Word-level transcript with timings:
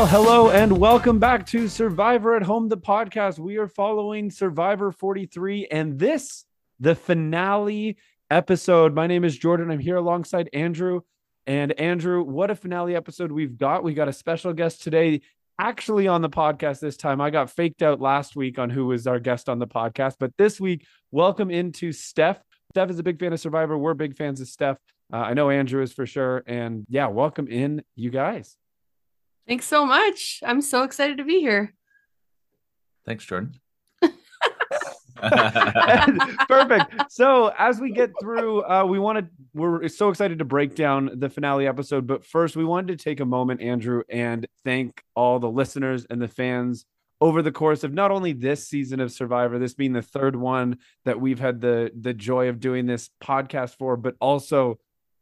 Well, 0.00 0.08
hello 0.08 0.48
and 0.48 0.78
welcome 0.78 1.18
back 1.18 1.44
to 1.48 1.68
Survivor 1.68 2.34
at 2.34 2.42
Home, 2.42 2.70
the 2.70 2.78
podcast. 2.78 3.38
We 3.38 3.58
are 3.58 3.68
following 3.68 4.30
Survivor 4.30 4.92
43, 4.92 5.66
and 5.70 5.98
this, 5.98 6.46
the 6.78 6.94
finale 6.94 7.98
episode. 8.30 8.94
My 8.94 9.06
name 9.06 9.24
is 9.24 9.36
Jordan. 9.36 9.70
I'm 9.70 9.78
here 9.78 9.96
alongside 9.96 10.48
Andrew. 10.54 11.02
And 11.46 11.78
Andrew, 11.78 12.22
what 12.22 12.50
a 12.50 12.54
finale 12.54 12.96
episode 12.96 13.30
we've 13.30 13.58
got. 13.58 13.84
We 13.84 13.92
got 13.92 14.08
a 14.08 14.12
special 14.14 14.54
guest 14.54 14.82
today, 14.82 15.20
actually 15.58 16.08
on 16.08 16.22
the 16.22 16.30
podcast 16.30 16.80
this 16.80 16.96
time. 16.96 17.20
I 17.20 17.28
got 17.28 17.50
faked 17.50 17.82
out 17.82 18.00
last 18.00 18.34
week 18.34 18.58
on 18.58 18.70
who 18.70 18.86
was 18.86 19.06
our 19.06 19.20
guest 19.20 19.50
on 19.50 19.58
the 19.58 19.66
podcast, 19.66 20.14
but 20.18 20.32
this 20.38 20.58
week, 20.58 20.86
welcome 21.10 21.50
into 21.50 21.92
Steph. 21.92 22.40
Steph 22.72 22.88
is 22.88 22.98
a 22.98 23.02
big 23.02 23.20
fan 23.20 23.34
of 23.34 23.40
Survivor. 23.40 23.76
We're 23.76 23.92
big 23.92 24.16
fans 24.16 24.40
of 24.40 24.48
Steph. 24.48 24.78
Uh, 25.12 25.16
I 25.16 25.34
know 25.34 25.50
Andrew 25.50 25.82
is 25.82 25.92
for 25.92 26.06
sure. 26.06 26.42
And 26.46 26.86
yeah, 26.88 27.08
welcome 27.08 27.48
in, 27.48 27.82
you 27.96 28.08
guys. 28.08 28.56
Thanks 29.50 29.66
so 29.66 29.84
much. 29.84 30.38
I'm 30.44 30.60
so 30.62 30.84
excited 30.84 31.16
to 31.18 31.24
be 31.24 31.40
here. 31.40 31.74
Thanks, 33.04 33.24
Jordan. 33.24 33.56
Perfect. 36.48 37.10
So 37.10 37.52
as 37.58 37.80
we 37.80 37.90
get 37.90 38.12
through, 38.20 38.62
uh, 38.62 38.84
we 38.84 39.00
want 39.00 39.18
to. 39.18 39.26
We're 39.52 39.88
so 39.88 40.08
excited 40.08 40.38
to 40.38 40.44
break 40.44 40.76
down 40.76 41.10
the 41.16 41.28
finale 41.28 41.66
episode, 41.66 42.06
but 42.06 42.24
first 42.24 42.54
we 42.54 42.64
wanted 42.64 42.96
to 42.96 43.04
take 43.04 43.18
a 43.18 43.24
moment, 43.24 43.60
Andrew, 43.60 44.04
and 44.08 44.46
thank 44.64 45.02
all 45.16 45.40
the 45.40 45.50
listeners 45.50 46.06
and 46.08 46.22
the 46.22 46.28
fans 46.28 46.86
over 47.20 47.42
the 47.42 47.50
course 47.50 47.82
of 47.82 47.92
not 47.92 48.12
only 48.12 48.32
this 48.32 48.68
season 48.68 49.00
of 49.00 49.10
Survivor, 49.10 49.58
this 49.58 49.74
being 49.74 49.94
the 49.94 50.00
third 50.00 50.36
one 50.36 50.78
that 51.04 51.20
we've 51.20 51.40
had 51.40 51.60
the 51.60 51.90
the 52.00 52.14
joy 52.14 52.50
of 52.50 52.60
doing 52.60 52.86
this 52.86 53.10
podcast 53.20 53.74
for, 53.78 53.96
but 53.96 54.14
also 54.20 54.78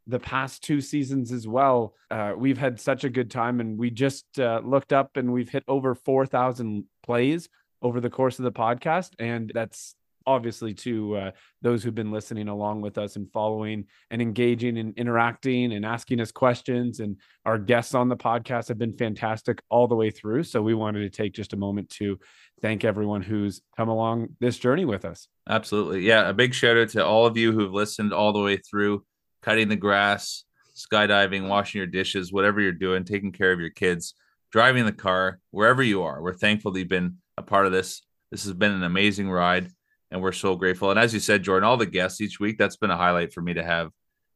the 0.09 0.19
past 0.19 0.63
two 0.63 0.81
seasons 0.81 1.31
as 1.31 1.47
well. 1.47 1.93
Uh, 2.09 2.33
we've 2.35 2.57
had 2.57 2.79
such 2.79 3.03
a 3.03 3.09
good 3.09 3.29
time, 3.29 3.59
and 3.59 3.77
we 3.77 3.91
just 3.91 4.39
uh, 4.39 4.61
looked 4.63 4.93
up 4.93 5.17
and 5.17 5.31
we've 5.31 5.49
hit 5.49 5.63
over 5.67 5.95
4,000 5.95 6.85
plays 7.03 7.49
over 7.81 8.01
the 8.01 8.09
course 8.09 8.39
of 8.39 8.43
the 8.43 8.51
podcast. 8.51 9.11
And 9.19 9.51
that's 9.53 9.95
obviously 10.25 10.73
to 10.75 11.15
uh, 11.15 11.31
those 11.61 11.83
who've 11.83 11.95
been 11.95 12.11
listening 12.11 12.47
along 12.47 12.81
with 12.81 12.97
us 12.97 13.15
and 13.15 13.31
following 13.31 13.85
and 14.11 14.21
engaging 14.21 14.77
and 14.77 14.95
interacting 14.97 15.73
and 15.73 15.85
asking 15.85 16.21
us 16.21 16.31
questions. 16.31 16.99
And 16.99 17.17
our 17.45 17.57
guests 17.57 17.95
on 17.95 18.09
the 18.09 18.17
podcast 18.17 18.67
have 18.67 18.77
been 18.77 18.93
fantastic 18.93 19.61
all 19.69 19.87
the 19.87 19.95
way 19.95 20.11
through. 20.11 20.43
So 20.43 20.61
we 20.61 20.75
wanted 20.75 20.99
to 21.01 21.09
take 21.09 21.33
just 21.33 21.53
a 21.53 21.57
moment 21.57 21.89
to 21.91 22.19
thank 22.61 22.83
everyone 22.83 23.21
who's 23.21 23.61
come 23.75 23.89
along 23.89 24.29
this 24.39 24.59
journey 24.59 24.85
with 24.85 25.05
us. 25.05 25.27
Absolutely. 25.47 26.01
Yeah. 26.01 26.29
A 26.29 26.33
big 26.33 26.53
shout 26.53 26.77
out 26.77 26.89
to 26.89 27.05
all 27.05 27.25
of 27.25 27.37
you 27.37 27.51
who've 27.51 27.73
listened 27.73 28.13
all 28.13 28.33
the 28.33 28.43
way 28.43 28.57
through 28.57 29.03
cutting 29.41 29.69
the 29.69 29.75
grass, 29.75 30.43
skydiving, 30.75 31.47
washing 31.47 31.79
your 31.79 31.87
dishes, 31.87 32.31
whatever 32.31 32.61
you're 32.61 32.71
doing, 32.71 33.03
taking 33.03 33.31
care 33.31 33.51
of 33.51 33.59
your 33.59 33.69
kids, 33.69 34.13
driving 34.51 34.85
the 34.85 34.91
car, 34.91 35.39
wherever 35.51 35.83
you 35.83 36.03
are. 36.03 36.21
We're 36.21 36.33
thankful 36.33 36.71
that 36.71 36.79
you've 36.79 36.87
been 36.87 37.17
a 37.37 37.43
part 37.43 37.65
of 37.65 37.71
this. 37.71 38.01
This 38.31 38.43
has 38.43 38.53
been 38.53 38.71
an 38.71 38.83
amazing 38.83 39.29
ride, 39.29 39.69
and 40.11 40.21
we're 40.21 40.31
so 40.31 40.55
grateful. 40.55 40.91
And 40.91 40.99
as 40.99 41.13
you 41.13 41.19
said, 41.19 41.43
Jordan, 41.43 41.67
all 41.67 41.77
the 41.77 41.85
guests 41.85 42.21
each 42.21 42.39
week, 42.39 42.57
that's 42.57 42.77
been 42.77 42.91
a 42.91 42.97
highlight 42.97 43.33
for 43.33 43.41
me 43.41 43.53
to 43.55 43.63
have 43.63 43.91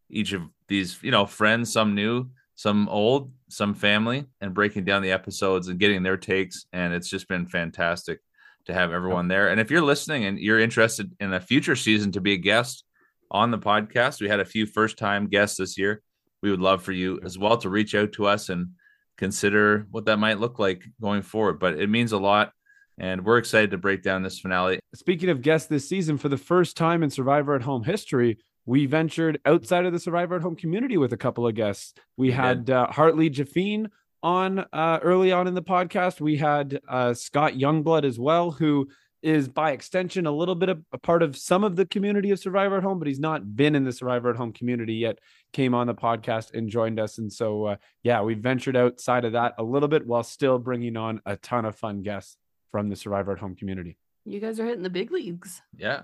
each 0.09 0.33
of 0.33 0.41
these, 0.67 0.97
you 1.01 1.11
know, 1.11 1.25
friends, 1.25 1.71
some 1.71 1.95
new, 1.95 2.29
some 2.55 2.87
old, 2.89 3.31
some 3.49 3.73
family, 3.73 4.25
and 4.41 4.53
breaking 4.53 4.85
down 4.85 5.01
the 5.01 5.11
episodes 5.11 5.67
and 5.67 5.79
getting 5.79 6.03
their 6.03 6.17
takes. 6.17 6.65
And 6.73 6.93
it's 6.93 7.09
just 7.09 7.27
been 7.27 7.45
fantastic 7.45 8.19
to 8.65 8.73
have 8.73 8.93
everyone 8.93 9.27
there. 9.27 9.49
And 9.49 9.59
if 9.59 9.71
you're 9.71 9.81
listening 9.81 10.25
and 10.25 10.39
you're 10.39 10.59
interested 10.59 11.11
in 11.19 11.33
a 11.33 11.39
future 11.39 11.75
season 11.75 12.11
to 12.13 12.21
be 12.21 12.33
a 12.33 12.37
guest, 12.37 12.85
on 13.33 13.51
the 13.51 13.57
podcast. 13.57 14.21
We 14.21 14.29
had 14.29 14.39
a 14.39 14.45
few 14.45 14.65
first 14.65 14.97
time 14.97 15.27
guests 15.27 15.57
this 15.57 15.77
year. 15.77 16.01
We 16.41 16.51
would 16.51 16.61
love 16.61 16.83
for 16.83 16.91
you 16.91 17.19
as 17.23 17.37
well 17.37 17.57
to 17.57 17.69
reach 17.69 17.95
out 17.95 18.13
to 18.13 18.27
us 18.27 18.49
and 18.49 18.69
consider 19.17 19.87
what 19.91 20.05
that 20.05 20.17
might 20.17 20.39
look 20.39 20.59
like 20.59 20.83
going 21.01 21.23
forward. 21.23 21.59
But 21.59 21.79
it 21.79 21.89
means 21.89 22.11
a 22.11 22.17
lot. 22.17 22.51
And 22.99 23.25
we're 23.25 23.39
excited 23.39 23.71
to 23.71 23.77
break 23.77 24.03
down 24.03 24.21
this 24.21 24.39
finale. 24.39 24.79
Speaking 24.93 25.29
of 25.29 25.41
guests 25.41 25.67
this 25.67 25.89
season, 25.89 26.17
for 26.17 26.29
the 26.29 26.37
first 26.37 26.77
time 26.77 27.01
in 27.01 27.09
Survivor 27.09 27.55
at 27.55 27.63
Home 27.63 27.83
history, 27.83 28.37
we 28.65 28.85
ventured 28.85 29.39
outside 29.45 29.85
of 29.85 29.93
the 29.93 29.99
Survivor 29.99 30.35
at 30.35 30.41
Home 30.43 30.55
community 30.55 30.97
with 30.97 31.11
a 31.11 31.17
couple 31.17 31.47
of 31.47 31.55
guests. 31.55 31.93
We, 32.17 32.31
had 32.31 32.69
uh, 32.69 32.87
Hartley 32.87 33.29
Jaffine 33.29 33.89
on 34.21 34.59
uh, 34.71 34.99
early 35.01 35.31
on 35.31 35.47
in 35.47 35.53
the 35.53 35.61
podcast. 35.61 36.21
We 36.21 36.37
had 36.37 36.79
uh, 36.87 37.13
Scott 37.13 37.53
Youngblood 37.53 38.05
as 38.05 38.19
well, 38.19 38.51
who 38.51 38.87
is 39.23 39.47
by 39.47 39.71
extension 39.71 40.27
a 40.27 40.31
little 40.31 40.53
bit 40.53 40.69
of 40.69 40.83
a 40.91 40.97
part 40.97 41.23
of 41.23 41.37
some 41.37 41.63
of 41.63 41.75
the 41.75 41.85
community 41.85 42.31
of 42.31 42.39
Survivor 42.39 42.77
at 42.77 42.83
Home, 42.83 42.99
but 42.99 43.07
he's 43.07 43.19
not 43.19 43.55
been 43.55 43.73
in 43.73 43.85
the 43.85 43.91
Survivor 43.91 44.29
at 44.29 44.35
Home 44.35 44.51
community 44.51 44.95
yet. 44.95 45.19
Came 45.53 45.73
on 45.73 45.87
the 45.87 45.95
podcast 45.95 46.53
and 46.53 46.69
joined 46.69 46.99
us, 46.99 47.17
and 47.17 47.31
so 47.31 47.65
uh, 47.65 47.75
yeah, 48.03 48.21
we 48.21 48.33
ventured 48.33 48.75
outside 48.75 49.25
of 49.25 49.31
that 49.31 49.55
a 49.57 49.63
little 49.63 49.87
bit 49.87 50.05
while 50.05 50.23
still 50.23 50.59
bringing 50.59 50.97
on 50.97 51.21
a 51.25 51.37
ton 51.37 51.65
of 51.65 51.75
fun 51.75 52.03
guests 52.03 52.37
from 52.71 52.89
the 52.89 52.95
Survivor 52.95 53.31
at 53.31 53.39
Home 53.39 53.55
community. 53.55 53.97
You 54.25 54.39
guys 54.39 54.59
are 54.59 54.65
hitting 54.65 54.83
the 54.83 54.89
big 54.89 55.11
leagues. 55.11 55.61
Yeah, 55.77 56.01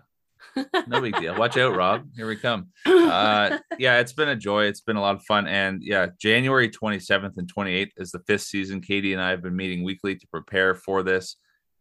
no 0.88 1.02
big 1.02 1.18
deal. 1.18 1.36
Watch 1.38 1.58
out, 1.58 1.76
Rob. 1.76 2.08
Here 2.16 2.28
we 2.28 2.38
come. 2.38 2.68
Uh, 2.86 3.58
yeah, 3.80 4.00
it's 4.00 4.14
been 4.14 4.30
a 4.30 4.36
joy. 4.36 4.66
It's 4.66 4.82
been 4.82 4.96
a 4.96 5.02
lot 5.02 5.16
of 5.16 5.24
fun. 5.24 5.48
And 5.48 5.84
yeah, 5.84 6.08
January 6.20 6.70
27th 6.70 7.38
and 7.38 7.54
28th 7.54 7.92
is 7.98 8.12
the 8.12 8.20
fifth 8.28 8.44
season. 8.44 8.82
Katie 8.82 9.14
and 9.14 9.22
I 9.22 9.32
have 9.32 9.42
been 9.42 9.56
meeting 9.56 9.84
weekly 9.84 10.16
to 10.16 10.28
prepare 10.28 10.76
for 10.76 11.04
this 11.04 11.36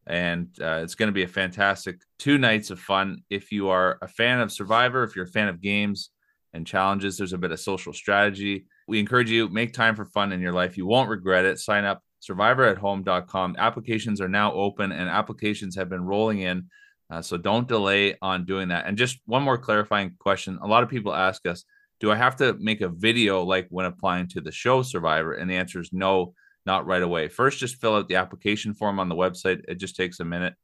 and 0.08 0.48
uh, 0.60 0.80
it's 0.82 0.94
going 0.94 1.08
to 1.08 1.12
be 1.12 1.22
a 1.22 1.28
fantastic 1.28 2.00
two 2.18 2.38
nights 2.38 2.70
of 2.70 2.80
fun. 2.80 3.22
If 3.28 3.52
you 3.52 3.68
are 3.68 3.98
a 4.00 4.08
fan 4.08 4.40
of 4.40 4.50
Survivor, 4.50 5.04
if 5.04 5.14
you're 5.14 5.26
a 5.26 5.28
fan 5.28 5.48
of 5.48 5.60
games 5.60 6.10
and 6.54 6.66
challenges, 6.66 7.18
there's 7.18 7.34
a 7.34 7.38
bit 7.38 7.52
of 7.52 7.60
social 7.60 7.92
strategy. 7.92 8.66
We 8.88 8.98
encourage 8.98 9.30
you 9.30 9.48
make 9.48 9.74
time 9.74 9.94
for 9.94 10.06
fun 10.06 10.32
in 10.32 10.40
your 10.40 10.52
life. 10.52 10.78
You 10.78 10.86
won't 10.86 11.10
regret 11.10 11.44
it. 11.44 11.58
Sign 11.58 11.84
up 11.84 12.02
survivorathome.com. 12.26 13.56
Applications 13.58 14.20
are 14.20 14.28
now 14.28 14.52
open 14.54 14.92
and 14.92 15.08
applications 15.08 15.76
have 15.76 15.88
been 15.88 16.04
rolling 16.04 16.40
in. 16.40 16.66
Uh, 17.10 17.22
so 17.22 17.36
don't 17.36 17.68
delay 17.68 18.16
on 18.20 18.44
doing 18.44 18.68
that. 18.68 18.86
And 18.86 18.98
just 18.98 19.18
one 19.26 19.42
more 19.42 19.58
clarifying 19.58 20.14
question. 20.18 20.58
A 20.62 20.66
lot 20.66 20.82
of 20.82 20.88
people 20.88 21.14
ask 21.14 21.46
us, 21.46 21.64
do 22.00 22.10
I 22.10 22.16
have 22.16 22.36
to 22.36 22.54
make 22.58 22.80
a 22.80 22.88
video 22.88 23.42
like 23.42 23.66
when 23.70 23.86
applying 23.86 24.28
to 24.28 24.40
the 24.40 24.52
show 24.52 24.82
Survivor? 24.82 25.34
And 25.34 25.50
the 25.50 25.56
answer 25.56 25.80
is 25.80 25.92
no 25.92 26.34
not 26.68 26.86
right 26.86 27.02
away. 27.02 27.28
First, 27.28 27.58
just 27.58 27.80
fill 27.80 27.96
out 27.96 28.08
the 28.08 28.16
application 28.16 28.74
form 28.74 29.00
on 29.00 29.08
the 29.08 29.14
website. 29.14 29.62
It 29.66 29.76
just 29.76 29.96
takes 29.96 30.20
a 30.20 30.24
minute. 30.24 30.54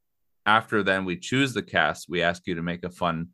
After 0.45 0.83
then, 0.83 1.03
we 1.03 1.17
choose 1.17 1.51
the 1.55 1.63
cast. 1.63 2.05
We 2.07 2.21
ask 2.21 2.43
you 2.45 2.53
to 2.55 2.61
make 2.61 2.83
a 2.83 2.91
fun, 2.91 3.29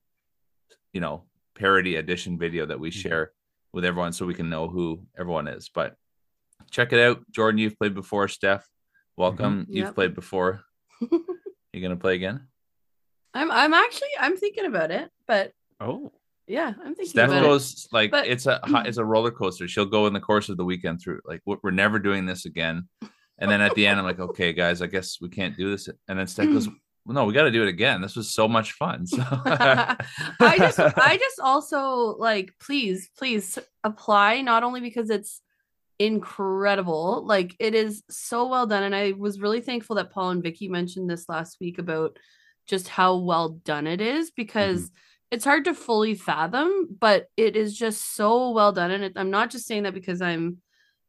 you 0.94 1.02
know, 1.02 1.26
parody 1.54 1.98
edition 1.98 2.40
video 2.40 2.66
that 2.66 2.80
we 2.80 2.90
mm-hmm. 2.90 3.02
share 3.02 3.34
with 3.74 3.84
everyone 3.84 4.14
so 4.14 4.26
we 4.26 4.34
can 4.34 4.50
know 4.50 4.70
who 4.70 5.04
everyone 5.20 5.50
is. 5.50 5.70
But 5.70 5.98
check 6.72 6.94
it 6.94 7.00
out. 7.02 7.30
Jordan, 7.30 7.60
you've 7.60 7.78
played 7.78 7.94
before. 7.94 8.30
Steph, 8.30 8.66
welcome. 9.18 9.64
Mm-hmm. 9.64 9.74
You've 9.74 9.94
played 9.94 10.16
before. 10.16 10.62
you 11.02 11.82
gonna 11.82 11.98
play 11.98 12.16
again? 12.16 12.48
I'm 13.34 13.52
I'm 13.52 13.74
actually 13.74 14.16
I'm 14.18 14.38
thinking 14.38 14.66
about 14.66 14.92
it, 14.92 15.12
but 15.28 15.52
oh 15.82 16.14
yeah, 16.52 16.74
I'm 16.84 16.96
thinking. 16.96 17.08
Steph 17.08 17.30
goes 17.30 17.86
it. 17.86 17.94
like 17.94 18.12
but, 18.12 18.28
it's 18.28 18.46
a 18.46 18.60
it's 18.86 18.98
a 18.98 19.06
roller 19.06 19.32
coaster. 19.32 19.68
She'll 19.68 19.86
go 19.86 20.08
in 20.08 20.14
the 20.14 20.20
course 20.20 20.50
of 20.50 20.58
the 20.58 20.66
weekend 20.66 21.02
through 21.02 21.22
like 21.24 21.42
we're 21.46 21.72
never 21.72 21.98
doing 21.98 22.26
this 22.26 22.46
again, 22.46 22.88
and 23.40 23.50
then 23.50 23.62
at 23.62 23.74
the 23.76 23.88
end 23.88 24.00
I'm 24.00 24.06
like, 24.06 24.20
okay, 24.20 24.52
guys, 24.52 24.82
I 24.82 24.88
guess 24.88 25.20
we 25.22 25.30
can't 25.30 25.56
do 25.56 25.72
this. 25.72 25.88
And 26.10 26.20
then 26.20 26.28
Steph 26.28 26.48
goes, 26.48 26.68
well, 27.06 27.16
no, 27.16 27.26
we 27.26 27.34
got 27.34 27.44
to 27.44 27.52
do 27.52 27.64
it 27.64 27.70
again. 27.70 28.02
This 28.02 28.18
was 28.18 28.34
so 28.34 28.50
much 28.50 28.74
fun. 28.74 29.08
So 29.08 29.24
I 29.30 30.56
just 30.58 30.80
I 30.80 31.18
just 31.18 31.40
also 31.40 32.18
like 32.18 32.54
please 32.60 33.10
please 33.18 33.58
apply 33.86 34.42
not 34.42 34.64
only 34.64 34.82
because 34.82 35.10
it's 35.10 35.42
incredible 36.00 37.24
like 37.28 37.56
it 37.60 37.76
is 37.76 38.02
so 38.10 38.48
well 38.48 38.66
done 38.66 38.82
and 38.82 38.96
I 38.96 39.12
was 39.12 39.40
really 39.40 39.62
thankful 39.62 39.98
that 39.98 40.10
Paul 40.10 40.32
and 40.32 40.42
Vicky 40.42 40.68
mentioned 40.68 41.08
this 41.08 41.30
last 41.30 41.58
week 41.62 41.78
about 41.78 42.18
just 42.66 42.88
how 42.88 43.18
well 43.18 43.50
done 43.50 43.88
it 43.88 44.02
is 44.02 44.32
because. 44.32 44.82
Mm-hmm 44.82 44.96
it's 45.32 45.46
hard 45.46 45.66
to 45.66 45.74
fully 45.74 46.14
fathom, 46.14 46.88
but 47.00 47.28
it 47.38 47.56
is 47.56 47.76
just 47.76 48.16
so 48.16 48.52
well 48.52 48.74
done. 48.74 48.92
And 48.92 49.06
it, 49.06 49.14
I'm 49.16 49.32
not 49.32 49.50
just 49.50 49.66
saying 49.66 49.84
that 49.84 49.94
because 49.94 50.22
I'm 50.22 50.58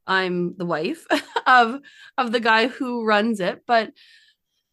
I'm 0.07 0.57
the 0.57 0.65
wife 0.65 1.07
of 1.47 1.81
of 2.17 2.33
the 2.33 2.41
guy 2.41 2.69
who 2.69 3.05
runs 3.05 3.41
it, 3.41 3.63
but 3.67 3.93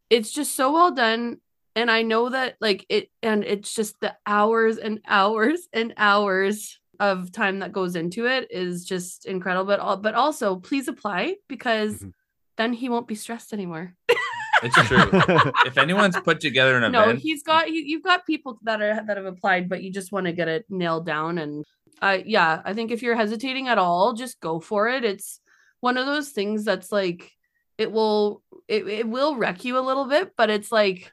it's 0.10 0.32
just 0.32 0.56
so 0.56 0.72
well 0.72 0.92
done. 0.92 1.38
And 1.76 1.90
I 1.90 2.04
know 2.04 2.30
that 2.30 2.58
like 2.62 2.86
it 2.90 3.10
and 3.24 3.44
it's 3.44 3.74
just 3.74 4.00
the 4.00 4.16
hours 4.26 4.78
and 4.78 5.02
hours 5.08 5.68
and 5.74 5.94
hours 5.98 6.80
of 7.00 7.32
time 7.32 7.60
that 7.60 7.72
goes 7.72 7.96
into 7.96 8.26
it 8.26 8.52
is 8.52 8.86
just 8.86 9.26
incredible. 9.26 9.66
But 9.66 9.80
all 9.80 9.98
but 9.98 10.14
also 10.14 10.58
please 10.58 10.88
apply 10.88 11.36
because 11.48 11.96
mm-hmm. 11.96 12.10
then 12.58 12.74
he 12.74 12.90
won't 12.90 13.08
be 13.08 13.16
stressed 13.16 13.52
anymore. 13.52 13.96
It's 14.64 14.76
true. 14.88 15.10
if 15.66 15.78
anyone's 15.78 16.20
put 16.20 16.40
together 16.40 16.78
an 16.78 16.92
no, 16.92 17.04
event, 17.04 17.18
no, 17.18 17.22
he's 17.22 17.44
got 17.44 17.68
he, 17.68 17.84
you've 17.88 18.04
got 18.04 18.26
people 18.26 18.60
that 18.64 18.82
are 18.82 19.04
that 19.06 19.18
have 19.18 19.26
applied, 19.26 19.70
but 19.70 19.84
you 19.84 19.92
just 19.92 20.12
want 20.12 20.26
to 20.26 20.34
get 20.34 20.48
it 20.48 20.66
nailed 20.70 21.06
down. 21.06 21.38
And 21.38 21.66
uh, 22.02 22.20
yeah, 22.26 22.62
I 22.64 22.74
think 22.74 22.92
if 22.92 23.02
you're 23.02 23.16
hesitating 23.16 23.68
at 23.68 23.78
all, 23.78 24.14
just 24.14 24.40
go 24.40 24.60
for 24.60 24.88
it. 24.90 25.04
It's 25.04 25.40
one 25.80 25.98
of 25.98 26.06
those 26.06 26.30
things 26.30 26.66
that's 26.66 26.92
like 26.92 27.32
it 27.78 27.92
will 27.92 28.44
it, 28.68 28.88
it 28.88 29.08
will 29.08 29.36
wreck 29.36 29.64
you 29.64 29.78
a 29.78 29.82
little 29.82 30.06
bit, 30.06 30.34
but 30.36 30.50
it's 30.50 30.72
like 30.72 31.12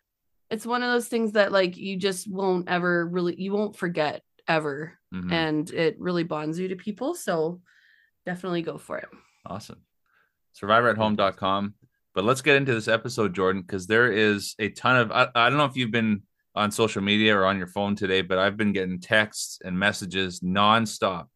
it's 0.51 0.67
one 0.67 0.83
of 0.83 0.91
those 0.91 1.09
things 1.09 1.33
that 1.33 1.53
like 1.53 1.77
you 1.77 1.97
just 1.97 2.31
won't 2.31 2.69
ever 2.69 3.07
really 3.07 3.41
you 3.41 3.53
won't 3.53 3.77
forget 3.77 4.23
ever, 4.49 4.99
mm-hmm. 5.15 5.33
and 5.33 5.71
it 5.71 5.99
really 5.99 6.25
bonds 6.25 6.59
you 6.59 6.69
to 6.69 6.77
people. 6.77 7.15
So 7.15 7.61
definitely 8.25 8.63
go 8.63 8.79
for 8.79 8.99
it. 8.99 9.09
Awesome. 9.45 9.81
survivorathome.com. 10.61 11.75
But 12.17 12.25
let's 12.25 12.41
get 12.41 12.57
into 12.57 12.73
this 12.73 12.89
episode, 12.89 13.35
Jordan, 13.35 13.61
because 13.61 13.87
there 13.87 14.11
is 14.11 14.55
a 14.59 14.71
ton 14.71 14.97
of. 14.97 15.13
I, 15.13 15.29
I 15.35 15.51
don't 15.51 15.59
know 15.59 15.67
if 15.67 15.77
you've 15.77 15.91
been 15.91 16.23
on 16.55 16.71
social 16.71 17.03
media 17.03 17.37
or 17.37 17.45
on 17.45 17.59
your 17.59 17.67
phone 17.67 17.95
today, 17.95 18.23
but 18.23 18.39
I've 18.39 18.57
been 18.57 18.73
getting 18.73 19.01
texts 19.01 19.59
and 19.63 19.79
messages 19.79 20.41
nonstop. 20.41 21.27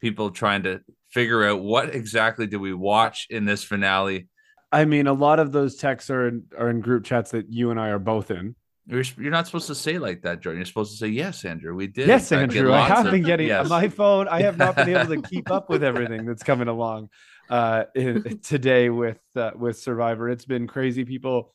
People 0.00 0.30
trying 0.30 0.62
to 0.62 0.80
figure 1.10 1.44
out 1.44 1.60
what 1.60 1.92
exactly 1.92 2.46
do 2.46 2.60
we 2.60 2.72
watch 2.72 3.26
in 3.30 3.46
this 3.46 3.64
finale. 3.64 4.28
I 4.70 4.84
mean, 4.84 5.08
a 5.08 5.12
lot 5.12 5.40
of 5.40 5.50
those 5.50 5.74
texts 5.74 6.08
are 6.08 6.28
in, 6.28 6.44
are 6.56 6.70
in 6.70 6.82
group 6.82 7.04
chats 7.04 7.32
that 7.32 7.52
you 7.52 7.72
and 7.72 7.80
I 7.80 7.88
are 7.88 7.98
both 7.98 8.30
in. 8.30 8.54
You're, 8.86 9.02
you're 9.18 9.32
not 9.32 9.46
supposed 9.46 9.66
to 9.66 9.74
say 9.74 9.98
like 9.98 10.22
that, 10.22 10.40
Jordan. 10.40 10.60
You're 10.60 10.66
supposed 10.66 10.92
to 10.92 10.98
say, 10.98 11.08
"Yes, 11.08 11.44
Andrew, 11.44 11.74
we 11.74 11.88
did." 11.88 12.06
Yes, 12.06 12.30
in 12.30 12.38
fact, 12.38 12.52
get 12.52 12.58
Andrew, 12.58 12.72
I 12.72 12.78
lots 12.78 12.92
have 12.92 13.06
of- 13.06 13.12
been 13.12 13.24
getting 13.24 13.48
yes. 13.48 13.68
my 13.68 13.88
phone. 13.88 14.28
I 14.28 14.42
have 14.42 14.56
not 14.56 14.76
been 14.76 14.88
able 14.90 15.16
to 15.16 15.20
keep 15.20 15.50
up 15.50 15.68
with 15.68 15.82
everything 15.90 16.26
that's 16.26 16.44
coming 16.44 16.68
along 16.68 17.08
uh, 17.50 17.84
today 18.42 18.90
with 18.90 19.20
uh, 19.36 19.52
with 19.56 19.78
Survivor. 19.78 20.28
It's 20.28 20.44
been 20.44 20.66
crazy. 20.66 21.04
People 21.04 21.54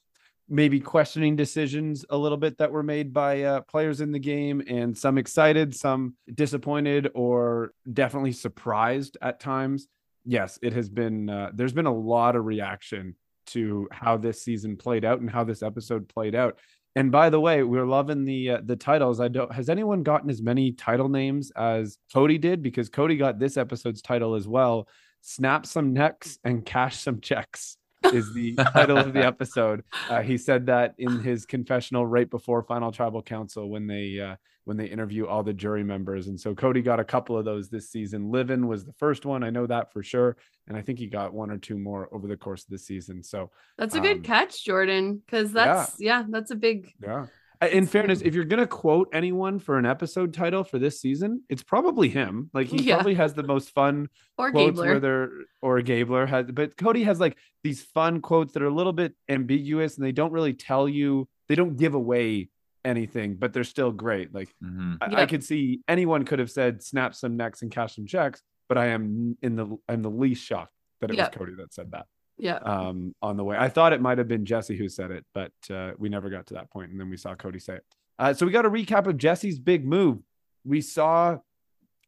maybe 0.49 0.79
questioning 0.79 1.35
decisions 1.35 2.05
a 2.09 2.17
little 2.17 2.37
bit 2.37 2.57
that 2.57 2.71
were 2.71 2.83
made 2.83 3.13
by 3.13 3.43
uh, 3.43 3.61
players 3.61 4.01
in 4.01 4.11
the 4.11 4.19
game, 4.19 4.61
and 4.67 4.97
some 4.97 5.17
excited, 5.17 5.75
some 5.75 6.15
disappointed, 6.33 7.09
or 7.15 7.73
definitely 7.91 8.33
surprised 8.33 9.17
at 9.21 9.39
times. 9.39 9.87
Yes, 10.25 10.59
it 10.61 10.73
has 10.73 10.89
been. 10.89 11.29
Uh, 11.29 11.51
there's 11.53 11.73
been 11.73 11.85
a 11.85 11.93
lot 11.95 12.35
of 12.35 12.45
reaction 12.45 13.15
to 13.47 13.87
how 13.91 14.17
this 14.17 14.41
season 14.41 14.77
played 14.77 15.03
out 15.03 15.19
and 15.19 15.29
how 15.29 15.43
this 15.43 15.63
episode 15.63 16.07
played 16.07 16.35
out. 16.35 16.57
And 16.95 17.11
by 17.11 17.29
the 17.29 17.39
way, 17.39 17.63
we're 17.63 17.87
loving 17.87 18.23
the 18.23 18.51
uh, 18.51 18.61
the 18.63 18.75
titles. 18.75 19.19
I 19.19 19.27
don't. 19.27 19.51
Has 19.51 19.69
anyone 19.69 20.03
gotten 20.03 20.29
as 20.29 20.41
many 20.41 20.71
title 20.71 21.09
names 21.09 21.51
as 21.55 21.97
Cody 22.13 22.37
did? 22.37 22.61
Because 22.61 22.89
Cody 22.89 23.17
got 23.17 23.39
this 23.39 23.57
episode's 23.57 24.01
title 24.01 24.35
as 24.35 24.47
well. 24.47 24.87
Snap 25.25 25.65
some 25.65 25.93
necks 25.93 26.37
and 26.43 26.65
cash 26.65 26.97
some 26.99 27.21
checks 27.21 27.77
is 28.13 28.33
the 28.33 28.55
title 28.55 28.97
of 28.97 29.13
the 29.13 29.25
episode. 29.25 29.81
Uh, 30.09 30.21
he 30.21 30.37
said 30.37 30.65
that 30.65 30.93
in 30.97 31.21
his 31.21 31.45
confessional 31.45 32.05
right 32.05 32.29
before 32.29 32.61
Final 32.63 32.91
Tribal 32.91 33.21
Council 33.21 33.69
when 33.69 33.87
they 33.87 34.19
uh, 34.19 34.35
when 34.65 34.75
they 34.75 34.85
interview 34.85 35.25
all 35.25 35.41
the 35.41 35.53
jury 35.53 35.83
members. 35.83 36.27
And 36.27 36.37
so 36.37 36.53
Cody 36.53 36.81
got 36.81 36.99
a 36.99 37.05
couple 37.05 37.37
of 37.37 37.45
those 37.45 37.69
this 37.69 37.89
season. 37.89 38.31
Livin 38.31 38.67
was 38.67 38.83
the 38.85 38.93
first 38.93 39.25
one. 39.25 39.43
I 39.43 39.49
know 39.49 39.65
that 39.65 39.93
for 39.93 40.03
sure. 40.03 40.35
And 40.67 40.77
I 40.77 40.81
think 40.81 40.99
he 40.99 41.07
got 41.07 41.33
one 41.33 41.49
or 41.51 41.57
two 41.57 41.77
more 41.77 42.09
over 42.13 42.27
the 42.27 42.37
course 42.37 42.63
of 42.63 42.69
the 42.69 42.77
season. 42.77 43.23
So 43.23 43.49
That's 43.77 43.95
a 43.95 44.01
good 44.01 44.17
Um, 44.17 44.23
catch, 44.23 44.63
Jordan, 44.63 45.21
because 45.25 45.53
that's 45.53 45.99
yeah. 45.99 46.23
that's 46.29 46.51
a 46.51 46.55
big 46.55 46.93
Yeah. 47.01 47.27
In 47.67 47.85
fairness, 47.87 48.21
if 48.21 48.33
you're 48.35 48.45
gonna 48.45 48.67
quote 48.67 49.09
anyone 49.13 49.59
for 49.59 49.77
an 49.77 49.85
episode 49.85 50.33
title 50.33 50.63
for 50.63 50.79
this 50.79 50.99
season, 51.01 51.41
it's 51.49 51.63
probably 51.63 52.09
him. 52.09 52.49
Like 52.53 52.67
he 52.67 52.83
Yeah. 52.83 52.95
probably 52.95 53.13
has 53.15 53.33
the 53.33 53.43
most 53.43 53.69
fun 53.71 54.09
or 54.37 54.51
quotes 54.51 54.79
where 54.79 54.95
Gabler. 54.95 54.99
they're 54.99 55.29
or 55.61 55.81
Gabler 55.81 56.25
has, 56.25 56.47
but 56.51 56.77
Cody 56.77 57.03
has 57.03 57.19
like 57.19 57.37
these 57.63 57.81
fun 57.83 58.21
quotes 58.21 58.53
that 58.53 58.63
are 58.63 58.67
a 58.67 58.73
little 58.73 58.93
bit 58.93 59.15
ambiguous 59.29 59.97
and 59.97 60.05
they 60.05 60.11
don't 60.11 60.31
really 60.31 60.53
tell 60.53 60.87
you, 60.89 61.27
they 61.47 61.55
don't 61.55 61.77
give 61.77 61.93
away 61.93 62.49
anything, 62.85 63.35
but 63.35 63.53
they're 63.53 63.63
still 63.63 63.91
great. 63.91 64.33
Like 64.33 64.49
Mhm. 64.63 64.97
I, 65.01 65.21
I 65.21 65.25
could 65.25 65.43
see 65.43 65.81
anyone 65.87 66.25
could 66.25 66.39
have 66.39 66.51
said 66.51 66.83
snap 66.83 67.15
some 67.15 67.37
necks 67.37 67.61
and 67.61 67.71
cash 67.71 67.95
some 67.95 68.05
checks, 68.05 68.41
but 68.67 68.77
I 68.77 68.87
am 68.87 69.37
in 69.41 69.55
the 69.55 69.77
I'm 69.87 70.01
the 70.01 70.09
least 70.11 70.43
shocked 70.45 70.73
that 71.01 71.11
it 71.11 71.17
Yep. 71.17 71.31
was 71.31 71.37
Cody 71.37 71.53
that 71.57 71.73
said 71.73 71.91
that 71.91 72.07
Yeah. 72.37 72.55
um, 72.55 73.13
on 73.21 73.37
the 73.37 73.43
way. 73.43 73.57
I 73.57 73.69
thought 73.69 73.93
it 73.93 74.01
might 74.01 74.17
have 74.17 74.27
been 74.27 74.45
Jesse 74.45 74.75
who 74.75 74.89
said 74.89 75.11
it, 75.11 75.25
but 75.33 75.51
uh, 75.71 75.91
we 75.97 76.09
never 76.09 76.29
got 76.29 76.47
to 76.47 76.55
that 76.55 76.71
point, 76.71 76.91
and 76.91 76.99
then 76.99 77.09
we 77.09 77.17
saw 77.17 77.35
Cody 77.35 77.59
say 77.59 77.75
it. 77.75 77.85
Uh, 78.19 78.33
so 78.33 78.45
we 78.45 78.51
got 78.51 78.65
a 78.65 78.69
recap 78.69 79.07
of 79.07 79.17
Jesse's 79.17 79.59
big 79.59 79.85
move. 79.85 80.19
We 80.65 80.81
saw 80.81 81.37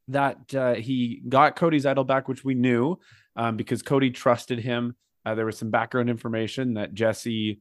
that 0.08 0.54
uh, 0.54 0.74
he 0.74 1.22
got 1.28 1.56
Cody's 1.56 1.86
idol 1.86 2.04
back, 2.04 2.28
which 2.28 2.44
we 2.44 2.54
knew 2.54 2.98
um, 3.34 3.56
because 3.56 3.82
Cody 3.82 4.10
trusted 4.10 4.58
him. 4.58 4.94
Uh, 5.24 5.34
there 5.34 5.46
was 5.46 5.58
some 5.58 5.70
background 5.70 6.08
information 6.08 6.74
that 6.74 6.94
Jesse 6.94 7.60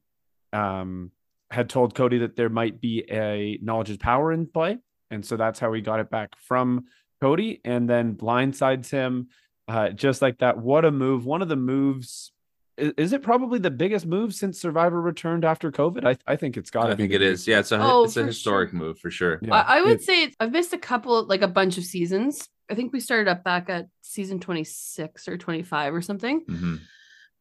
um, 0.54 1.12
had 1.50 1.70
told 1.70 1.96
Cody 1.96 2.20
that 2.20 2.36
there 2.36 2.50
might 2.50 2.80
be 2.80 3.04
a 3.10 3.58
knowledge 3.62 3.90
is 3.90 3.98
power 3.98 4.32
in 4.32 4.46
play, 4.46 4.78
and 5.10 5.26
so 5.26 5.38
that's 5.38 5.60
how 5.60 5.74
he 5.74 5.82
got 5.82 6.00
it 6.00 6.10
back 6.10 6.36
from 6.38 6.86
Cody, 7.22 7.62
and 7.66 7.90
then 7.90 8.14
blindsides 8.14 8.90
him 8.90 9.28
uh, 9.68 9.90
just 9.90 10.22
like 10.22 10.40
that. 10.40 10.58
What 10.58 10.86
a 10.86 10.92
move! 10.92 11.26
One 11.26 11.42
of 11.42 11.50
the 11.50 11.56
moves. 11.56 12.32
Is, 12.77 12.94
is 12.98 13.13
it 13.13 13.22
probably 13.22 13.60
the 13.60 13.72
biggest 13.72 14.06
move 14.06 14.33
since 14.33 14.60
Survivor 14.60 15.01
returned 15.01 15.45
after 15.45 15.72
COVID? 15.72 16.06
I, 16.06 16.18
I 16.31 16.36
think 16.36 16.57
it's 16.57 16.69
got 16.69 16.88
to 16.88 16.94
I 16.94 16.95
think 16.95 17.10
the 17.10 17.16
it 17.16 17.22
is. 17.22 17.48
Yeah, 17.48 17.60
it's 17.60 17.72
a 17.72 17.80
Oh, 17.81 18.04
it's 18.06 18.18
a 18.18 18.24
historic 18.25 18.72
sure. 18.72 18.80
move 18.80 19.00
for 19.00 19.10
sure. 19.12 19.39
Yeah, 19.42 19.56
I, 19.56 19.77
I 19.77 19.81
would 19.81 19.92
it- 20.00 20.04
say 20.04 20.24
it's, 20.24 20.36
I've 20.39 20.51
missed 20.51 20.74
a 20.74 20.77
couple, 20.77 21.24
like 21.25 21.42
a 21.42 21.48
bunch 21.48 21.77
of 21.77 21.83
seasons. 21.86 22.48
I 22.69 22.74
think 22.75 22.94
we 22.94 23.00
started 23.00 23.30
up 23.30 23.44
back 23.44 23.69
at 23.69 23.88
season 24.01 24.39
26 24.39 25.27
or 25.27 25.38
25 25.38 25.94
or 25.94 26.01
something. 26.01 26.44
Mhm. 26.45 26.80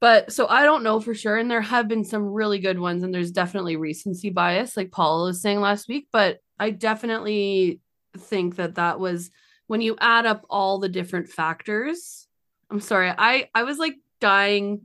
But 0.01 0.33
so 0.33 0.47
I 0.49 0.65
don't 0.65 0.83
know 0.83 1.01
for 1.01 1.15
sure. 1.15 1.37
And 1.39 1.51
there 1.51 1.63
have 1.63 1.89
been 1.89 2.05
some 2.05 2.25
really 2.27 2.59
good 2.59 2.79
ones, 2.79 3.03
and 3.03 3.15
there's 3.15 3.31
definitely 3.31 3.77
recency 3.77 4.29
bias, 4.29 4.77
like 4.77 4.91
Paula 4.91 5.27
was 5.27 5.41
saying 5.41 5.61
last 5.61 5.89
week. 5.89 6.09
But 6.13 6.41
I 6.59 6.71
definitely 6.71 7.81
think 8.19 8.57
that 8.57 8.75
that 8.75 9.01
was 9.01 9.31
when 9.67 9.81
you 9.81 9.97
add 9.99 10.27
up 10.27 10.45
all 10.51 10.79
the 10.79 10.91
different 10.91 11.31
factors. 11.31 12.27
I'm 12.71 12.81
sorry, 12.81 13.11
I 13.17 13.49
I 13.55 13.63
was 13.63 13.79
like 13.79 13.95
dying. 14.21 14.83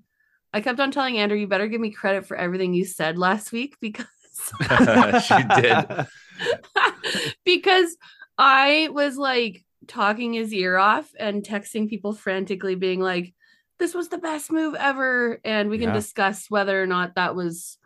I 0.53 0.61
kept 0.61 0.79
on 0.79 0.91
telling 0.91 1.17
Andrew, 1.17 1.37
you 1.37 1.47
better 1.47 1.67
give 1.67 1.81
me 1.81 1.91
credit 1.91 2.25
for 2.25 2.35
everything 2.35 2.73
you 2.73 2.85
said 2.85 3.17
last 3.17 3.51
week 3.51 3.77
because 3.79 4.05
she 5.25 5.43
did. 5.43 5.85
because 7.45 7.95
I 8.37 8.89
was 8.91 9.17
like 9.17 9.63
talking 9.87 10.33
his 10.33 10.53
ear 10.53 10.77
off 10.77 11.09
and 11.19 11.43
texting 11.43 11.89
people 11.89 12.13
frantically, 12.13 12.75
being 12.75 12.99
like, 12.99 13.33
this 13.79 13.93
was 13.93 14.09
the 14.09 14.17
best 14.17 14.51
move 14.51 14.75
ever. 14.75 15.39
And 15.43 15.69
we 15.69 15.77
can 15.77 15.89
Yeah. 15.89 15.93
discuss 15.93 16.49
whether 16.49 16.81
or 16.81 16.87
not 16.87 17.15
that 17.15 17.35
was 17.35 17.77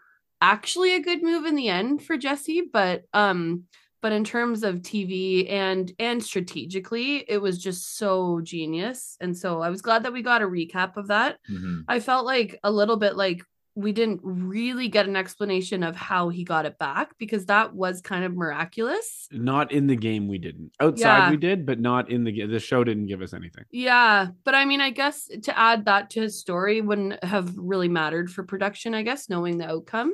actually 0.42 0.95
a 0.95 1.01
good 1.01 1.21
move 1.24 1.45
in 1.45 1.56
the 1.56 1.69
end 1.69 2.04
for 2.04 2.18
Jesse. 2.18 2.63
But 2.71 3.04
um, 3.13 3.63
but 4.04 4.12
in 4.12 4.24
terms 4.24 4.64
of 4.64 4.76
TV 4.84 5.50
and 5.50 5.92
and 5.98 6.22
strategically, 6.22 7.26
it 7.28 7.42
was 7.42 7.58
just 7.58 7.98
so 7.98 8.42
genius. 8.44 9.18
And 9.22 9.36
so 9.36 9.62
I 9.62 9.70
was 9.70 9.82
glad 9.82 10.04
that 10.04 10.13
we 10.13 10.22
got 10.22 10.42
a 10.44 10.46
recap 10.46 10.98
of 10.98 11.08
that. 11.08 11.39
Mhm. 11.50 11.86
I 11.88 12.00
felt 12.00 12.25
like 12.25 12.60
a 12.63 12.72
little 12.72 12.98
bit 12.98 13.16
like 13.16 13.42
we 13.75 13.92
didn't 13.92 14.20
really 14.24 14.88
get 14.88 15.08
an 15.08 15.16
explanation 15.16 15.82
of 15.82 15.96
how 15.96 16.30
he 16.30 16.44
got 16.44 16.68
it 16.68 16.77
back 16.77 17.18
because 17.18 17.48
that 17.48 17.74
was 17.74 18.01
kind 18.01 18.24
of 18.24 18.36
miraculous. 18.36 19.27
Not 19.32 19.72
in 19.72 19.88
the 19.88 19.96
game, 19.96 20.27
we 20.27 20.38
didn't. 20.38 20.72
Outside, 20.80 21.18
Yeah. 21.18 21.32
we 21.32 21.38
did, 21.38 21.66
but 21.66 21.80
not 21.80 22.12
in 22.12 22.24
the 22.24 22.32
game. 22.32 22.51
The 22.51 22.60
show 22.60 22.84
didn't 22.84 23.08
give 23.08 23.24
us 23.24 23.34
anything. 23.34 23.63
Yeah, 23.72 24.27
but 24.44 24.54
I 24.54 24.66
mean, 24.66 24.80
I 24.80 24.92
guess 24.92 25.27
to 25.42 25.58
add 25.58 25.86
that 25.86 26.12
to 26.12 26.22
his 26.22 26.39
story 26.39 26.82
wouldn't 26.82 27.24
have 27.24 27.51
really 27.58 27.88
mattered 27.89 28.30
for 28.30 28.44
production, 28.44 28.94
I 28.94 29.01
guess, 29.01 29.27
knowing 29.27 29.58
the 29.58 29.68
outcome. 29.72 30.13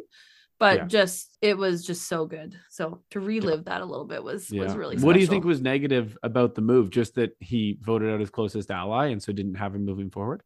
But 0.59 0.75
Yeah. 0.77 0.85
just 0.85 1.37
it 1.41 1.57
was 1.57 1.85
just 1.85 2.07
so 2.07 2.25
good. 2.25 2.55
So 2.69 3.01
to 3.11 3.19
relive 3.19 3.65
that 3.65 3.81
a 3.81 3.85
little 3.85 4.05
bit 4.05 4.23
was 4.23 4.51
was 4.51 4.75
really 4.75 4.97
What 4.97 5.13
do 5.13 5.19
you 5.21 5.27
think 5.27 5.45
was 5.45 5.61
negative 5.61 6.17
about 6.21 6.55
the 6.55 6.61
move? 6.61 6.89
Just 6.89 7.15
that 7.15 7.31
he 7.39 7.77
voted 7.81 8.09
out 8.11 8.19
his 8.19 8.29
closest 8.29 8.69
ally 8.69 9.07
and 9.07 9.23
so 9.23 9.31
didn't 9.31 9.55
have 9.55 9.73
him 9.73 9.85
moving 9.85 10.09
forward? 10.11 10.43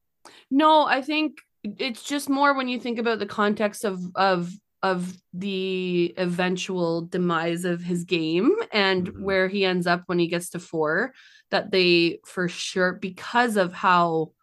No, 0.51 0.85
I 0.85 1.01
think 1.01 1.39
it's 1.63 2.03
just 2.03 2.29
more 2.29 2.53
when 2.55 2.67
you 2.67 2.79
think 2.79 2.99
about 2.99 3.19
the 3.19 3.25
context 3.25 3.83
of 3.85 3.99
of 4.15 4.51
of 4.83 5.17
the 5.33 6.13
eventual 6.17 7.03
demise 7.03 7.63
of 7.63 7.81
his 7.81 8.03
game 8.03 8.51
and 8.73 9.07
Mhm. 9.07 9.19
where 9.21 9.47
he 9.47 9.63
ends 9.65 9.87
up 9.87 10.03
when 10.07 10.19
he 10.19 10.27
gets 10.27 10.49
to 10.49 10.59
4 10.59 11.13
that 11.51 11.71
they 11.71 12.19
for 12.25 12.49
sure 12.49 12.93
because 12.93 13.55
of 13.55 13.71
how 13.73 14.33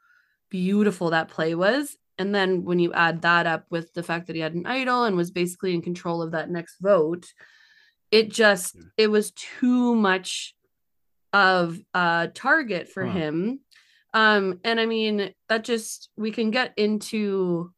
beautiful 0.51 1.11
that 1.11 1.29
play 1.29 1.55
was 1.55 1.97
and 2.21 2.35
then 2.35 2.65
when 2.65 2.79
you 2.79 2.93
add 2.93 3.23
that 3.23 3.47
up 3.47 3.65
with 3.71 3.95
the 3.95 4.03
fact 4.03 4.27
that 4.27 4.37
he 4.37 4.43
had 4.43 4.55
an 4.55 4.67
idol 4.67 5.05
and 5.05 5.17
was 5.17 5.31
basically 5.31 5.73
in 5.75 5.81
control 5.81 6.21
of 6.21 6.33
that 6.33 6.51
next 6.51 6.77
vote 6.81 7.33
it 8.11 8.31
just 8.31 8.77
it 8.97 9.07
was 9.09 9.31
too 9.33 9.95
much 9.95 10.55
of 11.33 11.81
a 11.95 12.29
target 12.35 12.89
for 12.89 13.05
Huh. 13.07 13.13
him. 13.13 13.61
Um 14.13 14.61
and 14.65 14.79
i 14.81 14.87
mean 14.87 15.33
that 15.49 15.65
just 15.65 16.11
we 16.17 16.31
can 16.33 16.51
get 16.51 16.75
into 16.77 17.73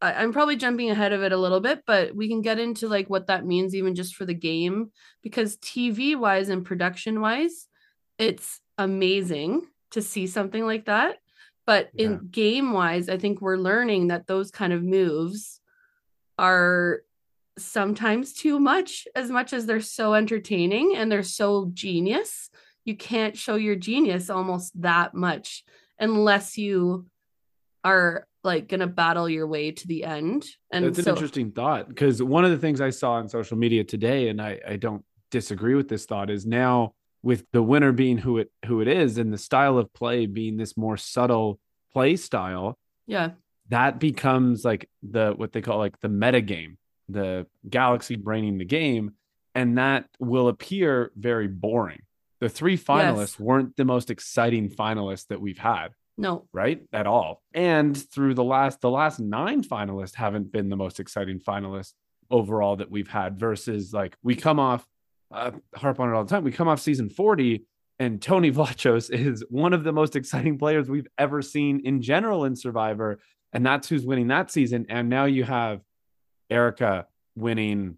I, 0.00 0.12
i'm 0.14 0.32
probably 0.32 0.56
jumping 0.56 0.90
ahead 0.90 1.12
of 1.12 1.22
it 1.22 1.32
a 1.32 1.36
little 1.36 1.60
bit 1.60 1.82
but 1.86 2.14
we 2.14 2.28
can 2.28 2.40
get 2.40 2.58
into 2.58 2.88
like 2.88 3.10
what 3.10 3.26
that 3.26 3.44
means 3.44 3.74
even 3.74 3.94
just 3.94 4.14
for 4.14 4.24
the 4.24 4.34
game 4.34 4.92
because 5.22 5.56
tv 5.58 6.16
wise 6.16 6.48
and 6.48 6.64
production 6.64 7.20
wise 7.20 7.66
it's 8.16 8.60
amazing 8.78 9.66
to 9.90 10.00
see 10.00 10.26
something 10.28 10.64
like 10.64 10.84
that 10.86 11.18
but 11.68 11.90
Yeah. 11.92 12.06
in 12.06 12.28
game 12.30 12.72
wise 12.72 13.08
i 13.10 13.18
think 13.18 13.40
we're 13.40 13.58
learning 13.70 14.08
that 14.08 14.26
those 14.26 14.50
kind 14.50 14.72
of 14.72 14.82
moves 14.82 15.60
are 16.38 17.02
sometimes 17.58 18.32
too 18.32 18.58
much 18.58 19.06
as 19.14 19.30
much 19.30 19.52
as 19.52 19.66
they're 19.66 19.80
so 19.80 20.14
entertaining 20.14 20.96
and 20.96 21.12
they're 21.12 21.22
so 21.22 21.70
genius 21.74 22.50
you 22.84 22.96
can't 22.96 23.36
show 23.36 23.56
your 23.56 23.76
genius 23.76 24.30
almost 24.30 24.80
that 24.80 25.12
much 25.12 25.64
unless 25.98 26.56
you 26.56 27.06
are 27.84 28.26
like 28.44 28.68
gonna 28.68 28.86
battle 28.86 29.28
your 29.28 29.46
way 29.46 29.70
to 29.72 29.86
the 29.86 30.04
end 30.04 30.46
and 30.72 30.86
That's 30.86 31.06
an 31.06 31.08
interesting 31.08 31.50
thought 31.50 31.88
because 31.88 32.22
one 32.22 32.44
of 32.44 32.50
the 32.50 32.58
things 32.58 32.80
I 32.80 32.90
saw 32.90 33.12
on 33.14 33.28
social 33.28 33.58
media 33.58 33.84
today, 33.84 34.28
and 34.28 34.40
I, 34.40 34.60
I 34.66 34.76
don't 34.76 35.04
disagree 35.30 35.74
with 35.74 35.88
this 35.88 36.06
thought, 36.06 36.30
is 36.30 36.46
now 36.46 36.94
with 37.22 37.44
the 37.52 37.62
winner 37.62 37.92
being 37.92 38.18
who 38.18 38.38
it 38.38 38.50
who 38.66 38.80
it 38.80 38.88
is 38.88 39.18
and 39.18 39.32
the 39.32 39.38
style 39.38 39.78
of 39.78 39.92
play 39.92 40.26
being 40.26 40.56
this 40.56 40.76
more 40.76 40.96
subtle 40.96 41.58
play 41.92 42.16
style, 42.16 42.78
Yeah. 43.06 43.32
that 43.70 43.98
becomes 43.98 44.64
like 44.64 44.88
the 45.02 45.32
what 45.36 45.52
they 45.52 45.60
call 45.60 45.78
like 45.78 45.98
the 46.00 46.08
meta 46.08 46.40
game, 46.40 46.78
the 47.08 47.46
galaxy 47.68 48.16
braining 48.16 48.58
the 48.58 48.64
game, 48.64 49.12
and 49.54 49.78
that 49.78 50.06
will 50.20 50.48
appear 50.48 51.10
very 51.16 51.48
boring. 51.48 52.00
The 52.40 52.48
three 52.48 52.78
finalists 52.78 53.18
Yes. 53.34 53.40
weren't 53.40 53.76
the 53.76 53.84
most 53.84 54.10
exciting 54.10 54.70
finalists 54.70 55.26
that 55.26 55.40
we've 55.40 55.58
had, 55.58 55.88
No. 56.16 56.46
right? 56.52 56.82
At 56.92 57.08
all. 57.08 57.42
And 57.52 57.96
through 57.96 58.34
the 58.34 58.44
last 58.44 58.80
the 58.80 58.90
last 58.90 59.18
nine 59.18 59.62
finalists 59.62 60.14
haven't 60.14 60.52
been 60.52 60.68
the 60.68 60.76
most 60.76 61.00
exciting 61.00 61.40
finalists 61.40 61.94
overall 62.30 62.76
that 62.76 62.90
we've 62.90 63.08
had 63.08 63.38
versus 63.40 63.92
like 63.92 64.16
we 64.22 64.36
come 64.36 64.60
off 64.60 64.86
uh, 65.30 65.52
harp 65.74 66.00
on 66.00 66.10
it 66.10 66.14
all 66.14 66.24
the 66.24 66.30
time. 66.30 66.44
We 66.44 66.52
come 66.52 66.68
off 66.68 66.80
season 66.80 67.10
40 67.10 67.64
and 67.98 68.20
Tony 68.22 68.52
Vlachos 68.52 69.10
is 69.10 69.44
one 69.50 69.72
of 69.72 69.84
the 69.84 69.92
most 69.92 70.16
exciting 70.16 70.58
players 70.58 70.88
we've 70.88 71.08
ever 71.18 71.42
seen 71.42 71.80
in 71.84 72.02
general 72.02 72.44
in 72.44 72.56
Survivor. 72.56 73.20
And 73.52 73.64
that's 73.64 73.88
who's 73.88 74.04
winning 74.04 74.28
that 74.28 74.50
season. 74.50 74.86
And 74.88 75.08
now 75.08 75.24
you 75.24 75.44
have 75.44 75.80
Erika 76.50 77.06
winning 77.34 77.96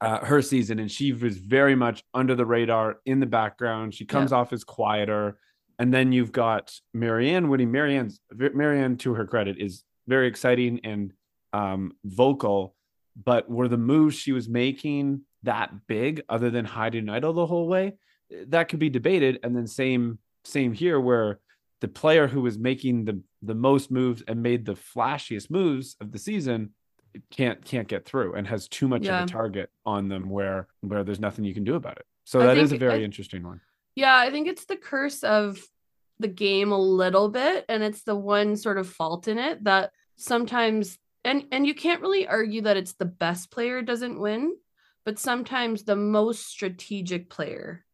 uh, 0.00 0.24
her 0.24 0.42
season, 0.42 0.78
and 0.78 0.90
she 0.90 1.12
was 1.12 1.38
very 1.38 1.74
much 1.74 2.04
under 2.12 2.34
the 2.34 2.44
radar 2.44 2.98
in 3.06 3.20
the 3.20 3.26
background. 3.26 3.94
She 3.94 4.04
comes 4.04 4.32
off 4.32 4.52
as 4.52 4.64
quieter. 4.64 5.38
And 5.78 5.92
then 5.92 6.12
you've 6.12 6.32
got 6.32 6.78
Maryanne 6.94 7.48
winning. 7.48 7.72
Maryanne's 7.72 8.20
Maryanne, 8.32 8.98
to 9.00 9.14
her 9.14 9.26
credit, 9.26 9.58
is 9.58 9.84
very 10.06 10.28
exciting 10.28 10.80
and 10.84 11.12
um, 11.52 11.92
vocal. 12.04 12.74
But 13.16 13.48
were 13.48 13.68
the 13.68 13.78
moves 13.78 14.14
she 14.14 14.32
was 14.32 14.48
making 14.48 15.22
that 15.44 15.86
big, 15.86 16.22
other 16.28 16.50
than 16.50 16.64
hiding 16.64 17.08
idol 17.08 17.32
the 17.32 17.46
whole 17.46 17.66
way? 17.68 17.94
That 18.48 18.68
could 18.68 18.78
be 18.80 18.90
debated. 18.90 19.40
And 19.42 19.56
then 19.56 19.66
same 19.66 20.18
same 20.44 20.72
here, 20.74 21.00
where 21.00 21.40
the 21.80 21.88
player 21.88 22.26
who 22.26 22.42
was 22.42 22.58
making 22.58 23.04
the 23.04 23.20
the 23.42 23.54
most 23.54 23.90
moves 23.90 24.22
and 24.26 24.42
made 24.42 24.64
the 24.64 24.74
flashiest 24.74 25.50
moves 25.50 25.96
of 26.00 26.12
the 26.12 26.18
season 26.18 26.70
can't 27.30 27.64
can't 27.64 27.86
get 27.88 28.04
through 28.04 28.34
and 28.34 28.46
has 28.46 28.66
too 28.68 28.88
much 28.88 29.04
Yeah. 29.04 29.22
of 29.22 29.28
a 29.28 29.32
target 29.32 29.70
on 29.86 30.08
them 30.08 30.28
where 30.28 30.66
where 30.80 31.04
there's 31.04 31.20
nothing 31.20 31.44
you 31.44 31.54
can 31.54 31.64
do 31.64 31.74
about 31.76 31.98
it. 31.98 32.06
So 32.24 32.40
I 32.40 32.46
that 32.46 32.58
is 32.58 32.72
a 32.72 32.78
very 32.78 33.00
I- 33.00 33.04
interesting 33.04 33.42
one. 33.44 33.60
Yeah, 33.94 34.16
I 34.16 34.30
think 34.30 34.48
it's 34.48 34.64
the 34.64 34.76
curse 34.76 35.22
of 35.22 35.60
the 36.18 36.28
game 36.28 36.72
a 36.72 36.78
little 36.78 37.28
bit 37.28 37.64
and 37.68 37.82
it's 37.82 38.02
the 38.02 38.14
one 38.16 38.56
sort 38.56 38.78
of 38.78 38.88
fault 38.88 39.28
in 39.28 39.38
it 39.38 39.62
that 39.64 39.92
sometimes 40.16 40.98
and 41.24 41.44
and 41.52 41.66
you 41.66 41.74
can't 41.74 42.00
really 42.02 42.26
argue 42.26 42.62
that 42.62 42.76
it's 42.76 42.94
the 42.94 43.04
best 43.04 43.50
player 43.50 43.82
doesn't 43.82 44.18
win, 44.18 44.56
but 45.04 45.18
sometimes 45.18 45.84
the 45.84 45.96
most 45.96 46.46
strategic 46.46 47.28
player 47.30 47.84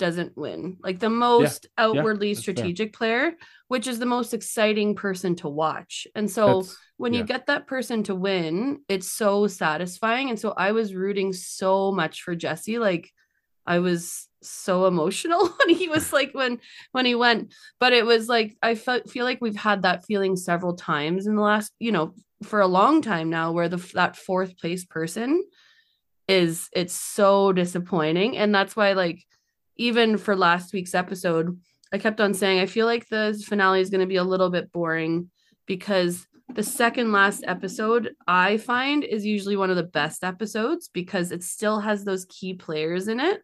doesn't 0.00 0.36
win. 0.36 0.78
Like 0.82 0.98
the 0.98 1.10
most 1.10 1.66
outwardly 1.76 2.32
that's 2.32 2.44
fair. 2.44 2.54
strategic 2.54 2.94
player, 2.94 3.34
which 3.68 3.86
is 3.86 3.98
the 3.98 4.06
most 4.06 4.32
exciting 4.32 4.94
person 4.96 5.36
to 5.36 5.48
watch. 5.48 6.06
And 6.14 6.28
so 6.28 6.46
That's- 6.46 6.76
when 6.96 7.14
you 7.14 7.22
get 7.22 7.46
that 7.46 7.66
person 7.66 8.02
to 8.04 8.14
win, 8.14 8.80
it's 8.88 9.06
so 9.06 9.46
satisfying. 9.46 10.30
And 10.30 10.38
so 10.40 10.54
I 10.56 10.72
was 10.72 10.94
rooting 10.94 11.32
so 11.32 11.92
much 11.92 12.22
for 12.22 12.34
Jesse. 12.34 12.78
Like 12.78 13.10
I 13.66 13.78
was 13.78 14.26
so 14.42 14.86
emotional 14.86 15.48
when 15.58 15.74
he 15.76 15.88
was 15.88 16.12
like 16.12 16.32
when 16.32 16.60
when 16.92 17.04
he 17.04 17.14
went. 17.14 17.52
But 17.78 17.92
it 17.92 18.06
was 18.06 18.26
like 18.28 18.56
I 18.62 18.74
felt 18.74 19.10
feel 19.10 19.24
like 19.24 19.40
we've 19.42 19.54
had 19.56 19.82
that 19.82 20.06
feeling 20.06 20.36
several 20.36 20.76
times 20.76 21.26
in 21.26 21.36
the 21.36 21.42
last, 21.42 21.72
you 21.78 21.92
know, 21.92 22.14
for 22.42 22.60
a 22.60 22.66
long 22.66 23.02
time 23.02 23.28
now, 23.28 23.52
where 23.52 23.68
the 23.68 23.76
that 23.94 24.16
fourth 24.16 24.56
place 24.58 24.86
person 24.86 25.44
is 26.30 26.68
it's 26.72 26.94
so 26.94 27.52
disappointing. 27.52 28.36
And 28.36 28.54
that's 28.54 28.76
why, 28.76 28.92
like, 28.92 29.24
even 29.76 30.16
for 30.16 30.36
last 30.36 30.72
week's 30.72 30.94
episode, 30.94 31.58
I 31.92 31.98
kept 31.98 32.20
on 32.20 32.34
saying 32.34 32.60
I 32.60 32.66
feel 32.66 32.86
like 32.86 33.08
the 33.08 33.42
finale 33.46 33.80
is 33.80 33.90
going 33.90 34.00
to 34.00 34.06
be 34.06 34.16
a 34.16 34.24
little 34.24 34.48
bit 34.48 34.70
boring 34.70 35.30
because 35.66 36.26
the 36.54 36.62
second 36.62 37.10
last 37.10 37.42
episode 37.46 38.14
I 38.28 38.58
find 38.58 39.02
is 39.02 39.26
usually 39.26 39.56
one 39.56 39.70
of 39.70 39.76
the 39.76 39.82
best 39.82 40.22
episodes 40.22 40.88
because 40.88 41.32
it 41.32 41.42
still 41.42 41.80
has 41.80 42.04
those 42.04 42.26
key 42.26 42.54
players 42.54 43.08
in 43.08 43.18
it. 43.18 43.42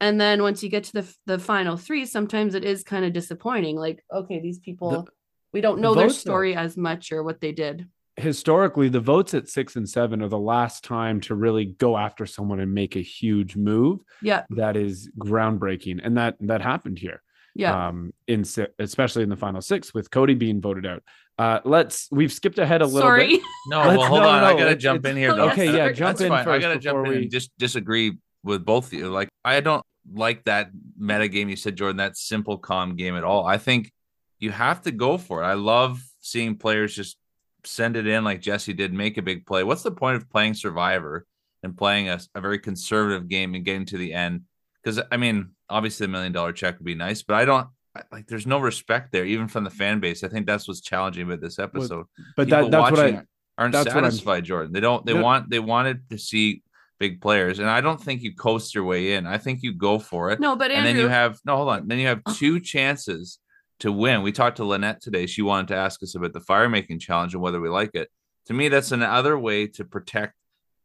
And 0.00 0.20
then 0.20 0.42
once 0.42 0.62
you 0.62 0.68
get 0.68 0.84
to 0.84 0.92
the 0.92 1.14
the 1.26 1.38
final 1.38 1.76
three, 1.76 2.04
sometimes 2.04 2.54
it 2.54 2.64
is 2.64 2.82
kind 2.82 3.04
of 3.04 3.12
disappointing. 3.12 3.76
Like, 3.76 4.04
okay, 4.12 4.40
these 4.40 4.58
people 4.58 5.08
we 5.52 5.60
don't 5.60 5.76
the 5.76 5.82
know 5.82 5.94
their 5.94 6.08
though. 6.08 6.12
story 6.12 6.54
as 6.56 6.76
much 6.76 7.12
or 7.12 7.22
what 7.22 7.40
they 7.40 7.52
did. 7.52 7.88
Historically 8.18 8.88
the 8.88 9.00
votes 9.00 9.34
at 9.34 9.48
six 9.48 9.76
and 9.76 9.88
seven 9.88 10.22
are 10.22 10.28
the 10.28 10.38
last 10.38 10.84
time 10.84 11.20
to 11.22 11.34
really 11.34 11.64
go 11.64 11.96
after 11.96 12.26
someone 12.26 12.60
and 12.60 12.72
make 12.72 12.96
a 12.96 13.00
huge 13.00 13.56
move 13.56 14.00
Yeah, 14.22 14.44
that 14.50 14.76
is 14.76 15.10
groundbreaking 15.18 16.00
and 16.02 16.16
that 16.16 16.36
that 16.40 16.60
happened 16.60 16.98
here 16.98 17.22
yeah. 17.54 17.88
um 17.88 18.12
in 18.26 18.44
especially 18.78 19.22
in 19.22 19.28
the 19.28 19.36
final 19.36 19.60
six 19.60 19.92
with 19.94 20.10
cody 20.10 20.34
being 20.34 20.60
voted 20.60 20.86
out 20.86 21.02
uh 21.38 21.60
let's 21.64 22.08
we've 22.10 22.32
skipped 22.32 22.58
ahead 22.58 22.82
a 22.82 22.86
little 22.86 23.00
Sorry. 23.00 23.28
bit 23.28 23.40
No, 23.68 23.78
Let's- 23.84 23.98
well, 23.98 24.08
hold 24.08 24.22
no, 24.22 24.28
on. 24.28 24.40
no, 24.42 24.46
I 24.48 24.58
gotta 24.58 24.76
jump 24.76 25.04
in 25.06 25.16
here. 25.16 25.34
Though. 25.34 25.50
okay 25.50 25.66
yeah 25.66 25.72
sorry. 25.72 25.94
jump 25.94 26.08
That's 26.18 26.20
in 26.22 26.28
fine. 26.28 26.44
first 26.44 26.56
I 26.64 26.68
gotta 26.68 26.78
jump 26.80 27.06
in 27.06 27.12
we 27.12 27.16
and 27.22 27.30
just 27.30 27.50
disagree 27.58 28.18
with 28.44 28.64
both 28.64 28.86
of 28.86 28.92
you. 28.92 29.08
Like, 29.08 29.28
I 29.44 29.60
don't 29.60 29.84
like 30.14 30.44
that 30.44 30.70
meta 30.96 31.26
game 31.28 31.48
you 31.48 31.56
said, 31.56 31.76
Jordan. 31.76 31.96
That 31.98 32.16
simple 32.16 32.56
calm 32.56 32.94
game 32.96 33.16
at 33.16 33.24
all. 33.24 33.44
I 33.44 33.58
think 33.58 33.92
you 34.38 34.52
have 34.52 34.82
to 34.82 34.92
go 34.92 35.18
for 35.18 35.42
it. 35.42 35.46
I 35.46 35.54
love 35.54 36.00
seeing 36.20 36.56
players 36.56 36.94
just 36.94 37.16
send 37.64 37.96
it 37.96 38.06
in 38.06 38.24
like 38.24 38.40
Jesse 38.40 38.72
did, 38.72 38.92
make 38.92 39.18
a 39.18 39.22
big 39.22 39.46
play. 39.46 39.64
What's 39.64 39.82
the 39.82 39.90
point 39.90 40.16
of 40.16 40.30
playing 40.30 40.54
Survivor 40.54 41.26
and 41.62 41.76
playing 41.76 42.08
a, 42.08 42.20
a 42.34 42.40
very 42.40 42.58
conservative 42.58 43.28
game 43.28 43.54
and 43.54 43.64
getting 43.64 43.86
to 43.86 43.98
the 43.98 44.12
end? 44.14 44.42
Because 44.82 45.00
I 45.10 45.16
mean, 45.16 45.50
obviously, 45.68 46.06
the 46.06 46.12
million 46.12 46.32
dollar 46.32 46.52
check 46.52 46.78
would 46.78 46.84
be 46.84 46.94
nice, 46.94 47.22
but 47.22 47.34
I 47.34 47.44
don't 47.44 47.68
like. 48.12 48.26
There's 48.26 48.46
no 48.46 48.58
respect 48.58 49.12
there, 49.12 49.24
even 49.24 49.48
from 49.48 49.64
the 49.64 49.70
fan 49.70 50.00
base. 50.00 50.22
I 50.24 50.28
think 50.28 50.46
that's 50.46 50.68
what's 50.68 50.80
challenging 50.80 51.26
with 51.26 51.40
this 51.40 51.58
episode 51.58 52.06
but 52.36 52.46
people 52.46 52.70
that 52.70 52.70
that's 52.70 52.90
what 52.90 53.00
i 53.00 53.02
watching 53.10 53.26
aren't 53.58 53.72
that's 53.72 53.92
satisfied, 53.92 54.44
Jordan. 54.44 54.72
They 54.72 54.80
don't. 54.80 55.04
They 55.04 55.14
No. 55.14 55.22
want. 55.22 55.50
They 55.50 55.58
wanted 55.58 56.08
to 56.10 56.18
see 56.18 56.62
big 57.00 57.20
players, 57.20 57.58
and 57.58 57.68
I 57.68 57.80
don't 57.80 58.00
think 58.00 58.22
you 58.22 58.34
coast 58.34 58.74
your 58.74 58.84
way 58.84 59.14
in. 59.14 59.26
I 59.26 59.38
think 59.38 59.62
you 59.62 59.72
go 59.72 59.98
for 59.98 60.30
it, 60.30 60.40
No, 60.40 60.56
but 60.56 60.70
and 60.70 60.86
then 60.86 60.96
you 60.96 61.08
have 61.08 61.38
no. 61.44 61.56
Hold 61.56 61.68
on. 61.68 61.88
Then 61.88 61.98
you 61.98 62.06
have 62.06 62.22
two 62.36 62.60
chances 62.60 63.38
to 63.80 63.92
win. 63.92 64.22
We 64.22 64.32
talked 64.32 64.56
to 64.56 64.64
Lynette 64.64 65.00
today. 65.00 65.26
She 65.26 65.42
wanted 65.42 65.68
to 65.68 65.76
ask 65.76 66.02
us 66.02 66.14
about 66.14 66.32
the 66.32 66.40
fire 66.40 66.68
making 66.68 66.98
challenge 66.98 67.34
and 67.34 67.42
whether 67.42 67.60
we 67.60 67.68
like 67.68 67.94
it. 67.94 68.10
To 68.46 68.54
me, 68.54 68.68
that's 68.68 68.92
another 68.92 69.38
way 69.38 69.66
to 69.68 69.84
protect 69.84 70.34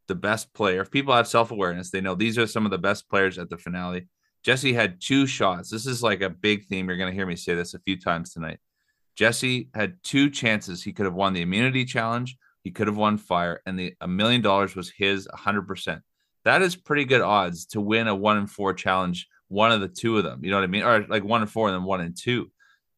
the 0.06 0.14
best 0.14 0.52
player. 0.54 0.82
If 0.82 0.90
people 0.90 1.14
have 1.14 1.26
self 1.26 1.50
awareness, 1.50 1.90
they 1.90 2.00
know 2.00 2.14
these 2.14 2.38
are 2.38 2.46
some 2.46 2.64
of 2.64 2.70
the 2.70 2.78
best 2.78 3.08
players 3.08 3.38
at 3.38 3.50
the 3.50 3.58
finale. 3.58 4.08
Jesse 4.42 4.74
had 4.74 5.00
two 5.00 5.26
shots. 5.26 5.70
This 5.70 5.86
is 5.86 6.02
like 6.02 6.20
a 6.20 6.28
big 6.28 6.66
theme. 6.66 6.88
You're 6.88 6.98
going 6.98 7.10
to 7.10 7.16
hear 7.16 7.26
me 7.26 7.36
say 7.36 7.54
this 7.54 7.74
a 7.74 7.78
few 7.78 7.98
times 7.98 8.32
tonight. 8.32 8.58
Jesse 9.16 9.70
had 9.74 10.02
two 10.02 10.28
chances. 10.28 10.82
He 10.82 10.92
could 10.92 11.06
have 11.06 11.14
won 11.14 11.32
the 11.32 11.42
immunity 11.42 11.84
challenge. 11.84 12.36
He 12.62 12.70
could 12.70 12.86
have 12.86 12.96
won 12.96 13.18
fire, 13.18 13.60
and 13.66 13.78
the 13.78 13.94
a 14.00 14.08
million 14.08 14.40
dollars 14.40 14.74
was 14.74 14.90
his 14.90 15.28
100%. 15.28 16.00
That 16.44 16.62
is 16.62 16.76
pretty 16.76 17.04
good 17.04 17.20
odds 17.20 17.66
to 17.66 17.80
win 17.80 18.08
a 18.08 18.14
one 18.14 18.38
in 18.38 18.46
four 18.46 18.74
challenge, 18.74 19.28
one 19.48 19.72
of 19.72 19.80
the 19.80 19.88
two 19.88 20.18
of 20.18 20.24
them. 20.24 20.44
You 20.44 20.50
know 20.50 20.58
what 20.58 20.64
I 20.64 20.68
mean? 20.68 20.82
Or 20.82 21.06
like 21.08 21.24
one 21.24 21.42
in 21.42 21.48
four 21.48 21.68
and 21.68 21.74
then 21.74 21.84
one 21.84 22.00
in 22.00 22.14
two. 22.14 22.50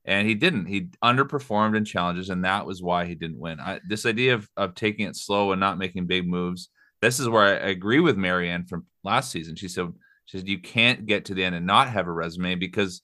And 0.06 0.26
he 0.26 0.34
didn't. 0.34 0.66
He 0.66 0.88
underperformed 1.02 1.76
in 1.76 1.84
challenges, 1.84 2.30
and 2.30 2.44
that 2.44 2.64
was 2.64 2.80
why 2.80 3.06
he 3.06 3.14
didn't 3.16 3.38
win. 3.38 3.58
I, 3.60 3.80
this 3.88 4.06
idea 4.06 4.34
of, 4.34 4.48
of 4.56 4.75
taking 4.76 5.06
it 5.06 5.16
slow 5.16 5.50
and 5.52 5.60
not 5.60 5.78
making 5.78 6.06
big 6.06 6.28
moves. 6.28 6.68
This 7.02 7.18
is 7.18 7.28
where 7.28 7.42
I, 7.42 7.70
agree 7.70 8.00
with 8.00 8.16
Maryanne 8.16 8.68
from 8.68 8.86
last 9.02 9.32
season. 9.32 9.56
She 9.56 9.68
said, 9.68 9.92
she 10.26 10.38
said, 10.38 10.48
you 10.48 10.60
can't 10.60 11.06
get 11.06 11.26
to 11.26 11.34
the 11.34 11.44
end 11.44 11.54
and 11.56 11.66
not 11.66 11.88
have 11.90 12.06
a 12.06 12.12
resume 12.12 12.54
because 12.54 13.02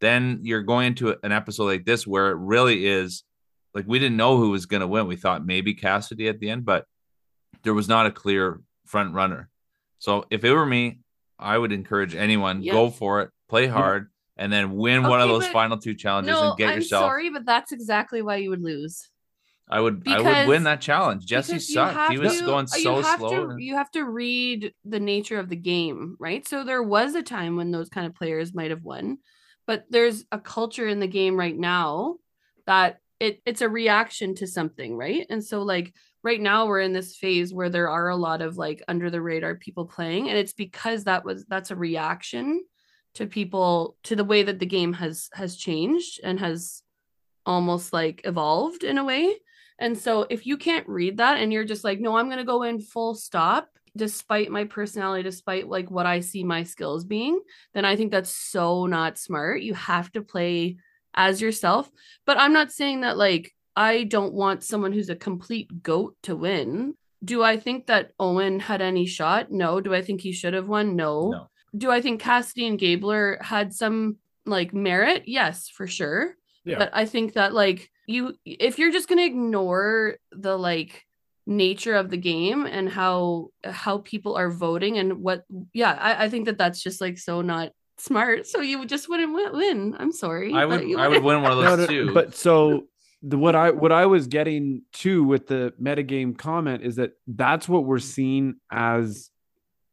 then 0.00 0.40
you're 0.42 0.62
going 0.62 0.86
into 0.88 1.16
an 1.22 1.32
episode 1.32 1.66
like 1.66 1.84
this 1.84 2.06
where 2.06 2.30
it 2.30 2.36
really 2.38 2.86
is 2.86 3.24
like 3.74 3.84
we 3.86 3.98
didn't 3.98 4.16
know 4.16 4.36
who 4.38 4.50
was 4.50 4.66
going 4.66 4.80
to 4.80 4.86
win. 4.86 5.06
We 5.06 5.16
thought 5.16 5.44
maybe 5.44 5.74
Cassidy 5.74 6.28
at 6.28 6.40
the 6.40 6.50
end, 6.50 6.64
but 6.64 6.86
there 7.62 7.74
was 7.74 7.88
not 7.88 8.06
a 8.06 8.10
clear 8.10 8.60
front 8.86 9.12
runner. 9.14 9.50
So 9.98 10.24
if 10.30 10.44
it 10.44 10.52
were 10.52 10.66
me, 10.66 11.00
I 11.38 11.56
would 11.58 11.72
encourage 11.72 12.14
anyone 12.14 12.62
Yeah. 12.62 12.72
go 12.72 12.90
for 12.90 13.20
it, 13.22 13.30
play 13.48 13.66
hard, 13.66 14.08
and 14.38 14.52
then 14.52 14.76
win 14.76 15.02
one 15.02 15.20
of 15.20 15.28
those 15.28 15.46
final 15.48 15.76
two 15.78 15.94
challenges 15.94 16.32
no, 16.32 16.50
and 16.50 16.58
get 16.58 16.70
I'm 16.70 16.76
yourself. 16.76 17.02
sorry, 17.02 17.30
but 17.30 17.44
that's 17.44 17.72
exactly 17.72 18.22
why 18.22 18.36
you 18.36 18.50
would 18.50 18.62
lose. 18.62 19.08
I 19.70 19.80
would 19.80 20.02
I 20.06 20.20
would 20.20 20.48
win 20.48 20.62
that 20.64 20.80
challenge. 20.80 21.26
Jesse 21.26 21.54
Because 21.54 21.72
sucked. 21.72 22.12
He 22.12 22.18
was 22.18 22.38
to- 22.38 22.46
going 22.46 22.66
you 22.74 22.82
so 22.82 23.02
have 23.02 23.18
slow. 23.18 23.48
To, 23.48 23.62
you 23.62 23.74
have 23.74 23.90
to 23.90 24.04
read 24.04 24.72
the 24.84 25.00
nature 25.00 25.38
of 25.38 25.48
the 25.48 25.56
game, 25.56 26.16
right? 26.18 26.46
So 26.48 26.64
there 26.64 26.82
was 26.82 27.14
a 27.14 27.22
time 27.22 27.56
when 27.56 27.70
those 27.70 27.90
kind 27.90 28.06
of 28.06 28.14
players 28.14 28.54
might 28.54 28.70
have 28.70 28.82
won, 28.82 29.18
but 29.66 29.84
there's 29.90 30.24
a 30.32 30.38
culture 30.38 30.86
in 30.88 31.00
the 31.00 31.06
game 31.06 31.36
right 31.36 31.56
now 31.56 32.16
that 32.66 32.98
it 33.20 33.42
it's 33.44 33.60
a 33.60 33.68
reaction 33.68 34.34
to 34.36 34.46
something, 34.46 34.96
right? 34.96 35.26
And 35.28 35.44
so 35.44 35.62
like 35.62 35.92
right 36.22 36.40
now 36.40 36.66
we're 36.66 36.80
in 36.80 36.92
this 36.94 37.16
phase 37.16 37.52
where 37.52 37.68
there 37.68 37.90
are 37.90 38.08
a 38.08 38.16
lot 38.16 38.40
of 38.40 38.56
like 38.56 38.82
under 38.88 39.10
the 39.10 39.20
radar 39.20 39.56
people 39.56 39.84
playing, 39.84 40.30
and 40.30 40.38
it's 40.38 40.54
because 40.54 41.04
that 41.04 41.24
was 41.24 41.44
that's 41.44 41.70
a 41.70 41.76
reaction 41.76 42.62
to 43.14 43.26
people 43.26 43.96
to 44.04 44.16
the 44.16 44.24
way 44.24 44.42
that 44.42 44.58
the 44.58 44.66
game 44.66 44.92
has 44.94 45.28
has 45.34 45.56
changed 45.56 46.20
and 46.22 46.40
has 46.40 46.82
almost 47.46 47.92
like 47.92 48.20
evolved 48.24 48.84
in 48.84 48.98
a 48.98 49.04
way. 49.04 49.34
And 49.78 49.96
so 49.96 50.26
if 50.28 50.46
you 50.46 50.56
can't 50.56 50.88
read 50.88 51.18
that 51.18 51.38
and 51.38 51.52
you're 51.52 51.64
just 51.64 51.84
like, 51.84 52.00
no, 52.00 52.16
I'm 52.16 52.26
going 52.26 52.38
to 52.38 52.44
go 52.44 52.62
in 52.64 52.80
full 52.80 53.14
stop 53.14 53.68
despite 53.96 54.50
my 54.50 54.64
personality, 54.64 55.22
despite 55.22 55.68
like 55.68 55.90
what 55.90 56.06
I 56.06 56.20
see 56.20 56.44
my 56.44 56.62
skills 56.62 57.04
being, 57.04 57.40
then 57.74 57.84
I 57.84 57.96
think 57.96 58.10
that's 58.10 58.30
so 58.30 58.86
not 58.86 59.18
smart. 59.18 59.62
You 59.62 59.74
have 59.74 60.12
to 60.12 60.22
play 60.22 60.78
as 61.14 61.40
yourself. 61.40 61.90
But 62.26 62.38
I'm 62.38 62.52
not 62.52 62.72
saying 62.72 63.00
that 63.00 63.16
like 63.16 63.52
I 63.74 64.04
don't 64.04 64.34
want 64.34 64.64
someone 64.64 64.92
who's 64.92 65.08
a 65.08 65.16
complete 65.16 65.82
goat 65.82 66.16
to 66.24 66.36
win. 66.36 66.94
Do 67.24 67.42
I 67.42 67.56
think 67.56 67.86
that 67.86 68.12
Owen 68.18 68.60
had 68.60 68.80
any 68.80 69.06
shot? 69.06 69.50
No. 69.50 69.80
Do 69.80 69.94
I 69.94 70.02
think 70.02 70.20
he 70.20 70.32
should 70.32 70.54
have 70.54 70.68
won? 70.68 70.96
No. 70.96 71.30
No. 71.30 71.50
Do 71.76 71.90
I 71.90 72.00
think 72.00 72.20
Cassidy 72.20 72.66
and 72.66 72.78
Gabler 72.78 73.38
had 73.40 73.74
some 73.74 74.16
like 74.46 74.72
merit? 74.72 75.24
Yes, 75.26 75.68
for 75.68 75.86
sure. 75.86 76.34
Yeah. 76.64 76.78
But 76.78 76.90
I 76.92 77.06
think 77.06 77.34
that 77.34 77.54
like 77.54 77.90
you 78.06 78.34
if 78.44 78.78
you're 78.78 78.92
just 78.92 79.08
gonna 79.08 79.24
ignore 79.24 80.16
the 80.32 80.56
like 80.56 81.04
nature 81.46 81.94
of 81.94 82.10
the 82.10 82.16
game 82.16 82.66
and 82.66 82.88
how 82.88 83.48
how 83.64 83.98
people 83.98 84.36
are 84.36 84.50
voting 84.50 84.98
and 84.98 85.22
what 85.22 85.44
yeah, 85.72 85.92
I, 85.92 86.24
I 86.24 86.28
think 86.28 86.46
that 86.46 86.58
that's 86.58 86.82
just 86.82 87.00
like 87.00 87.18
so 87.18 87.42
not 87.42 87.72
smart. 87.98 88.46
So 88.46 88.60
you 88.60 88.84
just 88.86 89.08
wouldn't 89.08 89.32
win. 89.32 89.52
win. 89.52 89.96
I'm 89.98 90.12
sorry. 90.12 90.52
I 90.52 90.64
would 90.64 90.82
you 90.82 90.98
I 90.98 91.08
would 91.08 91.22
win 91.24 91.42
one 91.42 91.52
of 91.52 91.58
No, 91.58 91.76
those 91.76 91.78
no, 91.80 91.86
two. 91.86 92.14
But 92.14 92.34
so 92.34 92.86
the 93.22 93.38
what 93.38 93.56
I 93.56 93.70
what 93.70 93.92
I 93.92 94.06
was 94.06 94.26
getting 94.26 94.82
to 94.94 95.24
with 95.24 95.46
the 95.46 95.72
metagame 95.80 96.36
comment 96.36 96.82
is 96.82 96.96
that 96.96 97.12
that's 97.26 97.68
what 97.68 97.84
we're 97.84 97.98
seeing 97.98 98.56
as 98.70 99.30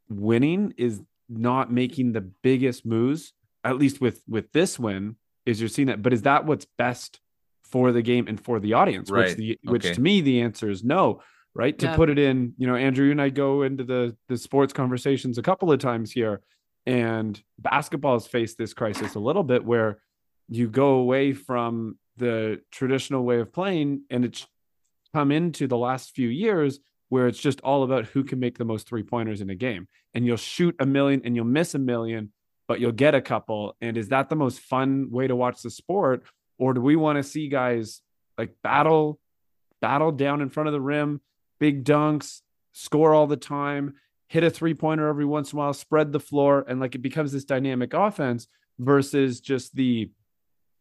winning 0.09 0.73
is 0.77 1.01
not 1.29 1.71
making 1.71 2.11
the 2.11 2.21
biggest 2.21 2.85
moves. 2.85 3.33
At 3.63 3.77
least 3.77 3.99
with 3.99 4.21
with 4.27 4.51
this 4.51 4.77
win, 4.77 5.15
is 5.45 5.59
you're 5.59 5.69
seeing 5.69 5.87
that. 5.87 6.01
But 6.01 6.13
is 6.13 6.21
that 6.23 6.45
what's 6.45 6.65
best 6.77 7.19
for 7.63 7.91
the 7.91 8.01
game 8.01 8.27
and 8.27 8.39
for 8.39 8.59
the 8.59 8.73
audience? 8.73 9.09
Which 9.11 9.27
Right. 9.29 9.37
the 9.37 9.59
which 9.63 9.85
Okay. 9.85 9.93
to 9.95 10.01
me 10.01 10.21
the 10.21 10.41
answer 10.41 10.69
is 10.69 10.83
no. 10.83 11.21
Right 11.57 11.77
to 11.79 11.95
put 11.95 12.09
it 12.09 12.19
in, 12.19 12.53
you 12.57 12.67
know, 12.67 12.75
Andrew 12.75 13.11
and 13.11 13.21
I 13.21 13.29
go 13.29 13.61
into 13.63 13.83
the 13.85 14.15
the 14.27 14.37
sports 14.37 14.73
conversations 14.73 15.37
a 15.37 15.41
couple 15.41 15.71
of 15.71 15.79
times 15.79 16.11
here, 16.11 16.41
and 16.85 17.41
basketball 17.57 18.13
has 18.13 18.27
faced 18.27 18.57
this 18.57 18.73
crisis 18.73 19.15
a 19.15 19.19
little 19.19 19.43
bit 19.43 19.63
where 19.63 19.99
you 20.49 20.67
go 20.67 20.95
away 20.95 21.33
from 21.33 21.97
the 22.17 22.61
traditional 22.71 23.23
way 23.23 23.39
of 23.39 23.51
playing 23.51 24.03
and 24.11 24.25
it's 24.25 24.45
come 25.13 25.31
into 25.31 25.65
the 25.65 25.77
last 25.77 26.11
few 26.11 26.27
years 26.29 26.79
where 27.09 27.27
it's 27.27 27.39
just 27.39 27.61
all 27.61 27.83
about 27.83 28.05
who 28.05 28.23
can 28.23 28.39
make 28.39 28.57
the 28.57 28.65
most 28.65 28.87
three 28.87 29.03
pointers 29.03 29.41
in 29.41 29.49
a 29.49 29.55
game. 29.55 29.87
And 30.13 30.25
you'll 30.25 30.37
shoot 30.37 30.75
a 30.79 30.85
million 30.85 31.21
and 31.23 31.35
you'll 31.35 31.45
miss 31.45 31.75
a 31.75 31.79
million 31.79 32.31
but 32.67 32.79
you'll 32.79 32.91
get 32.91 33.15
a 33.15 33.21
couple. 33.21 33.75
And 33.81 33.97
is 33.97 34.09
that 34.09 34.29
the 34.29 34.35
most 34.35 34.59
fun 34.59 35.09
way 35.11 35.27
to 35.27 35.35
watch 35.35 35.61
the 35.61 35.69
sport? 35.69 36.23
Or 36.57 36.73
do 36.73 36.81
we 36.81 36.95
want 36.95 37.17
to 37.17 37.23
see 37.23 37.47
guys 37.47 38.01
like 38.37 38.55
battle 38.63 39.19
battle 39.81 40.11
down 40.11 40.41
in 40.41 40.49
front 40.49 40.67
of 40.67 40.73
the 40.73 40.81
rim 40.81 41.21
big 41.59 41.83
dunks 41.83 42.41
score 42.71 43.13
all 43.13 43.27
the 43.27 43.37
time 43.37 43.93
hit 44.27 44.43
a 44.43 44.49
three 44.49 44.73
pointer 44.73 45.07
every 45.07 45.25
once 45.25 45.51
in 45.51 45.57
a 45.57 45.59
while 45.59 45.73
spread 45.73 46.11
the 46.11 46.19
floor 46.19 46.65
and 46.67 46.79
like 46.79 46.95
it 46.95 47.01
becomes 47.01 47.31
this 47.31 47.45
dynamic 47.45 47.93
offense 47.93 48.47
versus 48.79 49.39
just 49.39 49.75
the 49.75 50.09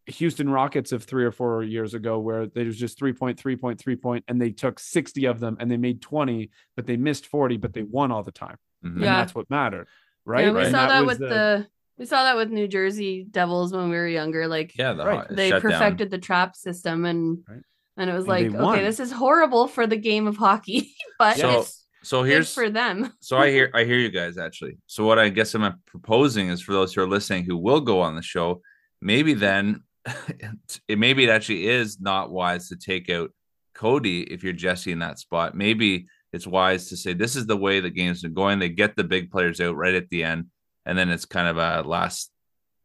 Houston 0.07 0.49
Rockets 0.49 0.93
of 0.93 1.05
three 1.05 1.25
or 1.25 1.33
four 1.33 1.63
years 1.63 1.95
ago, 1.95 2.19
where 2.19 2.47
they 2.47 2.65
was 2.65 2.77
just 2.77 2.99
three 2.99 3.13
point, 3.13 3.39
three 3.39 3.57
point, 3.57 3.79
three 3.81 3.97
point, 3.97 4.25
and 4.29 4.41
they 4.41 4.51
took 4.51 4.79
60 4.79 5.25
of 5.27 5.41
them 5.41 5.57
and 5.61 5.71
they 5.71 5.77
made 5.77 6.03
20, 6.03 6.51
but 6.77 6.87
they 6.87 6.97
missed 6.97 7.27
40, 7.27 7.57
but 7.57 7.73
they 7.73 7.83
won 7.83 8.13
all 8.13 8.23
the 8.23 8.33
time. 8.33 8.57
Mhm. 8.85 8.93
And 8.97 9.01
Yeah. 9.03 9.17
that's 9.17 9.35
what 9.35 9.49
mattered. 9.51 9.89
Right. 10.27 10.45
Yeah, 10.47 10.53
we 10.53 10.59
Right. 10.59 10.71
saw 10.71 10.83
And 10.83 10.91
that, 10.91 11.07
was 11.07 11.19
with 11.19 11.29
the, 11.31 11.67
we 11.99 12.07
saw 12.07 12.25
that 12.25 12.37
with 12.37 12.51
New 12.51 12.69
Jersey 12.69 13.25
Devils 13.31 13.73
when 13.73 13.89
we 13.89 13.97
were 13.97 14.07
younger. 14.09 14.47
Like 14.47 14.77
yeah, 14.77 14.93
the 14.93 15.07
Right. 15.07 15.27
they 15.31 15.51
shutdown. 15.51 15.71
perfected 15.71 16.11
the 16.11 16.19
trap 16.19 16.57
system 16.57 17.05
and 17.05 17.38
Right. 17.49 17.62
and 17.97 18.11
it 18.11 18.12
was 18.12 18.25
And 18.25 18.29
like, 18.29 18.55
okay, 18.55 18.85
this 18.85 19.01
is 19.01 19.12
horrible 19.12 19.69
for 19.69 19.87
the 19.87 19.97
game 19.97 20.27
of 20.27 20.37
hockey, 20.37 20.95
but 21.19 21.37
So- 21.38 21.61
it's 21.61 21.87
So 22.03 22.23
good 22.23 22.31
here's 22.33 22.53
for 22.53 22.69
them. 22.69 23.11
so 23.21 23.38
I 23.38 23.51
hear 23.51 23.71
I 23.73 23.85
hear 23.85 23.99
you 23.99 24.11
guys 24.11 24.37
actually. 24.37 24.77
So 24.87 25.07
what 25.07 25.19
I 25.19 25.31
guess 25.31 25.55
I'm 25.55 25.81
proposing 25.87 26.49
is 26.49 26.61
for 26.61 26.73
those 26.75 26.93
who 26.93 27.01
are 27.01 27.07
listening 27.09 27.45
who 27.45 27.57
will 27.57 27.81
go 27.81 28.01
on 28.03 28.14
the 28.14 28.21
show, 28.23 28.61
maybe 29.01 29.33
then 29.33 29.83
it 30.88 30.99
maybe 30.99 31.25
it 31.25 31.31
actually 31.31 31.67
is 31.67 32.01
not 32.01 32.31
wise 32.31 32.69
to 32.69 32.77
take 32.77 33.09
out 33.11 33.31
Cody 33.75 34.23
if 34.23 34.43
you're 34.45 34.53
Jesse 34.53 34.93
in 34.93 35.01
that 35.01 35.19
spot. 35.19 35.55
Maybe 35.55 36.07
it's 36.33 36.47
wise 36.47 36.88
to 36.88 36.97
say 36.97 37.12
this 37.12 37.37
is 37.37 37.47
the 37.47 37.57
way 37.57 37.81
the 37.81 37.90
game's 37.90 38.23
been 38.23 38.35
going. 38.35 38.59
They 38.59 38.69
get 38.69 38.97
the 38.97 39.05
big 39.05 39.31
players 39.31 39.61
out 39.61 39.77
right 39.77 39.95
at 39.95 40.09
the 40.11 40.25
end, 40.25 40.47
and 40.87 40.97
then 40.97 41.11
it's 41.11 41.25
kind 41.25 41.49
of 41.49 41.57
a 41.57 41.87
last 41.88 42.31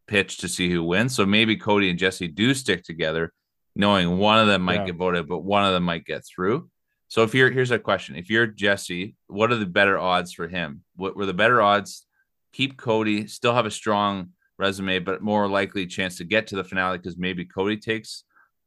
pitch 0.08 0.38
to 0.38 0.48
see 0.48 0.70
who 0.70 0.84
wins. 0.84 1.16
So 1.16 1.26
maybe 1.26 1.56
Cody 1.56 1.90
and 1.90 2.00
Jesse 2.00 2.28
do 2.28 2.54
stick 2.54 2.84
together, 2.84 3.32
knowing 3.76 4.18
one 4.18 4.40
of 4.40 4.48
them 4.48 4.62
might 4.64 4.82
Yeah. 4.82 4.86
get 4.88 4.96
voted, 4.96 5.28
but 5.28 5.40
one 5.40 5.64
of 5.66 5.74
them 5.74 5.84
might 5.84 6.06
get 6.06 6.24
through. 6.26 6.70
So 7.08 7.24
if 7.24 7.34
you're 7.34 7.50
here's 7.52 7.72
a 7.72 7.80
question: 7.80 8.16
If 8.16 8.30
you're 8.30 8.48
Jesse, 8.48 9.16
what 9.28 9.52
are 9.52 9.56
the 9.58 9.66
better 9.66 9.98
odds 9.98 10.32
for 10.34 10.48
him? 10.48 10.84
What 10.96 11.16
were 11.16 11.26
the 11.26 11.34
better 11.34 11.62
odds? 11.62 12.06
Keep 12.54 12.78
Cody, 12.78 13.28
still 13.28 13.54
have 13.54 13.66
a 13.68 13.72
strong 13.72 14.30
resume, 14.60 15.00
but 15.00 15.22
more 15.24 15.48
likely 15.48 15.88
chance 15.88 16.18
to 16.18 16.24
get 16.24 16.48
to 16.48 16.56
the 16.56 16.64
finale 16.64 16.98
because 16.98 17.18
maybe 17.18 17.46
Cody 17.46 17.78
takes, 17.78 18.24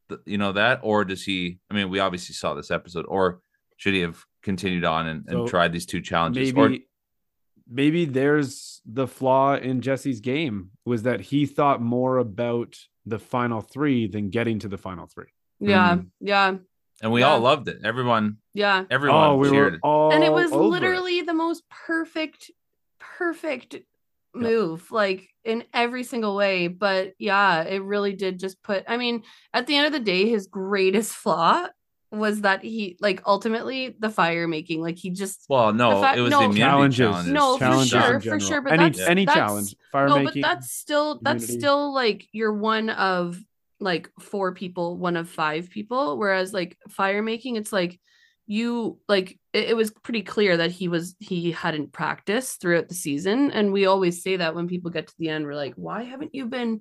the, 0.08 0.18
you 0.26 0.38
know 0.38 0.52
that, 0.52 0.80
or 0.82 1.04
does 1.04 1.22
he? 1.24 1.58
I 1.70 1.74
mean, 1.74 1.90
we 1.90 2.00
obviously 2.00 2.34
saw 2.34 2.54
this 2.54 2.70
episode, 2.70 3.04
or 3.08 3.40
should 3.76 3.94
he 3.94 4.00
have 4.00 4.24
continued 4.42 4.84
on 4.84 5.06
and, 5.06 5.24
and 5.28 5.46
tried 5.46 5.72
these 5.72 5.86
two 5.86 6.00
challenges? 6.00 6.52
maybe 6.52 6.76
or 6.76 6.78
maybe 7.70 8.04
there's 8.04 8.80
the 8.84 9.06
flaw 9.06 9.54
in 9.54 9.80
Jesse's 9.80 10.20
game 10.20 10.70
was 10.84 11.04
that 11.04 11.20
he 11.20 11.46
thought 11.46 11.80
more 11.80 12.18
about 12.18 12.76
the 13.06 13.18
final 13.18 13.60
three 13.60 14.06
than 14.08 14.30
getting 14.30 14.58
to 14.60 14.68
the 14.68 14.78
final 14.78 15.06
three. 15.06 15.26
Yeah, 15.60 15.96
Mm. 15.96 16.06
yeah, 16.20 16.56
and 17.02 17.12
we 17.12 17.20
Yeah. 17.20 17.28
all 17.30 17.40
loved 17.40 17.68
it. 17.68 17.78
Everyone, 17.84 18.38
yeah. 18.54 18.84
everyone 18.90 19.24
oh, 19.30 19.36
we 19.36 19.50
cheered. 19.50 19.74
were 19.74 19.78
all 19.82 20.12
and 20.12 20.24
it 20.24 20.32
was 20.32 20.52
over 20.52 20.64
literally 20.68 21.22
the 21.22 21.34
most 21.34 21.62
perfect, 21.68 22.50
perfect 22.98 23.76
move, 24.34 24.90
like 24.90 25.28
in 25.44 25.64
every 25.72 26.04
single 26.04 26.34
way. 26.36 26.68
But 26.68 27.14
yeah, 27.18 27.62
it 27.62 27.82
really 27.82 28.12
did 28.12 28.38
just 28.38 28.62
put. 28.62 28.84
I 28.88 28.96
mean, 28.96 29.22
at 29.52 29.66
the 29.66 29.76
end 29.76 29.86
of 29.86 29.92
the 29.92 30.00
day, 30.00 30.28
his 30.28 30.46
greatest 30.46 31.12
flaw 31.22 31.66
was 32.10 32.42
that 32.42 32.62
he 32.62 32.96
like 33.00 33.22
ultimately 33.26 33.96
the 33.98 34.10
fire 34.10 34.46
making. 34.46 34.82
Like 34.82 34.98
he 34.98 35.10
just 35.10 35.46
well, 35.48 35.72
no, 35.72 36.02
fact- 36.02 36.18
it 36.18 36.20
was 36.20 36.30
no. 36.30 36.38
the 36.40 36.44
immunity 36.44 36.60
challenges. 36.60 36.98
challenges. 36.98 37.32
No, 37.32 37.58
for 37.58 37.84
sure, 37.86 38.20
for 38.20 38.40
sure, 38.40 38.60
but 38.60 38.72
any 38.74 38.90
that's- 38.90 39.08
any 39.08 39.24
that's- 39.24 39.46
challenge 39.48 39.76
fire 39.90 40.08
no, 40.08 40.18
making 40.18 40.42
but 40.42 40.48
that's 40.48 40.72
still 40.72 41.18
that's 41.22 41.44
immunity. 41.44 41.60
still 41.60 41.94
like 41.94 42.26
you're 42.32 42.52
one 42.52 42.90
of 42.90 43.42
like 43.80 44.10
four 44.20 44.52
people, 44.52 44.96
one 44.96 45.16
of 45.16 45.28
five 45.28 45.70
people. 45.70 46.18
Whereas 46.18 46.52
like 46.52 46.76
fire 46.88 47.22
making, 47.22 47.56
it's 47.56 47.72
like 47.72 47.98
you 48.46 48.98
like 49.08 49.38
it, 49.52 49.70
it 49.70 49.76
was 49.76 49.90
pretty 49.90 50.22
clear 50.22 50.56
that 50.58 50.70
he 50.72 50.88
was 50.88 51.14
he 51.20 51.52
hadn't 51.52 51.92
practiced 51.92 52.60
throughout 52.60 52.88
the 52.88 52.94
season. 52.94 53.50
And 53.52 53.72
we 53.72 53.86
always 53.86 54.22
say 54.22 54.36
that 54.36 54.54
when 54.54 54.68
people 54.68 54.90
get 54.90 55.06
to 55.08 55.14
the 55.18 55.28
end, 55.28 55.46
we're 55.46 55.54
like, 55.54 55.74
why 55.76 56.02
haven't 56.02 56.34
you 56.34 56.46
been 56.46 56.80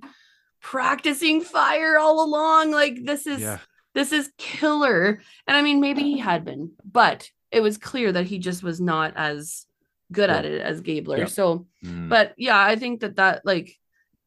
practicing 0.62 1.42
fire 1.42 1.98
all 1.98 2.24
along? 2.24 2.72
Like 2.72 3.04
this 3.04 3.28
is 3.28 3.42
yeah 3.42 3.60
this 3.94 4.14
is 4.14 4.32
killer. 4.38 5.22
And 5.48 5.58
I 5.58 5.62
mean, 5.62 5.82
maybe 5.82 6.02
he 6.02 6.18
had 6.18 6.46
been, 6.46 6.72
but 6.90 7.30
it 7.52 7.60
was 7.60 7.78
clear 7.78 8.10
that 8.14 8.26
he 8.26 8.40
just 8.40 8.64
was 8.64 8.80
not 8.80 9.14
as 9.18 9.66
good 10.14 10.30
at 10.30 10.46
it 10.46 10.62
as 10.62 10.80
Gabler. 10.82 11.20
Yeah. 11.20 11.26
So 11.26 11.68
Mm. 11.84 12.10
but 12.10 12.34
yeah 12.38 12.60
i 12.64 12.76
think 12.76 13.00
that 13.02 13.16
that 13.16 13.44
like 13.44 13.76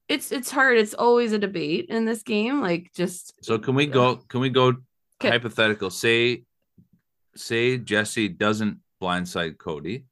it's 0.09 0.33
it's 0.33 0.51
hard 0.51 0.77
it's 0.77 0.93
always 0.93 1.33
a 1.33 1.39
debate 1.39 1.87
in 1.89 2.05
this 2.05 2.25
game 2.25 2.61
like 2.61 2.91
just 2.97 3.33
So 3.45 3.61
can 3.61 3.77
we 3.77 3.87
go? 3.87 4.17
Can 4.29 4.41
we 4.41 4.51
go 4.51 4.75
'Kay. 5.21 5.31
hypothetical? 5.31 5.91
Say, 5.91 6.43
say 7.37 7.79
Jesse 7.79 8.29
doesn't 8.29 8.79
blindside 9.01 9.59
Cody, 9.59 10.05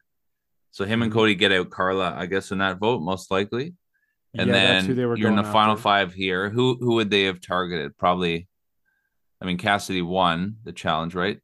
so 0.70 0.84
him 0.84 1.02
and 1.02 1.10
Mhm. 1.10 1.14
Cody 1.14 1.34
get 1.34 1.52
out 1.52 1.70
Karla, 1.70 2.14
I 2.16 2.26
guess, 2.26 2.50
in 2.52 2.58
that 2.58 2.78
vote 2.78 3.00
most 3.02 3.30
likely, 3.30 3.74
and 4.34 4.48
Yeah, 4.48 4.52
then 4.52 4.86
who 4.86 4.94
they 4.94 5.04
were 5.06 5.16
you're 5.16 5.30
in 5.30 5.36
the 5.36 5.42
going 5.42 5.52
final 5.52 5.76
five 5.76 6.12
here. 6.14 6.50
Who 6.50 6.76
who 6.76 6.94
would 6.94 7.10
they 7.10 7.24
have 7.24 7.40
targeted? 7.40 7.96
Probably. 7.96 8.48
I 9.40 9.44
mean, 9.44 9.58
Cassidy 9.58 10.02
won 10.02 10.56
the 10.64 10.72
challenge, 10.72 11.14
right? 11.14 11.40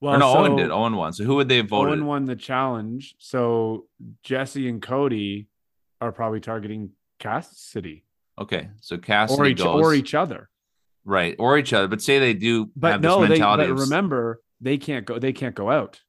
well 0.00 0.14
or 0.14 0.18
no, 0.18 0.36
Owen 0.38 0.56
did. 0.56 0.70
Owen 0.70 0.96
won. 0.96 1.12
So 1.12 1.24
who 1.24 1.36
would 1.36 1.48
they 1.48 1.58
have 1.58 1.68
voted? 1.68 1.90
Owen 1.90 2.06
won 2.06 2.24
the 2.26 2.36
challenge 2.36 3.14
so 3.18 3.86
Jesse 4.22 4.68
and 4.68 4.82
Cody 4.82 5.46
are 6.00 6.12
probably 6.12 6.40
targeting 6.40 6.90
Cassidy 7.18 8.04
Okay, 8.38 8.68
so 8.80 8.98
Cassidy 8.98 9.40
or 9.40 9.46
each 9.46 9.58
goes 9.58 9.80
or 9.82 9.94
each 9.94 10.12
other 10.14 10.50
right 11.04 11.36
or 11.38 11.56
each 11.56 11.72
other. 11.72 11.86
But 11.88 12.02
say 12.02 12.18
they 12.18 12.34
do 12.34 12.70
but 12.76 12.92
have 12.92 13.00
no 13.00 13.20
this 13.20 13.28
they 13.28 13.38
mentality. 13.38 13.72
but 13.72 13.80
remember 13.80 14.40
they 14.64 14.78
can't 14.78 15.04
go 15.06 15.18
they 15.18 15.32
can't 15.32 15.54
go 15.54 15.70
out 15.70 16.00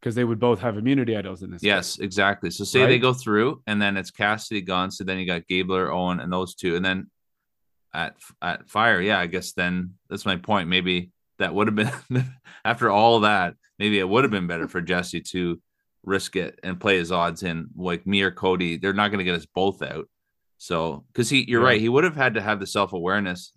because 0.00 0.14
they 0.14 0.24
would 0.24 0.40
both 0.40 0.60
have 0.60 0.76
immunity 0.76 1.16
idols 1.16 1.42
in 1.42 1.50
this 1.50 1.62
Yes, 1.62 1.98
exactly. 1.98 2.50
So 2.50 2.64
say 2.64 2.86
they 2.86 2.98
go 2.98 3.12
through, 3.12 3.62
and 3.66 3.80
then 3.80 3.96
it's 3.96 4.10
Cassidy 4.10 4.62
gone. 4.62 4.90
So 4.90 5.04
then 5.04 5.18
you 5.18 5.26
got 5.26 5.46
Gabler, 5.46 5.90
Owen, 5.92 6.20
and 6.20 6.32
those 6.32 6.54
two, 6.54 6.74
and 6.76 6.84
then 6.84 7.10
at 7.94 8.16
at 8.42 8.68
Fire, 8.68 9.00
yeah, 9.00 9.18
I 9.18 9.26
guess 9.26 9.52
then 9.52 9.94
that's 10.08 10.26
my 10.26 10.36
point. 10.36 10.68
Maybe 10.68 11.10
that 11.38 11.54
would 11.54 11.68
have 11.68 11.76
been 11.76 12.24
after 12.64 12.90
all 12.90 13.20
that. 13.20 13.54
Maybe 13.78 13.98
it 13.98 14.08
would 14.08 14.24
have 14.24 14.30
been 14.30 14.46
better 14.46 14.68
for 14.68 14.80
Jesse 14.80 15.22
to 15.32 15.60
risk 16.02 16.36
it 16.36 16.58
and 16.62 16.80
play 16.80 16.96
his 16.98 17.12
odds 17.12 17.42
in. 17.42 17.68
Like 17.76 18.06
me 18.06 18.22
or 18.22 18.30
Cody, 18.30 18.76
they're 18.76 18.92
not 18.92 19.08
going 19.08 19.18
to 19.18 19.24
get 19.24 19.34
us 19.36 19.46
both 19.46 19.82
out. 19.82 20.08
So 20.58 21.04
because 21.12 21.30
he, 21.30 21.44
you're 21.48 21.62
Yeah. 21.62 21.68
right, 21.68 21.80
he 21.80 21.88
would 21.88 22.04
have 22.04 22.16
had 22.16 22.34
to 22.34 22.42
have 22.42 22.60
the 22.60 22.66
self 22.66 22.92
awareness 22.92 23.52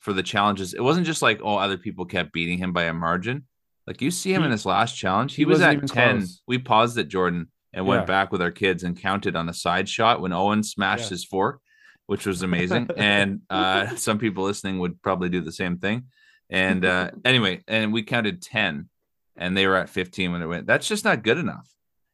for 0.00 0.12
the 0.12 0.22
challenges. 0.22 0.74
It 0.74 0.82
wasn't 0.82 1.06
just 1.06 1.22
like 1.22 1.40
oh, 1.42 1.56
other 1.56 1.78
people 1.78 2.06
kept 2.06 2.32
beating 2.32 2.58
him 2.58 2.72
by 2.72 2.84
a 2.84 2.92
margin. 2.94 3.46
Like 3.86 4.00
you 4.00 4.10
see 4.10 4.32
him 4.32 4.42
He- 4.42 4.46
in 4.46 4.52
his 4.52 4.64
last 4.66 4.96
challenge, 4.96 5.34
he, 5.34 5.42
he 5.42 5.46
was 5.46 5.60
at 5.60 5.74
even 5.74 5.88
10. 5.88 6.16
close. 6.18 6.42
We 6.46 6.58
paused 6.58 6.98
at 6.98 7.08
Jordan, 7.08 7.48
and 7.74 7.86
went 7.86 8.02
Yeah. 8.02 8.06
back 8.06 8.30
with 8.32 8.42
our 8.42 8.50
kids 8.50 8.82
and 8.82 9.00
counted 9.00 9.34
on 9.34 9.48
a 9.48 9.54
side 9.54 9.88
shot 9.88 10.20
when 10.20 10.32
Owen 10.32 10.62
smashed 10.62 11.04
Yeah. 11.04 11.10
his 11.10 11.24
fork, 11.24 11.60
which 12.06 12.26
was 12.26 12.42
amazing. 12.42 12.88
and 12.96 13.40
uh, 13.48 13.96
some 13.96 14.18
people 14.18 14.44
listening 14.44 14.78
would 14.80 15.00
probably 15.00 15.30
do 15.30 15.40
the 15.40 15.52
same 15.52 15.78
thing. 15.78 16.04
And 16.50 16.84
uh, 16.84 17.12
anyway, 17.24 17.62
and 17.66 17.90
we 17.92 18.02
counted 18.02 18.42
10 18.42 18.90
and 19.36 19.56
they 19.56 19.66
were 19.66 19.76
at 19.76 19.88
15 19.88 20.32
when 20.32 20.42
it 20.42 20.46
went. 20.46 20.66
That's 20.66 20.86
just 20.86 21.04
not 21.06 21.22
good 21.22 21.38
enough. 21.38 21.66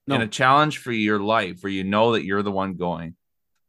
No. 0.06 0.14
In 0.14 0.20
a 0.22 0.28
challenge 0.28 0.78
for 0.78 0.92
your 0.92 1.18
life 1.18 1.58
where 1.64 1.72
you 1.72 1.82
know 1.82 2.12
that 2.12 2.24
you're 2.24 2.44
the 2.44 2.52
one 2.52 2.74
going 2.74 3.16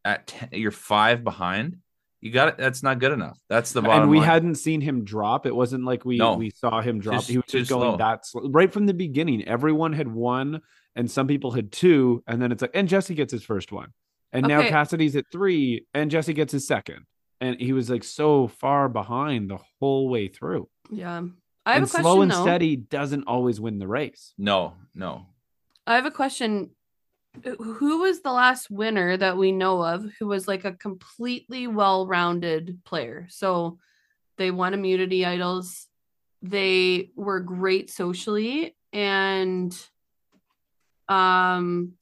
at 0.05 0.27
10, 0.27 0.49
you're 0.51 0.69
five 0.71 1.23
behind, 1.23 1.77
you 2.21 2.31
got 2.31 2.49
it. 2.49 2.57
That's 2.57 2.83
not 2.83 2.99
good 2.99 3.11
enough. 3.11 3.37
That's 3.49 3.71
the 3.71 3.81
bottom 3.81 4.03
and 4.03 4.11
we 4.11 4.17
line. 4.19 4.27
hadn't 4.27 4.55
seen 4.55 4.81
him 4.81 5.03
drop. 5.03 5.45
It 5.45 5.55
wasn't 5.55 5.85
like 5.85 6.03
we 6.05 6.17
No. 6.17 6.35
we 6.35 6.49
saw 6.49 6.81
him 6.81 6.99
drop. 6.99 7.15
Just 7.15 7.29
he 7.29 7.37
was 7.37 7.45
just 7.47 7.69
going 7.69 7.91
slow. 7.91 7.97
that 7.97 8.25
slow. 8.25 8.49
right 8.49 8.71
from 8.71 8.85
the 8.85 8.93
beginning. 8.93 9.47
Everyone 9.47 9.93
had 9.93 10.07
one, 10.13 10.61
and 10.95 11.09
some 11.09 11.27
people 11.27 11.51
had 11.51 11.71
two, 11.71 12.23
and 12.27 12.41
then 12.41 12.51
it's 12.51 12.61
like, 12.61 12.71
and 12.73 12.87
Jesse 12.89 13.15
gets 13.15 13.31
his 13.31 13.43
first 13.43 13.71
one, 13.71 13.93
and 14.33 14.47
now 14.47 14.61
Cassidy's 14.61 15.15
at 15.15 15.25
three, 15.31 15.85
and 15.93 16.11
Jesse 16.11 16.33
gets 16.33 16.51
his 16.51 16.67
second, 16.67 17.05
and 17.39 17.59
he 17.59 17.73
was 17.73 17.89
like 17.89 18.03
so 18.03 18.47
far 18.47 18.89
behind 18.89 19.49
the 19.49 19.59
whole 19.79 20.09
way 20.09 20.27
through. 20.27 20.67
Yeah. 20.91 21.21
I 21.65 21.73
have 21.73 21.83
and 21.83 21.87
a 21.87 21.89
question 21.91 22.03
slow 22.03 22.21
and 22.21 22.31
though. 22.31 22.41
steady 22.41 22.75
doesn't 22.75 23.25
always 23.27 23.61
win 23.61 23.77
the 23.79 23.87
race. 23.87 24.33
no, 24.37 24.73
no. 24.95 25.27
I 25.85 25.95
have 25.95 26.05
a 26.05 26.11
question. 26.11 26.71
Who 27.43 28.01
was 28.01 28.21
the 28.21 28.31
last 28.31 28.69
winner 28.69 29.15
that 29.15 29.37
we 29.37 29.51
know 29.51 29.81
of 29.83 30.05
who 30.19 30.27
was 30.27 30.47
like 30.47 30.65
a 30.65 30.73
completely 30.73 31.67
well-rounded 31.67 32.79
player? 32.83 33.27
So 33.29 33.77
they 34.37 34.51
won 34.51 34.73
immunity 34.73 35.25
idols. 35.25 35.87
They 36.41 37.11
were 37.15 37.39
great 37.39 37.89
socially 37.89 38.75
and 38.91 39.75
um 41.07 41.93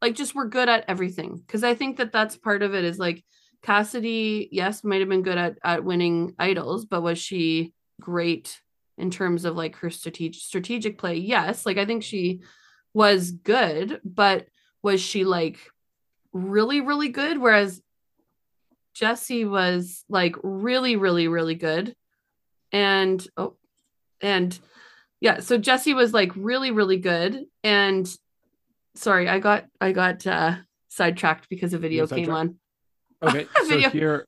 like 0.00 0.14
just 0.14 0.34
were 0.34 0.48
good 0.48 0.68
at 0.68 0.84
everything 0.88 1.36
because 1.36 1.62
I 1.62 1.74
think 1.74 1.98
that 1.98 2.12
that's 2.12 2.36
part 2.36 2.62
of 2.62 2.74
it 2.74 2.84
is 2.84 2.98
like 2.98 3.24
Cassidy 3.62 4.48
yes 4.50 4.82
might 4.82 5.00
have 5.00 5.08
been 5.08 5.22
good 5.22 5.38
at 5.38 5.58
at 5.62 5.84
winning 5.84 6.34
idols 6.38 6.84
but 6.84 7.02
was 7.02 7.18
she 7.18 7.72
great 8.00 8.60
in 8.98 9.10
terms 9.10 9.44
of 9.44 9.56
like 9.56 9.76
her 9.76 9.90
strategic 9.90 10.42
strategic 10.42 10.98
play 10.98 11.16
yes 11.16 11.64
like 11.64 11.78
I 11.78 11.86
think 11.86 12.02
she 12.02 12.40
was 12.94 13.30
good, 13.30 14.00
but 14.04 14.46
was 14.82 15.00
she 15.00 15.24
like 15.24 15.58
really, 16.32 16.80
really 16.80 17.08
good? 17.08 17.38
Whereas 17.38 17.80
Jesse 18.94 19.44
was 19.44 20.04
like 20.08 20.36
really, 20.42 20.96
really, 20.96 21.28
really 21.28 21.54
good. 21.54 21.94
And 22.72 23.26
oh, 23.36 23.56
and 24.20 24.58
yeah, 25.20 25.40
so 25.40 25.58
Jesse 25.58 25.94
was 25.94 26.12
like 26.12 26.32
really, 26.36 26.70
really 26.70 26.96
good. 26.96 27.44
And 27.62 28.08
sorry, 28.94 29.28
I 29.28 29.38
got 29.38 29.66
I 29.80 29.92
got 29.92 30.26
uh 30.26 30.56
sidetracked 30.88 31.48
because 31.48 31.74
a 31.74 31.78
video 31.78 32.06
came 32.06 32.30
on. 32.30 32.56
Okay, 33.22 33.46
so 33.68 33.78
here 33.90 34.26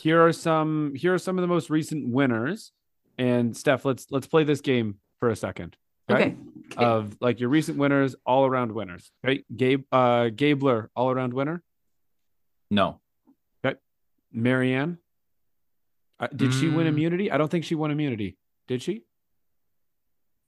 here 0.00 0.24
are 0.24 0.32
some 0.32 0.92
here 0.94 1.14
are 1.14 1.18
some 1.18 1.38
of 1.38 1.42
the 1.42 1.48
most 1.48 1.70
recent 1.70 2.08
winners. 2.08 2.72
And 3.18 3.56
Steph, 3.56 3.84
let's 3.84 4.06
let's 4.10 4.26
play 4.26 4.44
this 4.44 4.60
game 4.60 4.96
for 5.20 5.28
a 5.28 5.36
second. 5.36 5.76
Okay. 6.10 6.24
Okay. 6.24 6.36
Of 6.76 7.16
like 7.20 7.40
your 7.40 7.48
recent 7.48 7.78
winners, 7.78 8.14
all 8.24 8.46
around 8.46 8.72
winners. 8.72 9.10
Okay. 9.24 9.44
Gabe 9.54 9.84
uh 9.92 10.28
Gabler, 10.30 10.90
all 10.96 11.10
around 11.10 11.32
winner. 11.34 11.62
No. 12.70 13.00
Okay. 13.64 13.78
Maryanne. 14.34 14.98
Uh, 16.20 16.28
did 16.34 16.54
she 16.54 16.68
win 16.68 16.86
Mm. 16.86 16.90
immunity? 16.90 17.30
I 17.32 17.36
don't 17.36 17.50
think 17.50 17.64
she 17.64 17.74
won 17.74 17.90
immunity. 17.90 18.36
Did 18.68 18.80
she? 18.82 19.02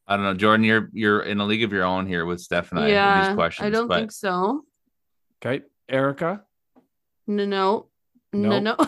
I 0.06 0.16
don't 0.16 0.24
know, 0.24 0.34
Jordan. 0.34 0.64
You're 0.64 0.88
you're 0.92 1.20
in 1.20 1.40
a 1.40 1.44
league 1.44 1.62
of 1.64 1.72
your 1.72 1.84
own 1.84 2.06
here 2.06 2.24
with 2.26 2.40
Steph 2.40 2.70
and 2.70 2.78
I 2.80 2.84
with 2.84 2.92
yeah, 2.92 3.26
these 3.28 3.34
questions. 3.34 3.66
I 3.66 3.70
don't 3.70 3.88
but 3.88 3.98
think 3.98 4.12
so. 4.12 4.64
Okay. 5.44 5.64
Erika. 5.88 6.44
No, 7.26 7.44
no, 7.46 7.86
no, 8.32 8.58
Nope. 8.60 8.78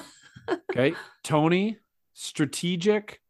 no. 0.49 0.57
Okay. 0.71 0.95
Tony. 1.25 1.79
Strategic. 2.13 3.21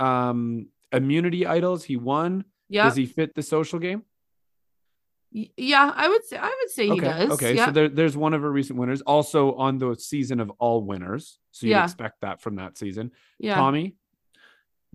Um, 0.00 0.68
immunity 0.92 1.44
idols. 1.46 1.84
He 1.84 1.96
won. 1.96 2.44
Yeah, 2.68 2.84
Does 2.84 2.96
he 2.96 3.06
fit 3.06 3.34
the 3.34 3.42
social 3.42 3.78
game? 3.78 4.02
Yeah. 5.30 5.92
I 5.94 6.08
would 6.08 6.24
say 6.24 6.38
I 6.38 6.46
would 6.46 6.70
say 6.70 6.88
he 6.88 7.00
does. 7.00 7.30
Okay. 7.32 7.54
yeah. 7.54 7.66
So 7.66 7.72
there, 7.72 7.88
there's 7.88 8.16
one 8.16 8.32
of 8.34 8.42
our 8.42 8.50
recent 8.50 8.78
winners. 8.78 9.02
Also 9.02 9.54
on 9.54 9.78
the 9.78 9.94
season 9.96 10.40
of 10.40 10.50
all 10.58 10.82
winners. 10.82 11.38
So 11.52 11.66
you 11.66 11.72
Yeah. 11.72 11.84
expect 11.84 12.22
that 12.22 12.40
from 12.40 12.56
that 12.56 12.78
season. 12.78 13.12
yeah. 13.38 13.54
Tommy. 13.54 13.94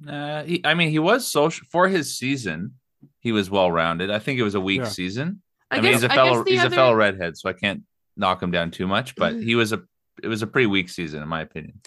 uh, 0.08 0.44
he, 0.44 0.62
I 0.66 0.74
mean, 0.74 0.90
he 0.90 1.00
was 1.00 1.28
social 1.28 1.68
for 1.70 1.88
his 1.88 2.18
season. 2.18 2.74
He 3.20 3.32
was 3.32 3.50
well 3.50 3.72
rounded. 3.72 4.10
I 4.10 4.20
think 4.20 4.40
it 4.40 4.44
was 4.44 4.56
a 4.56 4.62
weak 4.62 4.82
Yeah. 4.82 4.88
season. 4.88 5.42
I, 5.70 5.78
I, 5.78 5.82
mean, 5.82 5.92
guess, 5.92 6.02
he's 6.02 6.10
a 6.10 6.12
I 6.12 6.16
fellow. 6.16 6.44
He's 6.44 6.60
other, 6.60 6.68
a 6.68 6.78
fellow 6.78 6.96
redhead, 6.96 7.38
so 7.38 7.50
I 7.50 7.54
can't 7.54 7.84
knock 8.18 8.42
him 8.42 8.52
down 8.52 8.72
too 8.72 8.88
much. 8.88 9.16
But 9.16 9.36
he 9.36 9.56
was 9.56 9.72
a. 9.74 9.82
It 10.22 10.28
was 10.28 10.42
a 10.44 10.48
pretty 10.48 10.68
weak 10.68 10.90
season, 10.90 11.24
in 11.24 11.28
my 11.28 11.42
opinion. 11.42 11.82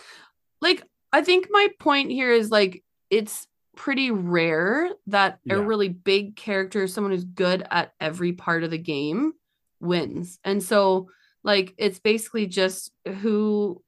like 0.61 0.83
I 1.13 1.23
think 1.23 1.47
my 1.51 1.69
point 1.79 2.11
here 2.11 2.33
is 2.33 2.51
like 2.51 2.83
it's 3.11 3.47
pretty 3.77 4.11
rare 4.11 4.91
that 5.07 5.39
Yeah. 5.45 5.55
a 5.57 5.61
really 5.61 5.89
big 5.89 6.35
character, 6.35 6.87
someone 6.89 7.13
who's 7.13 7.25
good 7.25 7.65
at 7.71 7.93
every 8.01 8.33
part 8.33 8.65
of 8.65 8.71
the 8.71 8.79
game, 8.79 9.33
wins. 9.81 10.39
And 10.43 10.63
so 10.63 11.11
like 11.45 11.75
it's 11.79 12.01
basically 12.01 12.47
just 12.47 12.91
who 13.21 13.81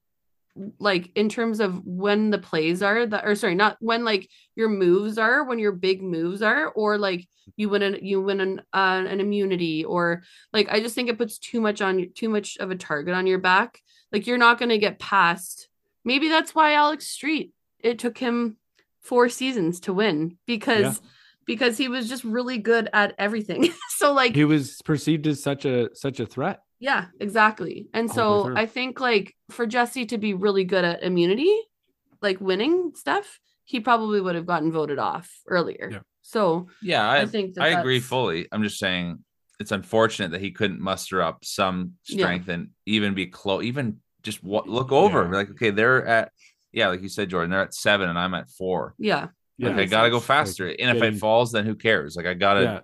like 0.79 1.11
in 1.15 1.29
terms 1.29 1.59
of 1.59 1.85
when 1.85 2.29
the 2.31 2.37
plays 2.37 2.81
are 2.81 3.05
that 3.05 3.25
or 3.25 3.35
sorry 3.35 3.55
not 3.55 3.77
when 3.79 4.03
like 4.03 4.29
your 4.55 4.67
moves 4.67 5.17
are 5.17 5.43
when 5.45 5.59
your 5.59 5.71
big 5.71 6.01
moves 6.01 6.41
are 6.41 6.67
or 6.69 6.97
like 6.97 7.27
you 7.55 7.69
win 7.69 7.81
an 7.81 7.97
you 8.01 8.21
win 8.21 8.41
an 8.41 8.59
uh, 8.73 9.03
an 9.07 9.19
immunity 9.21 9.85
or 9.85 10.21
like 10.51 10.67
i 10.69 10.79
just 10.81 10.95
think 10.95 11.07
it 11.07 11.17
puts 11.17 11.37
too 11.37 11.61
much 11.61 11.81
on 11.81 12.09
too 12.13 12.27
much 12.29 12.57
of 12.57 12.71
a 12.71 12.75
target 12.75 13.13
on 13.13 13.25
your 13.27 13.37
back 13.39 13.79
like 14.11 14.27
you're 14.27 14.37
not 14.37 14.57
going 14.59 14.69
to 14.69 14.77
get 14.77 14.99
past 14.99 15.69
maybe 16.03 16.27
that's 16.27 16.53
why 16.53 16.73
alex 16.73 17.07
street 17.07 17.53
it 17.79 17.97
took 17.99 18.17
him 18.17 18.57
four 19.01 19.29
seasons 19.29 19.79
to 19.81 19.93
win 19.93 20.37
because 20.45 21.01
because 21.45 21.77
he 21.77 21.87
was 21.87 22.07
just 22.09 22.23
really 22.23 22.57
good 22.57 22.89
at 22.93 23.15
everything 23.17 23.73
so 23.97 24.13
like 24.13 24.35
He 24.35 24.45
was 24.45 24.81
perceived 24.83 25.25
as 25.27 25.41
such 25.41 25.65
a 25.65 25.89
such 25.95 26.19
a 26.19 26.25
threat. 26.25 26.59
yeah, 26.79 27.05
exactly. 27.19 27.87
And 27.93 28.07
oh, 28.09 28.11
All 28.11 28.15
so 28.15 28.45
through. 28.45 28.57
I 28.57 28.65
think 28.65 28.99
like 28.99 29.35
for 29.49 29.65
Jesse 29.65 30.05
to 30.07 30.17
be 30.17 30.33
really 30.33 30.63
good 30.63 30.85
at 30.85 31.01
immunity, 31.03 31.53
like 32.21 32.39
winning 32.39 32.91
stuff, 32.95 33.39
he 33.65 33.79
probably 33.79 34.21
would 34.21 34.35
have 34.35 34.45
gotten 34.45 34.71
voted 34.71 34.99
off 34.99 35.29
earlier. 35.47 35.89
Yeah. 35.91 35.99
So 36.21 36.67
Yeah, 36.81 37.07
I, 37.09 37.21
I, 37.21 37.25
think 37.25 37.55
that 37.55 37.63
I 37.63 37.69
agree 37.79 37.99
fully. 37.99 38.47
I'm 38.51 38.61
just 38.63 38.77
saying 38.77 39.23
it's 39.59 39.71
unfortunate 39.71 40.31
that 40.31 40.41
he 40.41 40.51
couldn't 40.51 40.79
muster 40.79 41.21
up 41.21 41.43
some 41.43 41.93
Yeah. 42.07 42.17
strength 42.25 42.47
and 42.49 42.69
even 42.85 43.13
be 43.15 43.25
close, 43.25 43.63
even 43.63 43.97
just 44.21 44.43
wa- 44.43 44.63
look 44.67 44.91
over. 44.91 45.23
Yeah. 45.23 45.31
Like, 45.37 45.49
okay, 45.51 45.71
they're 45.71 46.05
at, 46.05 46.31
yeah, 46.71 46.87
like 46.89 47.01
you 47.01 47.09
said, 47.09 47.29
Jordan, 47.29 47.49
they're 47.51 47.61
at 47.61 47.73
seven 47.73 48.09
and 48.09 48.17
I'm 48.19 48.33
at 48.33 48.49
four. 48.49 48.93
Yeah, 48.97 49.27
Yeah. 49.57 49.75
I 49.75 49.85
gotta 49.85 50.09
go 50.09 50.19
faster. 50.19 50.67
Like, 50.67 50.77
and 50.79 50.89
if 50.91 51.01
getting- 51.01 51.15
it 51.17 51.19
falls, 51.19 51.51
then 51.51 51.65
who 51.65 51.75
cares? 51.75 52.15
Like, 52.15 52.25
I 52.25 52.33
gotta, 52.33 52.61
yeah. 52.61 52.79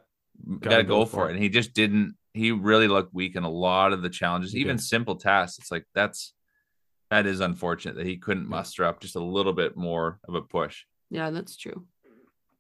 gotta, 0.60 0.60
gotta 0.70 0.84
go, 0.84 1.00
go 1.00 1.06
for 1.06 1.12
for 1.12 1.26
it. 1.28 1.30
it. 1.30 1.34
And 1.36 1.44
he 1.44 1.50
just 1.50 1.74
didn't. 1.74 2.16
He 2.34 2.52
really 2.52 2.88
looked 2.90 3.14
weak 3.14 3.36
in 3.38 3.44
a 3.44 3.50
lot 3.50 3.94
of 3.94 4.02
the 4.02 4.10
challenges, 4.10 4.52
He 4.52 4.60
even 4.60 4.76
did. 4.76 4.84
simple 4.84 5.16
tasks. 5.16 5.58
It's 5.60 5.72
like 5.72 5.86
that's 5.94 6.34
that 7.12 7.26
is 7.28 7.40
unfortunate 7.40 7.96
that 7.96 8.06
he 8.06 8.18
couldn't 8.18 8.50
muster 8.50 8.84
up 8.84 9.00
just 9.00 9.16
a 9.16 9.24
little 9.24 9.54
bit 9.54 9.78
more 9.78 10.20
of 10.28 10.36
a 10.36 10.42
push. 10.42 10.84
yeah, 11.10 11.30
that's 11.30 11.56
true. 11.56 11.86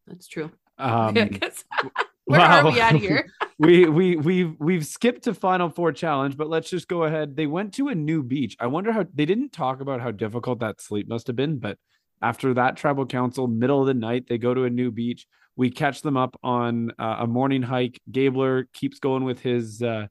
That's 0.08 0.28
true. 0.28 0.52
Um, 0.78 1.16
yeah, 1.16 1.28
Where 2.26 2.42
are 2.42 2.66
we 2.66 2.80
at 2.80 2.96
here? 2.96 3.28
we 3.60 3.88
we 3.88 4.16
we've 4.16 4.56
we've 4.60 4.86
skipped 4.86 5.24
to 5.24 5.34
final 5.34 5.70
four 5.70 5.92
challenge 5.92 6.36
but 6.36 6.50
let's 6.50 6.70
just 6.70 6.88
go 6.88 7.04
ahead. 7.04 7.36
They 7.36 7.48
went 7.48 7.74
to 7.76 7.88
a 7.90 7.96
new 7.96 8.24
beach. 8.24 8.58
I 8.60 8.68
wonder 8.68 8.92
how 8.92 9.06
they 9.14 9.26
didn't 9.26 9.54
talk 9.54 9.80
about 9.80 10.02
how 10.02 10.12
difficult 10.12 10.60
that 10.60 10.82
sleep 10.82 11.08
must 11.08 11.28
have 11.28 11.36
been 11.36 11.60
but 11.60 11.78
after 12.22 12.54
that 12.56 12.78
tribal 12.78 13.06
council 13.06 13.48
middle 13.48 13.82
of 13.82 13.88
the 13.88 13.94
night 13.94 14.28
they 14.28 14.38
go 14.38 14.54
to 14.54 14.64
a 14.64 14.70
new 14.70 14.92
beach. 14.92 15.28
We 15.56 15.70
catch 15.70 16.02
them 16.02 16.18
up 16.18 16.38
on 16.44 16.92
uh, 17.00 17.18
a 17.20 17.28
morning 17.28 17.62
hike. 17.62 18.02
Gabler 18.12 18.68
keeps 18.74 19.00
going 19.00 19.24
with 19.24 19.40
his 19.40 19.82
uh 19.82 20.08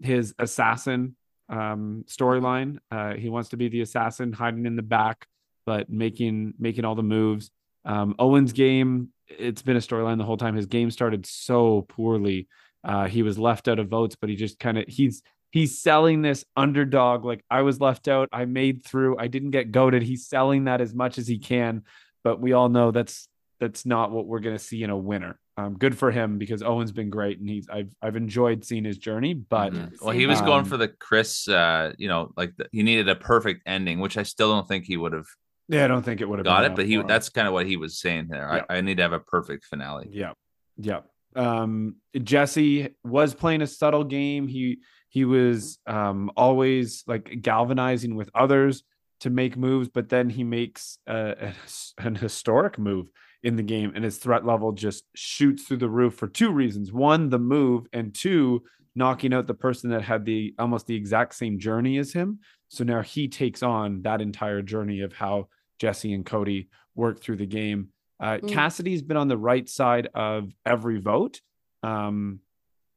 his 0.00 0.34
assassin 0.38 1.16
um 1.48 2.04
storyline. 2.08 2.78
Uh 2.90 3.14
he 3.14 3.28
wants 3.28 3.50
to 3.50 3.56
be 3.56 3.68
the 3.68 3.82
assassin 3.82 4.32
hiding 4.32 4.66
in 4.66 4.76
the 4.76 4.82
back 4.82 5.26
but 5.66 5.88
making 5.90 6.54
making 6.58 6.84
all 6.84 6.94
the 6.94 7.02
moves. 7.02 7.50
Um 7.84 8.14
owen's 8.18 8.52
game 8.52 9.10
it's 9.28 9.62
been 9.62 9.76
a 9.76 9.80
storyline 9.80 10.18
the 10.18 10.24
whole 10.24 10.36
time 10.36 10.54
his 10.54 10.66
game 10.66 10.90
started 10.90 11.24
so 11.26 11.82
poorly 11.88 12.46
uh, 12.84 13.06
he 13.06 13.22
was 13.22 13.38
left 13.38 13.66
out 13.66 13.78
of 13.78 13.88
votes, 13.88 14.14
but 14.14 14.28
he 14.28 14.36
just 14.36 14.58
kind 14.58 14.76
of 14.76 14.84
he's 14.86 15.22
he's 15.50 15.78
selling 15.80 16.20
this 16.20 16.44
underdog. 16.54 17.24
Like 17.24 17.42
I 17.50 17.62
was 17.62 17.80
left 17.80 18.08
out, 18.08 18.28
I 18.32 18.44
made 18.44 18.84
through, 18.84 19.16
I 19.18 19.26
didn't 19.28 19.52
get 19.52 19.72
goaded. 19.72 20.02
He's 20.02 20.26
selling 20.26 20.64
that 20.64 20.82
as 20.82 20.92
much 20.92 21.16
as 21.16 21.26
he 21.26 21.38
can, 21.38 21.84
but 22.22 22.40
we 22.40 22.52
all 22.52 22.68
know 22.68 22.90
that's 22.90 23.26
that's 23.58 23.86
not 23.86 24.10
what 24.10 24.26
we're 24.26 24.40
gonna 24.40 24.58
see 24.58 24.82
in 24.82 24.90
a 24.90 24.96
winner. 24.98 25.38
Um, 25.56 25.78
good 25.78 25.96
for 25.96 26.10
him 26.10 26.36
because 26.36 26.62
Owen's 26.62 26.92
been 26.92 27.08
great 27.08 27.38
and 27.38 27.48
he's 27.48 27.68
I've 27.70 27.94
I've 28.02 28.16
enjoyed 28.16 28.64
seeing 28.64 28.84
his 28.84 28.98
journey, 28.98 29.32
but 29.32 29.72
Mhm. 29.72 29.92
well, 30.02 30.10
he 30.10 30.26
was 30.26 30.40
here. 30.40 30.46
going 30.46 30.58
Um, 30.60 30.64
for 30.66 30.76
the 30.76 30.88
Chris, 30.88 31.48
uh, 31.48 31.92
you 31.96 32.08
know, 32.08 32.32
like 32.36 32.54
the, 32.58 32.66
he 32.70 32.82
needed 32.82 33.08
a 33.08 33.14
perfect 33.14 33.62
ending, 33.64 33.98
which 34.00 34.18
I 34.18 34.24
still 34.24 34.52
don't 34.52 34.68
think 34.68 34.84
he 34.84 34.98
would 34.98 35.12
have 35.14 35.28
yeah, 35.68 35.84
I 35.84 35.88
don't 35.88 36.02
think 36.02 36.20
it 36.20 36.28
would 36.28 36.38
have 36.38 36.44
got 36.46 36.64
it. 36.64 36.76
But 36.76 36.86
he 36.86 37.02
that's 37.02 37.28
kind 37.28 37.46
of 37.48 37.54
what 37.54 37.66
he 37.66 37.76
was 37.76 37.98
saying 37.98 38.28
there. 38.28 38.48
Yeah. 38.52 38.64
I, 38.68 38.78
I 38.78 38.80
need 38.80 38.96
to 38.98 39.02
have 39.02 39.12
a 39.12 39.20
perfect 39.20 39.64
finale. 39.64 40.08
Yeah. 40.10 40.32
Yeah. 40.76 41.00
Um 41.36 41.96
Jesse 42.22 42.94
was 43.02 43.34
playing 43.34 43.62
a 43.62 43.66
subtle 43.66 44.04
game. 44.04 44.46
He 44.48 44.78
he 45.08 45.24
was 45.24 45.78
um 45.86 46.30
always 46.36 47.04
like 47.06 47.40
galvanizing 47.42 48.14
with 48.16 48.30
others. 48.34 48.82
to 49.20 49.30
make 49.30 49.56
moves, 49.56 49.88
but 49.88 50.08
then 50.08 50.28
he 50.28 50.44
makes 50.44 50.98
an 51.06 52.14
historic 52.16 52.78
move 52.78 53.08
in 53.42 53.56
the 53.56 53.62
game, 53.62 53.92
and 53.94 54.04
his 54.04 54.18
threat 54.18 54.44
level 54.44 54.72
just 54.72 55.04
shoots 55.14 55.62
through 55.62 55.78
the 55.78 55.88
roof 55.88 56.14
for 56.14 56.28
two 56.28 56.50
reasons: 56.50 56.92
one, 56.92 57.30
the 57.30 57.38
move, 57.38 57.86
and 57.92 58.14
two, 58.14 58.62
knocking 58.94 59.32
out 59.32 59.46
the 59.46 59.54
person 59.54 59.90
that 59.90 60.02
had 60.02 60.24
the 60.24 60.54
almost 60.58 60.86
the 60.86 60.96
exact 60.96 61.34
same 61.34 61.58
journey 61.58 61.96
as 61.98 62.12
him. 62.12 62.38
So 62.74 62.84
now 62.84 63.02
he 63.02 63.28
takes 63.28 63.62
on 63.62 64.02
that 64.02 64.20
entire 64.20 64.62
journey 64.62 65.00
of 65.00 65.12
how 65.12 65.48
Jesse 65.78 66.12
and 66.12 66.24
Cody 66.24 66.68
work 66.94 67.20
through 67.20 67.36
the 67.36 67.46
game. 67.46 67.88
Uh, 68.20 68.38
mm. 68.38 68.48
Cassidy's 68.48 69.02
been 69.02 69.16
on 69.16 69.28
the 69.28 69.36
right 69.36 69.68
side 69.68 70.08
of 70.14 70.52
every 70.64 71.00
vote. 71.00 71.40
Um, 71.82 72.40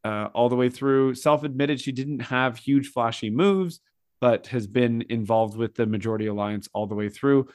uh, 0.08 0.30
all 0.34 0.48
the 0.48 0.56
way 0.56 0.70
through. 0.70 1.16
Self 1.16 1.44
admitted 1.44 1.82
she 1.82 1.92
didn't 1.92 2.20
have 2.20 2.58
huge 2.58 2.88
flashy 2.88 3.30
moves, 3.30 3.82
but 4.22 4.48
has 4.48 4.66
been 4.66 5.04
involved 5.10 5.58
with 5.58 5.76
the 5.76 5.86
majority 5.86 6.28
alliance 6.28 6.70
all 6.74 6.88
the 6.88 6.96
way 6.96 7.10
through. 7.10 7.50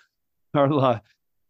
Karla 0.55 1.03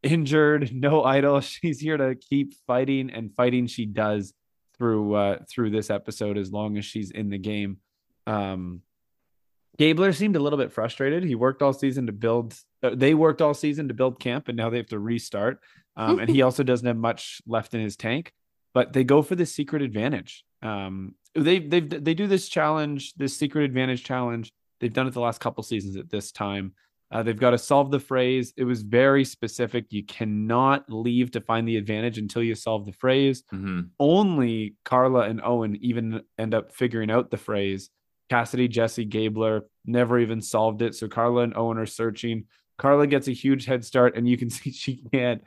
injured, 0.02 0.72
no 0.72 1.02
idol. 1.02 1.40
She's 1.40 1.80
here 1.80 1.96
to 1.96 2.14
keep 2.14 2.54
fighting, 2.66 3.10
and 3.10 3.34
fighting 3.34 3.66
she 3.66 3.84
does 3.86 4.32
through 4.78 5.14
uh, 5.14 5.38
through 5.50 5.70
this 5.70 5.90
episode 5.90 6.38
as 6.38 6.52
long 6.52 6.78
as 6.78 6.84
she's 6.84 7.10
in 7.10 7.30
the 7.30 7.38
game. 7.38 7.78
Um, 8.26 8.82
Gabler 9.78 10.12
seemed 10.12 10.36
a 10.36 10.40
little 10.40 10.58
bit 10.58 10.72
frustrated. 10.72 11.24
He 11.24 11.34
worked 11.34 11.62
all 11.62 11.72
season 11.72 12.06
to 12.06 12.12
build. 12.12 12.54
Uh, 12.82 12.90
they 12.94 13.14
worked 13.14 13.40
all 13.40 13.54
season 13.54 13.88
to 13.88 13.94
build 13.94 14.20
camp, 14.20 14.48
and 14.48 14.56
now 14.56 14.70
they 14.70 14.76
have 14.76 14.88
to 14.88 14.98
restart. 14.98 15.60
Um, 15.96 16.18
and 16.18 16.28
he 16.28 16.42
also 16.42 16.62
doesn't 16.62 16.86
have 16.86 16.96
much 16.96 17.40
left 17.46 17.74
in 17.74 17.80
his 17.80 17.96
tank. 17.96 18.32
But 18.74 18.92
they 18.92 19.04
go 19.04 19.22
for 19.22 19.34
the 19.34 19.46
secret 19.46 19.82
advantage. 19.82 20.44
Um, 20.62 21.14
they 21.34 21.58
they 21.58 21.80
they 21.80 22.14
do 22.14 22.26
this 22.26 22.48
challenge, 22.48 23.14
this 23.14 23.36
secret 23.36 23.64
advantage 23.64 24.04
challenge. 24.04 24.52
They've 24.80 24.92
done 24.92 25.06
it 25.06 25.14
the 25.14 25.20
last 25.20 25.40
couple 25.40 25.62
seasons 25.62 25.96
at 25.96 26.10
this 26.10 26.32
time. 26.32 26.74
Uh, 27.10 27.22
they've 27.22 27.38
got 27.38 27.50
to 27.50 27.58
solve 27.58 27.90
the 27.90 28.00
phrase. 28.00 28.54
It 28.56 28.64
was 28.64 28.80
very 28.82 29.24
specific. 29.24 29.86
You 29.90 30.02
cannot 30.02 30.90
leave 30.90 31.30
to 31.32 31.42
find 31.42 31.68
the 31.68 31.76
advantage 31.76 32.16
until 32.16 32.42
you 32.42 32.54
solve 32.54 32.86
the 32.86 32.92
phrase. 32.92 33.44
Mm-hmm. 33.52 33.80
Only 34.00 34.76
Karla 34.86 35.28
and 35.28 35.40
Owen 35.44 35.76
even 35.82 36.22
end 36.38 36.54
up 36.54 36.72
figuring 36.72 37.10
out 37.10 37.30
the 37.30 37.36
phrase. 37.36 37.90
Cassidy, 38.30 38.68
Jesse, 38.68 39.04
Gabler 39.04 39.64
never 39.84 40.18
even 40.18 40.40
solved 40.40 40.82
it. 40.82 40.94
So 40.94 41.08
Karla 41.08 41.42
and 41.42 41.56
Owen 41.56 41.78
are 41.78 41.86
searching. 41.86 42.44
Karla 42.78 43.06
gets 43.06 43.28
a 43.28 43.32
huge 43.32 43.64
head 43.64 43.84
start, 43.84 44.16
and 44.16 44.28
you 44.28 44.36
can 44.36 44.50
see 44.50 44.72
she 44.72 45.02
can't. 45.12 45.42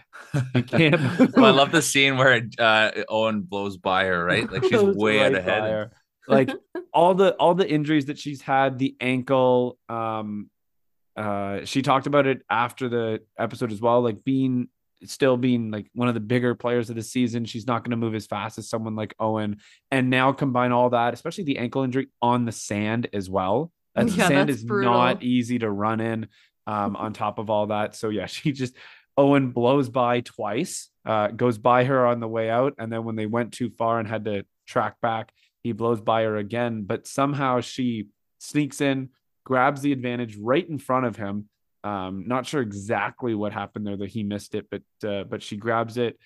She 0.56 0.62
can't. 0.64 1.02
well, 1.36 1.46
I 1.46 1.52
love 1.52 1.72
the 1.72 1.82
scene 1.82 2.18
where 2.18 2.42
uh, 2.60 2.92
Owen 3.10 3.42
blows 3.42 3.78
by 3.78 4.06
her, 4.06 4.24
right? 4.24 4.50
Like 4.50 4.64
she's 4.64 4.82
way 4.82 5.20
right 5.20 5.36
out 5.36 5.40
ahead. 5.40 5.92
Like 6.28 6.50
all 6.94 7.14
the 7.14 7.34
all 7.36 7.54
the 7.54 7.70
injuries 7.70 8.06
that 8.06 8.18
she's 8.18 8.42
had, 8.42 8.80
the 8.80 8.96
ankle. 9.00 9.78
Um, 9.90 10.50
uh, 11.16 11.64
she 11.66 11.82
talked 11.82 12.08
about 12.08 12.28
it 12.28 12.42
after 12.50 12.90
the 12.90 13.22
episode 13.38 13.72
as 13.72 13.80
well, 13.80 14.02
like 14.02 14.24
being 14.24 14.68
still 15.10 15.38
being 15.38 15.72
like 15.72 15.90
one 15.94 16.08
of 16.08 16.14
the 16.14 16.20
bigger 16.20 16.56
players 16.56 16.90
of 16.90 16.96
the 16.96 17.02
season. 17.02 17.46
She's 17.46 17.68
not 17.68 17.84
going 17.84 17.92
to 17.92 17.98
move 17.98 18.16
as 18.16 18.28
fast 18.28 18.58
as 18.58 18.70
someone 18.70 18.96
like 18.96 19.16
Owen, 19.20 19.58
and 19.92 20.10
now 20.10 20.32
combine 20.32 20.72
all 20.72 20.90
that, 20.92 21.14
especially 21.14 21.44
the 21.44 21.58
ankle 21.58 21.84
injury 21.84 22.08
on 22.22 22.46
the 22.46 22.52
sand 22.52 23.08
as 23.14 23.30
well. 23.30 23.72
That 23.96 24.10
yeah, 24.10 24.28
sand 24.28 24.50
is 24.50 24.64
brutal. 24.64 24.94
not 24.94 25.24
easy 25.24 25.60
to 25.60 25.70
run 25.70 26.02
in 26.02 26.28
um, 26.68 26.96
on 26.96 27.14
top 27.14 27.40
of 27.40 27.50
all 27.50 27.68
that. 27.68 27.96
So 27.96 28.10
yeah, 28.10 28.26
she 28.28 28.52
just 28.52 28.76
Owen 29.18 29.52
blows 29.52 29.90
by 29.90 30.22
twice, 30.22 30.90
uh, 31.06 31.28
goes 31.30 31.58
by 31.58 31.86
her 31.86 32.06
on 32.06 32.20
the 32.20 32.28
way 32.28 32.50
out, 32.50 32.76
and 32.78 32.92
then 32.92 33.04
when 33.04 33.16
they 33.16 33.26
went 33.26 33.54
too 33.54 33.70
far 33.70 34.00
and 34.00 34.08
had 34.08 34.26
to 34.26 34.46
track 34.68 35.00
back, 35.02 35.32
he 35.64 35.72
blows 35.72 36.02
by 36.02 36.24
her 36.24 36.38
again. 36.38 36.84
But 36.84 37.08
somehow 37.08 37.62
she 37.62 38.08
sneaks 38.40 38.82
in, 38.82 39.10
grabs 39.44 39.82
the 39.82 39.92
advantage 39.92 40.36
right 40.38 40.68
in 40.68 40.78
front 40.78 41.06
of 41.06 41.16
him. 41.16 41.50
Um, 41.86 42.24
not 42.28 42.46
sure 42.48 42.62
exactly 42.62 43.36
what 43.36 43.54
happened 43.54 43.86
there 43.86 43.98
that 43.98 44.10
he 44.10 44.24
missed 44.24 44.56
it, 44.56 44.68
but 44.72 44.82
uh, 45.08 45.24
but 45.24 45.44
she 45.44 45.56
grabs 45.56 45.98
it, 45.98 46.18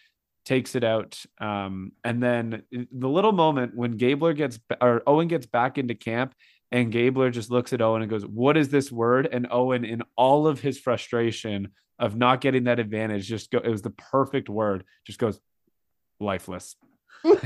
takes 0.46 0.74
it 0.76 0.84
out, 0.84 1.22
um, 1.40 1.92
and 2.04 2.24
then 2.24 2.64
the 2.72 3.10
little 3.10 3.34
moment 3.34 3.76
when 3.76 3.98
Gabler 3.98 4.34
gets 4.34 4.60
or 4.82 5.04
Owen 5.06 5.28
gets 5.28 5.46
back 5.46 5.78
into 5.78 5.96
camp 5.96 6.34
and 6.72 6.92
Gabler 6.92 7.32
just 7.32 7.50
looks 7.50 7.74
at 7.74 7.82
Owen 7.82 8.02
and 8.02 8.12
goes, 8.12 8.26
What 8.26 8.58
is 8.58 8.70
this 8.70 8.92
word? 8.92 9.28
And 9.32 9.48
Owen, 9.50 9.86
in 9.86 10.04
all 10.16 10.48
of 10.48 10.60
his 10.60 10.80
frustration 10.80 11.70
of 11.98 12.16
not 12.16 12.42
getting 12.42 12.66
that 12.66 12.80
advantage, 12.80 13.28
just 13.28 13.52
go, 13.52 13.58
it 13.60 13.70
was 13.70 13.82
the 13.82 13.90
perfect 13.90 14.50
word, 14.50 14.84
just 15.06 15.20
goes, 15.20 15.40
lifeless. 16.20 16.76
Owen's 17.24 17.40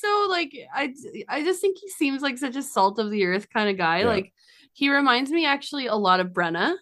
so 0.00 0.26
like 0.30 0.56
I 0.74 0.94
I 1.28 1.42
just 1.42 1.60
think 1.60 1.76
he 1.78 1.88
seems 1.88 2.22
like 2.22 2.38
such 2.38 2.56
a 2.56 2.62
salt 2.62 2.98
of 2.98 3.10
the 3.10 3.24
earth 3.26 3.50
kind 3.50 3.68
of 3.68 3.76
guy. 3.76 3.98
Yeah. 4.00 4.06
Like 4.06 4.32
he 4.72 4.90
reminds 4.90 5.30
me 5.30 5.46
actually 5.46 5.86
a 5.86 5.94
lot 5.94 6.20
of 6.20 6.28
Brenna 6.28 6.74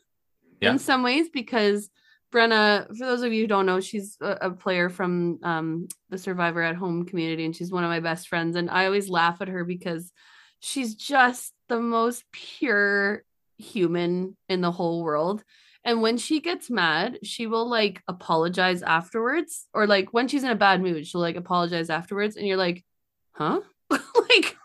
yeah. 0.60 0.70
in 0.70 0.78
some 0.78 1.02
ways 1.02 1.28
because 1.28 1.90
Brenna, 2.32 2.86
for 2.86 3.06
those 3.06 3.22
of 3.22 3.32
you 3.32 3.42
who 3.42 3.46
don't 3.48 3.66
know, 3.66 3.80
she's 3.80 4.16
a, 4.20 4.38
a, 4.42 4.50
player 4.50 4.88
from 4.88 5.40
um, 5.42 5.88
the 6.10 6.18
Survivor 6.18 6.62
at 6.62 6.76
Home 6.76 7.04
community, 7.04 7.44
and 7.44 7.56
she's 7.56 7.72
one 7.72 7.82
of 7.82 7.90
my 7.90 7.98
best 7.98 8.28
friends. 8.28 8.54
And 8.54 8.70
I 8.70 8.86
always 8.86 9.08
laugh 9.08 9.40
at 9.40 9.48
her 9.48 9.64
because 9.64 10.12
she's 10.60 10.94
just 10.94 11.52
the 11.68 11.80
most 11.80 12.24
pure 12.30 13.24
human 13.58 14.36
in 14.48 14.60
the 14.60 14.70
whole 14.70 15.02
world. 15.02 15.42
And 15.84 16.02
when 16.02 16.18
she 16.18 16.40
gets 16.40 16.70
mad, 16.70 17.18
she 17.24 17.46
will 17.46 17.68
like 17.68 18.02
apologize 18.06 18.82
afterwards, 18.82 19.66
or 19.74 19.86
like 19.86 20.12
when 20.12 20.28
she's 20.28 20.44
in 20.44 20.50
a 20.50 20.56
bad 20.56 20.80
mood, 20.80 21.06
she'll 21.06 21.20
like 21.20 21.36
apologize 21.36 21.90
afterwards. 21.90 22.36
And 22.36 22.46
you're 22.46 22.56
like, 22.56 22.84
huh? 23.32 23.60
like 23.90 24.56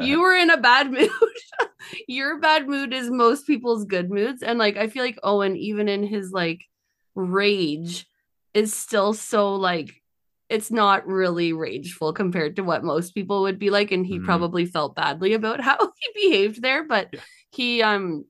you 0.00 0.20
were 0.20 0.34
in 0.34 0.50
a 0.50 0.56
bad 0.56 0.90
mood. 0.92 1.10
Your 2.06 2.38
bad 2.38 2.68
mood 2.68 2.92
is 2.92 3.10
most 3.10 3.46
people's 3.46 3.84
good 3.84 4.10
moods. 4.10 4.42
And 4.42 4.58
like, 4.58 4.76
I 4.76 4.88
feel 4.88 5.04
like 5.04 5.18
Owen, 5.22 5.56
even 5.56 5.88
in 5.88 6.02
his 6.02 6.32
like, 6.32 6.62
rage 7.14 8.06
is 8.54 8.72
still 8.72 9.12
so 9.12 9.54
like 9.56 10.02
it's 10.48 10.70
not 10.70 11.06
really 11.06 11.52
rageful 11.52 12.12
compared 12.12 12.56
to 12.56 12.62
what 12.62 12.84
most 12.84 13.14
people 13.14 13.42
would 13.42 13.58
be 13.58 13.70
like 13.70 13.92
and 13.92 14.06
he 14.06 14.18
mm. 14.18 14.24
probably 14.24 14.64
felt 14.64 14.94
badly 14.94 15.34
about 15.34 15.60
how 15.68 15.76
he 15.78 16.28
behaved 16.28 16.62
there 16.62 16.84
but 16.84 17.08
yeah. 17.12 17.20
he 17.50 17.82
um 17.82 18.24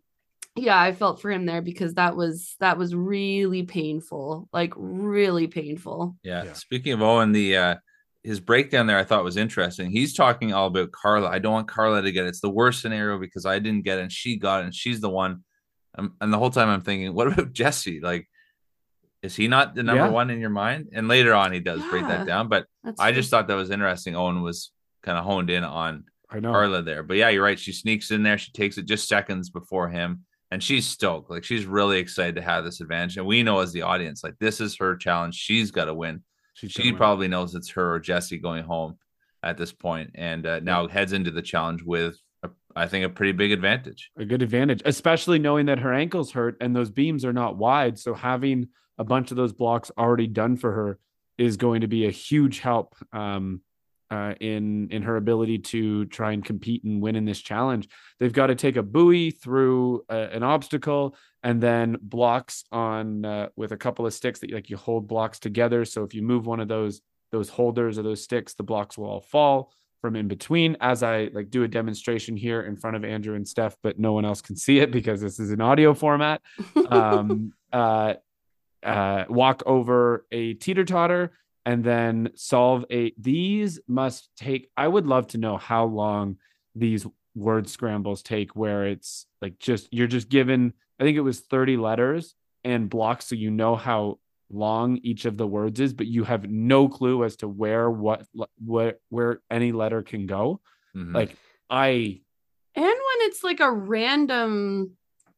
yeah 0.57 0.81
i 0.81 0.93
felt 0.93 1.21
for 1.21 1.31
him 1.31 1.47
there 1.47 1.63
because 1.63 1.95
that 1.95 2.17
was 2.17 2.57
that 2.61 2.79
was 2.79 2.95
really 2.95 3.63
painful 3.63 4.49
like 4.53 4.73
really 4.77 5.47
painful 5.47 6.17
yeah, 6.23 6.45
yeah. 6.45 6.53
speaking 6.55 6.93
of 6.93 7.03
owen 7.03 7.33
the 7.33 7.57
uh 7.57 7.75
his 8.25 8.41
breakdown 8.41 8.87
there 8.87 8.99
I 8.99 9.05
thought 9.05 9.25
was 9.25 9.37
interesting. 9.37 9.91
He's 9.91 10.15
talking 10.15 10.53
all 10.53 10.67
about 10.67 10.93
Karla. 10.93 11.29
I 11.29 11.39
don't 11.39 11.53
want 11.53 11.69
Karla 11.69 12.03
to 12.03 12.13
get 12.13 12.27
it. 12.27 12.29
It's 12.29 12.41
the 12.41 12.51
worst 12.51 12.83
scenario 12.83 13.19
because 13.19 13.47
I 13.47 13.59
didn't 13.59 13.85
get 13.85 13.99
it 13.99 14.03
and 14.03 14.13
she 14.13 14.37
got 14.37 14.61
it 14.61 14.65
and 14.65 14.75
she's 14.75 15.01
the 15.01 15.11
one. 15.11 15.45
Um, 15.97 16.15
and 16.21 16.33
the 16.33 16.39
whole 16.39 16.51
time 16.51 16.69
I'm 16.69 16.83
thinking, 16.83 17.15
what 17.15 17.29
about 17.29 17.53
Jesse? 17.53 18.01
Like 18.01 18.29
is 19.23 19.35
he 19.35 19.49
not 19.49 19.75
the 19.75 19.83
number 19.83 20.05
yeah. 20.05 20.11
one 20.11 20.31
in 20.31 20.41
your 20.41 20.51
mind? 20.51 20.91
And 20.93 21.09
later 21.09 21.35
on, 21.35 21.53
he 21.53 21.61
does 21.61 21.81
yeah, 21.81 21.91
break 21.91 22.07
that 22.07 22.27
down. 22.27 22.49
But 22.49 22.67
I 22.99 23.13
just 23.13 23.31
thought 23.31 23.49
that 23.49 23.55
was 23.55 23.71
interesting. 23.71 24.15
Owen 24.15 24.43
was 24.43 24.71
kind 25.03 25.19
of 25.19 25.25
honed 25.25 25.51
in 25.51 25.65
on 25.65 26.05
I 26.31 26.41
know. 26.41 26.53
Karla 26.53 26.83
there. 26.83 27.03
But 27.03 27.17
yeah, 27.17 27.29
you're 27.29 27.43
right. 27.43 27.59
She 27.59 27.73
sneaks 27.73 28.11
in 28.11 28.23
there. 28.23 28.39
She 28.39 28.53
takes 28.53 28.79
it 28.79 28.87
just 28.87 29.09
seconds 29.09 29.51
before 29.51 29.89
him. 29.89 30.25
And 30.51 30.63
she's 30.63 30.87
stoked. 30.87 31.31
Like 31.31 31.45
she's 31.45 31.67
really 31.67 31.99
excited 31.99 32.37
to 32.37 32.43
have 32.43 32.65
this 32.65 32.81
advantage. 32.81 33.17
And 33.17 33.27
we 33.27 33.43
know 33.43 33.59
as 33.59 33.73
the 33.73 33.83
audience, 33.83 34.23
like 34.23 34.39
this 34.39 34.61
is 34.61 34.77
her 34.79 34.97
challenge. 34.97 35.35
She's 35.35 35.71
got 35.71 35.87
to 35.87 35.95
win. 35.95 36.23
She's 36.59 36.73
she 36.73 36.93
probably 36.93 37.25
win. 37.25 37.33
knows 37.33 37.55
it's 37.55 37.71
her 37.71 37.95
or 37.95 38.01
Jesse 38.01 38.39
going 38.39 38.65
home 38.65 38.97
at 39.43 39.57
this 39.57 39.73
point, 39.73 40.11
and 40.15 40.47
uh, 40.47 40.61
now 40.61 40.87
yeah. 40.87 40.93
heads 40.93 41.13
into 41.13 41.31
the 41.31 41.43
challenge 41.43 41.83
with 41.83 42.21
a, 42.43 42.51
I 42.75 42.89
think 42.89 43.05
a 43.05 43.09
pretty 43.09 43.33
big 43.33 43.53
advantage. 43.53 44.11
A 44.17 44.25
good 44.25 44.43
advantage, 44.43 44.83
especially 44.85 45.39
knowing 45.39 45.67
that 45.67 45.79
her 45.79 45.93
ankles 45.93 46.33
hurt 46.33 46.57
and 46.61 46.75
those 46.75 46.91
beams 46.91 47.25
are 47.25 47.33
not 47.33 47.57
wide. 47.57 47.99
So 47.99 48.15
having 48.15 48.69
a 48.99 49.05
bunch 49.05 49.31
of 49.31 49.37
those 49.37 49.53
blocks 49.53 49.93
already 49.97 50.27
done 50.27 50.57
for 50.57 50.73
her 50.73 50.99
is 51.39 51.57
going 51.57 51.83
to 51.83 51.87
be 51.87 52.07
a 52.07 52.11
huge 52.11 52.59
help 52.59 52.97
um, 53.13 53.61
uh, 54.11 54.35
in 54.41 54.89
in 54.91 55.03
her 55.03 55.17
ability 55.17 55.59
to 55.59 56.07
try 56.07 56.33
and 56.33 56.45
compete 56.45 56.83
and 56.83 57.01
win 57.01 57.15
in 57.15 57.25
this 57.25 57.41
challenge. 57.41 57.89
They've 58.19 58.33
got 58.33 58.49
to 58.49 58.57
take 58.57 58.77
a 58.77 58.83
buoy 58.83 59.31
through 59.31 60.05
a, 60.09 60.15
uh, 60.15 60.29
an 60.33 60.43
obstacle 60.43 61.15
and 61.43 61.61
then 61.61 61.97
blocks 62.01 62.65
on 62.73 63.25
uh, 63.25 63.49
with 63.57 63.73
a 63.73 63.77
couple 63.77 64.07
of 64.07 64.13
sticks 64.13 64.41
that 64.41 64.53
like 64.53 64.71
you 64.71 64.77
hold 64.77 65.07
blocks 65.07 65.39
together. 65.39 65.85
So 65.85 66.05
if 66.05 66.15
you 66.15 66.23
move 66.23 66.47
one 66.47 66.61
of 66.61 66.69
those 66.69 67.01
those 67.31 67.49
holders 67.49 67.99
or 67.99 68.03
those 68.03 68.23
sticks, 68.23 68.55
the 68.55 68.63
blocks 68.63 68.97
will 68.97 69.07
all 69.07 69.21
fall 69.21 69.73
from 70.01 70.17
in 70.17 70.29
between 70.29 70.77
as 70.81 71.03
I 71.03 71.29
like 71.33 71.51
do 71.51 71.65
a 71.65 71.69
demonstration 71.69 72.37
here 72.37 72.63
in 72.63 72.77
front 72.77 72.97
of 72.97 73.05
Andrew 73.05 73.35
and 73.35 73.47
Steph, 73.47 73.77
but 73.83 73.99
no 73.99 74.13
one 74.13 74.25
else 74.25 74.41
can 74.41 74.57
see 74.57 74.79
it 74.79 74.91
because 74.91 75.21
this 75.21 75.41
is 75.41 75.51
an 75.51 75.61
audio 75.61 75.95
format. 75.95 76.41
Um, 76.89 77.53
uh, 77.73 78.15
uh, 78.83 79.25
walk 79.29 79.63
over 79.67 80.25
a 80.31 80.55
teeter 80.55 80.85
totter 80.85 81.33
and 81.67 81.83
then 81.85 82.31
solve 82.35 82.85
a. 82.91 83.13
These 83.19 83.81
must 83.89 84.31
take. 84.37 84.71
I 84.77 84.87
would 84.87 85.07
love 85.07 85.29
to 85.29 85.39
know 85.39 85.57
how 85.57 85.85
long 85.85 86.37
these 86.75 87.07
word 87.35 87.69
scrambles 87.69 88.23
take, 88.23 88.55
where 88.55 88.87
it's 88.87 89.27
like 89.43 89.59
just 89.59 89.89
you're 89.91 90.07
just 90.07 90.29
given. 90.29 90.75
I 90.99 91.05
think 91.05 91.17
it 91.17 91.21
was 91.23 91.41
30 91.41 91.77
letters 91.77 92.35
and 92.65 92.91
blocks, 92.91 93.27
so 93.27 93.35
you 93.35 93.51
know 93.51 93.77
how 93.77 94.19
long 94.51 94.99
each 95.03 95.25
of 95.27 95.37
the 95.37 95.47
words 95.47 95.79
is, 95.81 95.93
but 95.93 96.07
you 96.07 96.25
have 96.25 96.49
no 96.49 96.89
clue 96.89 97.23
as 97.25 97.37
to 97.37 97.49
where 97.49 97.91
what 97.91 98.27
where 98.65 98.95
where 99.11 99.41
any 99.51 99.73
letter 99.73 100.03
can 100.03 100.27
go. 100.27 100.61
Mm-hmm. 100.97 101.15
Like 101.15 101.37
I 101.71 102.21
and 102.75 102.85
when 102.85 103.19
it's 103.29 103.45
like 103.45 103.61
a 103.61 103.71
random 103.71 104.93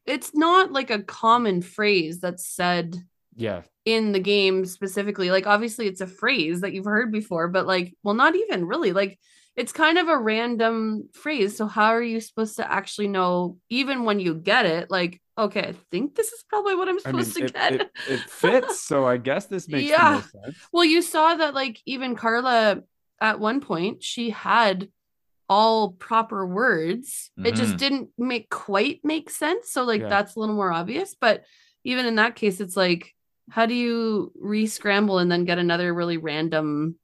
it's 0.06 0.34
not 0.34 0.72
like 0.72 0.90
a 0.90 1.02
common 1.02 1.60
phrase 1.60 2.20
that's 2.20 2.46
said 2.46 2.96
Yeah. 3.36 3.62
in 3.84 4.12
the 4.12 4.20
game 4.20 4.64
specifically. 4.64 5.30
Like 5.30 5.46
obviously 5.46 5.86
it's 5.88 6.00
a 6.00 6.06
phrase 6.06 6.60
that 6.62 6.72
you've 6.72 6.84
heard 6.86 7.12
before, 7.12 7.48
but 7.48 7.66
like 7.66 7.94
well 8.02 8.14
not 8.14 8.34
even 8.36 8.64
really. 8.64 8.92
Like 8.92 9.18
it's 9.60 9.72
kind 9.72 9.98
of 9.98 10.08
a 10.08 10.16
random 10.16 11.08
phrase. 11.12 11.56
So 11.58 11.66
how 11.66 11.88
are 11.90 12.02
you 12.02 12.18
supposed 12.20 12.56
to 12.56 12.72
actually 12.72 13.08
know 13.08 13.58
even 13.68 14.04
when 14.04 14.18
you 14.18 14.34
get 14.34 14.64
it 14.64 14.90
like 14.90 15.20
okay, 15.36 15.60
I 15.60 15.74
think 15.90 16.16
this 16.16 16.32
is 16.32 16.44
probably 16.48 16.74
what 16.76 16.88
I'm 16.88 16.98
I 17.06 17.12
mean, 17.12 17.24
supposed 17.24 17.38
it, 17.38 17.46
to 17.46 17.52
get. 17.52 17.72
it, 17.72 17.90
it 18.08 18.30
fits. 18.30 18.80
So 18.80 19.06
I 19.06 19.16
guess 19.16 19.46
this 19.46 19.68
makes 19.68 19.88
Yeah. 19.90 20.20
sense. 20.20 20.34
Well, 20.72 20.84
you 20.84 21.02
saw 21.02 21.34
that 21.34 21.54
like 21.54 21.80
even 21.86 22.14
Karla 22.16 22.82
at 23.20 23.38
one 23.40 23.60
point 23.60 24.02
she 24.02 24.30
had 24.30 24.88
all 25.48 25.90
proper 25.92 26.46
words. 26.46 27.30
It 27.44 27.56
just 27.56 27.74
Mhm. 27.74 27.78
didn't 27.78 28.08
make 28.16 28.48
quite 28.50 29.00
make 29.04 29.28
sense. 29.30 29.72
So 29.72 29.84
like 29.84 30.00
Yeah. 30.00 30.08
that's 30.08 30.36
a 30.36 30.40
little 30.40 30.54
more 30.54 30.72
obvious, 30.72 31.14
but 31.20 31.44
even 31.84 32.06
in 32.06 32.16
that 32.16 32.36
case 32.36 32.60
it's 32.60 32.76
like 32.76 33.14
how 33.50 33.66
do 33.66 33.74
you 33.74 34.32
re-scramble 34.40 35.18
and 35.18 35.30
then 35.30 35.44
get 35.44 35.58
another 35.58 35.92
really 35.92 36.18
random 36.18 36.96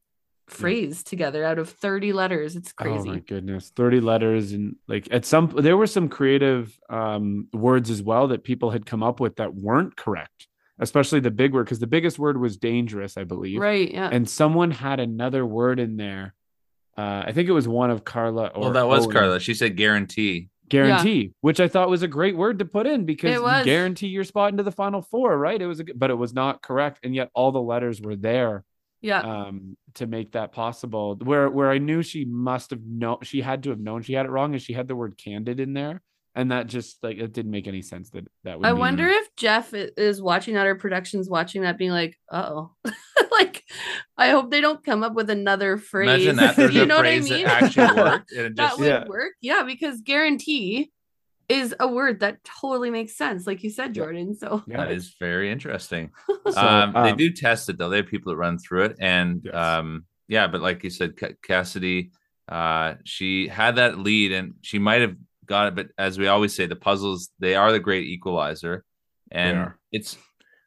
phrase 0.48 1.02
together 1.02 1.44
out 1.44 1.59
of 1.59 1.68
30 1.68 2.12
letters? 2.12 2.56
It's 2.56 2.72
crazy. 2.72 3.09
Oh 3.09 3.12
my 3.14 3.18
goodness. 3.20 3.70
30 3.74 4.00
letters 4.00 4.52
and 4.52 4.76
like 4.88 5.09
at 5.11 5.24
some 5.24 5.48
there 5.59 5.76
were 5.76 5.87
some 5.87 6.09
creative 6.09 6.78
um 6.88 7.48
words 7.52 7.90
as 7.90 8.02
well 8.02 8.28
that 8.28 8.44
people 8.44 8.70
had 8.70 8.87
come 8.87 9.02
up 9.02 9.18
with 9.20 9.37
that 9.37 9.54
weren't 9.54 9.96
correct. 9.96 10.46
Especially 10.78 11.20
the 11.20 11.30
big 11.30 11.52
word 11.54 11.64
because 11.64 11.78
the 11.78 11.87
biggest 11.87 12.18
word 12.18 12.38
was 12.38 12.59
dangerous, 12.59 13.16
I 13.16 13.24
believe. 13.24 13.61
right, 13.61 13.90
yeah. 13.90 14.11
And 14.12 14.28
someone 14.28 14.70
had 14.70 15.00
another 15.00 15.44
word 15.44 15.80
in 15.80 15.96
there. 15.96 16.35
Uh 16.96 17.24
I 17.26 17.32
think 17.32 17.48
it 17.48 17.52
was 17.52 17.66
one 17.66 17.90
of 17.90 18.04
Karla 18.04 18.46
or 18.48 18.61
well, 18.61 18.72
that 18.72 18.87
was 18.87 19.06
Owen. 19.06 19.14
Karla. 19.14 19.40
She 19.40 19.54
said 19.54 19.76
guarantee. 19.76 20.48
guarantee, 20.68 21.32
which 21.40 21.61
I 21.61 21.68
thought 21.68 21.88
was 21.90 22.02
a 22.02 22.09
great 22.09 22.37
word 22.37 22.59
to 22.61 22.64
put 22.64 22.87
in 22.87 23.04
because 23.04 23.35
you 23.35 23.64
guarantee 23.64 24.09
your 24.09 24.24
spot 24.24 24.50
into 24.52 24.62
the 24.62 24.72
final 24.72 25.00
four, 25.02 25.37
right? 25.38 25.61
It 25.61 25.66
was, 25.66 25.80
a, 25.80 25.85
g- 25.85 25.92
but 25.94 26.11
it 26.11 26.14
was 26.18 26.32
not 26.35 26.61
correct, 26.62 27.00
and 27.04 27.14
yet 27.14 27.30
all 27.35 27.52
the 27.52 27.61
letters 27.61 28.00
were 28.00 28.16
there 28.16 28.64
yeah. 29.00 29.20
um, 29.20 29.76
to 29.94 30.06
make 30.06 30.32
that 30.32 30.52
possible. 30.52 31.16
Where 31.22 31.48
where 31.48 31.70
I 31.70 31.78
knew 31.78 32.02
she 32.02 32.24
must 32.24 32.70
have 32.70 32.80
known, 32.82 33.18
she 33.22 33.40
had 33.40 33.62
to 33.64 33.70
have 33.70 33.80
known 33.80 34.02
she 34.02 34.12
had 34.14 34.26
it 34.26 34.30
wrong, 34.30 34.52
and 34.52 34.62
she 34.62 34.72
had 34.72 34.88
the 34.88 34.96
word 34.96 35.16
candid 35.22 35.61
in 35.61 35.72
there, 35.74 36.02
and 36.35 36.50
that 36.52 36.66
just 36.66 37.02
like 37.02 37.18
it 37.18 37.32
didn't 37.32 37.50
make 37.52 37.66
any 37.66 37.82
sense 37.82 38.11
that 38.11 38.26
that 38.44 38.59
would. 38.59 38.66
I 38.66 38.72
mean- 38.72 38.80
wonder 38.80 39.09
if 39.09 39.35
Jeff 39.37 39.72
is 39.74 40.20
watching 40.22 40.54
that 40.54 40.66
or 40.66 40.74
production's 40.74 41.28
watching 41.30 41.62
that 41.62 41.78
being 41.78 41.90
like, 41.92 42.16
oh, 42.30 42.72
like 43.32 43.62
I 44.16 44.30
hope 44.30 44.50
they 44.50 44.61
don't 44.61 44.82
come 44.85 45.02
up 45.02 45.14
with 45.14 45.30
another 45.30 45.76
phrase. 45.78 46.26
Imagine 46.26 46.37
that 46.56 46.72
you 46.74 46.82
a 46.82 46.87
know 46.87 46.96
what 46.96 47.06
I 47.06 47.20
mean? 47.20 47.44
that 47.44 47.62
actually 47.62 48.02
worked. 48.02 48.32
And 48.32 48.46
it 48.46 48.56
that 48.56 48.78
would 48.78 48.87
Yeah. 48.87 49.04
work. 49.06 49.32
Yeah, 49.40 49.62
because 49.64 50.00
guarantee 50.00 50.90
is 51.48 51.74
a 51.78 51.87
word 51.87 52.20
that 52.20 52.42
totally 52.44 52.90
makes 52.90 53.16
sense, 53.16 53.46
like 53.46 53.62
you 53.62 53.70
said, 53.70 53.94
Jordan. 53.94 54.35
So 54.35 54.64
Yeah. 54.66 54.78
that 54.78 54.90
is 54.92 55.14
very 55.18 55.50
interesting. 55.50 56.11
So, 56.50 56.61
um, 56.68 56.92
they 56.92 57.11
um, 57.11 57.16
do 57.16 57.32
test 57.32 57.68
it 57.68 57.76
though. 57.76 57.88
They 57.88 57.96
have 57.96 58.06
people 58.06 58.30
that 58.30 58.37
run 58.37 58.56
through 58.59 58.85
it, 58.85 58.96
and 59.00 59.42
Yes. 59.44 59.54
um, 59.54 60.04
yeah, 60.28 60.46
but 60.46 60.61
like 60.61 60.85
you 60.85 60.90
said, 60.90 61.14
Cassidy, 61.42 62.12
uh, 62.48 62.94
she 63.04 63.48
had 63.48 63.76
that 63.76 63.98
lead, 63.98 64.30
and 64.30 64.54
she 64.62 64.78
might 64.78 65.00
have 65.00 65.16
got 65.44 65.68
it. 65.68 65.74
But 65.74 65.88
as 65.98 66.18
we 66.18 66.28
always 66.28 66.54
say, 66.54 66.66
the 66.66 66.76
puzzles 66.76 67.30
they 67.40 67.56
are 67.56 67.72
the 67.72 67.80
great 67.80 68.06
equalizer, 68.06 68.85
and 69.32 69.72
it's. 69.90 70.16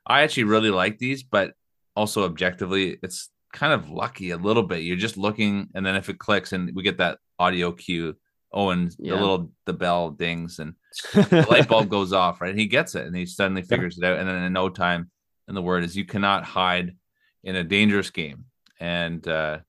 I 0.05 0.23
actually 0.23 0.45
really 0.45 0.69
like 0.71 0.97
these, 0.97 1.23
but 1.23 1.53
also 1.95 2.25
objectively, 2.25 2.97
it's 3.01 3.29
kind 3.53 3.71
of 3.71 3.89
lucky 3.89 4.31
a 4.31 4.37
little 4.37 4.63
bit. 4.63 4.83
You're 4.83 4.97
just 4.97 5.17
looking, 5.17 5.69
and 5.75 5.85
then 5.85 5.95
if 5.95 6.09
it 6.09 6.19
clicks, 6.19 6.51
and 6.51 6.71
we 6.75 6.83
get 6.83 6.97
that 6.97 7.19
audio 7.37 7.71
cue, 7.71 8.15
Owen, 8.51 8.89
Yeah. 8.97 9.15
the 9.15 9.19
little 9.21 9.51
the 9.65 9.73
bell 9.73 10.11
dings, 10.11 10.59
and 10.59 10.73
the 11.13 11.45
light 11.49 11.67
bulb 11.67 11.89
goes 11.97 12.13
off, 12.13 12.41
right? 12.41 12.51
And 12.51 12.59
he 12.59 12.65
gets 12.67 12.95
it 12.95 13.05
and 13.05 13.15
he 13.15 13.25
suddenly 13.25 13.61
figures 13.61 13.97
it 13.97 14.03
out. 14.03 14.17
And 14.19 14.27
then 14.27 14.43
in 14.43 14.53
no 14.53 14.69
time, 14.69 15.11
and 15.47 15.55
the 15.55 15.61
word 15.61 15.83
is 15.83 15.95
you 15.95 16.05
cannot 16.05 16.43
hide 16.43 16.95
in 17.43 17.55
a 17.55 17.63
dangerous 17.63 18.09
game. 18.09 18.45
And 18.79 19.27
uh 19.27 19.59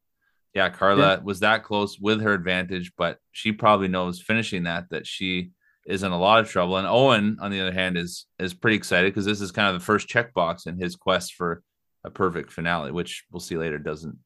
yeah, 0.55 0.69
Karla 0.69 1.21
was 1.23 1.41
that 1.41 1.63
close 1.63 1.99
with 2.01 2.23
her 2.23 2.33
advantage, 2.35 2.93
but 2.99 3.19
she 3.31 3.53
probably 3.53 3.87
knows 3.89 4.21
finishing 4.21 4.65
that 4.65 4.91
that 4.91 5.07
she 5.07 5.51
is 5.87 6.03
in 6.03 6.11
a 6.13 6.19
lot 6.19 6.41
of 6.41 6.49
trouble. 6.51 6.77
And 6.77 6.87
Owen, 6.89 7.39
on 7.41 7.51
the 7.51 7.61
other 7.61 7.73
hand, 7.73 7.97
is 7.97 8.27
is 8.39 8.53
pretty 8.55 8.77
excited 8.77 9.13
because 9.13 9.25
this 9.27 9.41
is 9.41 9.53
kind 9.53 9.69
of 9.75 9.81
the 9.81 9.85
first 9.85 10.09
checkbox 10.09 10.67
in 10.67 10.77
his 10.79 10.97
quest 10.97 11.35
for 11.35 11.63
a 12.05 12.11
perfect 12.11 12.51
finale, 12.51 12.91
which 12.93 13.25
we'll 13.31 13.41
see 13.41 13.57
later 13.59 13.79
doesn't 13.79 14.17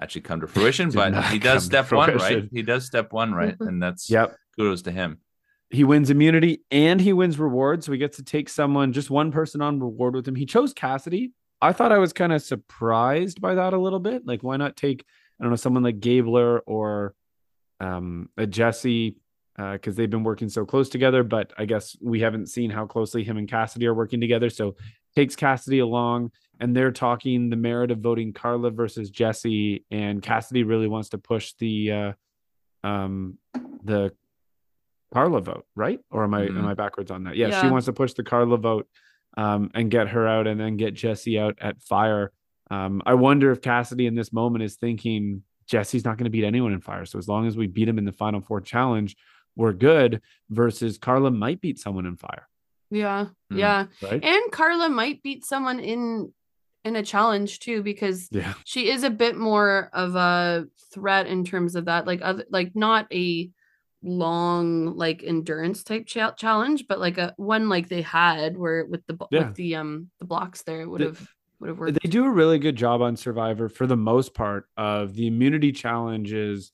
actually 0.00 0.22
come 0.22 0.40
to 0.40 0.46
fruition, 0.46 0.90
but 0.94 1.14
he 1.26 1.38
does 1.38 1.64
step 1.64 1.90
one, 1.92 2.14
right? 2.16 2.48
He 2.52 2.62
does 2.62 2.86
step 2.86 3.12
one, 3.12 3.32
right? 3.32 3.56
And 3.60 3.82
that's 3.82 4.10
yep. 4.10 4.36
kudos 4.56 4.82
to 4.82 4.92
him. 4.92 5.18
He 5.70 5.82
wins 5.82 6.10
immunity 6.10 6.62
and 6.70 7.00
he 7.00 7.12
wins 7.12 7.38
reward. 7.38 7.82
So 7.82 7.92
he 7.92 7.98
gets 7.98 8.18
to 8.18 8.22
take 8.22 8.48
someone, 8.48 8.92
just 8.92 9.10
one 9.10 9.32
person 9.32 9.60
on 9.60 9.80
reward 9.80 10.14
with 10.14 10.28
him. 10.28 10.36
He 10.36 10.46
chose 10.46 10.72
Cassidy. 10.72 11.32
I 11.60 11.72
thought 11.72 11.90
I 11.90 11.98
was 11.98 12.12
kind 12.12 12.32
of 12.32 12.42
surprised 12.42 13.40
by 13.40 13.54
that 13.56 13.72
a 13.72 13.78
little 13.78 13.98
bit. 13.98 14.26
Like, 14.26 14.42
why 14.42 14.56
not 14.56 14.76
take, 14.76 15.04
I 15.40 15.44
don't 15.44 15.50
know, 15.50 15.56
someone 15.56 15.82
like 15.82 16.00
Gabler 16.00 16.60
or 16.60 17.14
um, 17.80 18.28
a 18.36 18.46
Jesse, 18.46 19.16
because 19.56 19.96
they've 19.96 20.10
been 20.10 20.22
working 20.22 20.50
so 20.50 20.64
close 20.64 20.88
together. 20.88 21.24
But 21.24 21.52
I 21.58 21.64
guess 21.64 21.96
we 22.00 22.20
haven't 22.20 22.48
seen 22.48 22.70
how 22.70 22.86
closely 22.86 23.24
him 23.24 23.38
and 23.38 23.48
Cassidy 23.48 23.86
are 23.86 23.94
working 23.94 24.20
together. 24.20 24.50
So 24.50 24.76
takes 25.16 25.34
Cassidy 25.34 25.78
along 25.78 26.30
and 26.60 26.74
they're 26.76 26.92
talking 26.92 27.50
the 27.50 27.56
merit 27.56 27.90
of 27.90 27.98
voting 27.98 28.32
Karla 28.32 28.70
versus 28.70 29.10
Jesse. 29.10 29.84
And 29.90 30.22
Cassidy 30.22 30.62
really 30.62 30.88
wants 30.88 31.10
to 31.10 31.18
push 31.18 31.52
the, 31.58 31.92
uh, 31.92 32.12
um, 32.86 33.38
the 33.84 34.12
Karla 35.12 35.40
vote, 35.40 35.66
right? 35.74 36.00
Or 36.10 36.24
am 36.24 36.34
I 36.34 36.42
am 36.46 36.54
Mhm. 36.54 36.64
I 36.66 36.74
backwards 36.74 37.10
on 37.10 37.24
that? 37.24 37.36
Yeah, 37.36 37.60
she 37.60 37.68
wants 37.68 37.86
to 37.86 37.92
push 37.92 38.12
the 38.14 38.24
Karla 38.24 38.56
vote 38.56 38.88
um, 39.36 39.70
and 39.74 39.90
get 39.90 40.08
her 40.08 40.26
out, 40.26 40.46
and 40.46 40.58
then 40.58 40.76
get 40.76 40.94
Jesse 40.94 41.38
out 41.38 41.58
at 41.60 41.80
fire. 41.82 42.32
Um, 42.70 43.02
I 43.04 43.14
wonder 43.14 43.50
if 43.52 43.60
Cassidy 43.60 44.06
in 44.06 44.14
this 44.14 44.32
moment 44.32 44.64
is 44.64 44.76
thinking 44.76 45.42
Jesse's 45.66 46.04
not 46.04 46.16
going 46.16 46.24
to 46.24 46.30
beat 46.30 46.44
anyone 46.44 46.72
in 46.72 46.80
fire, 46.80 47.04
so 47.04 47.18
as 47.18 47.28
long 47.28 47.46
as 47.46 47.56
we 47.56 47.66
beat 47.66 47.88
him 47.88 47.98
in 47.98 48.04
the 48.06 48.12
final 48.12 48.40
four 48.40 48.60
challenge, 48.60 49.14
we're 49.54 49.72
good. 49.74 50.22
Versus 50.50 50.96
Karla 50.98 51.30
might 51.30 51.60
beat 51.60 51.78
someone 51.78 52.06
in 52.06 52.16
fire, 52.16 52.48
yeah, 52.90 53.26
Hmm. 53.50 53.58
yeah. 53.58 53.86
right? 54.02 54.24
And 54.24 54.50
Karla 54.52 54.88
might 54.88 55.22
beat 55.22 55.44
someone 55.44 55.80
in 55.80 56.32
in 56.86 56.96
a 56.96 57.02
challenge 57.02 57.58
too, 57.58 57.82
because 57.82 58.28
yeah, 58.30 58.54
she 58.64 58.88
is 58.90 59.02
a 59.02 59.10
bit 59.10 59.36
more 59.36 59.90
of 59.92 60.14
a 60.14 60.66
threat 60.92 61.26
in 61.26 61.44
terms 61.44 61.74
of 61.74 61.84
that 61.86 62.06
like 62.06 62.20
other 62.22 62.44
like 62.50 62.74
not 62.74 63.06
a 63.12 63.50
long 64.02 64.96
like 64.96 65.22
endurance 65.24 65.82
type 65.82 66.06
cha- 66.06 66.30
challenge 66.32 66.84
but 66.88 67.00
like 67.00 67.18
a 67.18 67.34
one 67.36 67.68
like 67.68 67.88
they 67.88 68.02
had 68.02 68.56
where 68.56 68.86
with 68.86 69.04
the 69.06 69.16
Yeah. 69.30 69.48
with 69.48 69.54
the 69.56 69.74
um 69.76 70.10
the 70.20 70.26
blocks 70.26 70.62
there 70.62 70.82
it 70.82 70.86
would 70.88 71.00
have 71.00 71.20
would 71.58 71.68
have 71.70 71.78
worked 71.78 71.98
they 72.02 72.08
do 72.08 72.24
a 72.24 72.30
really 72.30 72.58
good 72.58 72.76
job 72.76 73.02
on 73.02 73.16
Survivor 73.16 73.68
for 73.68 73.86
the 73.86 73.96
most 73.96 74.34
part. 74.34 74.68
Of 74.76 75.14
the 75.14 75.26
immunity 75.26 75.72
challenges 75.72 76.72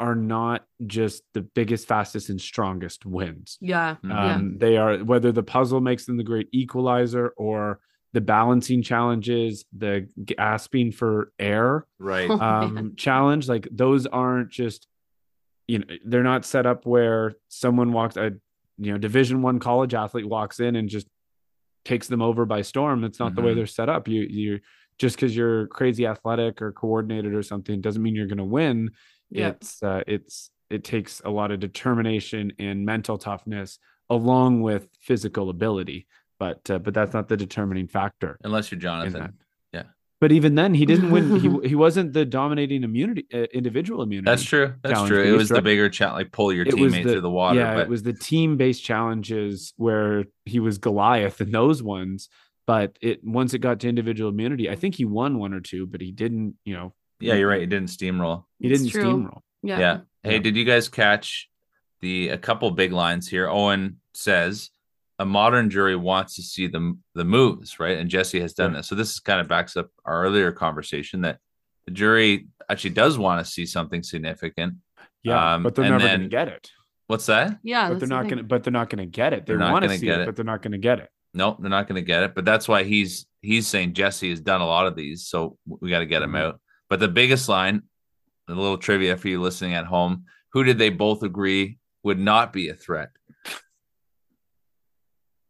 are 0.00 0.14
not 0.16 0.66
just 0.86 1.22
the 1.34 1.42
biggest, 1.42 1.86
fastest, 1.86 2.28
and 2.30 2.40
strongest 2.40 3.04
wins. 3.06 3.58
yeah 3.60 3.96
Mhm. 4.02 4.08
Yeah. 4.10 4.34
Um, 4.36 4.58
They 4.58 4.76
are 4.76 4.98
whether 4.98 5.30
the 5.32 5.42
puzzle 5.42 5.80
makes 5.80 6.06
them 6.06 6.16
the 6.16 6.24
great 6.24 6.48
equalizer 6.52 7.28
or 7.36 7.80
the 8.12 8.20
balancing 8.20 8.82
challenges, 8.82 9.64
the 9.76 10.06
gasping 10.24 10.92
for 10.92 11.32
air 11.38 11.86
Right. 11.98 12.30
Oh, 12.30 12.38
um, 12.40 12.74
man. 12.74 12.96
challenge. 12.96 13.48
Like 13.48 13.66
those 13.70 14.06
aren't 14.06 14.50
just, 14.50 14.86
you 15.66 15.78
know, 15.78 15.86
they're 16.04 16.22
not 16.22 16.44
set 16.44 16.66
up 16.66 16.84
where 16.86 17.34
someone 17.48 17.92
walks 17.92 18.16
a, 18.16 18.32
you 18.78 18.92
know, 18.92 18.98
Division 18.98 19.42
One 19.42 19.58
college 19.58 19.94
athlete 19.94 20.28
walks 20.28 20.60
in 20.60 20.76
and 20.76 20.88
just 20.88 21.06
takes 21.84 22.06
them 22.08 22.22
over 22.22 22.44
by 22.44 22.62
storm. 22.62 23.00
That's 23.00 23.18
not 23.18 23.34
the 23.34 23.42
way 23.42 23.52
Mhm. 23.52 23.56
they're 23.56 23.66
set 23.66 23.88
up. 23.88 24.08
You 24.08 24.22
you 24.28 24.60
just 24.98 25.16
because 25.16 25.34
you're 25.34 25.66
crazy 25.68 26.06
athletic 26.06 26.60
or 26.62 26.70
coordinated 26.72 27.34
or 27.34 27.42
something 27.42 27.80
doesn't 27.80 28.02
mean 28.02 28.14
you're 28.14 28.26
going 28.26 28.36
to 28.38 28.44
win 28.44 28.90
Yeah. 29.30 29.48
it's 29.48 29.82
uh, 29.82 30.02
it's 30.06 30.50
it 30.70 30.84
takes 30.84 31.20
a 31.24 31.30
lot 31.30 31.50
of 31.50 31.60
determination 31.60 32.52
and 32.58 32.84
mental 32.84 33.18
toughness 33.18 33.78
along 34.10 34.60
with 34.60 34.88
physical 35.00 35.48
ability 35.50 36.06
but 36.42 36.60
uh, 36.72 36.78
but 36.84 36.92
that's 36.96 37.12
not 37.18 37.24
the 37.32 37.36
determining 37.46 37.86
factor 37.98 38.30
Unless 38.48 38.64
you're 38.70 38.80
Jonathan. 38.88 39.34
Yeah. 39.76 39.84
but 40.20 40.30
even 40.38 40.52
then 40.60 40.72
he 40.80 40.84
didn't 40.90 41.10
win 41.14 41.24
he 41.44 41.48
he 41.72 41.76
wasn't 41.86 42.08
the 42.18 42.24
dominating 42.40 42.82
immunity 42.88 43.24
uh, 43.38 43.46
individual 43.60 44.00
immunity 44.06 44.30
That's 44.30 44.42
true. 44.52 44.68
That's 44.82 45.02
true. 45.10 45.20
It 45.22 45.24
based, 45.30 45.38
was 45.42 45.48
the 45.58 45.62
bigger 45.70 45.88
challenge, 45.98 46.18
like 46.20 46.32
pull 46.38 46.50
your 46.56 46.66
It 46.66 46.74
teammate 46.74 47.04
the- 47.04 47.12
through 47.12 47.26
the 47.30 47.36
water. 47.40 47.58
yeah 47.60 47.74
but 47.76 47.82
it 47.86 47.88
was 47.96 48.02
the 48.10 48.12
team 48.30 48.56
based 48.62 48.82
challenges 48.90 49.72
where 49.76 50.24
he 50.52 50.58
was 50.66 50.74
goliath 50.86 51.40
in 51.44 51.50
those 51.60 51.78
ones 51.82 52.28
but 52.72 52.88
it 53.08 53.18
once 53.40 53.50
it 53.54 53.60
got 53.66 53.76
to 53.80 53.88
individual 53.94 54.30
immunity 54.34 54.64
i 54.74 54.76
think 54.80 54.92
he 55.00 55.04
won 55.20 55.32
one 55.44 55.52
or 55.58 55.60
two 55.70 55.82
but 55.92 56.00
he 56.06 56.10
didn't 56.22 56.54
you 56.64 56.74
know 56.78 56.88
yeah, 57.26 57.34
you're 57.38 57.48
right. 57.54 57.60
He 57.60 57.66
didn't 57.74 57.90
steamroll. 57.96 58.38
he 58.58 58.68
didn't 58.68 58.88
steamroll 58.88 59.40
yeah 59.70 59.78
Yeah. 59.84 59.96
Hey, 60.24 60.34
Yeah. 60.34 60.38
did 60.46 60.54
you 60.56 60.64
guys 60.72 60.88
catch 60.88 61.48
the 62.00 62.16
a 62.30 62.38
couple 62.46 62.68
big 62.72 62.92
lines 63.02 63.24
here? 63.34 63.46
Owen 63.48 63.82
says 64.12 64.70
a 65.22 65.24
modern 65.24 65.70
jury 65.70 65.96
wants 65.96 66.34
to 66.36 66.42
see 66.42 66.66
the 66.66 66.82
the 67.14 67.24
moves, 67.24 67.78
right? 67.78 67.96
And 67.98 68.10
Jesse 68.10 68.40
has 68.40 68.52
done 68.54 68.72
Yeah. 68.72 68.78
this. 68.78 68.88
So 68.88 68.94
this 68.94 69.10
is 69.12 69.20
kind 69.20 69.40
of 69.40 69.46
backs 69.48 69.76
up 69.76 69.88
our 70.04 70.22
earlier 70.24 70.50
conversation 70.52 71.20
that 71.22 71.38
the 71.86 71.92
jury 71.92 72.48
actually 72.70 72.90
does 73.02 73.14
want 73.18 73.44
to 73.44 73.50
see 73.50 73.66
something 73.66 74.02
significant. 74.02 74.74
yeah 75.22 75.54
Um, 75.54 75.62
but 75.62 75.74
they're 75.74 75.84
and 75.84 75.92
never 75.94 76.04
then- 76.04 76.18
gonna 76.20 76.28
get 76.40 76.48
it 76.48 76.70
What's 77.08 77.26
that? 77.26 77.58
Yeah, 77.62 77.88
but 77.90 77.98
they're 77.98 78.08
not 78.08 78.22
thing. 78.22 78.30
gonna. 78.30 78.42
But 78.52 78.62
they're 78.64 78.72
not 78.80 78.88
gonna 78.90 79.06
get 79.20 79.32
it. 79.34 79.44
They 79.44 79.52
They're 79.52 79.58
not 79.58 79.72
want 79.72 79.82
to 79.82 79.88
gonna 79.88 79.98
see 79.98 80.06
get 80.06 80.20
it, 80.20 80.22
it. 80.22 80.26
but 80.26 80.34
they're 80.36 80.44
not 80.54 80.62
gonna 80.62 80.78
get 80.78 80.98
it. 81.00 81.10
Nope, 81.34 81.58
they're 81.60 81.70
not 81.78 81.86
going 81.88 82.00
to 82.02 82.06
get 82.06 82.22
it. 82.24 82.34
But 82.34 82.44
that's 82.44 82.66
why 82.68 82.82
he's 82.84 83.26
he's 83.40 83.66
saying 83.66 83.94
Jesse 83.94 84.28
has 84.30 84.40
done 84.40 84.60
a 84.60 84.66
lot 84.66 84.86
of 84.86 84.94
these, 84.96 85.26
so 85.26 85.56
we 85.66 85.88
got 85.90 86.00
to 86.00 86.06
get 86.06 86.20
him 86.22 86.32
Mhm. 86.32 86.42
out. 86.42 86.60
But 86.90 87.00
the 87.00 87.08
biggest 87.08 87.48
line, 87.48 87.76
a 88.48 88.54
little 88.54 88.76
trivia 88.78 89.16
for 89.16 89.28
you 89.28 89.40
listening 89.40 89.72
at 89.74 89.86
home: 89.86 90.24
Who 90.52 90.62
did 90.64 90.76
they 90.78 90.90
both 90.90 91.22
agree 91.22 91.78
would 92.02 92.18
not 92.18 92.52
be 92.52 92.68
a 92.68 92.74
threat? 92.74 93.10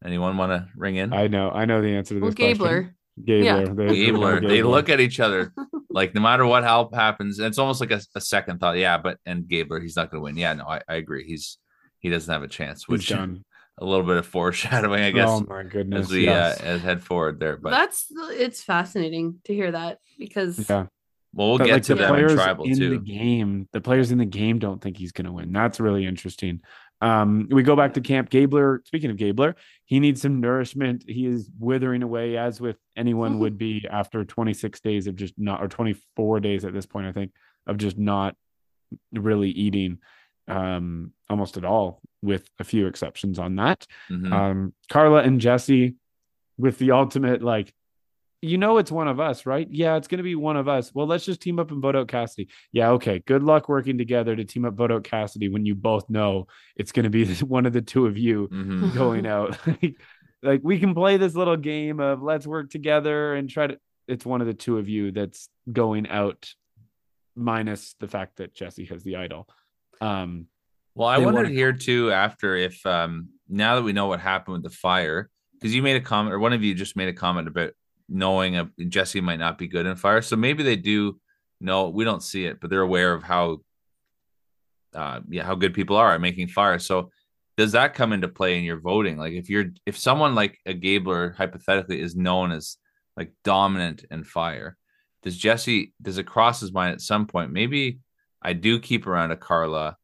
Anyone 0.04 0.36
want 0.36 0.50
to 0.52 0.68
ring 0.76 0.96
in? 0.96 1.12
I 1.12 1.26
know. 1.28 1.50
I 1.50 1.64
know 1.64 1.80
the 1.82 1.94
answer 1.94 2.14
to 2.14 2.20
Well, 2.20 2.30
this 2.30 2.36
question. 2.36 2.58
Gabler. 2.58 2.94
Gabler. 3.24 3.74
They, 3.74 3.86
they 3.86 4.06
Gabler. 4.06 4.40
They 4.40 4.56
Gabler. 4.56 4.70
look 4.70 4.88
at 4.88 5.00
each 5.00 5.20
other 5.20 5.52
like 5.90 6.14
no 6.14 6.20
matter 6.20 6.46
what 6.46 6.64
help 6.64 6.94
happens. 6.94 7.38
It's 7.38 7.58
almost 7.58 7.80
like 7.80 7.90
a, 7.90 8.00
a 8.14 8.20
second 8.20 8.58
thought. 8.58 8.76
Yeah, 8.76 8.98
but 8.98 9.18
and 9.26 9.46
Gabler, 9.46 9.80
he's 9.80 9.96
not 9.96 10.10
going 10.10 10.20
to 10.20 10.24
win. 10.24 10.36
Yeah, 10.36 10.54
no, 10.54 10.64
I, 10.66 10.80
I 10.88 10.94
agree. 10.94 11.24
He's 11.26 11.58
he 12.00 12.08
doesn't 12.08 12.32
have 12.32 12.42
a 12.42 12.48
chance. 12.48 12.80
He's 12.84 12.88
Which 12.88 13.08
done. 13.10 13.44
a 13.78 13.84
little 13.84 14.04
bit 14.04 14.16
of 14.16 14.26
foreshadowing, 14.26 15.02
I 15.02 15.10
guess, 15.10 15.28
oh 15.28 15.40
my 15.48 15.62
goodness. 15.62 16.06
as 16.06 16.10
we 16.12 16.24
yes. 16.24 16.60
uh, 16.60 16.64
as 16.64 16.80
head 16.82 17.02
forward 17.02 17.38
there. 17.38 17.56
But 17.56 17.70
That's 17.70 18.06
it's 18.30 18.62
fascinating 18.62 19.38
to 19.44 19.54
hear 19.54 19.70
that 19.70 19.98
because 20.18 20.58
yeah. 20.68 20.86
well, 21.32 21.50
we'll 21.50 21.58
But, 21.58 21.66
get 21.66 21.72
like, 21.74 21.82
to 21.84 21.94
the 21.94 22.02
them 22.02 22.14
in 22.14 22.14
players 22.14 22.34
tribal 22.34 22.64
in 22.64 22.76
too. 22.78 22.90
the 22.90 22.98
game. 22.98 23.68
The 23.72 23.80
players 23.80 24.10
in 24.10 24.18
the 24.18 24.24
game 24.24 24.58
don't 24.58 24.80
think 24.80 24.96
he's 24.96 25.12
going 25.12 25.26
to 25.26 25.32
win. 25.32 25.52
That's 25.52 25.78
really 25.80 26.06
interesting. 26.06 26.60
Um, 27.02 27.48
we 27.50 27.62
go 27.64 27.74
back 27.76 27.94
to 27.94 28.00
camp. 28.00 28.30
Gabler. 28.30 28.80
Speaking 28.86 29.10
of 29.10 29.16
Gabler, 29.16 29.56
he 29.84 29.98
needs 30.00 30.22
some 30.22 30.40
nourishment. 30.40 31.04
He 31.06 31.26
is 31.26 31.50
withering 31.58 32.02
away, 32.02 32.36
as 32.38 32.60
with 32.60 32.78
anyone 32.96 33.40
would 33.40 33.58
be 33.58 33.84
after 33.90 34.24
26 34.24 34.80
days 34.80 35.06
of 35.08 35.16
just 35.16 35.34
not, 35.36 35.60
or 35.60 35.66
24 35.68 36.38
days 36.40 36.64
at 36.64 36.72
this 36.72 36.86
point, 36.86 37.06
I 37.08 37.12
think, 37.12 37.32
of 37.66 37.76
just 37.76 37.98
not 37.98 38.36
really 39.12 39.50
eating 39.50 39.98
um 40.48 41.12
almost 41.30 41.56
at 41.56 41.64
all, 41.64 42.00
with 42.22 42.48
a 42.58 42.64
few 42.64 42.86
exceptions 42.86 43.38
on 43.38 43.56
that. 43.56 43.86
Mhm. 44.10 44.32
Um, 44.32 44.74
Karla 44.88 45.22
and 45.22 45.40
Jesse 45.40 45.94
with 46.58 46.78
the 46.78 46.90
ultimate 46.92 47.42
like, 47.42 47.72
you 48.42 48.58
know, 48.58 48.78
it's 48.78 48.90
one 48.90 49.06
of 49.08 49.20
us, 49.20 49.46
right? 49.46 49.66
Yeah, 49.70 49.96
it's 49.96 50.08
going 50.08 50.18
to 50.18 50.24
be 50.24 50.34
one 50.34 50.56
of 50.56 50.66
us. 50.68 50.92
Well, 50.92 51.06
let's 51.06 51.24
just 51.24 51.40
team 51.40 51.58
up 51.60 51.70
and 51.70 51.80
vote 51.80 51.94
out 51.96 52.08
Cassidy. 52.08 52.48
Yeah, 52.72 52.90
okay. 52.90 53.20
Good 53.20 53.42
luck 53.44 53.68
working 53.68 53.96
together 53.96 54.34
to 54.36 54.44
team 54.44 54.64
up, 54.64 54.74
vote 54.74 54.90
out 54.92 55.04
Cassidy 55.04 55.48
when 55.48 55.64
you 55.64 55.74
both 55.76 56.10
know 56.10 56.48
it's 56.76 56.90
going 56.92 57.04
to 57.04 57.10
be 57.10 57.24
one 57.44 57.66
of 57.66 57.72
the 57.72 57.80
two 57.82 58.06
of 58.06 58.18
you 58.18 58.48
Mhm. 58.52 58.94
going 58.94 59.26
out. 59.26 59.56
like, 59.66 59.96
like 60.42 60.60
we 60.64 60.78
can 60.80 60.92
play 60.94 61.16
this 61.16 61.34
little 61.36 61.56
game 61.56 62.00
of 62.00 62.20
let's 62.20 62.46
work 62.46 62.68
together 62.70 63.34
and 63.34 63.48
try 63.48 63.68
to. 63.68 63.78
It's 64.08 64.26
one 64.26 64.40
of 64.40 64.48
the 64.48 64.54
two 64.54 64.78
of 64.78 64.88
you 64.88 65.12
that's 65.12 65.48
going 65.72 66.08
out, 66.08 66.52
minus 67.36 67.94
the 68.00 68.08
fact 68.08 68.36
that 68.38 68.54
Jesse 68.54 68.84
has 68.86 69.02
the 69.04 69.16
idol. 69.16 69.48
Um, 70.00 70.46
Well, 70.94 71.08
I 71.08 71.18
wondered 71.18 71.44
wanna- 71.44 71.54
here 71.54 71.72
too 71.72 72.10
after 72.10 72.56
if 72.56 72.84
um 72.84 73.28
now 73.48 73.76
that 73.76 73.82
we 73.82 73.92
know 73.92 74.06
what 74.06 74.18
happened 74.20 74.54
with 74.54 74.62
the 74.64 74.70
fire, 74.76 75.30
because 75.54 75.74
you 75.74 75.82
made 75.82 75.96
a 75.96 76.00
comment 76.00 76.34
or 76.34 76.38
one 76.38 76.52
of 76.52 76.62
you 76.64 76.74
just 76.74 76.96
made 76.96 77.08
a 77.08 77.12
comment 77.12 77.46
about 77.48 77.72
knowing 78.08 78.56
a, 78.56 78.70
Jesse 78.88 79.20
might 79.20 79.38
not 79.38 79.58
be 79.58 79.68
good 79.68 79.86
in 79.86 79.96
fire. 79.96 80.22
So 80.22 80.36
maybe 80.36 80.62
they 80.62 80.76
do 80.76 81.18
know 81.60 81.88
we 81.88 82.04
don't 82.04 82.22
see 82.22 82.46
it, 82.46 82.60
but 82.60 82.70
they're 82.70 82.80
aware 82.80 83.12
of 83.12 83.22
how 83.22 83.58
uh 84.94 85.20
yeah, 85.28 85.44
how 85.44 85.54
good 85.54 85.74
people 85.74 85.96
are 85.96 86.12
at 86.14 86.20
making 86.20 86.48
fire. 86.48 86.78
So 86.78 87.10
does 87.56 87.72
that 87.72 87.94
come 87.94 88.12
into 88.12 88.28
play 88.28 88.58
in 88.58 88.64
your 88.64 88.80
voting? 88.80 89.16
Like 89.16 89.32
if 89.32 89.48
you're 89.48 89.66
if 89.86 89.98
someone 89.98 90.34
like 90.34 90.58
a 90.66 90.74
Gabler 90.74 91.34
hypothetically 91.36 92.00
is 92.00 92.16
known 92.16 92.52
as 92.52 92.76
like 93.16 93.32
dominant 93.44 94.04
in 94.10 94.24
fire, 94.24 94.76
does 95.22 95.36
Jesse 95.36 95.92
does 96.00 96.18
it 96.18 96.24
cross 96.24 96.60
his 96.60 96.72
mind 96.72 96.92
at 96.92 97.00
some 97.00 97.26
point? 97.26 97.52
Maybe 97.52 98.00
I 98.42 98.52
do 98.54 98.80
keep 98.80 99.06
around 99.06 99.30
a 99.30 99.36
Karla 99.36 99.96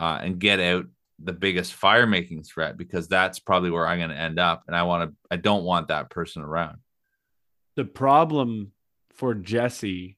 uh, 0.00 0.18
and 0.22 0.38
get 0.38 0.60
out 0.60 0.86
the 1.18 1.32
biggest 1.32 1.74
fire 1.74 2.06
making 2.06 2.42
threat 2.42 2.76
because 2.76 3.08
that's 3.08 3.38
probably 3.38 3.70
where 3.70 3.86
I'm 3.86 3.98
going 3.98 4.10
to 4.10 4.16
end 4.16 4.38
up, 4.38 4.64
and 4.66 4.76
I 4.76 4.82
want 4.82 5.10
to. 5.10 5.16
I 5.30 5.36
don't 5.36 5.64
want 5.64 5.88
that 5.88 6.10
person 6.10 6.42
around. 6.42 6.78
The 7.76 7.84
problem 7.84 8.72
for 9.10 9.34
Jesse 9.34 10.16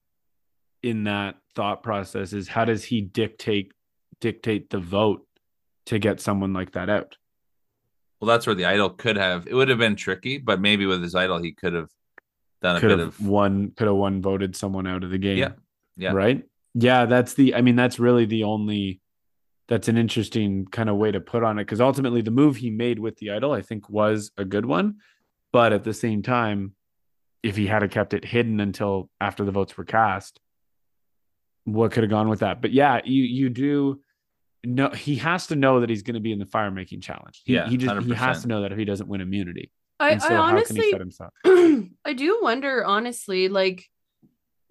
in 0.83 1.05
that 1.05 1.37
thought 1.55 1.83
process 1.83 2.33
is 2.33 2.49
how 2.49 2.65
does 2.65 2.85
he 2.85 3.01
dictate 3.01 3.73
dictate 4.21 4.71
the 4.71 4.79
vote 4.79 5.27
to 5.87 5.99
get 5.99 6.21
someone 6.21 6.53
like 6.53 6.73
that 6.73 6.89
out? 6.89 7.17
Well, 8.21 8.29
that's 8.29 8.47
where 8.47 8.55
the 8.55 8.65
idol 8.65 8.91
could 8.91 9.17
have. 9.17 9.47
It 9.47 9.55
would 9.55 9.69
have 9.69 9.79
been 9.79 9.97
tricky, 9.97 10.39
but 10.39 10.61
maybe 10.61 10.87
with 10.87 11.03
his 11.03 11.15
idol, 11.15 11.39
he 11.43 11.53
could 11.53 11.75
have 11.75 11.91
done 12.63 12.77
a 12.77 12.81
Could 12.81 12.89
bit 12.89 12.99
have 12.99 13.09
of. 13.09 13.27
one 13.27 13.73
could 13.77 13.87
have 13.87 13.97
one 13.97 14.23
voted 14.23 14.57
someone 14.57 14.87
out 14.87 15.05
of 15.05 15.11
the 15.11 15.19
game. 15.19 15.39
Yeah. 15.39 15.53
Yeah. 15.97 16.13
Right? 16.13 16.45
Yeah, 16.75 17.07
that's 17.07 17.35
the 17.35 17.55
I 17.55 17.63
mean 17.63 17.77
that's 17.77 17.99
really 17.99 18.25
the 18.27 18.45
only 18.45 19.01
that's 19.69 19.89
an 19.89 19.97
interesting 19.99 20.67
kind 20.67 20.89
of 20.89 20.97
way 20.97 21.11
to 21.11 21.21
put 21.21 21.43
on 21.43 21.59
it 21.59 21.65
because 21.65 21.81
ultimately 21.81 22.21
the 22.23 22.31
move 22.31 22.57
he 22.57 22.71
made 22.71 22.99
with 22.99 23.17
the 23.17 23.33
idol 23.33 23.53
I 23.53 23.63
think 23.63 23.91
was 23.91 24.31
a 24.37 24.45
good 24.45 24.65
one, 24.67 24.97
but 25.53 25.73
at 25.73 25.85
the 25.85 25.95
same 25.95 26.23
time 26.23 26.73
if 27.47 27.57
he 27.57 27.67
had 27.67 27.83
have 27.83 27.91
kept 27.91 28.15
it 28.15 28.25
hidden 28.25 28.61
until 28.61 29.11
after 29.21 29.45
the 29.45 29.53
votes 29.53 29.77
were 29.77 29.85
cast, 29.85 30.41
what 31.65 31.93
could 31.93 32.03
have 32.03 32.11
gone 32.11 32.29
with 32.29 32.41
that? 32.41 32.61
But 32.61 32.73
yeah, 32.73 33.01
you 33.05 33.23
you 33.23 33.49
do 33.49 34.01
know 34.65 34.91
he 34.91 35.17
has 35.17 35.49
to 35.49 35.57
know 35.57 35.81
that 35.81 35.91
he's 35.91 36.03
going 36.03 36.15
to 36.15 36.21
be 36.21 36.33
in 36.33 36.39
the 36.39 36.47
fire 36.47 36.71
making 36.71 37.01
challenge. 37.01 37.43
He, 37.45 37.55
Yeah, 37.55 37.69
he 37.69 37.77
just 37.77 38.05
he 38.05 38.15
has 38.15 38.43
to 38.43 38.49
know 38.49 38.63
that 38.63 38.73
if 38.73 38.79
he 38.79 38.85
doesn't 38.85 39.09
win 39.09 39.21
immunity. 39.21 39.71
I, 39.99 40.19
so 40.19 40.29
I 40.29 40.37
how 40.37 40.63
can 40.63 40.77
he 40.77 40.83
honestly 40.83 40.91
set 40.91 41.01
himself? 41.01 41.33
I 42.05 42.13
do 42.15 42.41
wonder 42.43 42.85
honestly 42.85 43.49
like 43.49 43.85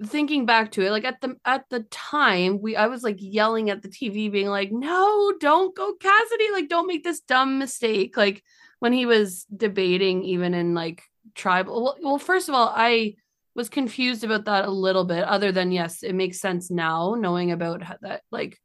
thinking 0.03 0.45
back 0.45 0.71
to 0.71 0.85
it 0.85 0.91
like 0.91 1.05
at 1.05 1.21
the 1.21 1.37
at 1.45 1.63
the 1.69 1.79
time 1.89 2.61
we 2.61 2.75
I 2.75 2.87
was 2.87 3.01
like 3.01 3.15
yelling 3.19 3.69
at 3.69 3.81
the 3.81 3.87
TV 3.87 4.29
being 4.29 4.47
like 4.47 4.69
no 4.69 5.33
don't 5.39 5.73
go 5.73 5.93
Cassidy 5.93 6.51
like 6.51 6.67
don't 6.67 6.87
make 6.87 7.05
this 7.05 7.21
dumb 7.21 7.59
mistake 7.59 8.17
like 8.17 8.43
when 8.79 8.91
he 8.91 9.05
was 9.05 9.45
debating 9.55 10.23
even 10.23 10.53
in 10.53 10.73
like 10.73 11.01
tribal 11.35 11.83
well, 11.83 11.97
well 12.01 12.17
first 12.17 12.49
of 12.49 12.55
all 12.55 12.71
I 12.75 13.15
was 13.55 13.69
confused 13.69 14.23
about 14.23 14.45
that 14.45 14.65
a 14.65 14.71
little 14.71 15.05
bit 15.05 15.23
other 15.23 15.51
than 15.51 15.71
yes 15.71 16.01
it 16.03 16.13
makes 16.15 16.39
sense 16.39 16.71
now 16.71 17.15
knowing 17.17 17.51
about 17.51 17.83
how 17.83 17.97
that 18.01 18.23
like 18.31 18.59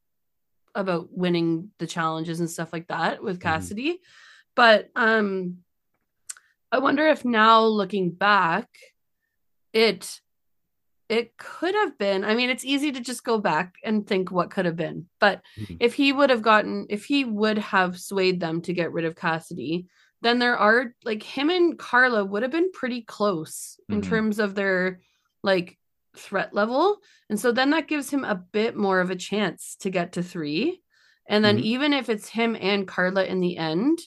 about 0.74 1.08
winning 1.10 1.70
the 1.78 1.86
challenges 1.86 2.40
and 2.40 2.48
stuff 2.50 2.72
like 2.72 2.88
that 2.88 3.22
with 3.22 3.38
Mhm. 3.38 3.42
Cassidy 3.42 4.00
but 4.54 4.88
um 4.96 5.58
I 6.72 6.78
wonder 6.78 7.06
if 7.08 7.24
now 7.24 7.64
looking 7.64 8.10
back, 8.12 8.68
it 9.72 10.20
it 11.08 11.36
could 11.36 11.74
have 11.74 11.98
been. 11.98 12.22
I 12.22 12.36
mean, 12.36 12.50
it's 12.50 12.64
easy 12.64 12.92
to 12.92 13.00
just 13.00 13.24
go 13.24 13.38
back 13.40 13.74
and 13.82 14.06
think 14.06 14.30
what 14.30 14.52
could 14.52 14.64
have 14.66 14.76
been. 14.76 15.08
But 15.18 15.42
Mhm. 15.58 15.78
if 15.80 15.94
he 15.94 16.12
would 16.12 16.30
have 16.30 16.42
gotten 16.42 16.86
if 16.88 17.04
he 17.06 17.24
would 17.24 17.58
have 17.58 17.98
swayed 17.98 18.38
them 18.38 18.62
to 18.62 18.72
get 18.72 18.92
rid 18.92 19.04
of 19.04 19.16
Cassidy, 19.16 19.86
then 20.22 20.38
there 20.38 20.56
are 20.58 20.94
like 21.04 21.22
him 21.22 21.50
and 21.50 21.78
Karla 21.78 22.24
would 22.24 22.42
have 22.42 22.52
been 22.52 22.72
pretty 22.72 23.02
close 23.02 23.78
in 23.90 24.00
Mhm. 24.00 24.04
terms 24.08 24.38
of 24.38 24.54
their 24.54 25.00
like 25.42 25.78
threat 26.16 26.52
level. 26.54 26.98
And 27.30 27.38
so 27.40 27.52
then 27.52 27.70
that 27.70 27.88
gives 27.88 28.10
him 28.10 28.24
a 28.24 28.34
bit 28.34 28.76
more 28.76 29.00
of 29.00 29.10
a 29.10 29.16
chance 29.16 29.76
to 29.80 29.90
get 29.90 30.12
to 30.12 30.22
3. 30.22 30.82
And 31.28 31.44
then 31.44 31.58
Mhm. 31.58 31.62
even 31.62 31.92
if 31.94 32.08
it's 32.08 32.28
him 32.28 32.56
and 32.60 32.86
Karla 32.88 33.24
in 33.24 33.40
the 33.40 33.56
end, 33.56 34.00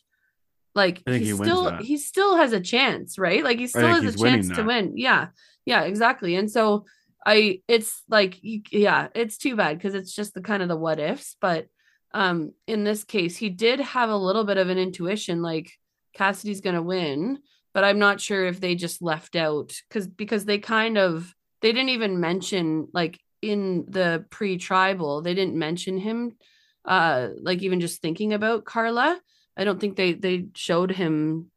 like 0.75 1.03
he, 1.05 1.19
he 1.19 1.25
still 1.25 1.71
he 1.79 1.97
still 1.97 2.35
has 2.37 2.53
a 2.53 2.59
chance, 2.61 3.17
right? 3.19 3.43
Like 3.43 3.59
he 3.59 3.67
still 3.67 3.89
has 3.93 4.05
a 4.05 4.17
chance 4.17 4.51
to 4.51 4.63
win. 4.63 4.97
Yeah. 4.97 5.27
Yeah, 5.65 5.83
exactly. 5.83 6.35
And 6.35 6.51
so 6.51 6.85
I 7.25 7.61
it's 7.67 8.03
like 8.09 8.39
yeah, 8.41 9.07
it's 9.15 9.37
too 9.37 9.55
bad 9.55 9.77
because 9.77 9.95
it's 9.95 10.13
just 10.13 10.33
the 10.33 10.41
kind 10.41 10.61
of 10.63 10.69
the 10.69 10.75
what 10.77 10.99
ifs, 10.99 11.37
but 11.39 11.67
um 12.13 12.53
in 12.67 12.83
this 12.83 13.03
case 13.03 13.37
he 13.37 13.49
did 13.49 13.79
have 13.79 14.09
a 14.09 14.17
little 14.17 14.43
bit 14.43 14.57
of 14.57 14.69
an 14.69 14.77
intuition 14.77 15.41
like 15.41 15.71
Cassidy's 16.13 16.61
going 16.61 16.75
to 16.75 16.81
win, 16.81 17.39
but 17.73 17.83
I'm 17.83 17.99
not 17.99 18.21
sure 18.21 18.45
if 18.45 18.59
they 18.59 18.75
just 18.75 19.01
left 19.01 19.35
out 19.35 19.73
cuz 19.89 20.07
because 20.07 20.45
they 20.45 20.59
kind 20.59 20.97
of 20.97 21.33
they 21.61 21.71
didn't 21.71 21.89
even 21.89 22.19
mention 22.19 22.87
like 22.93 23.19
in 23.41 23.85
the 23.89 24.25
pre-tribal, 24.29 25.21
they 25.21 25.33
didn't 25.33 25.55
mention 25.55 25.97
him 25.97 26.37
uh 26.85 27.29
like 27.39 27.61
even 27.61 27.79
just 27.79 28.01
thinking 28.01 28.33
about 28.33 28.65
Karla. 28.65 29.19
I 29.55 29.63
don't 29.63 29.79
think 29.79 29.95
they 29.95 30.13
they 30.13 30.47
showed 30.55 30.91
him 30.91 31.51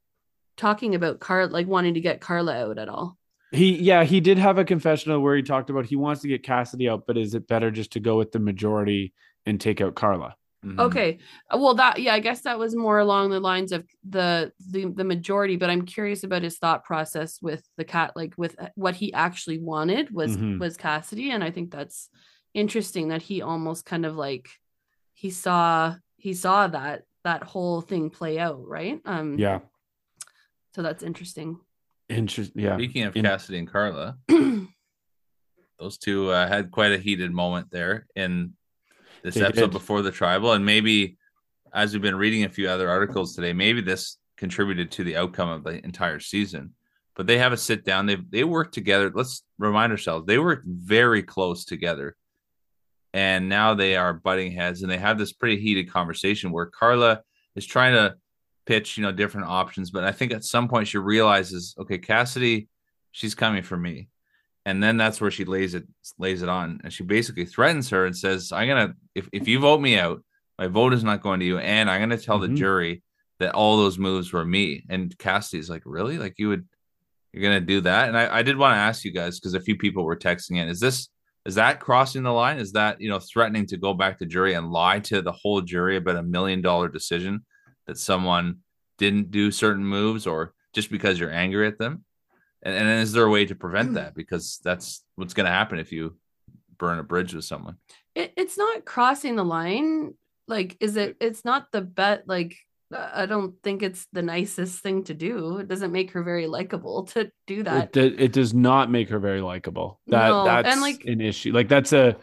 talking 0.57 0.94
about 0.94 1.20
Karla 1.20 1.50
like 1.50 1.66
wanting 1.66 1.94
to 1.94 2.00
get 2.00 2.20
Karla 2.20 2.57
out 2.57 2.78
at 2.78 2.88
all. 2.88 3.18
He 3.52 3.76
yeah, 3.76 4.04
he 4.04 4.20
did 4.20 4.38
have 4.38 4.59
a 4.59 4.64
confessional 4.64 5.20
where 5.20 5.36
he 5.36 5.42
talked 5.42 5.70
about 5.70 5.86
he 5.86 5.96
wants 5.96 6.22
to 6.22 6.28
get 6.28 6.42
Cassidy 6.42 6.88
out, 6.88 7.07
but 7.07 7.16
is 7.16 7.34
it 7.34 7.46
better 7.46 7.70
just 7.70 7.92
to 7.92 8.00
go 8.00 8.18
with 8.18 8.32
the 8.32 8.38
majority 8.38 9.12
and 9.44 9.61
take 9.61 9.80
out 9.80 9.94
Karla? 9.94 10.36
Mhm. 10.66 10.80
Okay. 10.80 11.18
Uh, 11.52 11.58
Well, 11.58 11.74
that 11.74 12.00
yeah, 12.00 12.14
I 12.14 12.20
guess 12.20 12.42
that 12.42 12.58
was 12.58 12.74
more 12.74 12.98
along 12.98 13.30
the 13.30 13.40
lines 13.40 13.72
of 13.72 13.86
the 14.08 14.52
the 14.70 14.86
the 14.86 15.04
majority, 15.04 15.56
but 15.56 15.70
I'm 15.70 15.84
curious 15.86 16.24
about 16.24 16.42
his 16.42 16.58
thought 16.58 16.84
process 16.84 17.40
with 17.40 17.62
the 17.76 17.84
cat, 17.84 18.12
like 18.16 18.34
with 18.36 18.60
uh, 18.60 18.68
what 18.74 18.96
he 18.96 19.12
actually 19.12 19.58
wanted 19.60 20.10
was 20.10 20.36
Mhm. 20.36 20.58
was 20.58 20.76
Cassidy, 20.76 21.30
and 21.30 21.44
I 21.44 21.50
think 21.50 21.70
that's 21.70 22.10
interesting 22.54 23.08
that 23.08 23.22
he 23.22 23.42
almost 23.42 23.84
kind 23.84 24.04
of 24.06 24.16
like 24.16 24.48
he 25.14 25.30
saw 25.30 25.94
he 26.16 26.34
saw 26.34 26.66
that 26.68 27.02
that 27.22 27.42
whole 27.44 27.80
thing 27.80 28.10
play 28.10 28.38
out, 28.38 28.66
right? 28.66 29.00
Um, 29.04 29.38
Yeah. 29.38 29.60
So 30.74 30.82
that's 30.82 31.02
interesting. 31.02 31.58
Interesting. 32.08 32.62
Yeah. 32.62 32.76
Speaking 32.76 33.04
of 33.04 33.16
In- 33.16 33.24
Cassidy 33.24 33.58
and 33.58 33.68
Karla, 33.68 34.16
those 35.78 35.98
two 35.98 36.30
uh, 36.30 36.46
had 36.48 36.70
quite 36.70 36.92
a 36.92 36.98
heated 36.98 37.32
moment 37.32 37.70
there 37.70 38.06
in 38.14 38.54
this 39.27 39.35
They 39.35 39.43
episode 39.43 39.66
did. 39.66 39.72
before 39.72 40.03
the 40.03 40.12
tribal, 40.12 40.53
and 40.53 40.64
maybe 40.64 41.16
as 41.74 41.93
we've 41.93 42.01
been 42.01 42.16
reading 42.16 42.45
a 42.45 42.49
few 42.49 42.68
other 42.68 42.89
articles 42.89 43.35
today, 43.35 43.53
maybe 43.53 43.81
this 43.81 44.18
contributed 44.37 44.93
to 44.93 45.05
the 45.05 45.16
outcome 45.16 45.49
of 45.49 45.64
the 45.64 45.85
entire 45.85 46.20
season. 46.20 46.74
But 47.16 47.27
they 47.27 47.39
have 47.39 47.53
a 47.53 47.57
sit 47.57 47.85
down. 47.85 48.07
They 48.07 48.16
they 48.16 48.45
work 48.45 48.70
together. 48.70 49.11
Let's 49.12 49.43
remind 49.59 49.91
ourselves 49.91 50.27
they 50.27 50.39
work 50.39 50.62
very 50.64 51.24
close 51.24 51.64
together, 51.64 52.16
and 53.12 53.49
now 53.49 53.74
they 53.74 53.97
are 53.97 54.14
butting 54.14 54.53
heads. 54.53 54.83
And 54.83 54.91
they 54.91 54.99
have 54.99 55.18
this 55.18 55.33
pretty 55.33 55.61
heated 55.61 55.91
conversation 55.91 56.53
where 56.53 56.66
Karla 56.66 57.22
is 57.57 57.66
trying 57.66 57.95
to 57.95 58.14
pitch, 58.64 58.97
you 58.97 59.03
know, 59.03 59.12
different 59.12 59.49
options. 59.49 59.91
But 59.91 60.05
I 60.05 60.12
think 60.12 60.33
at 60.33 60.45
some 60.45 60.68
point 60.68 60.89
she 60.89 60.99
realizes, 60.99 61.74
okay, 61.79 61.99
Cassidy, 61.99 62.68
she's 63.11 63.35
coming 63.35 63.62
for 63.62 63.77
me, 63.77 64.09
and 64.66 64.82
then 64.82 64.98
that's 64.98 65.20
where 65.20 65.30
she 65.30 65.44
lays 65.46 65.72
it 65.74 65.84
lays 66.18 66.42
it 66.42 66.48
on, 66.50 66.80
and 66.84 66.92
she 66.92 67.02
basically 67.04 67.46
threatens 67.46 67.88
her 67.90 68.04
and 68.04 68.14
says, 68.14 68.52
"I'm 68.52 68.68
gonna 68.68 68.94
if 69.14 69.28
if 69.32 69.48
you 69.48 69.58
vote 69.60 69.80
me 69.80 69.98
out, 69.98 70.22
my 70.58 70.66
vote 70.66 70.92
is 70.92 71.02
not 71.04 71.22
going 71.22 71.40
to 71.40 71.46
you, 71.46 71.58
and 71.58 71.88
I'm 71.90 72.00
gonna 72.02 72.18
tell 72.18 72.38
Mhm. 72.38 72.48
the 72.48 72.54
jury 72.54 73.02
that 73.38 73.54
all 73.54 73.78
those 73.78 73.98
moves 73.98 74.32
were 74.32 74.44
me." 74.44 74.84
And 74.90 75.16
Cassidy's 75.18 75.70
like, 75.70 75.82
"Really? 75.86 76.18
Like 76.18 76.34
you 76.38 76.48
would." 76.50 76.66
You're 77.32 77.42
gonna 77.42 77.60
do 77.60 77.82
that, 77.82 78.08
and 78.08 78.16
I, 78.16 78.38
I 78.38 78.42
did 78.42 78.56
want 78.56 78.72
to 78.74 78.78
ask 78.78 79.04
you 79.04 79.12
guys 79.12 79.38
because 79.38 79.52
a 79.52 79.60
few 79.60 79.76
people 79.76 80.04
were 80.04 80.16
texting 80.16 80.56
in. 80.56 80.68
Is 80.68 80.80
this 80.80 81.08
is 81.44 81.54
that 81.56 81.80
crossing 81.80 82.22
the 82.24 82.32
line? 82.32 82.58
Is 82.58 82.72
that 82.72 82.98
you 83.00 83.10
know 83.10 83.18
threatening 83.20 83.66
to 83.66 83.76
go 83.76 83.92
back 83.92 84.18
to 84.18 84.26
jury 84.26 84.54
and 84.54 84.70
lie 84.70 85.00
to 85.00 85.20
the 85.20 85.32
whole 85.32 85.60
jury 85.60 85.96
about 85.98 86.16
a 86.16 86.22
million 86.22 86.62
dollar 86.62 86.88
decision 86.88 87.44
that 87.86 87.98
someone 87.98 88.60
didn't 88.96 89.30
do 89.30 89.50
certain 89.50 89.84
moves 89.84 90.26
or 90.26 90.54
just 90.72 90.90
because 90.90 91.20
you're 91.20 91.30
angry 91.30 91.66
at 91.66 91.76
them? 91.78 92.05
And, 92.62 92.74
and 92.74 93.00
is 93.00 93.12
there 93.12 93.24
a 93.24 93.30
way 93.30 93.44
to 93.46 93.54
prevent 93.54 93.94
that? 93.94 94.14
Because 94.14 94.61
that's 94.62 95.04
what's 95.14 95.34
going 95.34 95.46
to 95.46 95.52
happen 95.52 95.78
if 95.78 95.92
you 95.92 96.16
burn 96.78 96.98
a 96.98 97.02
bridge 97.02 97.34
with 97.34 97.44
someone. 97.44 97.76
It, 98.14 98.32
it's 98.36 98.59
not 98.59 98.84
crossing 98.84 99.36
the 99.36 99.44
line. 99.44 100.14
Like, 100.48 100.76
is 100.80 100.96
it? 100.96 101.16
It's 101.20 101.44
not 101.44 101.70
the 101.72 101.80
bet. 101.80 102.24
Like, 102.26 102.57
I 102.92 103.26
don't 103.26 103.54
think 103.62 103.82
it's 103.82 104.07
the 104.12 104.22
nicest 104.22 104.82
thing 104.82 105.04
to 105.04 105.14
do. 105.14 105.59
It 105.59 105.68
doesn't 105.68 105.92
make 105.92 106.12
her 106.12 106.22
very 106.22 106.46
likable 106.46 107.04
to 107.07 107.30
do 107.46 107.64
that. 107.64 107.96
It, 107.96 108.20
it 108.20 108.32
does 108.32 108.54
not 108.54 108.90
make 108.90 109.09
her 109.11 109.18
very 109.18 109.40
likable. 109.40 110.00
That 110.07 110.28
No, 110.28 110.46
and, 110.46 110.66
that's 110.66 110.80
like- 110.80 111.04
an 111.04 111.20
issue. 111.20 111.52
Like 111.52 111.68
that's 111.68 111.92
a 111.92 112.16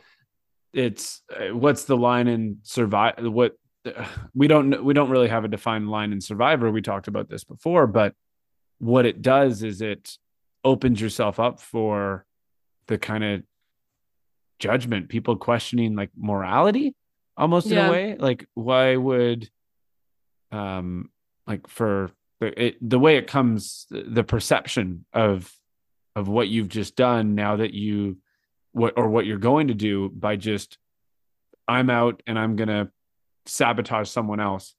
it's 0.74 1.22
uh, 1.32 1.56
what's 1.56 1.86
the 1.86 1.96
line 1.96 2.28
in 2.28 2.58
survive 2.64 3.16
what 3.20 3.54
we 4.34 4.48
don't 4.48 4.84
we 4.84 4.94
don't 4.94 5.10
really 5.10 5.28
have 5.28 5.46
a 5.46 5.48
defined 5.48 5.90
line 5.90 6.12
in 6.12 6.20
survivor 6.20 6.72
we 6.72 6.82
talked 6.82 7.08
about 7.08 7.30
this 7.30 7.44
before 7.44 7.88
but 7.88 8.14
what 8.80 9.06
it 9.06 9.22
does 9.22 9.64
is 9.64 9.82
it 9.82 10.18
opens 10.64 11.00
yourself 11.00 11.40
up 11.40 11.60
for 11.60 12.26
the 12.88 12.98
kind 12.98 13.24
of 13.24 13.44
judgment 14.60 15.10
people 15.10 15.36
questioning 15.36 15.96
like 15.96 16.10
morality 16.16 16.96
almost 17.36 17.68
in 17.68 17.78
a 17.78 17.92
way. 17.92 18.16
Like 18.18 18.48
why 18.54 18.96
would 18.96 19.50
um 20.52 21.10
like 21.48 21.68
for 21.68 22.12
the 22.40 22.66
it, 22.66 22.90
the 22.90 23.00
way 23.00 23.18
it 23.18 23.28
comes 23.28 23.88
the 23.90 24.24
perception 24.24 25.06
of 25.14 25.52
of 26.16 26.28
what 26.28 26.48
you've 26.48 26.70
just 26.70 26.96
done 26.96 27.36
now 27.36 27.58
that 27.58 27.74
you 27.74 28.18
what 28.72 28.94
or 28.98 29.10
what 29.10 29.26
you're 29.26 29.38
going 29.38 29.68
to 29.68 29.74
do 29.74 30.10
by 30.10 30.36
just 30.36 30.78
I'm 31.68 31.90
out 31.90 32.22
and 32.28 32.38
I'm 32.38 32.56
going 32.56 32.70
to 32.70 32.90
sabotage 33.46 34.10
someone 34.10 34.40
else 34.40 34.76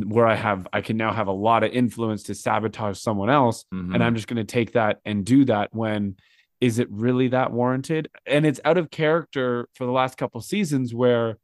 where 0.00 0.26
I 0.26 0.34
have 0.34 0.66
I 0.72 0.80
can 0.80 0.96
now 0.96 1.12
have 1.12 1.26
a 1.28 1.32
lot 1.32 1.62
of 1.64 1.72
influence 1.72 2.22
to 2.24 2.34
sabotage 2.34 2.98
someone 2.98 3.30
else 3.30 3.64
Mhm. 3.72 3.94
and 3.94 4.02
I'm 4.04 4.14
just 4.14 4.26
going 4.28 4.44
to 4.44 4.44
take 4.44 4.72
that 4.72 5.00
and 5.04 5.24
do 5.24 5.44
that 5.46 5.68
when 5.72 6.16
is 6.60 6.78
it 6.78 6.88
really 6.90 7.28
that 7.28 7.50
warranted? 7.52 8.08
And 8.26 8.46
it's 8.46 8.60
out 8.64 8.78
of 8.78 8.90
character 8.90 9.68
for 9.74 9.84
the 9.84 9.90
last 9.92 10.16
couple 10.16 10.40
seasons 10.40 10.94
where 10.94 11.38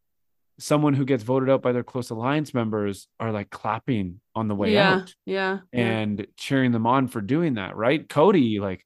someone 0.60 0.94
who 0.94 1.04
gets 1.04 1.22
voted 1.24 1.48
out 1.50 1.62
by 1.62 1.72
their 1.72 1.82
close 1.84 2.10
alliance 2.10 2.52
members 2.54 3.08
are 3.20 3.30
like 3.32 3.50
clapping 3.50 4.20
on 4.34 4.48
the 4.48 4.54
way 4.54 4.72
yeah, 4.72 4.94
out 4.94 5.14
yeah, 5.26 5.58
yeah. 5.72 5.80
and 5.80 6.26
cheering 6.36 6.72
them 6.72 6.86
on 6.86 7.06
for 7.08 7.20
doing 7.20 7.54
that, 7.54 7.76
right? 7.76 8.08
Cody, 8.08 8.58
like 8.60 8.84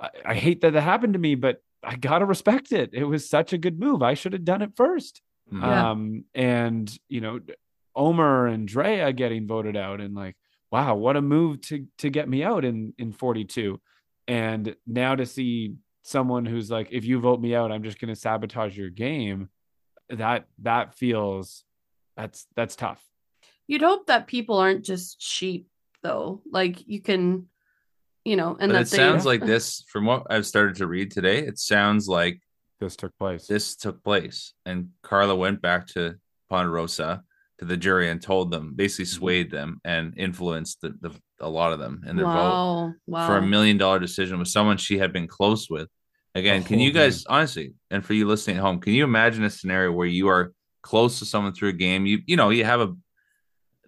I, 0.00 0.08
I 0.24 0.34
hate 0.34 0.60
that 0.62 0.72
that 0.72 0.80
happened 0.82 1.12
to 1.14 1.18
me, 1.18 1.34
but 1.34 1.62
I 1.82 1.96
gotta 1.96 2.24
respect 2.24 2.72
it. 2.72 2.90
It 2.92 3.04
was 3.04 3.28
such 3.28 3.52
a 3.52 3.58
good 3.58 3.78
move. 3.78 4.02
I 4.02 4.14
should 4.14 4.32
have 4.32 4.44
done 4.44 4.62
it 4.62 4.72
first. 4.76 5.22
Mhm. 5.52 5.60
Yeah. 5.60 5.90
Um, 5.90 6.24
and 6.34 6.98
you 7.08 7.20
know, 7.20 7.40
Omer 7.96 8.46
and 8.46 8.66
Drea 8.66 9.12
getting 9.12 9.46
voted 9.46 9.76
out, 9.76 10.00
and 10.00 10.14
like, 10.14 10.36
wow, 10.70 10.94
what 10.94 11.16
a 11.16 11.22
move 11.22 11.60
to 11.62 11.86
to 11.98 12.10
get 12.10 12.28
me 12.28 12.42
out 12.42 12.64
in 12.64 12.94
in 12.98 13.12
42. 13.12 13.80
And 14.26 14.74
now 14.86 15.14
to 15.14 15.26
see 15.26 15.74
someone 16.02 16.46
who's 16.46 16.70
like, 16.70 16.88
if 16.90 17.04
you 17.04 17.20
vote 17.20 17.40
me 17.40 17.54
out, 17.54 17.70
I'm 17.72 17.82
just 17.82 18.00
gonna 18.00 18.16
sabotage 18.16 18.76
your 18.76 18.90
game. 18.90 19.48
That 20.10 20.46
that 20.62 20.94
feels 20.94 21.64
that's 22.16 22.46
that's 22.56 22.76
tough. 22.76 23.02
You'd 23.66 23.82
hope 23.82 24.06
that 24.06 24.26
people 24.26 24.58
aren't 24.58 24.84
just 24.84 25.22
sheep, 25.22 25.68
though. 26.02 26.42
Like 26.50 26.86
you 26.86 27.00
can, 27.00 27.48
you 28.24 28.36
know, 28.36 28.56
and 28.58 28.70
but 28.70 28.78
that 28.78 28.82
it 28.82 28.90
they, 28.90 28.96
sounds 28.96 29.24
like 29.24 29.40
this, 29.44 29.84
from 29.88 30.04
what 30.04 30.26
I've 30.28 30.46
started 30.46 30.76
to 30.76 30.86
read 30.86 31.10
today, 31.10 31.38
it 31.38 31.58
sounds 31.58 32.06
like 32.08 32.40
This 32.80 32.96
took 32.96 33.16
place. 33.18 33.46
this 33.46 33.76
took 33.76 34.02
place 34.04 34.52
and 34.66 34.90
Karla 35.02 35.34
went 35.34 35.62
back 35.62 35.86
to 35.88 36.16
Ponderosa 36.50 37.22
to 37.58 37.64
the 37.64 37.76
jury 37.76 38.10
and 38.10 38.20
told 38.20 38.50
them, 38.50 38.74
basically 38.74 39.04
Mm-hmm. 39.04 39.16
swayed 39.18 39.50
them 39.50 39.80
and 39.84 40.14
influenced 40.16 40.80
the, 40.80 40.94
the 41.00 41.10
a 41.40 41.48
lot 41.48 41.72
of 41.72 41.78
them 41.78 42.02
in 42.06 42.16
their 42.16 42.26
vote 42.26 42.32
wow, 42.32 42.94
wow. 43.06 43.26
for 43.26 43.36
a 43.36 43.42
million 43.42 43.76
dollar 43.76 43.98
decision 43.98 44.38
with 44.38 44.48
someone 44.48 44.76
she 44.76 44.98
had 44.98 45.12
been 45.12 45.26
close 45.26 45.68
with. 45.68 45.88
Again, 46.34 46.62
The 46.62 46.68
can 46.68 46.80
you 46.80 46.92
whole 46.92 47.02
guys 47.02 47.24
honestly, 47.26 47.74
and 47.90 48.04
for 48.04 48.14
you 48.14 48.26
listening 48.26 48.56
at 48.56 48.62
home, 48.62 48.80
can 48.80 48.92
you 48.92 49.04
imagine 49.04 49.44
a 49.44 49.50
scenario 49.50 49.92
where 49.92 50.06
you 50.06 50.28
are 50.28 50.52
close 50.82 51.18
to 51.20 51.24
someone 51.26 51.54
through 51.54 51.68
a 51.70 51.72
game? 51.74 52.06
You 52.06 52.20
you 52.26 52.36
know 52.36 52.50
you 52.50 52.64
have 52.64 52.80
a 52.80 52.94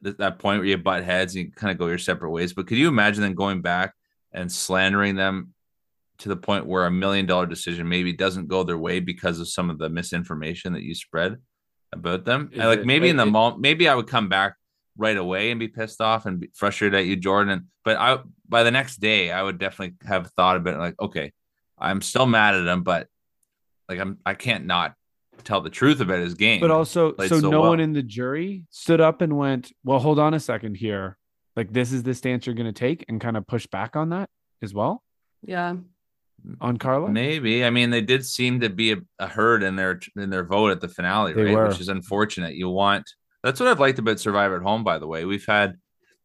th- 0.04 0.16
that 0.18 0.38
point 0.38 0.60
where 0.60 0.68
you 0.68 0.76
butt 0.78 1.02
heads 1.04 1.34
and 1.34 1.46
you 1.46 1.50
kind 1.52 1.72
of 1.72 1.78
go 1.78 1.88
your 1.88 1.98
separate 1.98 2.30
ways. 2.30 2.52
But 2.52 2.66
could 2.68 2.78
you 2.78 2.88
imagine 2.88 3.22
them 3.22 3.34
going 3.34 3.62
back 3.62 3.94
and 4.32 4.50
slandering 4.50 5.16
them 5.16 5.54
to 6.18 6.28
the 6.28 6.36
point 6.36 6.66
where 6.66 6.86
a 6.86 6.90
million 6.90 7.26
dollar 7.26 7.46
decision 7.46 7.88
maybe 7.88 8.12
doesn't 8.12 8.48
go 8.48 8.62
their 8.62 8.78
way 8.78 9.00
because 9.00 9.40
of 9.40 9.48
some 9.48 9.68
of 9.70 9.78
the 9.78 9.88
misinformation 9.88 10.72
that 10.74 10.82
you 10.82 10.94
spread 10.94 11.36
about 11.92 12.24
them? 12.24 12.50
Is 12.52 12.58
like 12.58 12.80
it- 12.80 12.86
maybe 12.86 13.08
in 13.08 13.16
the 13.16 13.26
moment, 13.26 13.60
maybe 13.60 13.88
I 13.88 13.94
would 13.94 14.06
come 14.06 14.28
back 14.28 14.56
right 14.96 15.16
away 15.16 15.50
and 15.50 15.60
be 15.60 15.68
pissed 15.68 16.00
off 16.00 16.26
and 16.26 16.40
be 16.40 16.50
frustrated 16.54 16.98
at 16.98 17.06
you, 17.06 17.16
Jordan. 17.16 17.70
But 17.84 17.96
I 17.98 18.18
by 18.48 18.62
the 18.62 18.70
next 18.70 18.96
day, 18.96 19.30
I 19.30 19.42
would 19.42 19.58
definitely 19.58 19.96
have 20.06 20.30
thought 20.32 20.56
about 20.56 20.74
it 20.74 20.78
like, 20.78 21.00
okay, 21.00 21.32
I'm 21.78 22.00
still 22.02 22.26
mad 22.26 22.54
at 22.54 22.66
him, 22.66 22.82
but 22.82 23.08
like 23.88 23.98
I'm 23.98 24.18
I 24.24 24.34
can't 24.34 24.66
not 24.66 24.94
tell 25.44 25.60
the 25.60 25.70
truth 25.70 26.00
about 26.00 26.18
his 26.20 26.34
game. 26.34 26.60
But 26.60 26.70
also, 26.70 27.14
so, 27.18 27.40
so 27.40 27.50
no 27.50 27.60
well. 27.60 27.70
one 27.70 27.80
in 27.80 27.92
the 27.92 28.02
jury 28.02 28.64
stood 28.70 29.00
up 29.00 29.20
and 29.20 29.36
went, 29.36 29.72
"Well, 29.84 29.98
hold 29.98 30.18
on 30.18 30.34
a 30.34 30.40
second 30.40 30.76
here. 30.76 31.18
Like 31.54 31.72
this 31.72 31.92
is 31.92 32.02
the 32.02 32.14
stance 32.14 32.46
you're 32.46 32.54
going 32.54 32.72
to 32.72 32.72
take," 32.72 33.04
and 33.08 33.20
kind 33.20 33.36
of 33.36 33.46
push 33.46 33.66
back 33.66 33.96
on 33.96 34.10
that 34.10 34.30
as 34.62 34.72
well 34.72 35.02
yeah, 35.46 35.76
on 36.60 36.76
Karla. 36.76 37.08
Maybe. 37.10 37.64
I 37.64 37.70
mean, 37.70 37.90
they 37.90 38.00
did 38.02 38.24
seem 38.24 38.60
to 38.60 38.68
be 38.70 38.92
a, 38.92 38.96
a 39.18 39.26
herd 39.26 39.62
in 39.62 39.76
their 39.76 40.00
in 40.16 40.30
their 40.30 40.44
vote 40.44 40.70
at 40.70 40.80
the 40.80 40.88
finale, 40.88 41.32
They 41.32 41.42
right? 41.44 41.54
were. 41.54 41.68
Which 41.68 41.80
is 41.80 41.88
unfortunate. 41.88 42.54
You 42.54 42.68
want 42.68 43.08
that's 43.42 43.60
what 43.60 43.68
I've 43.68 43.80
liked 43.80 43.98
about 43.98 44.18
Survivor 44.20 44.56
at 44.56 44.62
Home, 44.62 44.82
by 44.84 44.98
the 44.98 45.06
way. 45.06 45.24
We've 45.24 45.46
had 45.46 45.76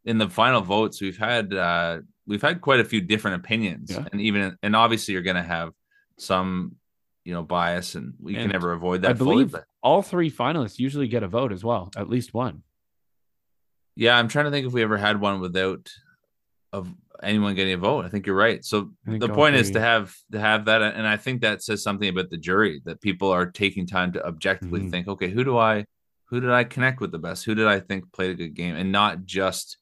in 0.06 0.18
the 0.18 0.30
final 0.30 0.62
votes, 0.62 1.02
we've 1.02 1.18
had 1.18 1.54
uh 1.54 2.00
we've 2.28 2.42
had 2.42 2.62
quite 2.62 2.80
a 2.80 2.86
few 2.86 3.02
different 3.02 3.44
opinions. 3.44 3.92
Yeah. 3.92 4.06
And 4.12 4.22
even 4.22 4.58
and 4.64 4.76
obviously 4.76 5.14
you're 5.14 5.24
gonna 5.24 5.44
have 5.44 5.74
some, 6.18 6.76
you 7.24 7.34
know, 7.34 7.44
bias 7.44 7.96
and 7.96 8.14
we 8.22 8.34
And 8.36 8.44
can 8.44 8.52
never 8.52 8.74
avoid 8.74 9.02
that 9.04 9.12
I 9.12 9.14
fully. 9.16 9.34
believe 9.36 9.52
But 9.52 9.66
all 9.84 10.02
three 10.02 10.30
finalists 10.32 10.78
usually 10.80 11.08
get 11.08 11.24
a 11.24 11.28
vote 11.28 11.52
as 11.52 11.64
well, 11.64 11.90
at 11.96 12.10
least 12.10 12.34
one. 12.34 12.62
yeah, 13.96 14.18
I'm 14.18 14.28
trying 14.28 14.46
to 14.46 14.52
think 14.52 14.68
if 14.68 14.74
we 14.74 14.84
ever 14.84 14.98
had 14.98 15.20
one 15.20 15.40
without 15.42 15.90
of 16.74 16.94
anyone 17.24 17.56
getting 17.56 17.74
a 17.74 17.78
vote. 17.78 18.06
I 18.06 18.10
think 18.10 18.26
you're 18.26 18.36
right. 18.36 18.64
So 18.66 18.92
the 19.06 19.30
point 19.30 19.56
is 19.56 19.72
to 19.72 19.80
have 19.80 20.16
to 20.32 20.40
have 20.40 20.66
that 20.66 20.82
and 20.82 21.06
i 21.08 21.18
think 21.18 21.42
that 21.42 21.62
says 21.64 21.84
something 21.84 22.10
about 22.10 22.30
the 22.30 22.38
jury 22.38 22.82
that 22.86 23.02
people 23.02 23.30
are 23.30 23.46
taking 23.46 23.86
time 23.88 24.12
to 24.14 24.26
objectively 24.26 24.82
Mhm. 24.82 24.92
think 24.92 25.08
okay 25.08 25.30
who 25.30 25.44
do 25.44 25.58
i 25.58 25.86
who 26.26 26.40
did 26.40 26.50
i 26.52 26.64
connect 26.64 27.00
with 27.02 27.12
the 27.12 27.20
best 27.20 27.44
who 27.46 27.54
did 27.56 27.68
i 27.68 27.80
think 27.80 28.12
played 28.14 28.32
a 28.32 28.36
good 28.36 28.54
game 28.54 28.76
and 28.76 28.92
not 28.92 29.26
just 29.26 29.78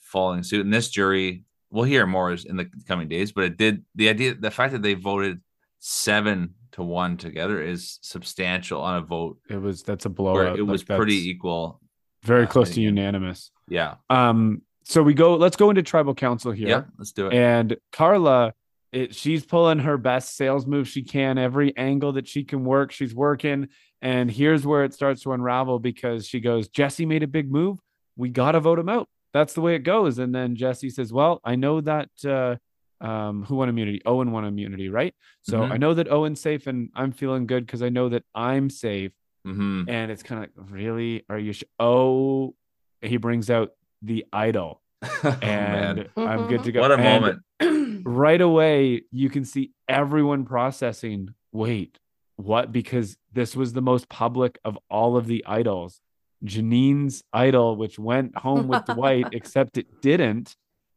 following 0.00 0.42
suit 0.42 0.64
and 0.64 0.72
this 0.72 0.88
jury 0.88 1.44
we'll 1.70 1.84
hear 1.84 2.06
more 2.06 2.32
in 2.32 2.56
the 2.56 2.66
coming 2.86 3.08
days 3.08 3.32
but 3.32 3.44
it 3.44 3.56
did 3.56 3.84
the 3.94 4.08
idea 4.08 4.34
the 4.34 4.50
fact 4.50 4.72
that 4.72 4.82
they 4.82 4.94
voted 4.94 5.40
seven 5.78 6.54
to 6.72 6.82
one 6.82 7.16
together 7.16 7.60
is 7.62 7.98
substantial 8.02 8.80
on 8.80 8.96
a 8.96 9.00
vote 9.00 9.38
It 9.48 9.60
was 9.60 9.82
that's 9.82 10.04
a 10.04 10.10
blowout. 10.10 10.58
it 10.58 10.62
was 10.62 10.88
Like, 10.88 10.96
pretty 10.96 11.28
equal 11.30 11.80
very 12.22 12.44
uh, 12.44 12.48
close 12.48 12.70
to 12.74 12.80
unanimous. 12.80 13.50
yeah 13.68 13.94
Um, 14.10 14.62
so 14.88 15.02
we 15.02 15.14
go. 15.14 15.34
Let's 15.36 15.56
go 15.56 15.68
into 15.70 15.82
tribal 15.82 16.14
council 16.14 16.52
here. 16.52 16.68
yeah 16.68 16.82
let's 16.98 17.12
do 17.12 17.26
it 17.26 17.34
And 17.34 17.76
Karla, 17.92 18.54
it, 18.92 19.14
she's 19.14 19.44
pulling 19.44 19.80
her 19.80 19.98
best 19.98 20.36
sales 20.36 20.64
move 20.66 20.86
she 20.88 21.02
can. 21.02 21.38
Every 21.38 21.76
angle 21.76 22.12
that 22.12 22.26
she 22.28 22.44
can 22.44 22.64
work, 22.64 22.92
she's 22.92 23.14
working. 23.14 23.68
And 24.00 24.30
here's 24.30 24.64
where 24.64 24.84
it 24.84 24.94
starts 24.94 25.22
to 25.22 25.32
unravel 25.32 25.78
because 25.80 26.26
she 26.26 26.38
goes, 26.40 26.68
Jesse 26.68 27.04
made 27.04 27.22
a 27.22 27.26
big 27.26 27.50
move. 27.50 27.78
We 28.16 28.28
got 28.28 28.52
to 28.52 28.60
vote 28.60 28.78
him 28.78 28.88
out. 28.88 29.08
That's 29.34 29.54
the 29.54 29.60
way 29.60 29.74
it 29.74 29.80
goes. 29.80 30.18
And 30.18 30.34
then 30.34 30.54
Jesse 30.56 30.88
says, 30.90 31.12
Well, 31.12 31.40
I 31.44 31.56
know 31.56 31.80
that 31.80 32.08
uh, 32.24 32.56
um, 33.04 33.44
who 33.44 33.56
won 33.56 33.68
immunity? 33.68 34.00
Owen 34.06 34.30
won 34.32 34.44
immunity, 34.44 34.88
right? 34.88 35.14
So 35.42 35.58
Mhm. 35.60 35.72
I 35.72 35.76
know 35.76 35.92
that 35.94 36.10
Owen's 36.10 36.40
safe 36.40 36.66
and 36.66 36.88
I'm 36.94 37.12
feeling 37.12 37.46
good 37.46 37.66
because 37.66 37.82
I 37.82 37.88
know 37.90 38.08
that 38.10 38.24
I'm 38.34 38.70
safe. 38.70 39.12
hmm 39.44 39.82
and 39.88 40.10
it's 40.10 40.22
kind 40.22 40.42
of 40.42 40.50
like, 40.56 40.70
really? 40.70 41.24
Are 41.28 41.38
you? 41.38 41.52
Sh-? 41.52 41.64
Oh, 41.78 42.54
he 43.02 43.16
brings 43.18 43.50
out 43.50 43.70
the 44.06 44.24
idol, 44.32 44.80
Oh, 45.02 45.38
and 45.42 46.08
man. 46.16 46.28
I'm 46.28 46.46
good 46.48 46.64
to 46.64 46.72
go. 46.72 46.80
What 46.80 46.92
a 46.92 46.96
And 46.96 47.22
moment. 47.60 48.02
Right 48.08 48.40
away, 48.40 49.02
you 49.10 49.28
can 49.30 49.44
see 49.44 49.72
everyone 49.88 50.44
processing. 50.44 51.30
Wait, 51.50 51.98
what? 52.36 52.70
Because 52.70 53.16
this 53.32 53.56
was 53.56 53.72
the 53.72 53.82
most 53.82 54.08
public 54.08 54.58
of 54.64 54.78
all 54.88 55.16
of 55.16 55.26
the 55.26 55.44
idols. 55.46 56.00
Jeanine's 56.44 57.24
idol, 57.32 57.74
which 57.76 57.98
went 57.98 58.36
home 58.36 58.68
with 58.68 58.84
Dwight, 58.84 59.26
except 59.32 59.76
it 59.76 60.00
didn't 60.02 60.54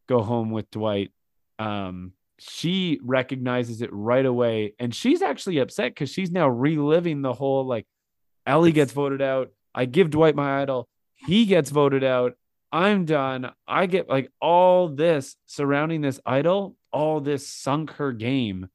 go 0.08 0.22
home 0.22 0.50
with 0.52 0.70
Dwight. 0.70 1.10
Um, 1.58 2.12
she 2.38 3.00
recognizes 3.02 3.82
it 3.82 3.90
right 3.92 4.24
away, 4.24 4.74
and 4.78 4.94
she's 4.94 5.20
actually 5.22 5.58
upset 5.58 5.92
because 5.92 6.10
she's 6.10 6.30
now 6.30 6.48
reliving 6.48 7.22
the 7.22 7.32
whole 7.32 7.66
like 7.66 7.86
Elie 8.46 8.72
gets 8.72 8.92
voted 8.92 9.20
out. 9.20 9.50
I 9.74 9.86
give 9.86 10.10
Dwight 10.10 10.36
my 10.36 10.62
idol. 10.62 10.88
He 11.16 11.44
gets 11.46 11.70
voted 11.70 12.04
out. 12.04 12.34
I'm 12.72 13.04
done. 13.04 13.50
I 13.66 13.86
get 13.86 14.08
like 14.08 14.30
all 14.40 14.88
this 14.88 15.36
surrounding 15.46 16.00
this 16.02 16.20
idol, 16.24 16.76
all 16.92 17.20
this 17.20 17.46
sunk 17.48 17.90
her 17.92 18.12
game 18.12 18.68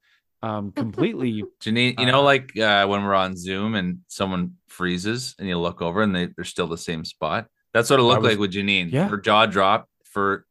um 0.43 0.71
completely. 0.71 1.43
Jeanine, 1.61 1.97
you 1.99 2.05
Uh, 2.07 2.11
know, 2.11 2.21
like 2.23 2.57
uh, 2.57 2.85
when 2.87 3.03
we're 3.03 3.15
on 3.15 3.35
Zoom 3.37 3.73
and 3.75 3.99
someone 4.07 4.55
freezes 4.67 5.35
and 5.39 5.47
you 5.47 5.57
look 5.57 5.81
over 5.81 6.01
and 6.01 6.15
they, 6.15 6.27
they're 6.35 6.43
still 6.45 6.67
the 6.67 6.77
same 6.77 7.05
spot. 7.05 7.47
That's 7.73 7.89
what 7.89 7.99
it 7.99 8.03
looked 8.03 8.21
was- 8.21 8.31
like 8.33 8.39
with 8.39 8.51
Jeanine. 8.53 8.91
Yeah. 8.91 9.07
Her 9.07 9.17
jaw 9.17 9.45
dropped 9.45 9.89
for 10.03 10.45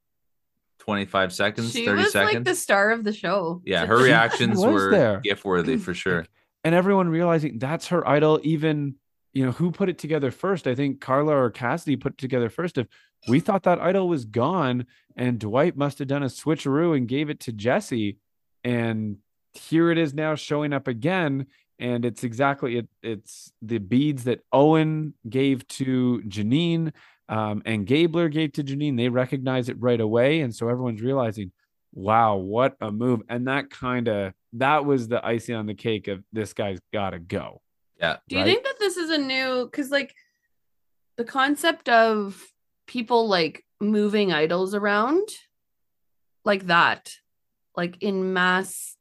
25 0.80 1.32
seconds, 1.32 1.72
she 1.72 1.86
30 1.86 2.02
was 2.02 2.12
seconds. 2.12 2.34
like 2.34 2.44
the 2.44 2.54
star 2.54 2.90
of 2.90 3.04
the 3.04 3.12
show. 3.12 3.62
yeah, 3.64 3.86
her 3.92 3.96
reactions 3.96 4.58
were 4.60 4.90
there. 4.90 5.20
gift 5.20 5.44
worthy 5.44 5.76
for 5.78 5.94
sure. 5.94 6.26
and 6.62 6.74
everyone 6.74 7.08
realizing 7.08 7.58
that's 7.58 7.86
her 7.88 8.06
idol 8.08 8.38
even 8.42 8.94
you 9.32 9.44
know 9.44 9.52
who 9.52 9.70
put 9.70 9.88
it 9.88 9.98
together 9.98 10.30
first 10.30 10.66
i 10.66 10.74
think 10.74 11.00
karla 11.00 11.34
or 11.34 11.50
cassidy 11.50 11.96
put 11.96 12.12
it 12.12 12.18
together 12.18 12.48
first 12.48 12.78
if 12.78 12.86
we 13.28 13.40
thought 13.40 13.62
that 13.64 13.80
idol 13.80 14.08
was 14.08 14.24
gone 14.24 14.86
and 15.16 15.38
dwight 15.38 15.76
must 15.76 15.98
have 15.98 16.08
done 16.08 16.22
a 16.22 16.26
switcheroo 16.26 16.96
and 16.96 17.08
gave 17.08 17.30
it 17.30 17.40
to 17.40 17.52
jesse 17.52 18.18
and 18.62 19.16
here 19.52 19.90
it 19.90 19.98
is 19.98 20.14
now 20.14 20.34
showing 20.34 20.72
up 20.72 20.88
again 20.88 21.46
and 21.78 22.04
it's 22.04 22.24
exactly 22.24 22.78
it 22.78 22.88
it's 23.02 23.52
the 23.62 23.78
beads 23.78 24.24
that 24.24 24.40
owen 24.52 25.14
gave 25.28 25.66
to 25.68 26.22
jeanine 26.28 26.92
um, 27.28 27.62
and 27.64 27.86
gabler 27.86 28.28
gave 28.28 28.52
to 28.52 28.62
jeanine 28.62 28.96
they 28.96 29.08
recognize 29.08 29.68
it 29.68 29.76
right 29.80 30.00
away 30.00 30.40
and 30.40 30.54
so 30.54 30.68
everyone's 30.68 31.02
realizing 31.02 31.50
wow 31.92 32.36
what 32.36 32.76
a 32.80 32.90
move 32.90 33.22
and 33.28 33.46
that 33.48 33.70
kind 33.70 34.08
of 34.08 34.32
that 34.52 34.84
was 34.84 35.08
the 35.08 35.24
icing 35.24 35.54
on 35.54 35.66
the 35.66 35.74
cake 35.74 36.08
of 36.08 36.22
this 36.32 36.52
guy's 36.52 36.80
gotta 36.92 37.18
go 37.18 37.60
Yeah. 38.00 38.16
Do 38.28 38.36
you 38.36 38.42
right? 38.42 38.50
think 38.50 38.64
that 38.64 38.78
this 38.78 38.96
is 38.96 39.10
a 39.10 39.18
new 39.18 39.64
because 39.64 39.90
like 39.90 40.14
the 41.16 41.24
concept 41.24 41.88
of 41.88 42.40
people 42.86 43.28
like 43.28 43.64
moving 43.80 44.32
idols 44.32 44.74
around 44.74 45.28
like 46.44 46.66
that, 46.66 47.12
like 47.76 48.02
in 48.02 48.32
mass, 48.32 48.96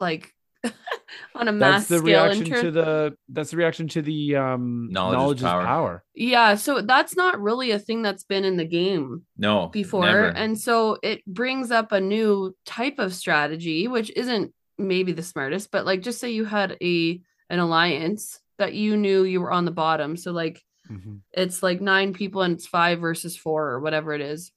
like 0.00 0.32
on 1.34 1.48
a 1.48 1.52
mass 1.52 1.86
that's 1.86 1.88
the 1.88 1.98
scale 1.98 2.24
reaction 2.24 2.46
inter- 2.46 2.62
to 2.62 2.70
the 2.70 3.16
that's 3.28 3.50
the 3.50 3.56
reaction 3.56 3.86
to 3.88 4.02
the 4.02 4.36
um 4.36 4.88
Knowledge 4.90 5.14
is 5.14 5.20
knowledge, 5.20 5.38
is 5.38 5.42
power. 5.42 5.64
power, 5.64 6.04
yeah, 6.14 6.54
so 6.54 6.80
that's 6.80 7.14
not 7.16 7.40
really 7.40 7.70
a 7.70 7.78
thing 7.78 8.02
that's 8.02 8.24
been 8.24 8.44
in 8.44 8.56
the 8.56 8.64
game 8.64 9.22
No, 9.36 9.68
before. 9.68 10.04
never. 10.06 10.26
And 10.28 10.58
so 10.58 10.98
it 11.02 11.24
brings 11.26 11.70
up 11.70 11.92
a 11.92 12.00
new 12.00 12.56
type 12.64 12.98
of 12.98 13.14
strategy, 13.14 13.86
which 13.88 14.10
isn't 14.16 14.52
maybe 14.78 15.12
the 15.12 15.22
smartest, 15.22 15.70
but 15.70 15.86
like 15.86 16.00
just 16.02 16.18
say 16.20 16.30
you 16.30 16.44
had 16.44 16.76
a 16.82 17.20
an 17.48 17.58
alliance 17.60 18.40
that 18.58 18.72
you 18.74 18.96
knew 18.96 19.22
you 19.24 19.40
were 19.40 19.52
on 19.52 19.66
the 19.66 19.70
bottom. 19.70 20.16
So 20.16 20.32
like 20.32 20.60
Mhm. 20.90 21.20
it's 21.32 21.62
like 21.62 21.80
nine 21.80 22.12
people 22.12 22.42
and 22.42 22.54
it's 22.54 22.66
five 22.66 23.00
versus 23.00 23.36
four 23.36 23.68
or 23.70 23.80
whatever 23.80 24.12
it 24.12 24.20
is. 24.20 24.52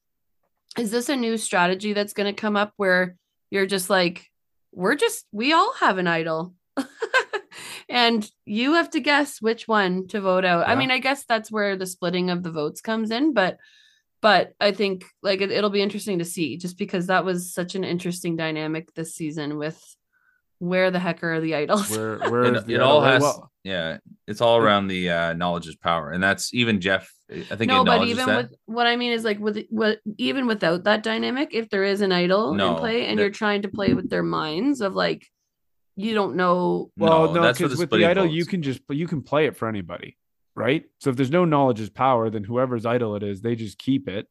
Is 0.78 0.92
this 0.92 1.10
a 1.10 1.16
new 1.16 1.38
strategy 1.38 1.94
that's 1.94 2.14
going 2.14 2.34
to 2.34 2.42
come 2.42 2.56
up 2.56 2.74
where 2.78 3.16
you're 3.50 3.66
just 3.66 3.90
like, 3.90 4.26
we're 4.72 4.96
just, 4.96 5.26
we 5.32 5.52
all 5.54 5.74
have 5.80 5.98
an 5.98 6.08
idol. 6.08 6.54
and 7.90 8.30
you 8.46 8.74
have 8.76 8.92
to 8.92 9.00
guess 9.00 9.42
which 9.42 9.68
one 9.68 10.08
to 10.08 10.22
vote 10.22 10.46
out. 10.46 10.68
I 10.68 10.76
mean, 10.76 10.92
I 10.92 11.00
guess 11.00 11.26
that's 11.26 11.52
where 11.52 11.76
the 11.76 11.88
splitting 11.88 12.30
of 12.30 12.44
the 12.44 12.52
votes 12.52 12.82
comes 12.82 13.12
in, 13.12 13.34
but 13.34 13.58
but 14.22 14.54
I 14.60 14.74
think 14.74 15.06
like 15.24 15.40
it, 15.42 15.50
it'll 15.50 15.70
be 15.70 15.82
interesting 15.82 16.20
to 16.20 16.26
see 16.26 16.58
just 16.58 16.78
because 16.78 17.08
that 17.08 17.24
was 17.24 17.54
such 17.54 17.76
an 17.76 17.86
interesting 17.86 18.36
dynamic 18.36 18.94
this 18.94 19.16
season 19.16 19.58
with 19.58 19.82
where 20.60 20.92
the 20.92 21.00
heck 21.00 21.24
are 21.24 21.40
the 21.42 21.56
idols? 21.56 21.90
where 21.90 22.18
where 22.32 22.44
it, 22.46 22.56
is 22.58 22.64
the 22.66 22.76
it 22.76 22.82
all 22.82 23.02
has 23.02 23.22
well, 23.22 23.52
yeah 23.64 23.98
it's 24.28 24.42
all 24.42 24.58
around 24.58 24.88
the 24.88 25.10
uh 25.10 25.34
knowledge 25.34 25.68
is 25.68 25.76
power. 25.76 26.12
And 26.12 26.22
that's 26.24 26.54
even 26.54 26.80
jeff 26.82 27.12
i 27.32 27.56
think 27.56 27.70
no, 27.70 27.84
but 27.84 28.04
even 28.08 28.26
that. 28.28 28.38
with 28.38 28.54
what 28.66 28.88
I 28.88 28.96
mean 28.96 29.12
is 29.12 29.24
like 29.24 29.40
with 29.40 29.66
what 29.70 30.00
even 30.18 30.48
without 30.48 30.84
that 30.86 31.04
dynamic, 31.04 31.50
if 31.54 31.70
there 31.70 31.84
is 31.84 32.02
an 32.02 32.12
idol 32.12 32.54
No, 32.56 32.74
in 32.74 32.80
play 32.80 33.06
and 33.08 33.18
that- 33.18 33.24
you're 33.24 33.32
trying 33.32 33.62
to 33.64 33.70
play 33.70 33.94
with 33.94 34.10
their 34.10 34.24
minds 34.24 34.82
of 34.82 34.94
like 34.96 35.26
you 35.96 36.14
don't 36.14 36.36
know 36.36 36.90
well 36.98 37.32
no 37.34 37.42
because 37.52 37.74
the 37.74 37.78
with 37.80 37.90
the 37.90 38.06
idol 38.06 38.24
votes- 38.26 38.34
you 38.36 38.46
can 38.46 38.62
just 38.64 38.82
you 38.90 39.08
can 39.08 39.22
play 39.22 39.46
it 39.48 39.56
for 39.58 39.68
anybody 39.68 40.18
right? 40.56 40.84
So 41.00 41.10
if 41.12 41.16
there's 41.16 41.32
no 41.32 41.46
knowledge 41.46 41.80
is 41.80 41.90
power 41.90 42.30
then 42.30 42.44
whoever's 42.44 42.86
idol 42.86 43.16
it 43.16 43.24
is 43.24 43.42
they 43.42 43.56
just 43.56 43.78
keep 43.78 44.08
it 44.10 44.28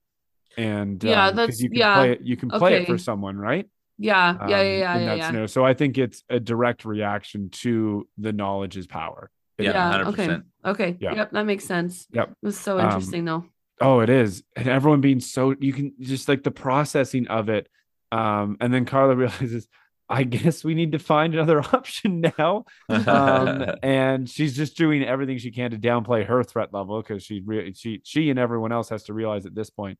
and 0.57 1.03
Yeah, 1.03 1.26
um, 1.26 1.31
'cause 1.31 1.37
that's- 1.37 1.61
you 1.62 1.68
can 1.70 1.79
yeah. 1.79 1.95
play 1.97 2.12
it 2.12 2.20
you 2.22 2.37
can 2.37 2.51
play 2.51 2.74
it 2.83 2.87
for 2.87 2.99
someone 2.99 3.37
right 3.39 3.66
yeah, 3.99 4.34
yeah, 4.34 4.44
um, 4.44 4.51
yeah, 4.51 4.62
yeah, 4.62 4.94
in 4.96 5.01
yeah, 5.03 5.07
that 5.07 5.18
yeah. 5.18 5.26
scenario. 5.26 5.46
So 5.46 5.64
I 5.64 5.74
think 5.74 5.99
it's 5.99 6.22
a 6.30 6.40
direct 6.40 6.84
reaction 6.84 7.51
to 7.51 8.07
the 8.16 8.32
knowledge 8.32 8.76
is 8.76 8.86
power. 8.86 9.30
It 9.59 9.64
Yeah, 9.64 10.09
okay. 10.09 10.28
100%. 10.28 10.42
Okay. 10.64 10.96
Yeah. 11.01 11.14
Yep, 11.14 11.32
that 11.32 11.46
makes 11.46 11.64
sense. 11.64 12.07
Yep. 12.12 12.30
It 12.30 12.36
was 12.42 12.59
so 12.59 12.78
Um, 12.78 12.86
interesting 12.86 13.24
though. 13.24 13.44
Oh, 13.80 14.01
it 14.01 14.09
is. 14.11 14.42
And 14.57 14.68
everyone 14.68 15.01
being 15.01 15.20
so 15.20 15.55
you 15.59 15.72
can 15.72 15.92
just 16.01 16.28
like 16.28 16.42
the 16.42 16.51
processing 16.51 17.26
of 17.28 17.49
it. 17.49 17.68
Um, 18.11 18.57
and 18.61 18.72
then 18.72 18.84
Karla 18.84 19.14
realizes, 19.16 19.68
I 20.09 20.22
guess 20.22 20.64
we 20.64 20.74
need 20.74 20.92
to 20.92 20.99
find 20.99 21.34
another 21.34 21.61
option 21.72 22.24
now. 22.38 22.64
Um, 22.88 23.66
and 23.82 24.28
she's 24.28 24.57
just 24.57 24.76
doing 24.76 25.05
everything 25.05 25.38
she 25.38 25.51
can 25.51 25.70
to 25.72 25.78
downplay 25.78 26.24
her 26.24 26.42
threat 26.42 26.72
level 26.72 27.03
because 27.03 27.22
she 27.22 27.42
re- 27.44 27.74
she 27.74 28.01
she 28.05 28.30
and 28.30 28.38
everyone 28.38 28.72
else 28.72 28.88
has 28.88 29.05
to 29.05 29.12
realize 29.12 29.44
at 29.44 29.55
this 29.55 29.70
point. 29.70 29.99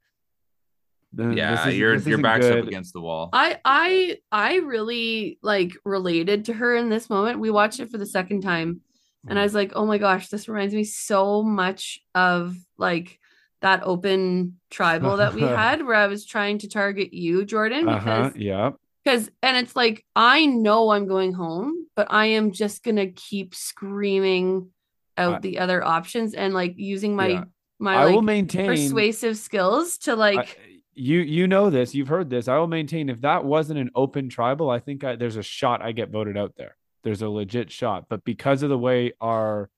Th- 1.17 1.37
yeah 1.37 1.51
this 1.53 1.61
isn't- 1.67 1.79
your 1.79 1.97
this 1.97 2.07
your 2.07 2.15
isn't 2.15 2.23
back's 2.23 2.47
up 2.47 2.67
against 2.67 2.93
the 2.93 3.01
wall 3.01 3.31
I 3.33 3.59
I 3.65 4.19
I 4.31 4.57
really 4.57 5.39
like 5.43 5.73
related 5.85 6.47
to 6.47 6.53
her 6.53 6.75
in 6.77 6.89
this 6.89 7.09
moment. 7.11 7.41
We 7.41 7.51
watched 7.51 7.81
it 7.81 7.91
for 7.91 7.99
the 7.99 8.07
second 8.07 8.43
time 8.43 8.81
and 9.29 9.39
I 9.39 9.43
was 9.43 9.55
like, 9.55 9.73
"Oh 9.75 9.85
my 9.85 9.99
gosh, 9.99 10.29
this 10.29 10.49
reminds 10.49 10.73
me 10.75 10.85
so 10.85 11.43
much 11.43 12.01
of 12.15 12.57
like 12.79 13.19
that 13.61 13.83
open 13.83 14.59
tribal 14.71 15.17
that 15.17 15.35
we 15.35 15.41
had 15.63 15.85
where 15.85 15.97
I 15.97 16.07
was 16.07 16.25
trying 16.25 16.59
to 16.59 16.69
target 16.69 17.13
you, 17.13 17.45
Jordan, 17.45 17.89
Uh-huh. 17.89 18.29
because 18.29 18.37
Yeah. 18.37 18.71
because 19.05 19.31
and 19.43 19.57
it's 19.57 19.75
like 19.75 20.05
I 20.15 20.47
know 20.47 20.91
I'm 20.91 21.07
going 21.09 21.33
home, 21.33 21.87
but 21.97 22.07
I 22.11 22.27
am 22.27 22.53
just 22.53 22.85
gonna 22.85 23.09
keep 23.09 23.55
screaming 23.55 24.71
out 25.17 25.35
I- 25.37 25.41
the 25.41 25.59
other 25.59 25.85
options 25.85 26.35
and 26.35 26.55
like 26.55 26.75
using 26.77 27.17
my 27.17 27.27
Yeah. 27.29 27.45
my 27.81 27.95
I 27.97 28.05
like 28.05 28.15
will 28.15 28.23
maintain 28.23 28.67
persuasive 28.67 29.37
skills 29.37 29.99
to 29.99 30.15
like 30.15 30.39
I- 30.39 30.78
you 30.99 31.21
you 31.21 31.47
know 31.47 31.71
this 31.71 31.95
you've 31.95 32.09
heard 32.09 32.29
this. 32.31 32.49
I 32.49 32.59
will 32.59 32.67
maintain 32.67 33.09
if 33.09 33.21
that 33.23 33.45
wasn't 33.45 33.79
an 33.79 33.91
open 33.95 34.29
tribal 34.29 34.69
i 34.71 34.79
think 34.81 35.05
I, 35.05 35.17
there's 35.17 35.37
a 35.37 35.43
shot 35.43 35.81
i 35.83 35.93
get 35.93 36.11
voted 36.11 36.37
out 36.37 36.55
there. 36.57 36.77
There's 37.05 37.23
a 37.23 37.29
legit 37.29 37.71
shot. 37.71 38.07
But 38.09 38.25
because 38.25 38.63
of 38.63 38.71
the 38.71 38.79
way 38.79 39.13
our 39.21 39.71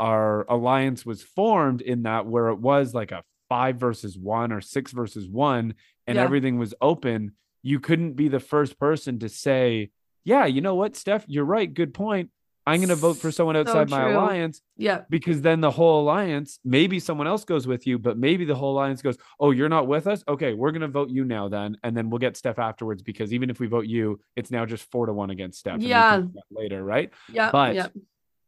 our 0.00 0.44
alliance 0.48 1.04
was 1.04 1.22
formed 1.22 1.80
in 1.80 2.04
that 2.04 2.26
where 2.26 2.48
it 2.48 2.56
was 2.58 2.94
like 2.94 3.12
a 3.12 3.22
five 3.48 3.76
versus 3.76 4.16
one 4.18 4.50
or 4.52 4.60
six 4.60 4.92
versus 4.92 5.28
one 5.28 5.74
and 6.06 6.16
Yeah. 6.16 6.24
everything 6.24 6.58
was 6.58 6.74
open 6.80 7.32
you 7.62 7.78
couldn't 7.78 8.14
be 8.14 8.28
the 8.28 8.40
first 8.40 8.78
person 8.78 9.18
to 9.20 9.28
say 9.28 9.90
yeah 10.24 10.46
you 10.46 10.60
know 10.60 10.74
what 10.74 10.96
steph? 10.96 11.24
You're 11.28 11.44
right. 11.44 11.72
Good 11.72 11.92
point 11.94 12.30
i'm 12.66 12.78
going 12.78 12.88
to 12.88 12.94
vote 12.96 13.14
for 13.18 13.30
someone 13.32 13.54
So 13.56 13.60
outside 13.60 13.90
my 13.90 14.10
alliance 14.10 14.60
yeah. 14.76 15.02
because 15.10 15.40
then 15.42 15.60
the 15.60 15.70
whole 15.70 16.02
alliance 16.02 16.58
maybe 16.64 17.00
someone 17.00 17.26
else 17.26 17.44
goes 17.44 17.66
with 17.66 17.86
you 17.86 17.98
but 17.98 18.16
maybe 18.18 18.44
the 18.44 18.54
whole 18.54 18.72
alliance 18.74 19.02
goes 19.02 19.16
oh 19.40 19.50
you're 19.50 19.68
not 19.68 19.86
with 19.86 20.06
us? 20.06 20.22
Okay 20.28 20.52
we're 20.54 20.70
going 20.70 20.82
to 20.82 20.88
vote 20.88 21.10
you 21.10 21.24
now 21.24 21.48
then 21.48 21.76
and 21.82 21.96
then 21.96 22.08
we'll 22.10 22.18
get 22.18 22.36
steph 22.36 22.58
afterwards 22.58 23.02
because 23.02 23.32
even 23.32 23.50
if 23.50 23.58
we 23.60 23.66
vote 23.66 23.86
you 23.86 24.20
it's 24.36 24.50
now 24.50 24.64
just 24.64 24.84
four 24.90 25.06
to 25.06 25.12
one 25.12 25.30
against 25.30 25.58
steph 25.60 25.74
and 25.74 25.82
we 25.82 25.88
can 25.88 26.32
Yeah. 26.34 26.40
later 26.50 26.82
right? 26.84 27.10
Yeah 27.32 27.50
But- 27.50 27.74
yeah. 27.74 27.86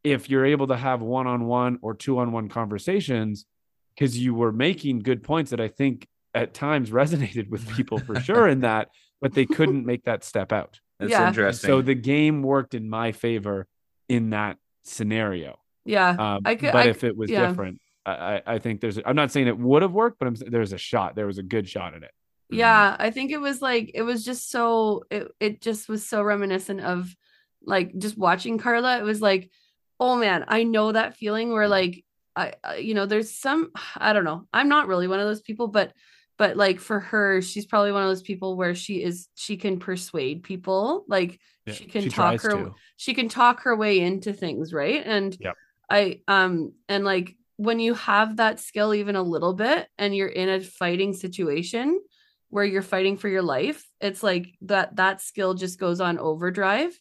if 0.03 0.29
you're 0.29 0.45
able 0.45 0.67
to 0.67 0.77
have 0.77 1.01
one-on-one 1.01 1.79
or 1.81 1.93
two-on-one 1.95 2.47
conversations 2.49 3.45
because 3.95 4.17
you 4.17 4.33
were 4.33 4.51
making 4.51 4.99
good 4.99 5.23
points 5.23 5.51
that 5.51 5.59
i 5.59 5.67
think 5.67 6.07
at 6.33 6.53
times 6.53 6.89
resonated 6.89 7.49
with 7.49 7.67
people 7.75 7.97
for 7.97 8.19
sure 8.27 8.47
in 8.47 8.61
that 8.61 8.89
but 9.21 9.33
they 9.33 9.45
couldn't 9.45 9.85
make 9.85 10.03
that 10.03 10.23
step 10.25 10.51
out. 10.51 10.79
That's 10.99 11.09
Yeah. 11.11 11.27
interesting. 11.29 11.67
So 11.69 11.81
the 11.81 11.95
game 11.95 12.43
worked 12.43 12.73
in 12.75 12.89
my 12.89 13.13
favor 13.13 13.65
in 14.09 14.31
that 14.31 14.57
scenario 14.83 15.59
yeah 15.85 16.09
um, 16.09 16.41
I 16.45 16.55
could- 16.55 16.71
but 16.71 16.87
I 16.87 16.89
if 16.89 17.03
it 17.03 17.15
was 17.15 17.29
yeah. 17.29 17.47
different, 17.47 17.81
I, 18.05 18.41
I 18.45 18.59
think 18.59 18.81
there's. 18.81 18.99
I'm 19.03 19.15
not 19.15 19.31
saying 19.31 19.47
it 19.47 19.57
would 19.57 19.81
have 19.81 19.91
worked, 19.91 20.19
but 20.19 20.27
I'm, 20.27 20.35
there's 20.35 20.73
a 20.73 20.77
shot. 20.77 21.15
There 21.15 21.25
was 21.25 21.39
a 21.39 21.43
good 21.43 21.67
shot 21.67 21.95
at 21.95 22.03
it. 22.03 22.11
yeah 22.51 22.95
i 22.99 23.09
think 23.09 23.31
it 23.31 23.41
was 23.41 23.59
like 23.61 23.89
it 23.95 24.03
was 24.03 24.23
just 24.23 24.51
so 24.51 25.03
it, 25.09 25.27
it 25.39 25.61
just 25.61 25.89
was 25.89 26.05
so 26.05 26.21
reminiscent 26.21 26.81
of 26.81 27.15
like 27.63 27.97
just 27.97 28.15
watching 28.15 28.59
karla 28.59 28.99
it 28.99 29.03
was 29.03 29.21
like 29.21 29.49
oh 29.99 30.15
man, 30.17 30.45
I 30.47 30.63
know 30.63 30.91
that 30.91 31.15
feeling 31.15 31.51
where 31.51 31.67
like 31.67 32.03
I 32.35 32.53
you 32.77 32.93
know, 32.93 33.05
there's 33.05 33.31
some 33.31 33.71
I 33.95 34.13
don't 34.13 34.25
know. 34.25 34.47
I'm 34.53 34.69
not 34.69 34.87
really 34.87 35.07
one 35.07 35.19
of 35.19 35.27
those 35.27 35.41
people, 35.41 35.67
but 35.67 35.93
but 36.37 36.57
like 36.57 36.79
for 36.79 36.99
her, 36.99 37.41
she's 37.41 37.65
probably 37.65 37.91
one 37.91 38.03
of 38.03 38.09
those 38.09 38.21
people 38.21 38.55
where 38.57 38.75
she 38.75 39.01
is 39.01 39.27
she 39.35 39.57
can 39.57 39.79
persuade 39.79 40.43
people. 40.43 41.05
Like 41.07 41.39
Yeah, 41.65 41.73
she 41.73 41.85
can 41.85 42.03
she 42.03 42.09
talk 42.09 42.41
her 42.41 42.51
to. 42.51 42.73
she 42.97 43.13
can 43.13 43.29
talk 43.29 43.61
her 43.61 43.75
way 43.75 43.99
into 43.99 44.33
things, 44.33 44.73
right? 44.73 45.01
And 45.05 45.35
Yep. 45.39 45.55
I 45.89 46.21
um 46.27 46.73
and 46.89 47.05
like 47.05 47.35
when 47.57 47.79
you 47.79 47.93
have 47.93 48.37
that 48.37 48.59
skill 48.59 48.93
even 48.93 49.15
a 49.15 49.23
little 49.23 49.53
bit 49.53 49.87
and 49.97 50.15
you're 50.15 50.27
in 50.27 50.49
a 50.49 50.59
fighting 50.59 51.13
situation 51.13 52.01
where 52.49 52.65
you're 52.65 52.81
fighting 52.81 53.17
for 53.17 53.29
your 53.29 53.41
life, 53.41 53.85
it's 54.01 54.21
like 54.21 54.47
that 54.61 54.95
that 54.97 55.21
skill 55.21 55.53
just 55.53 55.79
goes 55.79 56.01
on 56.01 56.19
overdrive. 56.19 56.99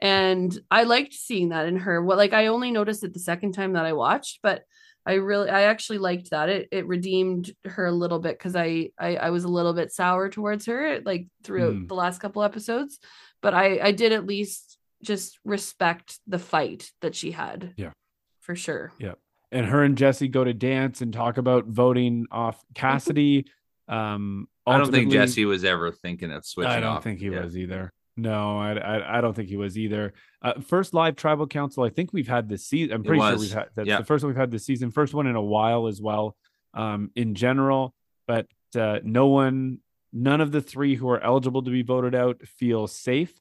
And 0.00 0.56
I 0.70 0.84
liked 0.84 1.14
seeing 1.14 1.48
that 1.50 1.66
in 1.66 1.76
her. 1.78 2.02
What 2.02 2.18
like 2.18 2.32
I 2.34 2.46
only 2.48 2.70
noticed 2.70 3.02
it 3.02 3.14
the 3.14 3.18
second 3.20 3.52
time 3.52 3.72
that 3.72 3.86
I 3.86 3.94
watched, 3.94 4.40
but 4.42 4.62
I 5.06 5.14
really 5.14 5.48
I 5.48 5.62
actually 5.62 5.98
liked 5.98 6.30
that. 6.30 6.48
It 6.48 6.68
it 6.72 6.86
redeemed 6.86 7.52
her 7.64 7.86
a 7.86 7.92
little 7.92 8.18
bit 8.18 8.36
because 8.38 8.56
I, 8.56 8.90
I 8.98 9.16
I 9.16 9.30
was 9.30 9.44
a 9.44 9.48
little 9.48 9.72
bit 9.72 9.92
sour 9.92 10.28
towards 10.28 10.66
her 10.66 11.00
like 11.04 11.28
throughout 11.44 11.74
Mm. 11.74 11.88
the 11.88 11.94
last 11.94 12.20
couple 12.20 12.42
episodes. 12.42 12.98
But 13.40 13.54
I 13.54 13.78
I 13.80 13.92
did 13.92 14.12
at 14.12 14.26
least 14.26 14.78
just 15.02 15.38
respect 15.44 16.18
the 16.26 16.38
fight 16.40 16.90
that 17.02 17.14
she 17.14 17.30
had. 17.30 17.74
Yeah. 17.76 17.92
For 18.40 18.56
sure. 18.56 18.92
Yeah. 18.98 19.14
And 19.52 19.64
her 19.66 19.84
and 19.84 19.96
Jesse 19.96 20.26
go 20.28 20.42
to 20.42 20.52
dance 20.52 21.00
and 21.02 21.12
talk 21.12 21.38
about 21.38 21.66
voting 21.66 22.26
off 22.32 22.60
Cassidy. 22.74 23.46
Um, 23.88 24.48
I 24.66 24.78
don't 24.78 24.90
think 24.90 25.12
Jesse 25.12 25.44
was 25.44 25.64
ever 25.64 25.92
thinking 25.92 26.32
of 26.32 26.44
switching 26.44 26.72
I 26.72 26.80
don't 26.80 26.96
off. 26.96 27.04
think 27.04 27.20
he 27.20 27.26
Yeah. 27.26 27.44
was 27.44 27.56
either. 27.56 27.92
No, 28.16 28.58
I, 28.58 28.72
I 28.72 29.18
I 29.18 29.20
don't 29.20 29.34
think 29.34 29.48
he 29.48 29.56
was 29.56 29.76
either. 29.76 30.14
Uh, 30.40 30.60
first 30.60 30.94
live 30.94 31.16
tribal 31.16 31.46
council, 31.46 31.84
I 31.84 31.90
think 31.90 32.12
we've 32.12 32.28
had 32.28 32.48
this 32.48 32.64
season. 32.66 32.94
I'm 32.94 33.04
pretty 33.04 33.20
sure 33.20 33.36
we've 33.38 33.52
had 33.52 33.68
that's 33.74 33.88
Yeah. 33.88 33.98
the 33.98 34.04
first 34.04 34.24
one 34.24 34.32
we've 34.32 34.40
had 34.40 34.50
this 34.50 34.64
season. 34.64 34.90
First 34.90 35.12
one 35.12 35.26
in 35.26 35.36
a 35.36 35.42
while 35.42 35.86
as 35.86 36.00
well. 36.00 36.36
Um, 36.72 37.10
in 37.14 37.34
general, 37.34 37.94
but 38.26 38.46
uh, 38.78 38.98
no 39.02 39.28
one, 39.28 39.78
none 40.12 40.40
of 40.42 40.52
the 40.52 40.60
three 40.60 40.94
who 40.94 41.08
are 41.08 41.20
eligible 41.22 41.62
to 41.62 41.70
be 41.70 41.82
voted 41.82 42.14
out 42.14 42.42
feel 42.46 42.86
safe. 42.86 43.32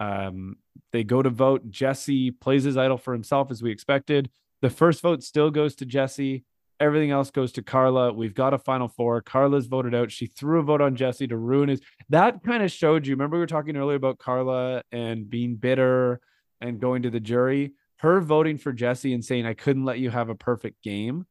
Um, 0.00 0.56
they 0.92 1.04
go 1.04 1.22
to 1.22 1.30
vote. 1.30 1.70
Jesse 1.70 2.30
plays 2.30 2.64
his 2.64 2.76
idol 2.76 2.98
for 2.98 3.12
himself 3.12 3.50
as 3.50 3.62
we 3.62 3.70
expected. 3.70 4.30
The 4.60 4.68
first 4.70 5.00
vote 5.00 5.22
still 5.22 5.50
goes 5.50 5.74
to 5.76 5.86
Jesse. 5.86 6.44
Everything 6.80 7.10
else 7.12 7.30
goes 7.30 7.52
to 7.52 7.62
Karla. 7.62 8.12
We've 8.12 8.34
got 8.34 8.54
a 8.54 8.58
final 8.58 8.88
four. 8.88 9.20
Karla's 9.22 9.66
voted 9.66 9.94
out. 9.94 10.10
She 10.10 10.26
threw 10.26 10.58
a 10.60 10.62
vote 10.62 10.80
on 10.80 10.96
Jesse 10.96 11.28
to 11.28 11.36
ruin 11.36 11.68
his. 11.68 11.80
That 12.08 12.42
kind 12.42 12.62
of 12.62 12.72
showed 12.72 13.06
you. 13.06 13.14
Remember, 13.14 13.36
we 13.36 13.40
were 13.40 13.46
talking 13.46 13.76
earlier 13.76 13.96
about 13.96 14.18
Karla 14.18 14.82
and 14.90 15.28
being 15.30 15.54
bitter 15.56 16.20
and 16.60 16.80
going 16.80 17.02
to 17.02 17.10
the 17.10 17.20
jury. 17.20 17.72
Her 17.98 18.20
voting 18.20 18.58
for 18.58 18.72
Jesse 18.72 19.12
and 19.14 19.24
saying, 19.24 19.46
I 19.46 19.54
couldn't 19.54 19.84
let 19.84 20.00
you 20.00 20.10
have 20.10 20.28
a 20.28 20.34
perfect 20.34 20.82
game. 20.82 21.26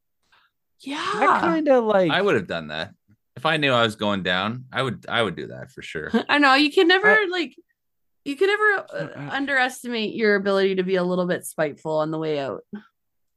That 0.86 0.90
Yeah. 1.20 1.38
kind 1.40 1.68
of 1.68 1.84
like. 1.84 2.10
I 2.10 2.22
would 2.22 2.34
have 2.34 2.46
done 2.46 2.68
that 2.68 2.94
if 3.36 3.44
I 3.44 3.56
knew 3.58 3.72
I 3.72 3.82
was 3.82 3.94
going 3.96 4.22
down. 4.22 4.64
I 4.72 4.82
would. 4.82 5.04
I 5.08 5.22
would 5.22 5.36
do 5.36 5.48
that 5.48 5.70
for 5.70 5.82
sure. 5.82 6.10
I 6.28 6.38
know 6.38 6.54
you 6.54 6.72
can 6.72 6.88
never 6.88 7.08
I- 7.08 7.26
like 7.30 7.54
you 8.24 8.36
can 8.36 8.46
never 8.48 8.86
uh. 8.94 9.30
underestimate 9.32 10.14
your 10.14 10.36
ability 10.36 10.76
to 10.76 10.82
be 10.82 10.96
a 10.96 11.04
little 11.04 11.26
bit 11.26 11.44
spiteful 11.44 11.98
on 11.98 12.10
the 12.10 12.18
way 12.18 12.38
out. 12.40 12.62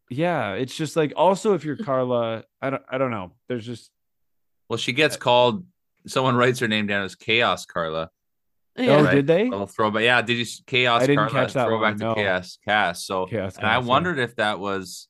Yeah, 0.10 0.53
it's 0.53 0.76
just 0.76 0.95
like 0.95 1.14
also 1.16 1.53
if 1.53 1.64
you're 1.66 1.78
Karla, 1.78 2.43
I 2.62 2.70
don't 2.70 2.84
I 2.89 2.97
don't 2.97 3.12
know. 3.12 3.32
There's 3.49 3.66
just 3.66 3.89
Well, 4.70 4.78
she 4.78 4.93
gets 4.93 5.18
called. 5.18 5.66
Someone 6.08 6.36
writes 6.36 6.60
her 6.60 6.68
name 6.68 6.86
down 6.88 7.03
as 7.03 7.16
Chaos 7.16 7.66
Karla. 7.66 8.10
Yeah. 8.78 8.97
oh, 8.97 9.03
Right. 9.06 9.16
did 9.16 9.28
they? 9.28 9.49
Little 9.49 9.66
throwback. 9.68 10.03
Yeah, 10.03 10.22
did 10.22 10.38
you 10.38 10.45
Chaos 10.68 11.01
I 11.01 11.06
didn't 11.08 11.30
Karla? 11.30 11.32
catch 11.32 11.53
that 11.53 11.68
throwback 11.68 11.91
one, 11.93 11.97
to 11.99 12.06
no. 12.06 12.14
Chaos 12.16 12.58
Cass. 12.64 13.06
So 13.06 13.26
Chaos 13.26 13.56
and 13.58 13.66
I 13.66 13.76
Cass, 13.76 13.84
yeah. 13.84 13.89
wondered 13.89 14.20
if 14.20 14.36
that 14.36 14.60
was 14.60 15.08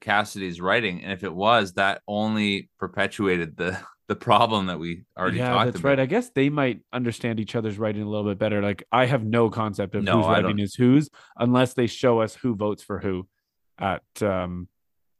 Cassidy's 0.00 0.60
writing, 0.60 1.02
and 1.02 1.12
if 1.12 1.24
it 1.24 1.32
was, 1.34 1.74
that 1.74 2.02
only 2.06 2.68
perpetuated 2.78 3.56
the 3.56 3.78
the 4.08 4.16
problem 4.16 4.66
that 4.66 4.78
we 4.78 5.04
already 5.18 5.38
yeah, 5.38 5.48
talked 5.48 5.64
that's 5.66 5.78
about. 5.80 5.88
right. 5.88 6.00
I 6.00 6.04
guess 6.04 6.28
they 6.34 6.50
might 6.50 6.80
understand 6.92 7.40
each 7.40 7.54
other's 7.56 7.78
writing 7.78 8.02
a 8.02 8.08
little 8.08 8.28
bit 8.30 8.38
better. 8.38 8.60
Like 8.60 8.84
I 8.92 9.06
have 9.06 9.24
no 9.24 9.48
concept 9.48 9.94
of 9.94 10.04
No, 10.04 10.18
whose 10.18 10.26
writing 10.26 10.58
is 10.58 10.74
whose 10.74 11.08
unless 11.38 11.72
they 11.72 11.86
show 11.86 12.20
us 12.20 12.34
who 12.34 12.54
votes 12.54 12.82
for 12.82 12.98
who 12.98 13.26
at 13.78 14.02
um 14.22 14.68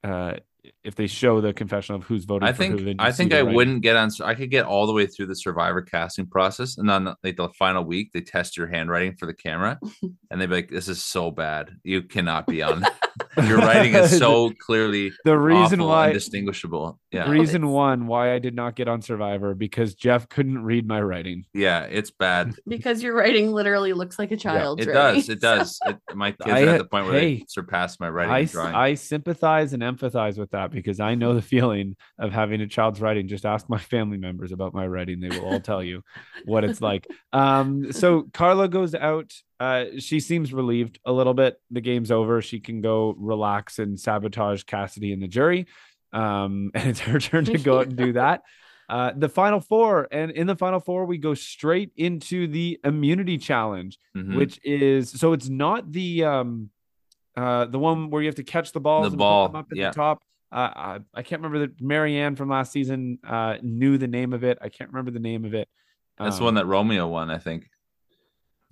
uh 0.03 0.35
if 0.83 0.95
they 0.95 1.07
show 1.07 1.41
the 1.43 1.53
confession 1.53 1.95
of 1.95 2.05
who's 2.05 2.25
voting 2.25 2.49
I 2.49 2.53
for 2.53 2.59
think 2.59 2.79
who. 2.79 2.85
Then 2.85 2.97
you 2.99 3.05
I 3.05 3.13
think 3.13 3.33
I 3.35 3.41
writing. 3.41 3.55
wouldn't 3.55 3.83
get 3.83 3.97
on. 3.97 4.11
I 4.23 4.35
could 4.35 4.51
get 4.51 4.65
all 4.65 4.87
the 4.87 4.95
way 4.95 5.07
through 5.07 5.27
the 5.27 5.37
Survivor 5.37 5.83
casting 5.83 6.27
process, 6.27 6.79
and 6.79 6.89
then 6.89 7.15
like 7.23 7.37
the 7.37 7.51
final 7.51 7.85
week, 7.85 8.13
they 8.15 8.23
test 8.23 8.57
your 8.57 8.67
handwriting 8.67 9.15
for 9.15 9.27
the 9.27 9.35
camera, 9.35 9.79
and 10.31 10.41
they'd 10.41 10.47
be 10.49 10.55
like, 10.55 10.71
"This 10.71 10.89
is 10.89 11.03
so 11.03 11.31
bad. 11.31 11.71
You 11.83 12.03
cannot 12.03 12.47
be 12.47 12.63
on. 12.63 12.85
your 13.45 13.59
writing 13.59 13.95
is 13.95 14.17
so 14.19 14.53
clearly 14.61 15.13
the 15.25 15.37
reason 15.39 15.81
awful 15.81 15.89
why 15.89 16.07
indistinguishable." 16.09 16.99
Yeah, 17.11 17.31
reason 17.31 17.69
one 17.69 18.07
why 18.09 18.35
I 18.35 18.39
did 18.41 18.55
not 18.55 18.75
get 18.75 18.89
on 18.89 19.01
Survivor 19.03 19.55
because 19.55 19.95
Jeff 19.95 20.29
couldn't 20.29 20.65
read 20.65 20.87
my 20.87 21.01
writing. 21.01 21.45
yeah, 21.55 21.85
it's 21.85 22.11
bad. 22.11 22.55
because 22.67 23.03
your 23.03 23.15
writing 23.15 23.53
literally 23.53 23.93
looks 23.93 24.19
like 24.19 24.33
a 24.33 24.37
child's 24.37 24.85
It 24.85 24.89
writing. 24.91 25.21
does. 25.21 25.29
It 25.29 25.41
does. 25.41 25.79
It, 25.87 25.99
my 26.15 26.33
kids 26.33 26.51
I- 26.51 26.63
are 26.65 26.69
at 26.71 26.79
the 26.79 26.85
point 26.87 27.07
where 27.07 27.15
hey, 27.15 27.37
they 27.37 27.45
surpass 27.49 28.01
my 28.01 28.09
writing 28.09 28.33
I, 28.33 28.45
drawing. 28.45 28.75
I 28.75 28.95
sympathize 28.95 29.73
and 29.73 29.83
empathize 29.83 30.39
with 30.39 30.51
that 30.51 30.71
because 30.73 30.99
I 30.99 31.15
know 31.15 31.35
the 31.35 31.43
feeling 31.43 31.97
of 32.19 32.33
having 32.33 32.61
a 32.61 32.67
child's 32.67 33.01
writing. 33.01 33.29
Just 33.29 33.47
ask 33.47 33.69
my 33.69 33.79
family 33.79 34.17
members 34.19 34.51
about 34.53 34.75
my 34.75 34.87
writing; 34.87 35.21
they 35.21 35.29
will 35.29 35.45
all 35.47 35.61
tell 35.61 35.83
you 35.85 36.03
what 36.45 36.65
it's 36.65 36.81
like. 36.81 37.07
Um, 37.33 37.93
so 37.93 38.27
Karla 38.33 38.69
goes 38.69 38.95
out. 38.95 39.33
Uh, 39.65 39.99
she 39.99 40.21
seems 40.21 40.53
relieved 40.53 40.99
a 41.05 41.13
little 41.13 41.35
bit. 41.35 41.61
The 41.71 41.81
game's 41.81 42.11
over. 42.11 42.43
She 42.43 42.61
can 42.61 42.81
go 42.81 43.15
relax 43.19 43.79
and 43.79 43.99
sabotage 43.99 44.65
Cassidy 44.65 45.13
and 45.13 45.23
the 45.23 45.29
jury. 45.29 45.67
Um, 46.13 46.71
and 46.75 46.89
it's 46.91 47.01
her 47.01 47.19
turn 47.21 47.45
to 47.47 47.59
go 47.59 47.79
out 47.79 47.87
and 47.89 47.97
do 47.97 48.13
that. 48.23 48.43
Uh, 48.89 49.13
the 49.17 49.29
final 49.31 49.61
four, 49.61 50.07
and 50.13 50.31
in 50.31 50.47
the 50.47 50.57
final 50.57 50.79
four, 50.81 51.07
we 51.07 51.17
go 51.17 51.33
straight 51.35 51.91
into 51.97 52.47
the 52.47 52.79
immunity 52.85 53.39
challenge 53.39 53.99
Mhm. 54.17 54.37
which 54.37 54.61
is 54.63 55.11
so 55.11 55.33
it's 55.33 55.49
not 55.49 55.91
the 55.91 56.25
um 56.25 56.71
uh 57.37 57.65
the 57.65 57.79
one 57.79 58.11
where 58.11 58.21
you 58.23 58.29
have 58.29 58.35
to 58.37 58.45
catch 58.45 58.73
the 58.73 58.81
balls 58.81 59.05
The 59.05 59.13
and 59.13 59.19
put 59.19 59.25
ball, 59.25 59.49
them 59.49 59.57
up 59.57 59.67
at 59.73 59.77
yeah. 59.79 59.89
the 59.91 59.95
top 59.95 60.23
uh 60.53 60.71
I, 60.77 60.99
I 61.15 61.23
can't 61.23 61.41
remember 61.43 61.61
that 61.67 61.83
maryanne 61.83 62.37
from 62.37 62.49
last 62.51 62.71
season 62.73 63.19
uh 63.27 63.57
knew 63.63 63.99
the 63.99 64.07
name 64.07 64.33
of 64.35 64.45
it 64.45 64.57
i 64.61 64.69
can't 64.69 64.91
remember 64.93 65.11
the 65.11 65.19
name 65.31 65.45
of 65.45 65.53
it 65.55 65.67
That's 66.19 66.37
the 66.37 66.43
Um, 66.43 66.49
one 66.49 66.55
that 66.55 66.67
Romeo 66.67 67.09
won, 67.09 67.29
I 67.31 67.39
think. 67.39 67.61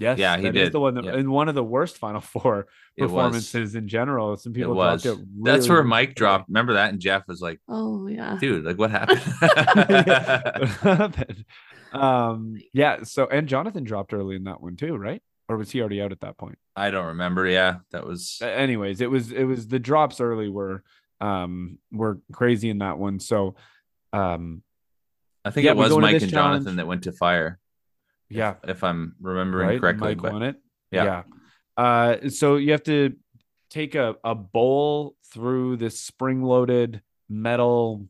Yes 0.03 0.19
yeah, 0.19 0.37
he 0.37 0.43
that 0.45 0.57
is 0.57 0.63
did. 0.67 0.73
the 0.73 0.81
one 0.81 0.95
that 0.95 1.05
Yeah. 1.05 1.17
in 1.17 1.31
one 1.31 1.49
of 1.49 1.55
the 1.55 1.65
worst 1.65 1.97
final 1.99 2.21
four 2.35 2.67
performances 2.99 3.75
in 3.75 3.89
general 3.89 4.37
some 4.37 4.53
It 4.53 4.57
people 4.57 4.75
was. 4.75 5.03
dropped 5.03 5.21
it 5.21 5.27
That's 5.43 5.69
where 5.69 5.83
Mike 5.83 6.15
dropped. 6.15 6.49
Remember 6.49 6.75
that? 6.75 6.91
And 6.91 7.01
Jeff 7.01 7.27
was 7.29 7.41
like, 7.41 7.61
Oh 7.69 8.07
yeah. 8.09 8.37
"Dude, 8.41 8.65
like 8.65 8.79
what 8.79 8.91
happened?" 8.99 9.21
What 10.83 10.99
happened? 10.99 11.45
um 11.93 12.57
yeah 12.73 13.03
so 13.03 13.27
and 13.27 13.49
jonathan 13.49 13.85
dropped 13.85 14.15
early 14.15 14.35
in 14.35 14.45
that 14.45 14.63
one 14.63 14.77
too 14.77 14.97
right 14.97 15.21
or 15.51 15.59
was 15.59 15.71
he 15.71 15.79
already 15.81 16.01
out 16.01 16.11
at 16.11 16.21
that 16.21 16.39
point 16.39 16.57
I 16.75 16.91
don't 16.91 17.09
remember. 17.09 17.47
Yeah, 17.47 17.81
that 17.91 18.07
was. 18.07 18.41
Anyways 18.41 19.03
it 19.03 19.11
was 19.11 19.31
it 19.31 19.45
was 19.45 19.69
the 19.69 19.79
drops 19.79 20.23
early 20.23 20.49
were 20.49 20.83
um 21.21 21.79
were 21.93 22.19
crazy 22.33 22.71
in 22.71 22.79
that 22.79 22.97
one 22.99 23.21
so 23.21 23.57
um 24.15 24.63
I 25.45 25.51
think 25.51 25.67
yeah, 25.67 25.73
it 25.73 25.77
was 25.77 25.95
Mike 25.99 26.23
and 26.23 26.31
challenge. 26.31 26.33
Jonathan 26.63 26.77
that 26.77 26.87
went 26.87 27.03
to 27.03 27.13
fire. 27.13 27.59
If- 28.33 28.39
yeah 28.39 28.55
if, 28.67 28.83
I'm 28.85 29.15
remembering 29.21 29.69
right 29.69 29.81
correctly. 29.81 30.09
mike 30.15 30.23
but- 30.23 30.33
won 30.33 30.43
it 30.43 30.57
yeah. 30.91 31.05
yeah 31.05 31.23
uh 31.77 32.29
so 32.29 32.57
you 32.57 32.73
have 32.73 32.83
to 32.85 33.15
take 33.71 33.95
a, 33.95 34.17
a 34.25 34.35
bowl 34.35 35.17
through 35.33 35.77
this 35.79 35.99
spring 35.99 36.43
loaded 36.43 37.01
metal 37.31 38.07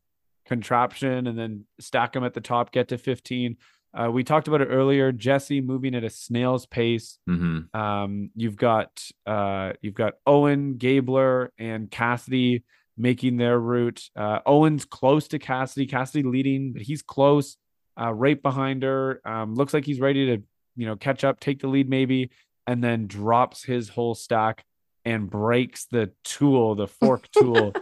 contraption 0.47 1.27
and 1.29 1.39
then 1.39 1.65
stack 1.79 2.13
them 2.13 2.25
at 2.25 2.35
the 2.35 2.41
top 2.41 2.73
get 2.73 2.89
to 2.89 2.99
15 2.99 3.57
uh, 3.95 4.11
we 4.11 4.25
talked 4.25 4.49
about 4.49 4.61
it 4.61 4.67
earlier 4.67 5.13
jesse 5.13 5.61
moving 5.61 5.95
at 5.95 6.03
a 6.03 6.11
snail's 6.11 6.67
pace 6.67 7.19
Mhm. 7.29 7.73
Um, 7.75 8.31
you've 8.35 8.57
got 8.57 9.03
uh, 9.27 9.75
you've 9.83 9.95
got 9.95 10.15
Owen, 10.27 10.75
Gabler, 10.79 11.53
and 11.59 11.91
Cassidy 11.91 12.65
making 12.99 13.37
their 13.39 13.59
route. 13.59 14.03
Uh, 14.17 14.41
Owen's 14.45 14.85
close 14.85 15.29
to 15.29 15.39
Cassidy. 15.39 15.87
Cassidy 15.87 16.23
leading, 16.29 16.73
but 16.73 16.83
he's 16.83 17.01
close, 17.03 17.57
uh, 18.01 18.13
right 18.13 18.41
behind 18.41 18.83
her. 18.83 19.21
Um, 19.25 19.55
looks 19.55 19.75
like 19.75 19.85
he's 19.85 20.01
ready 20.01 20.27
to 20.37 20.43
you 20.77 20.87
know 20.87 20.97
catch 20.97 21.25
up, 21.25 21.41
take 21.41 21.61
the 21.61 21.69
lead 21.69 21.89
maybe, 21.89 22.31
and 22.67 22.83
then 22.83 23.07
drops 23.07 23.63
his 23.65 23.89
whole 23.89 24.15
stack 24.15 24.65
and 25.05 25.29
breaks 25.29 25.87
the 25.87 26.13
tool, 26.25 26.75
the 26.75 26.87
fork 26.87 27.29
tool. 27.37 27.75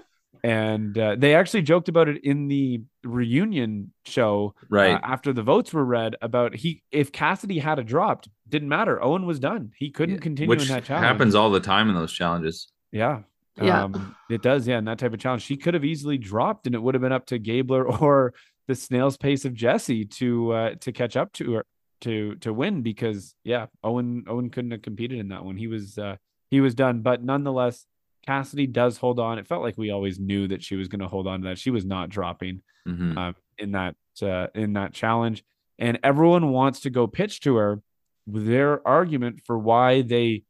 And 0.42 0.96
uh, 0.96 1.16
they 1.18 1.34
actually 1.34 1.60
joked 1.62 1.90
about 1.90 2.08
it 2.08 2.24
in 2.24 2.48
the 2.48 2.80
reunion 3.04 3.92
show 4.06 4.54
Right. 4.70 4.94
uh, 4.94 5.00
after 5.02 5.32
the 5.34 5.42
votes 5.42 5.72
were 5.74 5.84
read 5.84 6.16
about 6.22 6.54
he 6.56 6.82
if 6.90 7.12
Cassidy 7.12 7.58
had 7.58 7.78
a 7.78 7.84
dropped 7.84 8.28
didn't 8.48 8.68
matter 8.70 9.02
Owen 9.02 9.26
was 9.26 9.38
done 9.38 9.72
he 9.76 9.90
couldn't 9.90 10.14
Yeah, 10.16 10.20
continue 10.20 10.48
Which 10.48 10.62
in 10.62 10.68
that 10.68 10.84
challenge 10.84 11.06
happens 11.06 11.34
all 11.34 11.50
the 11.50 11.60
time 11.60 11.88
in 11.90 11.94
those 11.94 12.12
challenges. 12.12 12.72
yeah 12.90 13.20
Yeah. 13.60 13.84
um, 13.84 14.14
it 14.30 14.40
does 14.42 14.66
yeah 14.66 14.78
in 14.78 14.84
that 14.86 14.98
type 14.98 15.12
of 15.12 15.20
challenge 15.20 15.42
she 15.42 15.56
could 15.58 15.74
have 15.74 15.84
easily 15.84 16.16
dropped 16.16 16.66
and 16.66 16.74
it 16.74 16.82
would 16.82 16.94
have 16.94 17.02
been 17.02 17.12
up 17.12 17.26
to 17.26 17.38
Gabler 17.38 17.84
or 18.00 18.32
the 18.68 18.74
snail's 18.74 19.16
pace 19.16 19.44
of 19.44 19.54
Jesse 19.54 20.04
to 20.04 20.52
uh, 20.52 20.74
to 20.80 20.92
catch 20.92 21.16
up 21.16 21.32
to 21.34 21.52
her 21.54 21.66
to 22.02 22.34
to 22.36 22.52
win 22.52 22.82
because 22.82 23.34
yeah 23.44 23.66
Owen 23.84 24.24
Owen 24.28 24.50
couldn't 24.50 24.70
have 24.70 24.82
competed 24.82 25.18
in 25.18 25.28
that 25.28 25.44
one 25.44 25.56
he 25.56 25.66
was 25.66 25.98
uh 25.98 26.16
he 26.50 26.60
was 26.60 26.74
done. 26.74 27.02
But 27.02 27.22
nonetheless, 27.22 27.86
Cassidy 28.26 28.66
does 28.66 28.96
hold 28.98 29.18
on. 29.20 29.38
It 29.38 29.46
felt 29.46 29.62
like 29.62 29.76
we 29.78 29.90
always 29.90 30.18
knew 30.18 30.48
that 30.48 30.62
she 30.62 30.76
was 30.76 30.88
going 30.88 31.00
to 31.00 31.08
hold 31.08 31.26
on 31.26 31.42
to 31.42 31.48
that. 31.48 31.58
She 31.58 31.70
was 31.70 31.84
not 31.84 32.08
dropping 32.08 32.62
Mhm. 32.88 33.16
uh, 33.16 33.32
in 33.58 33.72
that 33.72 33.94
uh, 34.22 34.46
in 34.54 34.72
that 34.74 34.92
challenge, 34.94 35.44
and 35.78 35.98
everyone 36.02 36.50
wants 36.50 36.80
to 36.80 36.90
go 36.90 37.06
pitch 37.06 37.40
to 37.42 37.56
her 37.56 37.82
their 38.26 38.86
argument 38.86 39.40
for 39.44 39.58
why 39.58 40.02
they 40.02 40.44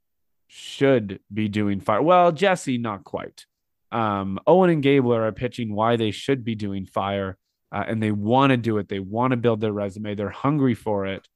should 0.46 1.20
be 1.32 1.48
doing 1.48 1.80
fire. 1.80 2.02
Well, 2.02 2.32
Jesse, 2.32 2.78
not 2.78 3.04
quite. 3.04 3.46
Um, 3.92 4.38
Owen 4.46 4.70
and 4.70 4.82
Gabler 4.82 5.22
are 5.22 5.32
pitching 5.32 5.74
why 5.74 5.96
they 5.96 6.10
should 6.10 6.44
be 6.44 6.54
doing 6.54 6.86
fire, 6.86 7.36
uh, 7.72 7.84
and 7.86 8.02
they 8.02 8.12
want 8.12 8.50
to 8.50 8.56
do 8.56 8.78
it. 8.78 8.88
They 8.88 8.98
want 9.00 9.30
to 9.32 9.36
build 9.36 9.60
their 9.60 9.72
resume. 9.72 10.14
They're 10.14 10.30
hungry 10.30 10.74
for 10.74 11.06
it. 11.06 11.26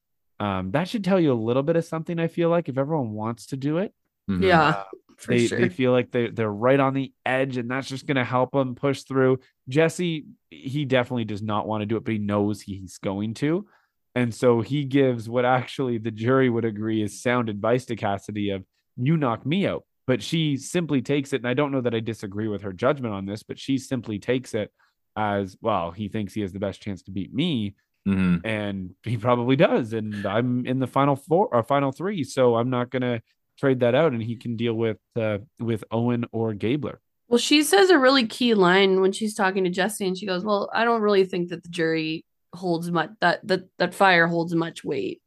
Um, 0.41 0.73
that 0.73 0.89
should 0.89 1.05
tell 1.05 1.21
you 1.21 1.33
a 1.33 1.35
little 1.35 1.63
bit 1.63 1.77
of 1.77 1.85
something. 1.85 2.19
I 2.19 2.27
feel 2.29 2.49
like 2.49 2.69
if 2.69 2.77
everyone 2.77 3.13
wants 3.13 3.47
to 3.47 3.57
do 3.57 3.79
it, 3.79 3.93
Mhm. 4.29 4.43
Yeah, 4.43 4.83
for 5.19 5.33
they 5.33 5.47
sure. 5.47 5.59
they 5.59 5.69
feel 5.69 5.93
like 5.93 6.11
they 6.11 6.29
they're 6.29 6.51
right 6.51 6.81
on 6.81 6.95
the 6.95 7.13
edge, 7.27 7.57
and 7.57 7.71
that's 7.71 7.89
just 7.89 8.07
going 8.07 8.17
to 8.17 8.25
help 8.25 8.53
them 8.53 8.75
push 8.75 9.03
through. 9.03 9.39
Jesse, 9.69 10.25
he 10.51 10.85
definitely 10.87 11.25
does 11.25 11.43
not 11.43 11.67
want 11.69 11.83
to 11.83 11.87
do 11.87 11.97
it, 11.97 12.05
but 12.05 12.13
he 12.13 12.19
knows 12.19 12.61
he's 12.63 12.99
going 12.99 13.35
to, 13.35 13.67
and 14.15 14.35
so 14.35 14.61
he 14.61 14.85
gives 14.85 15.29
what 15.29 15.45
actually 15.45 15.99
the 15.99 16.11
jury 16.11 16.49
would 16.51 16.65
agree 16.65 17.03
is 17.03 17.23
sound 17.23 17.49
advice 17.49 17.85
to 17.87 17.97
Cassidy 17.97 18.51
of 18.51 18.65
"you 18.97 19.17
knock 19.17 19.45
me 19.47 19.67
out," 19.67 19.85
but 20.07 20.23
she 20.23 20.57
simply 20.57 21.01
takes 21.03 21.33
it, 21.33 21.43
and 21.43 21.49
I 21.49 21.55
don't 21.55 21.71
know 21.71 21.83
that 21.83 21.95
I 21.95 22.01
disagree 22.01 22.49
with 22.49 22.63
her 22.63 22.73
judgment 22.73 23.15
on 23.15 23.27
this, 23.27 23.43
but 23.43 23.59
she 23.59 23.77
simply 23.79 24.19
takes 24.19 24.53
it 24.55 24.73
as 25.17 25.57
well. 25.61 25.91
He 25.91 26.09
thinks 26.09 26.35
he 26.35 26.41
has 26.43 26.53
the 26.53 26.59
best 26.59 26.81
chance 26.83 27.03
to 27.03 27.11
beat 27.11 27.33
me, 27.35 27.75
Mhm. 28.07 28.41
and 28.45 28.95
he 29.05 29.17
probably 29.17 29.57
does. 29.57 29.93
And 29.93 30.27
I'm 30.27 30.67
in 30.67 30.79
the 30.79 30.87
final 30.87 31.17
four 31.17 31.49
or 31.55 31.63
final 31.63 31.93
three, 31.93 32.25
so 32.25 32.57
I'm 32.57 32.71
not 32.71 32.91
gonna 32.91 33.23
trade 33.59 33.81
that 33.81 33.95
out, 33.95 34.13
and 34.13 34.23
he 34.23 34.37
can 34.37 34.57
deal 34.57 34.75
with 34.75 34.99
uh, 35.17 35.39
with 35.61 35.85
Owen 35.91 36.25
or 36.33 36.55
Gabler. 36.55 37.01
Well, 37.29 37.39
she 37.39 37.63
says 37.63 37.89
a 37.91 37.99
really 37.99 38.27
key 38.27 38.55
line 38.55 39.01
when 39.01 39.13
she's 39.13 39.35
talking 39.35 39.65
to 39.65 39.71
Jesse, 39.71 40.07
and 40.07 40.17
she 40.19 40.27
goes, 40.27 40.45
"Well, 40.45 40.69
I 40.75 40.85
don't 40.85 41.01
really 41.01 41.25
think 41.25 41.49
that 41.51 41.63
the 41.63 41.69
jury 41.71 42.25
holds 42.55 42.91
much 42.91 43.11
that 43.21 43.47
that 43.49 43.65
that 43.79 43.95
fire 43.95 44.27
holds 44.27 44.55
much 44.55 44.85
weight," 44.85 45.21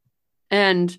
and 0.51 0.97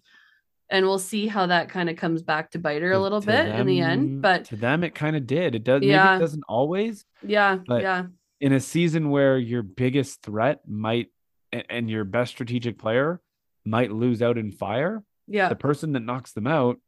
and 0.71 0.85
we'll 0.85 0.99
see 0.99 1.27
how 1.27 1.47
that 1.47 1.71
kind 1.71 1.89
of 1.89 1.97
comes 1.97 2.23
back 2.23 2.51
to 2.51 2.59
bite 2.59 2.83
her 2.83 2.93
a 2.93 2.99
little 2.99 3.23
to 3.23 3.27
bit 3.27 3.49
in 3.49 3.67
the 3.67 3.81
end. 3.81 4.21
But 4.21 4.45
to 4.47 4.57
them, 4.57 4.85
it 4.85 4.95
kind 4.95 5.17
of 5.17 5.27
did. 5.27 5.55
It 5.55 5.65
does. 5.65 5.81
Maybe 5.81 5.93
Yeah. 5.93 6.17
it 6.17 6.19
doesn't 6.19 6.45
always. 6.49 7.07
yeah, 7.27 7.57
But- 7.67 7.81
yeah, 7.83 8.07
In 8.41 8.53
a 8.53 8.61
season 8.61 9.11
where 9.11 9.37
your 9.37 9.63
biggest 9.63 10.23
threat 10.23 10.61
might 10.67 11.09
and 11.53 11.91
your 11.91 12.05
best 12.05 12.33
strategic 12.33 12.79
player 12.79 13.21
might 13.65 13.91
lose 13.91 14.23
out 14.23 14.39
in 14.39 14.53
fire, 14.53 15.03
yeah, 15.27 15.49
the 15.49 15.57
person 15.57 15.93
that 15.93 16.01
knocks 16.01 16.33
them 16.33 16.47
out 16.47 16.79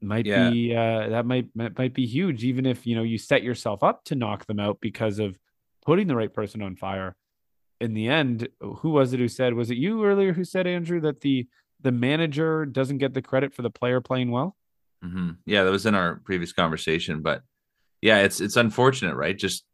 might 0.00 0.26
Yeah. 0.26 0.48
be 0.50 0.74
uh, 0.74 1.08
that 1.08 1.26
might, 1.26 1.48
might 1.54 1.76
might 1.78 1.94
be 1.94 2.06
huge 2.06 2.44
even 2.44 2.66
if 2.66 2.86
you 2.86 2.94
know 2.94 3.02
you 3.02 3.18
set 3.18 3.42
yourself 3.42 3.82
up 3.82 4.04
to 4.04 4.14
knock 4.14 4.46
them 4.46 4.60
out 4.60 4.78
because 4.80 5.18
of 5.18 5.36
putting 5.84 6.06
the 6.06 6.14
right 6.14 6.32
person 6.32 6.62
on 6.62 6.76
fire 6.76 7.16
in 7.80 7.94
the 7.94 8.06
end 8.08 8.48
who 8.60 8.90
was 8.90 9.12
it 9.12 9.18
who 9.18 9.26
said 9.26 9.54
was 9.54 9.70
it 9.72 9.76
you 9.76 10.04
earlier 10.04 10.32
who 10.32 10.44
said 10.44 10.68
andrew 10.68 11.00
that 11.00 11.20
the 11.22 11.48
the 11.80 11.90
manager 11.90 12.64
doesn't 12.64 12.98
get 12.98 13.12
the 13.12 13.22
credit 13.22 13.52
for 13.52 13.62
the 13.62 13.70
player 13.70 14.00
playing 14.00 14.30
well 14.30 14.56
hmm 15.02 15.30
Yeah, 15.46 15.64
that 15.64 15.70
was 15.72 15.86
in 15.86 15.94
our 15.96 16.16
previous 16.24 16.52
conversation, 16.52 17.20
but 17.22 17.42
yeah, 18.00 18.18
it's 18.18 18.40
it's 18.40 18.56
unfortunate, 18.56 19.16
right? 19.16 19.36
Just 19.36 19.64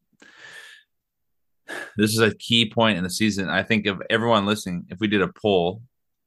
this 1.96 2.12
is 2.12 2.20
a 2.20 2.34
key 2.34 2.70
point 2.70 2.98
in 2.98 3.04
the 3.04 3.10
season. 3.10 3.48
I 3.48 3.62
think 3.62 3.86
of 3.86 4.02
everyone 4.10 4.46
listening, 4.46 4.86
if 4.88 5.00
we 5.00 5.08
did 5.08 5.22
a 5.22 5.32
poll, 5.42 5.82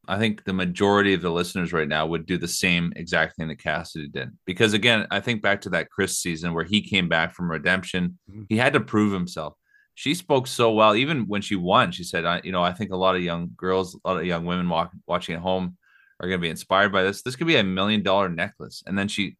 I 0.07 0.17
think 0.17 0.45
the 0.45 0.53
majority 0.53 1.13
of 1.13 1.21
the 1.21 1.29
listeners 1.29 1.73
right 1.73 1.87
now 1.87 2.05
would 2.07 2.25
do 2.25 2.37
the 2.37 2.47
same 2.47 2.93
exact 2.95 3.35
thing 3.35 3.49
that 3.49 3.59
Cassidy 3.59 4.07
did. 4.07 4.29
Because 4.45 4.73
again, 4.73 5.05
I 5.11 5.19
think 5.19 5.41
back 5.41 5.61
to 5.61 5.69
that 5.71 5.89
Chris 5.89 6.17
season 6.17 6.53
where 6.53 6.63
he 6.63 6.81
came 6.81 7.09
back 7.09 7.35
from 7.35 7.51
redemption. 7.51 8.17
Mhm. 8.31 8.45
He 8.47 8.57
had 8.57 8.73
to 8.73 8.79
prove 8.79 9.11
himself. 9.11 9.55
She 9.95 10.13
spoke 10.13 10.47
so 10.47 10.71
well, 10.71 10.95
even 10.95 11.27
when 11.27 11.41
she 11.41 11.55
won. 11.55 11.91
She 11.91 12.03
said, 12.03 12.23
"I, 12.23 12.39
you 12.43 12.51
know, 12.51 12.63
I 12.63 12.71
think 12.71 12.91
a 12.91 12.95
lot 12.95 13.15
of 13.15 13.23
young 13.23 13.51
girls, 13.57 13.95
a 13.95 14.07
lot 14.07 14.19
of 14.19 14.25
young 14.25 14.45
women 14.45 14.69
walk, 14.69 14.91
watching 15.07 15.35
at 15.35 15.41
home 15.41 15.75
are 16.19 16.27
going 16.27 16.39
to 16.39 16.45
be 16.45 16.49
inspired 16.49 16.91
by 16.91 17.03
this. 17.03 17.21
This 17.21 17.35
could 17.35 17.47
be 17.47 17.57
a 17.57 17.63
million 17.63 18.01
dollar 18.03 18.29
necklace." 18.29 18.83
And 18.85 18.97
then 18.97 19.07
she 19.07 19.37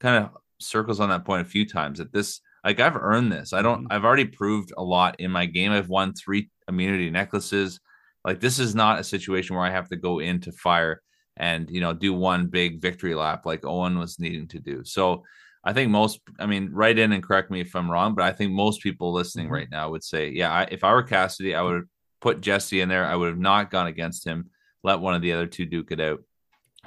kind 0.00 0.24
of 0.24 0.36
circles 0.58 1.00
on 1.00 1.10
that 1.10 1.24
point 1.24 1.46
a 1.46 1.50
few 1.50 1.66
times 1.66 1.98
that 1.98 2.12
this 2.12 2.40
like 2.64 2.80
I've 2.80 2.96
earned 2.96 3.32
this. 3.32 3.52
I 3.52 3.62
don't 3.62 3.84
Mhm. 3.84 3.86
I've 3.90 4.04
already 4.04 4.26
proved 4.26 4.72
a 4.76 4.82
lot 4.82 5.18
in 5.20 5.30
my 5.30 5.46
game. 5.46 5.72
I've 5.72 5.88
won 5.88 6.12
three 6.12 6.50
immunity 6.68 7.10
necklaces. 7.10 7.80
Like 8.24 8.40
this 8.40 8.58
is 8.58 8.74
not 8.74 8.98
a 9.00 9.04
situation 9.04 9.56
where 9.56 9.64
I 9.64 9.70
have 9.70 9.88
to 9.90 9.96
go 9.96 10.18
into 10.18 10.52
fire 10.52 11.00
and 11.36 11.70
you 11.70 11.80
know 11.80 11.92
do 11.94 12.12
one 12.12 12.48
big 12.48 12.80
victory 12.82 13.14
lap 13.14 13.46
like 13.46 13.64
Owen 13.64 13.98
was 13.98 14.18
needing 14.18 14.46
to 14.48 14.58
do. 14.58 14.84
So 14.84 15.24
I 15.64 15.72
think 15.72 15.90
most 15.90 16.20
I 16.38 16.46
mean 16.46 16.70
write 16.72 16.98
in 16.98 17.12
and 17.12 17.22
correct 17.22 17.50
me 17.50 17.60
if 17.60 17.74
I'm 17.74 17.90
wrong, 17.90 18.14
but 18.14 18.24
I 18.24 18.32
think 18.32 18.52
most 18.52 18.82
people 18.82 19.12
listening 19.12 19.48
Mhm. 19.48 19.52
right 19.52 19.70
now 19.70 19.90
would 19.90 20.04
say, 20.04 20.30
yeah, 20.30 20.50
I, 20.52 20.62
if 20.70 20.84
I 20.84 20.92
were 20.92 21.02
Cassidy, 21.02 21.54
I 21.54 21.62
would 21.62 21.84
put 22.20 22.40
Jesse 22.42 22.80
in 22.80 22.88
there. 22.90 23.06
I 23.06 23.16
would 23.16 23.28
have 23.28 23.38
not 23.38 23.70
gone 23.70 23.86
against 23.86 24.24
him. 24.26 24.50
Let 24.82 25.00
one 25.00 25.14
of 25.14 25.22
the 25.22 25.32
other 25.32 25.46
two 25.46 25.64
duke 25.66 25.92
it 25.92 26.00
out. 26.00 26.22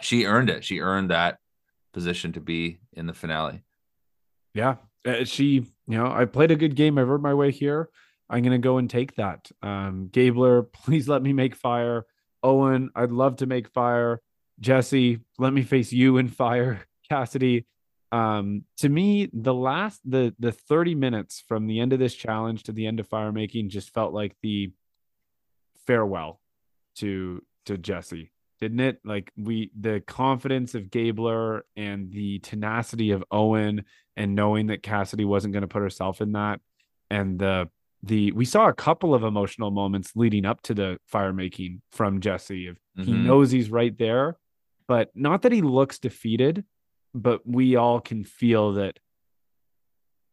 She 0.01 0.26
earned 0.26 0.49
it. 0.49 0.63
She 0.63 0.80
earned 0.82 1.09
that 1.11 1.38
position 1.93 2.32
to 2.34 2.41
be 2.41 2.80
in 2.93 3.05
the 3.07 3.13
finale. 3.13 3.63
yeah 4.55 4.76
she 5.24 5.66
you 5.88 5.97
know 5.97 6.12
i 6.12 6.26
played 6.26 6.51
a 6.51 6.56
good 6.56 6.76
game. 6.76 6.97
I've 6.97 7.10
earned 7.10 7.24
my 7.24 7.34
way 7.34 7.51
here. 7.51 7.89
I'm 8.30 8.43
gonna 8.43 8.58
go 8.58 8.78
and 8.78 8.89
take 8.89 9.16
that. 9.16 9.51
Um 9.62 10.10
gabler 10.12 10.64
please 10.74 11.08
let 11.08 11.22
me 11.22 11.34
make 11.34 11.56
fire. 11.56 12.06
Owen 12.41 12.89
i'd 12.95 13.12
love 13.12 13.38
to 13.38 13.45
make 13.45 13.70
fire. 13.70 14.22
Jesse 14.60 15.20
let 15.38 15.54
me 15.54 15.64
face 15.64 15.91
you 15.91 16.18
in 16.18 16.28
fire. 16.28 16.86
Cassidy 17.10 17.66
um 18.14 18.64
to 18.78 18.88
me 18.88 19.30
the 19.34 19.54
last 19.54 19.99
the 20.06 20.34
the 20.38 20.51
30 20.51 20.93
minutes 20.93 21.43
from 21.47 21.66
the 21.66 21.80
end 21.80 21.93
of 21.93 21.99
this 21.99 22.14
challenge 22.14 22.64
to 22.64 22.72
the 22.72 22.86
end 22.86 22.99
of 22.99 23.08
fire 23.08 23.32
making 23.32 23.70
just 23.70 23.91
felt 23.91 24.14
like 24.14 24.36
the 24.43 24.72
farewell 25.88 26.39
to 26.95 27.41
to 27.66 27.76
jesse 27.76 28.32
didn't 28.64 28.80
it 28.80 28.99
like 29.03 29.32
we 29.38 29.72
the 29.80 30.01
confidence 30.07 30.74
of 30.76 30.89
gabler 30.89 31.66
and 31.76 32.11
the 32.11 32.39
tenacity 32.39 33.11
of 33.11 33.24
owen 33.32 33.84
and 34.16 34.36
knowing 34.36 34.68
that 34.68 34.82
Cassidy 34.84 35.26
wasn't 35.26 35.53
going 35.53 35.61
to 35.61 35.68
put 35.68 35.82
herself 35.82 36.22
in 36.22 36.32
that 36.34 36.61
and 37.09 37.39
the 37.39 37.70
the 38.03 38.32
we 38.32 38.45
saw 38.45 38.68
a 38.70 38.74
couple 38.74 39.14
of 39.14 39.24
emotional 39.24 39.72
moments 39.72 40.11
leading 40.16 40.45
up 40.45 40.61
to 40.61 40.74
the 40.74 40.97
fire 41.07 41.34
making 41.34 41.82
from 41.91 42.22
Jesse 42.22 42.68
of 42.68 42.78
he 42.97 43.11
Mhm. 43.14 43.26
knows 43.26 43.51
he's 43.51 43.70
right 43.70 43.97
there 43.97 44.38
but 44.88 45.09
not 45.16 45.41
that 45.41 45.51
he 45.51 45.61
looks 45.61 45.99
defeated 45.99 46.64
but 47.14 47.41
we 47.45 47.76
all 47.76 47.99
can 47.99 48.24
feel 48.24 48.74
that 48.74 48.97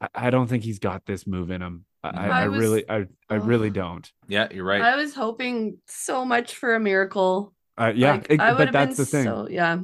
I, 0.01 0.09
I 0.15 0.31
don't 0.31 0.47
think 0.47 0.63
he's 0.65 0.79
got 0.79 1.07
this 1.07 1.27
move 1.27 1.51
in 1.51 1.63
him 1.63 1.85
I, 2.03 2.09
I, 2.09 2.27
I 2.29 2.43
I 2.45 2.49
was- 2.49 2.59
really 2.61 2.89
I, 2.91 3.07
I 3.29 3.35
really 3.35 3.71
don't 3.71 4.11
Yeah, 4.29 4.49
you're 4.53 4.65
right. 4.65 4.81
I 4.83 4.97
was 4.97 5.15
hoping 5.15 5.79
so 5.87 6.25
much 6.25 6.55
for 6.55 6.75
a 6.75 6.81
miracle. 6.81 7.53
Uh, 7.81 7.93
yeah 7.97 8.13
Like, 8.13 8.31
it- 8.31 8.39
but 8.39 8.73
that's 8.73 8.97
the 8.99 9.07
thing 9.07 9.25
So, 9.25 9.49
yeah, 9.51 9.79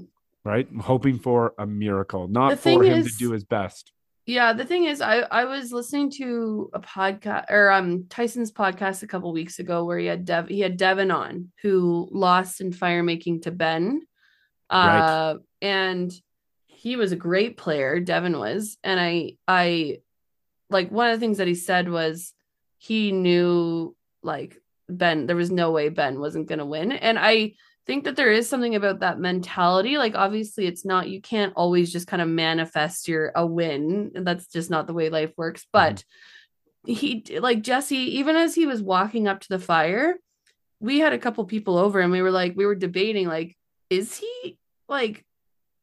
right 0.44 0.68
hoping 0.80 1.18
for 1.18 1.54
a 1.58 1.66
miracle 1.66 2.28
not 2.28 2.58
for 2.58 2.82
him 2.84 3.02
to 3.04 3.10
do 3.18 3.30
his 3.32 3.44
best 3.44 3.92
Yeah, 4.26 4.52
the 4.60 4.64
thing 4.70 4.84
is, 4.92 5.00
I 5.00 5.16
I 5.40 5.44
was 5.54 5.70
listening 5.78 6.10
to 6.20 6.68
a 6.74 6.80
podcast 6.80 7.46
or 7.56 7.70
um 7.70 8.06
Tyson's 8.14 8.50
podcast 8.62 9.02
a 9.04 9.06
couple 9.12 9.32
weeks 9.32 9.58
ago 9.60 9.76
where 9.86 9.98
he 10.02 10.06
had 10.12 10.24
Dev 10.24 10.48
he 10.48 10.60
had 10.66 10.76
Devon 10.76 11.10
on 11.22 11.52
who 11.62 12.08
lost 12.10 12.60
in 12.60 12.72
fire 12.72 13.04
making 13.12 13.36
to 13.42 13.50
Ben, 13.52 13.84
Right. 14.72 14.98
uh, 14.98 15.34
and 15.62 16.10
he 16.66 16.96
was 16.96 17.12
a 17.12 17.16
great 17.28 17.56
player. 17.56 18.00
Devon 18.00 18.36
was, 18.38 18.78
and 18.82 18.98
I 19.00 19.36
I 19.46 19.98
like 20.76 20.90
one 20.90 21.08
of 21.10 21.14
the 21.16 21.22
things 21.24 21.38
that 21.38 21.46
he 21.52 21.54
said 21.54 21.88
was 21.88 22.34
he 22.78 23.12
knew 23.12 23.94
like 24.22 24.52
Ben 24.88 25.26
there 25.26 25.36
was 25.42 25.52
no 25.52 25.70
way 25.70 25.88
Ben 25.88 26.18
wasn't 26.18 26.48
gonna 26.48 26.66
win, 26.66 26.90
and 26.90 27.16
I 27.18 27.54
think 27.86 28.04
that 28.04 28.16
there 28.16 28.32
is 28.32 28.48
something 28.48 28.74
about 28.74 29.00
that 29.00 29.18
mentality 29.20 29.96
like 29.96 30.14
obviously 30.16 30.66
it's 30.66 30.84
not 30.84 31.08
you 31.08 31.20
can't 31.20 31.52
always 31.54 31.92
just 31.92 32.06
kind 32.06 32.20
of 32.20 32.28
manifest 32.28 33.08
your 33.08 33.32
a 33.36 33.46
win. 33.46 34.10
That's 34.14 34.46
just 34.48 34.70
not 34.70 34.86
the 34.86 34.92
way 34.92 35.08
life 35.08 35.32
works. 35.36 35.62
Mm-hmm. 35.62 35.94
But 35.94 36.04
he 36.84 37.24
like 37.40 37.62
jesse 37.62 38.18
even 38.18 38.36
as 38.36 38.54
he 38.54 38.66
was 38.66 38.80
walking 38.80 39.26
up 39.26 39.40
to 39.40 39.48
the 39.48 39.58
fire 39.58 40.14
we 40.78 41.00
had 41.00 41.12
a 41.12 41.18
couple 41.18 41.44
people 41.44 41.76
over 41.78 41.98
and 42.00 42.12
we 42.12 42.22
were 42.22 42.30
like 42.30 42.54
we 42.56 42.66
were 42.66 42.74
debating 42.76 43.26
like 43.26 43.56
is 43.90 44.16
he 44.16 44.58
like 44.88 45.24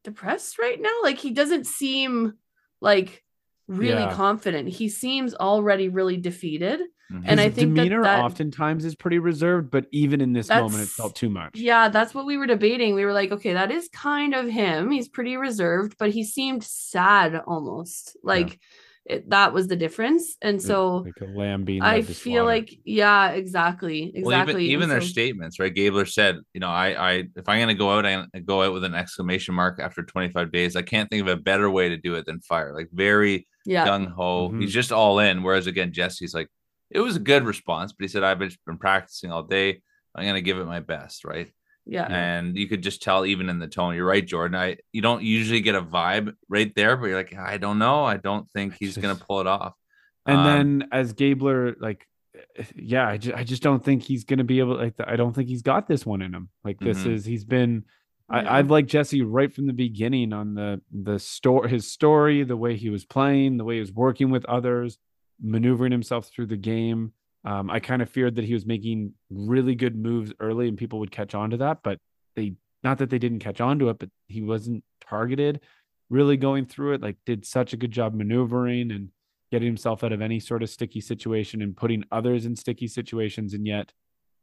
depressed 0.04 0.58
right 0.58 0.80
now? 0.80 0.96
Like 1.02 1.18
he 1.18 1.30
doesn't 1.32 1.66
seem 1.66 2.34
like 2.80 3.22
really 3.66 4.02
Yeah. 4.02 4.14
confident. 4.14 4.68
He 4.68 4.88
seems 4.88 5.34
already 5.34 5.88
really 5.88 6.18
defeated 6.18 6.80
Mhm. 7.12 7.22
and 7.26 7.40
I 7.40 7.50
think 7.50 7.74
demeanor 7.74 8.02
that- 8.02 8.24
oftentimes 8.24 8.84
is 8.84 8.94
pretty 8.94 9.18
reserved 9.18 9.70
but 9.70 9.86
even 9.92 10.20
in 10.22 10.32
this 10.32 10.48
moment 10.48 10.82
it 10.82 10.88
felt 10.88 11.14
too 11.14 11.28
much 11.28 11.52
Yeah, 11.54 11.88
that's 11.88 12.14
what 12.14 12.24
we 12.26 12.36
were 12.38 12.46
debating. 12.46 12.94
We 12.94 13.04
were 13.04 13.12
like, 13.12 13.30
okay, 13.32 13.52
that 13.52 13.70
is 13.70 13.88
kind 13.92 14.34
of 14.34 14.48
him. 14.48 14.90
He's 14.90 15.08
pretty 15.08 15.36
reserved, 15.36 15.96
but 15.98 16.10
he 16.10 16.24
seemed 16.24 16.64
sad 16.64 17.40
almost. 17.46 18.16
Like 18.22 18.58
it, 19.06 19.28
that 19.28 19.52
was 19.52 19.68
the 19.68 19.76
difference. 19.76 20.34
And 20.40 20.62
so 20.62 20.96
like 21.04 21.20
a 21.20 21.26
lamb 21.26 21.64
being 21.64 21.82
I 21.82 22.00
feel 22.00 22.14
slaughter. 22.14 22.44
like, 22.44 22.70
yeah, 22.86 23.32
exactly, 23.32 24.04
exactly. 24.14 24.22
Well, 24.54 24.62
even, 24.62 24.72
even 24.72 24.82
And 24.84 24.92
their 24.92 25.00
so- 25.02 25.08
statements, 25.08 25.58
right? 25.60 25.74
Gabler 25.74 26.06
said, 26.06 26.38
you 26.54 26.60
know, 26.60 26.70
I, 26.70 26.86
I, 27.10 27.12
if 27.36 27.46
I'm 27.46 27.58
going 27.58 27.68
to 27.68 27.74
go 27.74 27.90
out, 27.90 28.06
I 28.06 28.24
go 28.46 28.62
out 28.62 28.72
with 28.72 28.82
an 28.82 28.94
exclamation 28.94 29.54
mark 29.54 29.78
after 29.78 30.02
25 30.02 30.50
days. 30.50 30.74
I 30.74 30.80
can't 30.80 31.10
think 31.10 31.20
of 31.20 31.28
a 31.28 31.36
better 31.36 31.68
way 31.70 31.90
to 31.90 31.98
do 31.98 32.14
it 32.14 32.24
than 32.24 32.40
fire. 32.40 32.72
Like 32.74 32.88
very 32.94 33.46
yeah, 33.66 33.86
gung 33.86 34.10
ho. 34.10 34.48
Mhm. 34.48 34.62
He's 34.62 34.72
just 34.72 34.90
all 34.90 35.18
in. 35.18 35.42
Whereas 35.42 35.66
again, 35.66 35.92
Jesse's 35.92 36.32
like, 36.32 36.48
it 36.90 37.00
was 37.00 37.16
a 37.16 37.20
good 37.20 37.44
response, 37.44 37.92
but 37.92 38.04
he 38.04 38.08
said, 38.08 38.22
I've 38.24 38.38
been, 38.38 38.50
been 38.66 38.78
practicing 38.78 39.30
all 39.32 39.42
day. 39.42 39.82
I'm 40.14 40.24
going 40.24 40.34
to 40.34 40.42
give 40.42 40.58
it 40.58 40.66
my 40.66 40.80
best, 40.80 41.24
right? 41.24 41.50
yeah, 41.86 42.06
And 42.06 42.56
you 42.56 42.66
could 42.68 42.82
just 42.82 43.02
tell 43.02 43.26
even 43.26 43.48
in 43.50 43.58
the 43.58 43.66
tone. 43.66 43.94
You're 43.94 44.06
right, 44.06 44.24
Jordan. 44.24 44.54
I 44.56 44.78
you 44.92 45.02
don't 45.02 45.22
usually 45.22 45.60
get 45.60 45.74
a 45.74 45.82
vibe 45.82 46.34
right 46.48 46.72
there, 46.74 46.96
but 46.96 47.06
you're 47.06 47.16
like, 47.16 47.34
I 47.36 47.58
don't 47.58 47.78
know. 47.78 48.04
I 48.04 48.16
don't 48.16 48.48
think 48.52 48.74
he's 48.78 48.96
going 48.96 49.14
to 49.14 49.22
pull 49.24 49.40
it 49.40 49.46
off. 49.46 49.74
And 50.24 50.38
Um, 50.38 50.44
then 50.44 50.88
as 50.92 51.12
Gabler, 51.12 51.76
like, 51.78 52.06
yeah, 52.74 53.06
I 53.08 53.18
just, 53.18 53.36
I 53.36 53.44
just 53.44 53.62
don't 53.62 53.84
think 53.84 54.02
he's 54.02 54.24
going 54.24 54.38
to 54.38 54.44
be 54.44 54.60
able. 54.60 54.76
Like, 54.76 54.94
I 55.04 55.16
don't 55.16 55.34
think 55.34 55.48
he's 55.48 55.62
got 55.62 55.86
this 55.86 56.06
one 56.06 56.22
in 56.22 56.32
him. 56.34 56.48
Like, 56.64 56.78
this 56.80 57.04
Mhm. 57.04 57.12
is 57.14 57.24
he's 57.24 57.44
been. 57.44 57.84
Yeah. 58.30 58.36
I, 58.38 58.58
I've 58.58 58.70
liked 58.70 58.88
Jesse 58.88 59.20
right 59.22 59.52
from 59.52 59.66
the 59.66 59.72
beginning 59.74 60.32
on 60.32 60.54
the 60.54 60.80
the 60.90 61.18
story, 61.18 61.68
his 61.68 61.92
story, 61.92 62.42
the 62.44 62.56
way 62.56 62.76
he 62.76 62.88
was 62.88 63.04
playing, 63.04 63.58
the 63.58 63.64
way 63.64 63.74
he 63.74 63.80
was 63.80 63.92
working 63.92 64.30
with 64.30 64.44
others, 64.46 64.98
maneuvering 65.44 65.92
himself 65.92 66.28
through 66.28 66.46
the 66.46 66.56
game. 66.56 67.12
Um, 67.44 67.70
I 67.70 67.78
kind 67.78 68.00
of 68.00 68.08
feared 68.08 68.36
that 68.36 68.44
he 68.44 68.54
was 68.54 68.64
making 68.64 69.12
really 69.30 69.74
good 69.74 69.96
moves 69.96 70.32
early, 70.40 70.66
and 70.66 70.78
people 70.78 70.98
would 71.00 71.10
catch 71.10 71.34
on 71.34 71.50
to 71.50 71.58
that. 71.58 71.78
But 71.84 71.98
they, 72.34 72.54
not 72.82 72.98
that 72.98 73.10
they 73.10 73.18
didn't 73.18 73.40
catch 73.40 73.60
on 73.60 73.78
to 73.80 73.90
it, 73.90 73.98
but 73.98 74.08
he 74.26 74.42
wasn't 74.42 74.82
targeted. 75.06 75.60
Really 76.10 76.36
going 76.36 76.66
through 76.66 76.94
it, 76.94 77.02
like 77.02 77.16
did 77.26 77.44
such 77.44 77.72
a 77.72 77.76
good 77.76 77.90
job 77.90 78.14
maneuvering 78.14 78.90
and 78.90 79.10
getting 79.50 79.66
himself 79.66 80.02
out 80.02 80.12
of 80.12 80.22
any 80.22 80.40
sort 80.40 80.62
of 80.62 80.70
sticky 80.70 81.00
situation 81.00 81.62
and 81.62 81.76
putting 81.76 82.04
others 82.10 82.46
in 82.46 82.56
sticky 82.56 82.88
situations. 82.88 83.54
And 83.54 83.66
yet, 83.66 83.92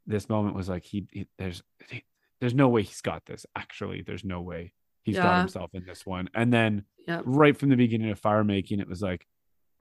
this 0.05 0.29
moment 0.29 0.55
was 0.55 0.69
like 0.69 0.83
he, 0.83 1.05
he 1.11 1.27
there's 1.37 1.63
he, 1.89 2.03
there's 2.39 2.53
no 2.53 2.67
way 2.67 2.83
he's 2.83 3.01
got 3.01 3.25
this. 3.25 3.45
Actually, 3.55 4.03
there's 4.03 4.23
no 4.23 4.41
way 4.41 4.73
he's 5.03 5.17
got 5.17 5.39
himself 5.39 5.71
in 5.73 5.85
this 5.85 6.05
one. 6.05 6.29
And 6.33 6.53
then 6.53 6.85
yeah, 7.07 7.21
right 7.25 7.57
from 7.57 7.69
the 7.69 7.75
beginning 7.75 8.11
of 8.11 8.19
fire 8.19 8.43
making, 8.43 8.79
it 8.79 8.87
was 8.87 9.01
like 9.01 9.25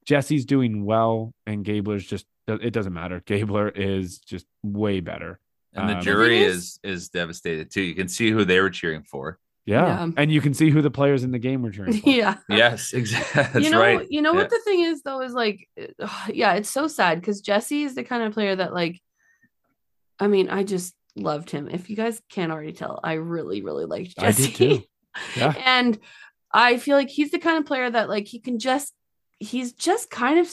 Jesse's 0.07 0.45
doing 0.45 0.85
well, 0.85 1.33
and 1.47 1.65
Gabler's 1.65 2.07
just 2.07 2.27
it 2.49 2.73
doesn't 2.73 2.93
matter. 2.93 3.23
Gabler 3.27 3.69
is 3.69 4.19
just 4.19 4.45
way 4.63 5.01
better. 5.01 5.39
and 5.73 5.89
the 5.89 5.97
Um, 5.97 6.03
jury 6.03 6.41
The 6.41 6.45
is 6.47 6.81
is 6.83 7.09
devastated 7.11 7.71
too. 7.71 7.83
You 7.83 7.95
can 7.95 8.09
see 8.09 8.31
who 8.31 8.45
they 8.45 8.61
were 8.61 8.71
cheering 8.71 9.05
for. 9.05 9.39
Yeah. 9.67 9.87
Yeah. 9.87 10.11
And 10.17 10.33
you 10.33 10.41
can 10.41 10.53
see 10.55 10.71
who 10.71 10.83
the 10.83 10.91
players 10.91 11.23
in 11.23 11.31
the 11.31 11.39
game 11.39 11.63
were 11.63 11.71
cheering 11.71 11.93
for. 12.01 12.11
yeah. 12.11 12.39
Yes, 12.49 12.93
exactly. 12.95 13.43
That's 13.43 13.65
you 13.65 13.71
know, 13.71 13.79
right. 13.79 14.05
you 14.11 14.21
know 14.21 14.33
Yeah. 14.33 14.39
what 14.41 14.51
the 14.51 14.61
thing 14.65 14.81
is 14.81 15.03
though 15.03 15.21
is 15.23 15.33
like, 15.33 15.69
yeah, 16.33 16.55
it's 16.55 16.71
so 16.71 16.89
sad 16.89 17.21
because 17.21 17.41
Jesse 17.41 17.85
is 17.85 17.95
the 17.95 18.03
kind 18.03 18.25
of 18.25 18.33
player 18.33 18.57
that 18.57 18.73
like, 18.75 19.01
I 20.19 20.27
mean, 20.27 20.49
I 20.49 20.65
just 20.65 20.95
loved 21.15 21.51
him. 21.51 21.69
If 21.69 21.89
you 21.89 21.95
guys 21.97 22.21
can't 22.31 22.51
already 22.51 22.73
tell, 22.73 22.99
I 23.05 23.13
really, 23.15 23.63
really 23.63 23.85
liked 23.85 24.15
I 24.19 24.33
did 24.33 24.37
Jesse. 24.37 24.53
too. 24.53 24.83
Yeah. 25.37 25.55
and 25.65 25.99
I 26.53 26.79
feel 26.79 26.97
like 26.97 27.11
he's 27.11 27.31
the 27.31 27.39
kind 27.39 27.59
of 27.59 27.67
player 27.67 27.89
that 27.91 28.09
like 28.09 28.27
he 28.27 28.41
can 28.41 28.59
just, 28.59 28.93
he's 29.41 29.73
just 29.73 30.11
kind 30.11 30.39
of 30.39 30.49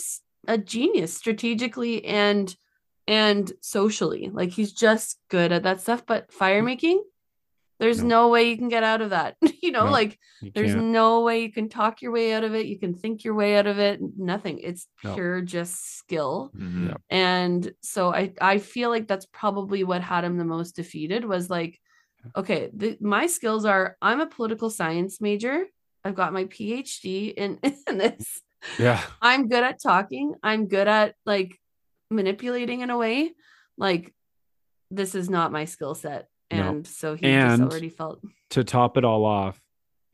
a 0.47 0.57
genius 0.57 1.13
strategically 1.13 2.03
and 2.05 2.55
and 3.07 3.51
socially. 3.61 4.29
Like 4.33 4.49
he's 4.49 4.73
just 4.73 5.19
good 5.29 5.51
at 5.51 5.63
that 5.63 5.79
stuff. 5.81 6.05
But 6.05 6.31
fire 6.33 6.61
making, 6.63 7.03
there's 7.79 8.01
No. 8.01 8.07
no, 8.23 8.27
way 8.29 8.49
you 8.49 8.57
can 8.57 8.67
get 8.69 8.83
out 8.83 9.01
of 9.01 9.11
that. 9.11 9.37
you 9.61 9.71
know, 9.71 9.85
No. 9.85 9.91
like 9.91 10.17
You 10.41 10.51
there's 10.55 10.73
can't. 10.73 10.87
no 10.87 11.21
way 11.21 11.41
you 11.43 11.51
can 11.51 11.69
talk 11.69 12.01
your 12.01 12.11
way 12.11 12.33
out 12.33 12.43
of 12.43 12.53
it. 12.55 12.65
You 12.65 12.77
can 12.79 12.93
think 12.95 13.23
your 13.23 13.33
way 13.35 13.55
out 13.57 13.67
of 13.67 13.77
it. 13.79 13.99
Nothing. 14.17 14.59
It's 14.59 14.87
No. 15.03 15.13
pure 15.13 15.41
just 15.41 15.97
skill. 15.97 16.51
Mhm. 16.57 16.87
Yeah. 16.89 16.95
And 17.09 17.71
so 17.81 18.13
I 18.13 18.33
I 18.41 18.57
feel 18.57 18.89
like 18.89 19.07
that's 19.07 19.27
probably 19.27 19.83
what 19.83 20.01
had 20.01 20.23
him 20.25 20.37
the 20.37 20.43
most 20.45 20.75
defeated 20.75 21.23
was 21.23 21.49
like, 21.49 21.79
okay, 22.35 22.69
the, 22.73 22.97
my 22.99 23.27
skills 23.27 23.63
are 23.63 23.95
I'm 24.01 24.19
a 24.19 24.27
political 24.27 24.69
science 24.69 25.21
major. 25.21 25.65
I've 26.03 26.15
got 26.15 26.33
my 26.33 26.45
PhD 26.45 27.33
in, 27.33 27.59
in 27.87 27.97
this. 27.97 28.41
Yeah. 28.79 29.01
I'm 29.21 29.47
good 29.47 29.63
at 29.63 29.81
talking. 29.81 30.35
I'm 30.43 30.67
good 30.67 30.87
at 30.87 31.15
like 31.25 31.57
manipulating 32.09 32.81
in 32.81 32.89
a 32.89 32.97
way. 32.97 33.31
Like 33.77 34.13
this 34.91 35.15
is 35.15 35.29
not 35.29 35.51
my 35.51 35.65
skill 35.65 35.95
set. 35.95 36.27
No. 36.51 36.69
And 36.69 36.87
so 36.87 37.15
he 37.15 37.25
And- 37.25 37.61
just 37.61 37.71
already 37.71 37.89
felt 37.89 38.21
To 38.51 38.63
top 38.63 38.97
it 38.97 39.03
all 39.03 39.25
off, 39.25 39.59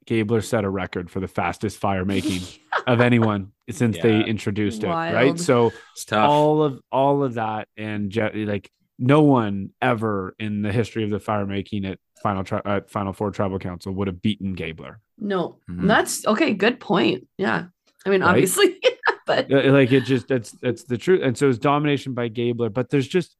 Gabler 0.05 0.41
set 0.41 0.63
a 0.63 0.69
record 0.69 1.09
for 1.11 1.19
the 1.19 1.27
fastest 1.27 1.77
fire 1.77 2.03
making 2.05 2.41
of 2.87 2.99
anyone 2.99 3.51
since 3.69 3.97
they 3.99 4.17
Yeah. 4.17 4.25
introduced 4.25 4.83
it. 4.83 4.87
Right. 4.87 5.39
So 5.39 5.71
It's 5.93 6.05
tough. 6.05 6.27
all 6.29 6.63
of 6.63 6.81
all 6.91 7.23
of 7.23 7.35
that 7.35 7.67
and 7.77 8.09
Je- 8.09 8.45
like 8.45 8.69
no 8.99 9.21
one 9.21 9.69
ever 9.81 10.35
in 10.39 10.61
the 10.61 10.71
history 10.71 11.03
of 11.03 11.09
the 11.09 11.19
fire 11.19 11.45
making 11.45 11.85
at 11.85 11.99
final 12.21 12.43
tri- 12.43 12.61
at 12.65 12.89
final 12.89 13.13
four 13.13 13.31
tribal 13.31 13.59
council 13.59 13.93
would 13.93 14.07
have 14.07 14.21
beaten 14.21 14.53
Gabler. 14.55 14.99
No, 15.19 15.59
Mhm. 15.69 15.87
that's 15.87 16.25
okay. 16.25 16.53
Good 16.53 16.79
point. 16.79 17.27
Yeah. 17.37 17.67
I 18.05 18.09
mean, 18.09 18.21
Right? 18.21 18.29
obviously, 18.29 18.79
but 19.25 19.49
like 19.49 19.91
it 19.91 20.01
just 20.01 20.27
that's 20.27 20.51
that's 20.51 20.83
the 20.83 20.97
truth 20.97 21.21
and 21.23 21.37
so 21.37 21.47
it's 21.49 21.57
domination 21.57 22.13
by 22.13 22.27
gabler 22.27 22.69
but 22.69 22.89
there's 22.89 23.07
just 23.07 23.37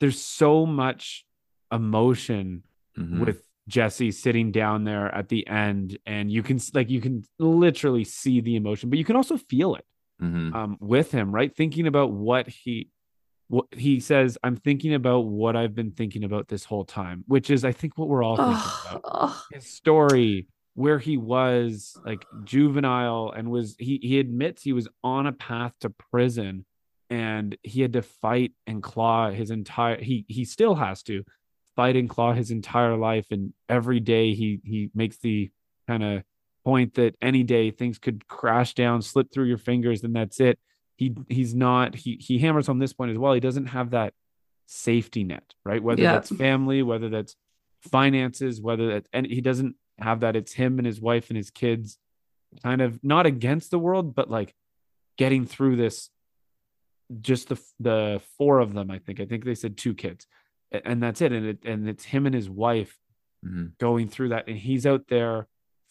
there's 0.00 0.20
so 0.20 0.66
much 0.66 1.24
emotion 1.72 2.62
Mhm. 2.98 3.20
with 3.24 3.42
jesse 3.68 4.10
sitting 4.10 4.50
down 4.52 4.84
there 4.84 5.12
at 5.14 5.28
the 5.28 5.46
end 5.46 5.98
and 6.06 6.30
you 6.32 6.42
can 6.42 6.58
like 6.72 6.88
you 6.88 7.00
can 7.00 7.22
literally 7.38 8.04
see 8.04 8.40
the 8.40 8.56
emotion 8.56 8.88
but 8.90 8.98
you 8.98 9.04
can 9.04 9.16
also 9.16 9.36
feel 9.36 9.74
it 9.74 9.84
Mhm. 10.22 10.54
um 10.54 10.76
with 10.80 11.10
him 11.12 11.30
right 11.32 11.54
thinking 11.54 11.86
about 11.86 12.10
what 12.10 12.48
he 12.48 12.90
what 13.48 13.66
he 13.72 14.00
says 14.00 14.38
i'm 14.42 14.56
thinking 14.56 14.94
about 14.94 15.20
what 15.26 15.56
i've 15.56 15.74
been 15.74 15.90
thinking 15.92 16.24
about 16.24 16.48
this 16.48 16.64
whole 16.64 16.84
time 16.84 17.22
which 17.28 17.50
is 17.50 17.64
i 17.64 17.72
think 17.72 17.98
what 17.98 18.08
we're 18.08 18.22
all 18.24 18.36
thinking 18.36 18.54
oh, 18.56 18.82
about 18.88 19.00
oh, 19.04 19.42
his 19.52 19.66
story 19.66 20.46
where 20.76 20.98
he 20.98 21.16
was 21.16 21.96
like 22.04 22.24
juvenile 22.44 23.32
and 23.34 23.50
was 23.50 23.74
he 23.78 23.98
he 24.02 24.20
admits 24.20 24.62
he 24.62 24.72
was 24.74 24.86
on 25.02 25.26
a 25.26 25.32
path 25.32 25.72
to 25.80 25.90
prison 25.90 26.64
and 27.10 27.56
he 27.62 27.80
had 27.80 27.94
to 27.94 28.02
fight 28.02 28.52
and 28.66 28.82
claw 28.82 29.30
his 29.30 29.50
entire 29.50 30.00
he 30.00 30.24
he 30.28 30.44
still 30.44 30.74
has 30.74 31.02
to 31.02 31.24
fight 31.74 31.96
and 31.96 32.08
claw 32.08 32.32
his 32.32 32.50
entire 32.50 32.96
life. 32.96 33.26
And 33.30 33.52
every 33.68 34.00
day 34.00 34.34
he 34.34 34.60
he 34.64 34.90
makes 34.94 35.16
the 35.18 35.50
kind 35.88 36.04
of 36.04 36.22
point 36.64 36.94
that 36.94 37.14
any 37.22 37.42
day 37.42 37.70
things 37.70 37.98
could 37.98 38.26
crash 38.28 38.74
down 38.74 39.00
slip 39.02 39.32
through 39.32 39.44
your 39.46 39.58
fingers 39.58 40.02
and 40.04 40.14
that's 40.14 40.40
it. 40.40 40.58
He 40.96 41.14
he's 41.28 41.54
not 41.54 41.94
he 41.94 42.16
he 42.20 42.38
hammers 42.38 42.68
on 42.68 42.78
this 42.78 42.92
point 42.92 43.12
as 43.12 43.18
well. 43.18 43.32
He 43.32 43.40
doesn't 43.40 43.66
have 43.66 43.90
that 43.90 44.12
safety 44.66 45.24
net 45.24 45.54
right? 45.64 45.82
Whether 45.82 46.02
Yeah. 46.02 46.12
that's 46.12 46.30
family 46.36 46.82
whether 46.82 47.08
that's 47.08 47.34
finances 47.80 48.60
whether 48.60 48.88
that 48.88 49.06
and 49.12 49.26
he 49.26 49.40
doesn't 49.40 49.76
have 49.98 50.20
that 50.20 50.36
it's 50.36 50.52
him 50.52 50.78
and 50.78 50.86
his 50.86 51.00
wife 51.00 51.30
and 51.30 51.36
his 51.36 51.50
kids 51.50 51.98
kind 52.62 52.80
of 52.82 53.02
not 53.02 53.26
against 53.26 53.70
the 53.70 53.78
world 53.78 54.14
but 54.14 54.30
like 54.30 54.54
getting 55.18 55.46
through 55.46 55.76
this 55.76 56.10
just 57.20 57.48
the 57.48 57.60
the 57.80 58.20
four 58.36 58.58
of 58.58 58.74
them 58.74 58.90
i 58.90 58.98
think. 58.98 59.20
I 59.20 59.26
think 59.26 59.44
they 59.44 59.54
said 59.54 59.76
two 59.76 59.94
kids 59.94 60.26
and 60.72 61.00
that's 61.02 61.20
it. 61.20 61.32
And 61.32 61.46
it 61.46 61.58
and 61.64 61.88
it's 61.88 62.04
him 62.04 62.26
and 62.26 62.34
his 62.34 62.50
wife 62.50 62.96
Mhm. 63.44 63.78
going 63.78 64.08
through 64.08 64.30
that 64.30 64.48
and 64.48 64.56
he's 64.56 64.86
out 64.86 65.06
there 65.08 65.46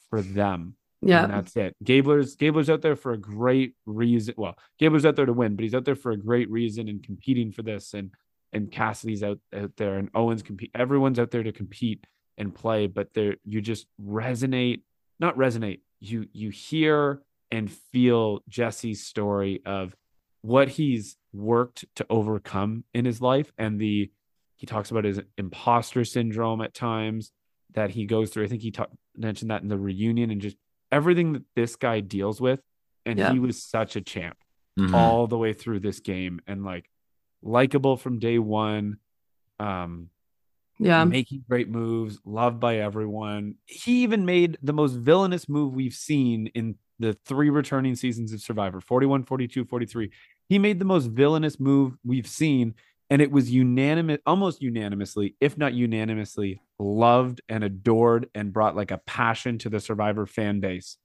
for 0.10 0.22
them. 0.22 0.76
And 1.02 1.10
yeah, 1.10 1.28
that's 1.28 1.56
it. 1.56 1.76
Gabler's 1.84 2.36
gabler's 2.36 2.70
out 2.70 2.82
there 2.82 2.96
for 2.96 3.14
a 3.14 3.18
great 3.18 3.76
reason 3.86 4.34
well 4.38 4.58
gabler's 4.82 5.06
out 5.06 5.16
there 5.16 5.26
to 5.28 5.32
win 5.34 5.56
but 5.56 5.64
he's 5.64 5.76
out 5.76 5.86
there 5.86 5.96
for 5.96 6.12
a 6.12 6.18
great 6.18 6.50
reason 6.50 6.90
and 6.90 7.02
competing 7.04 7.52
for 7.52 7.62
this. 7.64 7.94
And 7.94 8.12
and 8.52 8.72
cassidy's 8.72 9.24
out 9.24 9.40
out 9.54 9.72
there 9.78 9.98
and 9.98 10.10
owen's 10.14 10.44
compete 10.44 10.72
everyone's 10.76 11.20
out 11.20 11.32
there 11.32 11.44
to 11.44 11.52
compete 11.52 12.06
and 12.38 12.54
play 12.54 12.88
but 12.88 13.14
there 13.14 13.36
you 13.44 13.62
just 13.62 13.88
resonate 14.04 14.82
not 15.20 15.38
resonate 15.38 15.80
you 16.00 16.28
you 16.34 16.50
hear 16.50 17.22
and 17.52 17.72
feel 17.72 18.40
jesse's 18.50 19.06
story 19.06 19.62
of 19.66 19.96
what 20.42 20.68
he's 20.70 21.18
worked 21.34 21.86
to 21.96 22.06
overcome 22.10 22.84
in 22.94 23.06
his 23.06 23.22
life 23.22 23.52
and 23.58 23.80
the 23.80 24.10
he 24.58 24.66
talks 24.66 24.92
about 24.92 25.04
his 25.04 25.20
imposter 25.38 26.04
syndrome 26.06 26.62
at 26.62 26.74
times 26.74 27.32
that 27.74 27.92
he 27.92 28.06
goes 28.06 28.30
through 28.30 28.44
i 28.44 28.48
think 28.48 28.62
he 28.62 28.72
ta- 28.72 28.88
mentioned 29.16 29.50
that 29.52 29.62
in 29.62 29.68
the 29.70 29.78
reunion 29.78 30.30
and 30.32 30.42
just 30.42 30.58
everything 30.92 31.34
that 31.34 31.44
this 31.56 31.76
guy 31.76 32.00
deals 32.00 32.40
with 32.42 32.60
and 33.06 33.18
Yeah. 33.20 33.32
he 33.32 33.40
was 33.40 33.62
such 33.64 33.96
a 33.96 34.02
champ 34.02 34.38
Mhm. 34.78 34.94
all 34.94 35.26
the 35.28 35.38
way 35.38 35.54
through 35.54 35.80
this 35.80 36.00
game 36.02 36.42
and 36.48 36.64
like 36.66 36.90
likable 37.42 37.96
from 37.98 38.20
day 38.20 38.40
one 38.40 38.98
um 39.60 40.10
yeah, 40.80 41.04
making 41.06 41.44
great 41.50 41.70
moves, 41.70 42.20
loved 42.26 42.60
by 42.60 42.78
everyone. 42.78 43.56
He 43.66 44.04
even 44.04 44.26
made 44.26 44.58
the 44.62 44.74
most 44.74 44.94
villainous 44.94 45.48
move 45.48 45.74
we've 45.74 45.94
seen 45.94 46.48
in 46.48 46.76
the 47.00 47.14
three 47.26 47.50
returning 47.50 47.96
seasons 47.96 48.34
of 48.34 48.42
Survivor 48.42 48.82
41, 48.82 49.24
42, 49.24 49.66
43. 49.66 50.12
He 50.50 50.60
made 50.60 50.80
the 50.80 50.86
most 50.86 51.08
villainous 51.08 51.60
move 51.60 51.98
we've 52.06 52.28
seen, 52.28 52.76
and 53.10 53.22
it 53.22 53.32
was 53.32 53.52
unanimous, 53.52 54.20
almost 54.26 54.62
unanimously, 54.62 55.36
if 55.42 55.58
not 55.58 55.74
unanimously, 55.74 56.62
loved 56.80 57.42
and 57.50 57.64
adored 57.64 58.30
and 58.36 58.54
brought 58.54 58.76
like 58.76 58.92
a 58.92 58.98
passion 59.00 59.58
to 59.60 59.70
the 59.70 59.80
Survivor 59.80 60.26
fan 60.26 60.60
base 60.60 60.98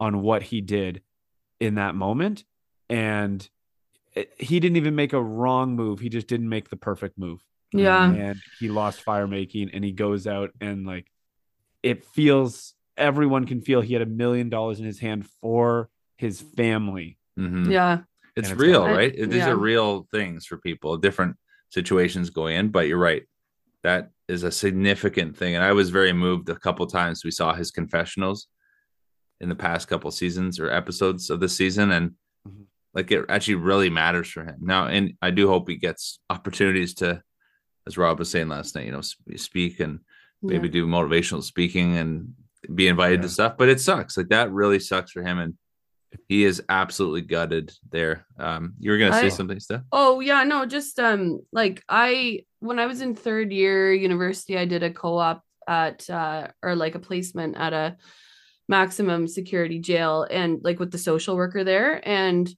on 0.00 0.22
what 0.22 0.42
he 0.42 0.60
did. 0.60 1.02
in 1.60 1.76
that 1.76 1.94
moment. 1.94 2.44
And 2.88 3.48
it, 4.14 4.32
he 4.38 4.60
didn't 4.60 4.76
even 4.76 4.96
make 4.96 5.12
a 5.12 5.22
wrong 5.22 5.76
move. 5.76 6.00
He 6.00 6.08
just 6.08 6.26
didn't 6.26 6.48
make 6.48 6.70
the 6.70 6.76
perfect 6.76 7.18
move. 7.18 7.44
Yeah. 7.72 8.12
And 8.12 8.40
he 8.58 8.68
lost 8.68 9.00
fire 9.02 9.26
making 9.26 9.70
and 9.72 9.82
he 9.84 9.92
goes 9.92 10.26
out 10.26 10.50
and 10.60 10.86
like 10.86 11.06
it 11.82 12.04
feels 12.04 12.74
everyone 12.96 13.46
can 13.46 13.60
feel 13.60 13.80
he 13.80 13.94
had 13.94 14.02
a 14.02 14.06
million 14.06 14.48
dollars 14.48 14.78
in 14.78 14.84
his 14.86 14.98
hand 14.98 15.26
for 15.40 15.88
his 16.16 16.40
family. 16.40 17.18
Mhm. 17.38 17.70
Yeah. 17.70 18.00
It's 18.36 18.50
it's 18.50 18.60
real, 18.60 18.82
gone. 18.84 18.90
right? 18.96 19.14
These 19.14 19.34
Yeah. 19.34 19.50
are 19.50 19.56
real 19.56 20.06
things 20.10 20.46
for 20.46 20.58
people, 20.58 20.96
different 20.96 21.36
situations 21.70 22.30
going 22.30 22.56
in, 22.56 22.68
but 22.68 22.86
you're 22.88 22.98
right. 22.98 23.22
That 23.82 24.10
is 24.28 24.42
a 24.42 24.50
significant 24.52 25.36
thing. 25.36 25.54
And 25.54 25.64
I 25.64 25.72
was 25.72 25.90
very 25.90 26.12
moved 26.12 26.48
a 26.48 26.56
couple 26.58 26.86
times 26.86 27.24
we 27.24 27.30
saw 27.30 27.54
his 27.54 27.70
confessionals 27.70 28.46
in 29.40 29.48
the 29.48 29.54
past 29.56 29.88
couple 29.88 30.10
seasons 30.10 30.60
or 30.60 30.70
episodes 30.70 31.30
of 31.30 31.40
the 31.40 31.48
season. 31.48 31.90
And 31.90 32.12
Mhm. 32.48 32.66
like 32.94 33.10
it 33.10 33.24
actually 33.28 33.56
really 33.56 33.90
matters 33.90 34.28
for 34.30 34.44
him 34.44 34.56
now. 34.60 34.86
And 34.86 35.14
I 35.20 35.30
do 35.30 35.48
hope 35.48 35.68
he 35.68 35.76
gets 35.76 36.20
opportunities 36.30 36.94
to, 36.96 37.22
as 37.86 37.96
Rob 37.98 38.18
was 38.18 38.30
saying 38.30 38.48
last 38.48 38.74
night, 38.74 38.86
you 38.86 38.92
know, 38.92 39.00
sp- 39.02 39.36
speak 39.36 39.80
and 39.80 40.00
maybe 40.42 40.68
do 40.68 40.86
motivational 40.86 41.42
speaking 41.42 41.96
and 41.96 42.34
be 42.74 42.88
invited 42.88 43.16
Yeah. 43.20 43.22
to 43.22 43.28
stuff. 43.28 43.54
But 43.58 43.68
it 43.68 43.80
sucks. 43.80 44.16
Like 44.16 44.28
that 44.28 44.50
really 44.52 44.78
sucks 44.78 45.12
for 45.12 45.22
him. 45.22 45.38
And 45.38 45.54
he 46.28 46.44
is 46.44 46.62
absolutely 46.68 47.22
gutted 47.22 47.72
there. 47.90 48.26
Um, 48.38 48.74
you 48.78 48.90
were 48.90 48.98
gonna 48.98 49.12
say 49.14 49.26
I- 49.26 49.30
something, 49.30 49.58
Steph? 49.60 49.82
Oh 49.92 50.20
yeah, 50.20 50.44
no, 50.44 50.66
just 50.66 50.98
um 50.98 51.40
like 51.52 51.82
I 51.88 52.44
when 52.60 52.78
I 52.78 52.86
was 52.86 53.00
in 53.00 53.14
third 53.14 53.52
year 53.52 53.92
university, 53.92 54.56
I 54.58 54.64
did 54.66 54.82
a 54.82 54.90
co-op 54.92 55.42
at 55.66 56.08
uh 56.10 56.48
or 56.62 56.74
like 56.76 56.94
a 56.96 57.00
placement 57.00 57.56
at 57.56 57.72
a 57.72 57.96
maximum 58.68 59.26
security 59.26 59.78
jail 59.80 60.26
and 60.30 60.60
like 60.62 60.78
with 60.78 60.90
the 60.90 60.98
social 60.98 61.36
worker 61.36 61.64
there 61.64 62.00
and 62.08 62.48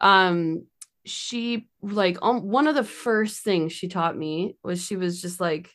um 0.00 0.64
she 1.06 1.68
like 1.82 2.18
um, 2.20 2.42
one 2.42 2.66
of 2.66 2.74
the 2.74 2.84
first 2.84 3.42
things 3.42 3.72
she 3.72 3.88
taught 3.88 4.16
me 4.16 4.56
was 4.62 4.84
she 4.84 4.96
was 4.96 5.22
just 5.22 5.40
like 5.40 5.70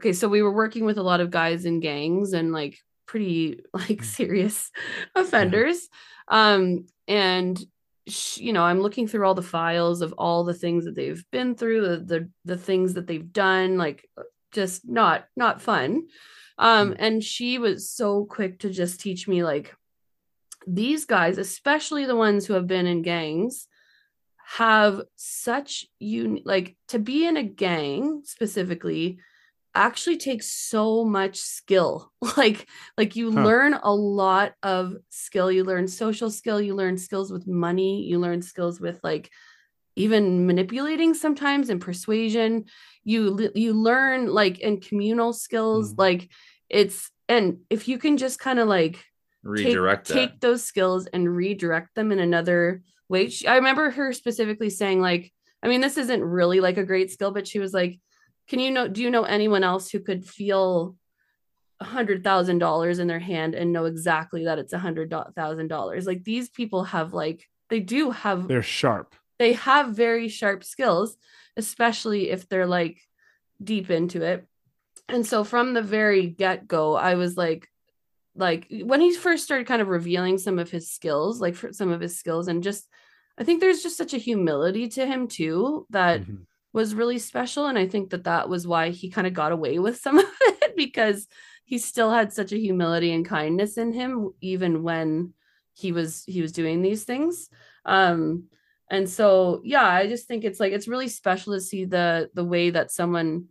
okay 0.00 0.12
so 0.12 0.28
we 0.28 0.42
were 0.42 0.52
working 0.52 0.84
with 0.86 0.98
a 0.98 1.02
lot 1.02 1.20
of 1.20 1.30
guys 1.30 1.64
in 1.66 1.80
gangs 1.80 2.32
and 2.32 2.52
like 2.52 2.78
pretty 3.06 3.60
like 3.74 4.02
serious 4.02 4.70
offenders. 5.14 5.88
Um 6.28 6.86
and 7.06 7.62
sh- 8.08 8.38
you 8.38 8.52
know 8.52 8.62
i'm 8.62 8.80
looking 8.80 9.06
through 9.06 9.26
all 9.26 9.34
the 9.34 9.42
files 9.42 10.00
of 10.00 10.14
all 10.16 10.44
the 10.44 10.54
things 10.54 10.84
that 10.86 10.94
they've 10.94 11.24
been 11.30 11.54
through 11.54 11.80
the 11.82 11.96
the, 11.98 12.30
the 12.44 12.56
things 12.56 12.94
that 12.94 13.06
they've 13.06 13.32
done 13.32 13.76
like 13.76 14.08
just 14.52 14.88
not 14.88 15.26
not 15.36 15.60
fun. 15.60 16.06
Um 16.58 16.90
Mm. 16.92 16.96
and 16.98 17.24
she 17.24 17.58
was 17.58 17.90
so 17.90 18.24
quick 18.24 18.60
to 18.60 18.70
just 18.70 19.00
teach 19.00 19.28
me 19.28 19.44
like 19.44 19.74
these 20.66 21.04
guys 21.04 21.36
especially 21.38 22.06
the 22.06 22.16
ones 22.16 22.46
who 22.46 22.54
have 22.54 22.66
been 22.66 22.86
in 22.86 23.02
gangs 23.02 23.66
have 24.56 25.02
such 25.16 25.86
un 26.00 26.40
like 26.44 26.76
to 26.88 26.98
be 26.98 27.26
in 27.26 27.36
a 27.36 27.42
gang 27.42 28.22
specifically 28.24 29.18
actually 29.76 30.16
takes 30.16 30.50
so 30.50 31.04
much 31.04 31.36
skill 31.36 32.10
like 32.36 32.66
like 32.98 33.14
you 33.14 33.30
Huh. 33.30 33.44
learn 33.44 33.74
a 33.74 33.94
lot 33.94 34.54
of 34.64 34.96
skill 35.08 35.52
you 35.52 35.62
learn 35.62 35.86
social 35.86 36.30
skill 36.30 36.60
you 36.60 36.74
learn 36.74 36.98
skills 36.98 37.30
with 37.32 37.46
money 37.46 38.02
you 38.04 38.18
learn 38.18 38.42
skills 38.42 38.80
with 38.80 38.98
like 39.04 39.30
even 39.96 40.46
manipulating 40.46 41.14
sometimes 41.14 41.70
and 41.70 41.80
persuasion 41.80 42.64
you 43.04 43.50
you 43.54 43.72
learn 43.72 44.26
like 44.26 44.58
in 44.58 44.80
communal 44.80 45.32
skills 45.32 45.92
Mm. 45.92 45.98
like 45.98 46.30
it's 46.68 47.10
and 47.28 47.58
if 47.70 47.86
you 47.86 47.98
can 47.98 48.16
just 48.16 48.40
kind 48.40 48.58
of 48.58 48.66
like 48.66 49.04
take, 49.56 49.64
Redirect 49.64 50.08
that. 50.08 50.14
take 50.14 50.40
those 50.40 50.64
skills 50.64 51.06
and 51.06 51.28
redirect 51.36 51.94
them 51.94 52.10
in 52.10 52.18
another 52.18 52.82
She, 53.32 53.46
I 53.46 53.56
remember 53.56 53.90
her 53.90 54.12
specifically 54.12 54.70
saying, 54.70 55.00
like, 55.00 55.32
I 55.62 55.68
mean, 55.68 55.80
this 55.80 55.98
isn't 55.98 56.22
really 56.22 56.60
like 56.60 56.78
a 56.78 56.84
great 56.84 57.10
skill, 57.10 57.30
but 57.32 57.46
she 57.46 57.58
was 57.58 57.74
like, 57.74 58.00
Can 58.48 58.60
you 58.60 58.70
know, 58.70 58.88
do 58.88 59.02
you 59.02 59.10
know 59.10 59.24
anyone 59.24 59.64
else 59.64 59.90
who 59.90 60.00
could 60.00 60.24
feel 60.24 60.96
a 61.80 61.84
hundred 61.84 62.22
thousand 62.22 62.58
dollars 62.58 62.98
in 62.98 63.06
their 63.08 63.18
hand 63.18 63.54
and 63.54 63.72
know 63.72 63.86
exactly 63.86 64.44
that 64.44 64.58
it's 64.58 64.72
a 64.72 64.78
hundred 64.78 65.14
thousand 65.36 65.68
dollars? 65.68 66.06
Like 66.06 66.24
these 66.24 66.48
people 66.48 66.84
have 66.84 67.12
like 67.12 67.46
they 67.68 67.80
do 67.80 68.10
have 68.10 68.48
They're 68.48 68.62
sharp. 68.62 69.14
they 69.38 69.52
have 69.54 69.90
very 69.96 70.28
sharp 70.28 70.64
skills, 70.64 71.16
especially 71.56 72.30
if 72.30 72.48
they're 72.48 72.66
like 72.66 73.00
deep 73.62 73.90
into 73.90 74.22
it. 74.22 74.46
And 75.08 75.26
so 75.26 75.44
from 75.44 75.74
the 75.74 75.82
very 75.82 76.26
get 76.26 76.68
go, 76.68 76.94
I 76.94 77.14
was 77.14 77.36
like, 77.36 77.68
like 78.34 78.66
when 78.70 79.00
he 79.00 79.14
first 79.14 79.44
started 79.44 79.66
kind 79.66 79.82
of 79.82 79.88
revealing 79.88 80.38
some 80.38 80.58
of 80.58 80.70
his 80.70 80.90
skills, 80.90 81.40
like 81.40 81.54
for 81.54 81.72
some 81.72 81.90
of 81.90 82.00
his 82.00 82.18
skills, 82.18 82.48
and 82.48 82.62
just 82.62 82.88
I 83.38 83.44
think 83.44 83.60
there's 83.60 83.82
just 83.82 83.96
such 83.96 84.12
a 84.14 84.18
humility 84.18 84.88
to 84.90 85.06
him 85.06 85.26
too 85.28 85.86
that 85.90 86.20
Mhm. 86.20 86.46
was 86.72 86.94
really 86.94 87.18
special. 87.18 87.66
And 87.66 87.78
I 87.78 87.86
think 87.88 88.10
that 88.10 88.24
that 88.24 88.48
was 88.48 88.66
why 88.66 88.90
he 88.90 89.10
kind 89.10 89.26
of 89.26 89.32
got 89.34 89.52
away 89.52 89.78
with 89.78 89.96
some 89.98 90.18
of 90.24 90.26
it 90.40 90.76
because 90.76 91.26
he 91.64 91.78
still 91.78 92.10
had 92.10 92.32
such 92.32 92.52
a 92.52 92.58
humility 92.58 93.12
and 93.12 93.24
kindness 93.26 93.78
in 93.78 93.92
him, 93.92 94.32
even 94.40 94.82
when 94.82 95.34
he 95.72 95.92
was 95.92 96.24
he 96.26 96.42
was 96.42 96.52
doing 96.52 96.82
these 96.82 97.04
things. 97.04 97.48
Um, 97.84 98.48
and 98.90 99.08
so 99.08 99.60
yeah, 99.64 99.84
I 99.86 100.06
just 100.08 100.26
think 100.28 100.44
it's 100.44 100.60
like 100.60 100.72
it's 100.72 100.88
really 100.88 101.08
special 101.08 101.54
to 101.54 101.60
see 101.60 101.84
the 101.86 102.30
the 102.34 102.44
way 102.44 102.70
that 102.70 102.90
someone 102.90 103.46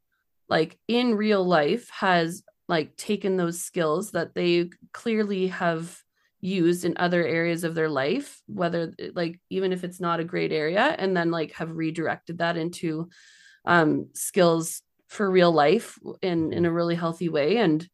like 0.49 0.77
in 0.87 1.15
real 1.15 1.43
life 1.45 1.89
has 1.89 2.43
like 2.69 2.95
taken 2.95 3.35
those 3.35 3.59
skills 3.61 4.11
that 4.11 4.33
they 4.35 4.69
clearly 4.93 5.47
have 5.47 6.01
used 6.39 6.85
in 6.85 6.95
other 6.95 7.25
areas 7.27 7.65
of 7.65 7.75
their 7.75 7.89
life 7.89 8.41
whether 8.47 8.93
like 9.13 9.41
even 9.49 9.73
if 9.73 9.83
it's 9.83 9.99
not 9.99 10.21
a 10.21 10.23
great 10.23 10.53
area 10.53 10.95
and 10.97 11.17
then 11.17 11.31
like 11.31 11.51
have 11.51 11.75
redirected 11.75 12.37
that 12.37 12.55
into 12.55 13.09
um 13.65 14.07
skills 14.13 14.81
for 15.09 15.29
real 15.29 15.51
life 15.51 15.97
in 16.21 16.53
in 16.53 16.65
a 16.65 16.71
really 16.71 16.95
healthy 16.95 17.27
way. 17.29 17.57
And 17.57 17.85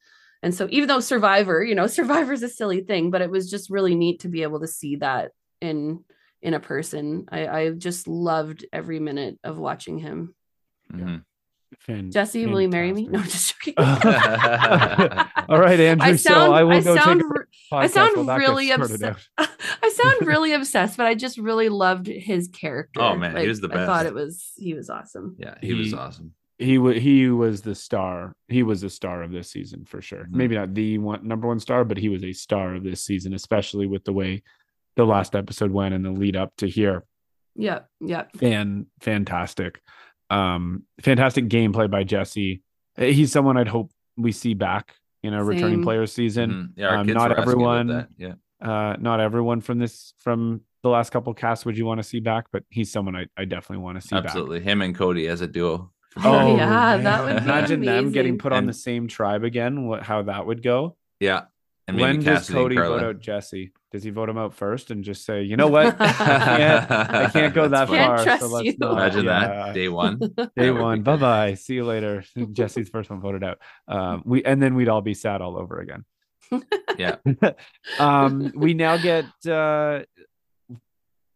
and 0.43 0.53
so 0.53 0.67
even 0.69 0.87
though 0.87 0.99
survivor 0.99 1.63
you 1.63 1.73
know 1.73 1.87
survivor 1.99 2.33
is 2.33 2.43
a 2.43 2.49
silly 2.49 2.81
thing 2.81 3.09
but 3.09 3.21
it 3.21 3.31
was 3.31 3.49
just 3.49 3.71
really 3.71 3.95
neat 3.95 4.19
to 4.19 4.27
be 4.27 4.43
able 4.43 4.59
to 4.59 4.67
see 4.67 4.97
that 4.97 5.31
in 5.61 6.03
in 6.41 6.53
a 6.53 6.59
person. 6.59 7.25
I 7.31 7.47
i 7.47 7.69
just 7.71 8.07
loved 8.07 8.65
every 8.71 8.99
minute 8.99 9.39
of 9.43 9.57
watching 9.57 9.97
him. 9.97 10.35
Mhm. 10.93 11.25
Fan- 11.79 12.11
jesse 12.11 12.45
will 12.45 12.61
you 12.61 12.69
marry 12.69 12.93
me 12.93 13.07
no 13.07 13.19
fantastic. 13.19 13.75
just 13.75 13.75
joking 13.75 13.75
All 15.49 15.59
right, 15.59 15.79
Andrew. 15.79 16.07
I 16.07 16.15
so 16.15 16.29
sound 16.31 16.53
I 16.53 16.63
will 16.63 16.71
I 16.77 16.81
go 16.81 16.95
sound 16.95 17.19
take 17.21 17.29
a 17.29 17.33
re- 17.33 17.45
podcast 17.71 17.79
I 17.83 17.87
sound 17.87 18.15
while 18.17 18.25
that 18.25 18.39
gets 18.39 18.49
really 18.49 18.71
obsessed. 18.71 19.29
I 19.37 19.89
sound 19.93 20.27
really 20.27 20.53
obsessed, 20.53 20.97
but 20.97 21.05
I 21.05 21.13
just 21.15 21.37
really 21.37 21.69
loved 21.69 22.07
his 22.07 22.47
character. 22.47 23.01
Oh, 23.01 23.15
man, 23.15 23.35
he 23.37 23.47
was 23.47 23.61
the 23.61 23.67
best. 23.67 23.79
I 23.81 23.85
thought 23.85 24.05
it 24.05 24.13
was 24.13 24.51
he 24.57 24.73
was 24.73 24.89
awesome. 24.89 25.35
Yeah, 25.37 25.55
he 25.61 25.73
was 25.73 25.93
awesome. 25.93 26.33
He 26.57 26.77
was 26.77 26.97
he 26.97 27.29
was 27.29 27.61
the 27.61 27.75
star. 27.75 28.33
He 28.47 28.63
was 28.63 28.81
the 28.81 28.89
star 28.89 29.21
of 29.23 29.31
this 29.31 29.51
season 29.51 29.85
for 29.85 30.01
sure. 30.01 30.23
Mhm. 30.25 30.31
Maybe 30.31 30.55
not 30.55 30.73
the 30.73 30.97
one 30.97 31.27
number 31.27 31.47
one 31.47 31.59
star, 31.59 31.83
but 31.83 31.97
he 31.97 32.09
was 32.09 32.23
a 32.23 32.33
star 32.33 32.75
of 32.75 32.83
this 32.83 33.01
season, 33.03 33.33
especially 33.33 33.87
with 33.87 34.03
the 34.05 34.13
way 34.13 34.43
the 34.95 35.05
last 35.05 35.35
episode 35.35 35.71
went 35.71 35.93
and 35.93 36.05
the 36.05 36.11
lead 36.11 36.35
up 36.35 36.55
to 36.57 36.67
here. 36.67 37.03
Yep. 37.55 37.89
Yep. 38.01 38.37
Fan 38.37 38.87
fantastic. 39.01 39.81
Um 40.29 40.83
fantastic 41.01 41.47
gameplay 41.47 41.89
by 41.89 42.03
Jesse. 42.03 42.61
Uh, 42.97 43.03
He's 43.05 43.31
someone 43.31 43.57
I'd 43.57 43.67
hope 43.67 43.91
we 44.17 44.31
see 44.31 44.53
back 44.53 44.95
in 45.23 45.33
a 45.33 45.43
returning 45.43 45.77
Same. 45.77 45.83
players 45.83 46.13
season. 46.13 46.51
Mhm. 46.51 46.69
Yeah, 46.77 46.99
um, 46.99 47.07
not 47.07 47.29
were 47.31 47.39
asking 47.39 47.53
about 47.61 47.79
everyone- 47.79 48.07
Yeah, 48.17 48.33
uh 48.61 48.95
not 48.99 49.19
everyone 49.19 49.61
from 49.61 49.79
this 49.79 50.13
from 50.19 50.61
the 50.83 50.89
last 50.89 51.09
couple 51.11 51.33
casts 51.33 51.65
would 51.65 51.77
you 51.77 51.85
want 51.85 51.99
to 51.99 52.03
see 52.03 52.19
back 52.19 52.45
but 52.51 52.63
he's 52.69 52.91
someone 52.91 53.15
i, 53.15 53.25
I 53.35 53.43
definitely 53.45 53.83
want 53.83 53.99
to 53.99 54.07
see 54.07 54.15
absolutely. 54.15 54.61
Him 54.61 54.81
and 54.83 54.93
Cody 54.95 55.27
as 55.27 55.41
a 55.41 55.47
duo. 55.47 55.91
for 56.11 56.19
Oh, 56.27 56.47
sure. 56.49 56.57
yeah, 56.57 56.97
that 56.97 57.23
would 57.25 57.37
be 57.37 57.43
imagine 57.43 57.81
them 57.81 58.11
getting 58.11 58.31
amazing. 58.33 58.37
put 58.37 58.51
on 58.53 58.59
And- 58.59 58.69
the 58.69 58.73
same 58.73 59.07
tribe 59.07 59.43
again 59.43 59.87
what 59.87 60.03
how 60.03 60.21
that 60.23 60.45
would 60.45 60.61
go 60.63 60.95
Yeah. 61.19 61.45
And 61.87 61.97
when 61.99 62.17
maybe 62.17 62.25
does 62.25 62.49
cody 62.49 62.75
vote 62.77 63.03
out 63.03 63.19
jesse 63.19 63.71
does 63.95 64.03
he 64.03 64.09
vote 64.09 64.27
him 64.27 64.37
out 64.37 64.53
first 64.53 64.91
and 64.91 65.05
just 65.05 65.23
say 65.25 65.41
you 65.41 65.55
know 65.55 65.67
what 65.67 65.87
i 66.01 66.11
can't 66.11 66.91
i 66.91 67.29
can't 67.29 67.53
go 67.53 67.65
that 67.69 67.87
That's 67.87 67.89
funny. 67.89 68.05
far 68.05 68.17
Can't 68.25 68.41
so 68.41 68.47
trust 68.49 68.53
let's 68.53 68.65
you. 68.65 68.75
not 68.77 68.91
Imagine 68.91 69.23
Yeah. 69.25 69.39
that 69.47 69.73
day 69.73 69.87
one. 69.87 70.19
day 70.19 70.27
That 70.35 70.51
would 70.55 70.55
be 70.57 70.71
one 70.71 71.01
bye 71.03 71.15
bye 71.15 71.53
see 71.53 71.75
you 71.75 71.85
later 71.85 72.25
jesse's 72.51 72.89
first 72.89 73.09
one 73.09 73.21
voted 73.21 73.41
out 73.45 73.59
um 73.87 74.21
we 74.25 74.43
and 74.43 74.61
then 74.61 74.75
we'd 74.75 74.89
all 74.89 75.01
be 75.01 75.13
sad 75.13 75.41
all 75.41 75.57
over 75.57 75.79
again 75.79 76.03
Yeah. 76.97 77.15
um 77.99 78.51
we 78.53 78.73
now 78.73 78.97
get 78.97 79.25
uh 79.47 80.01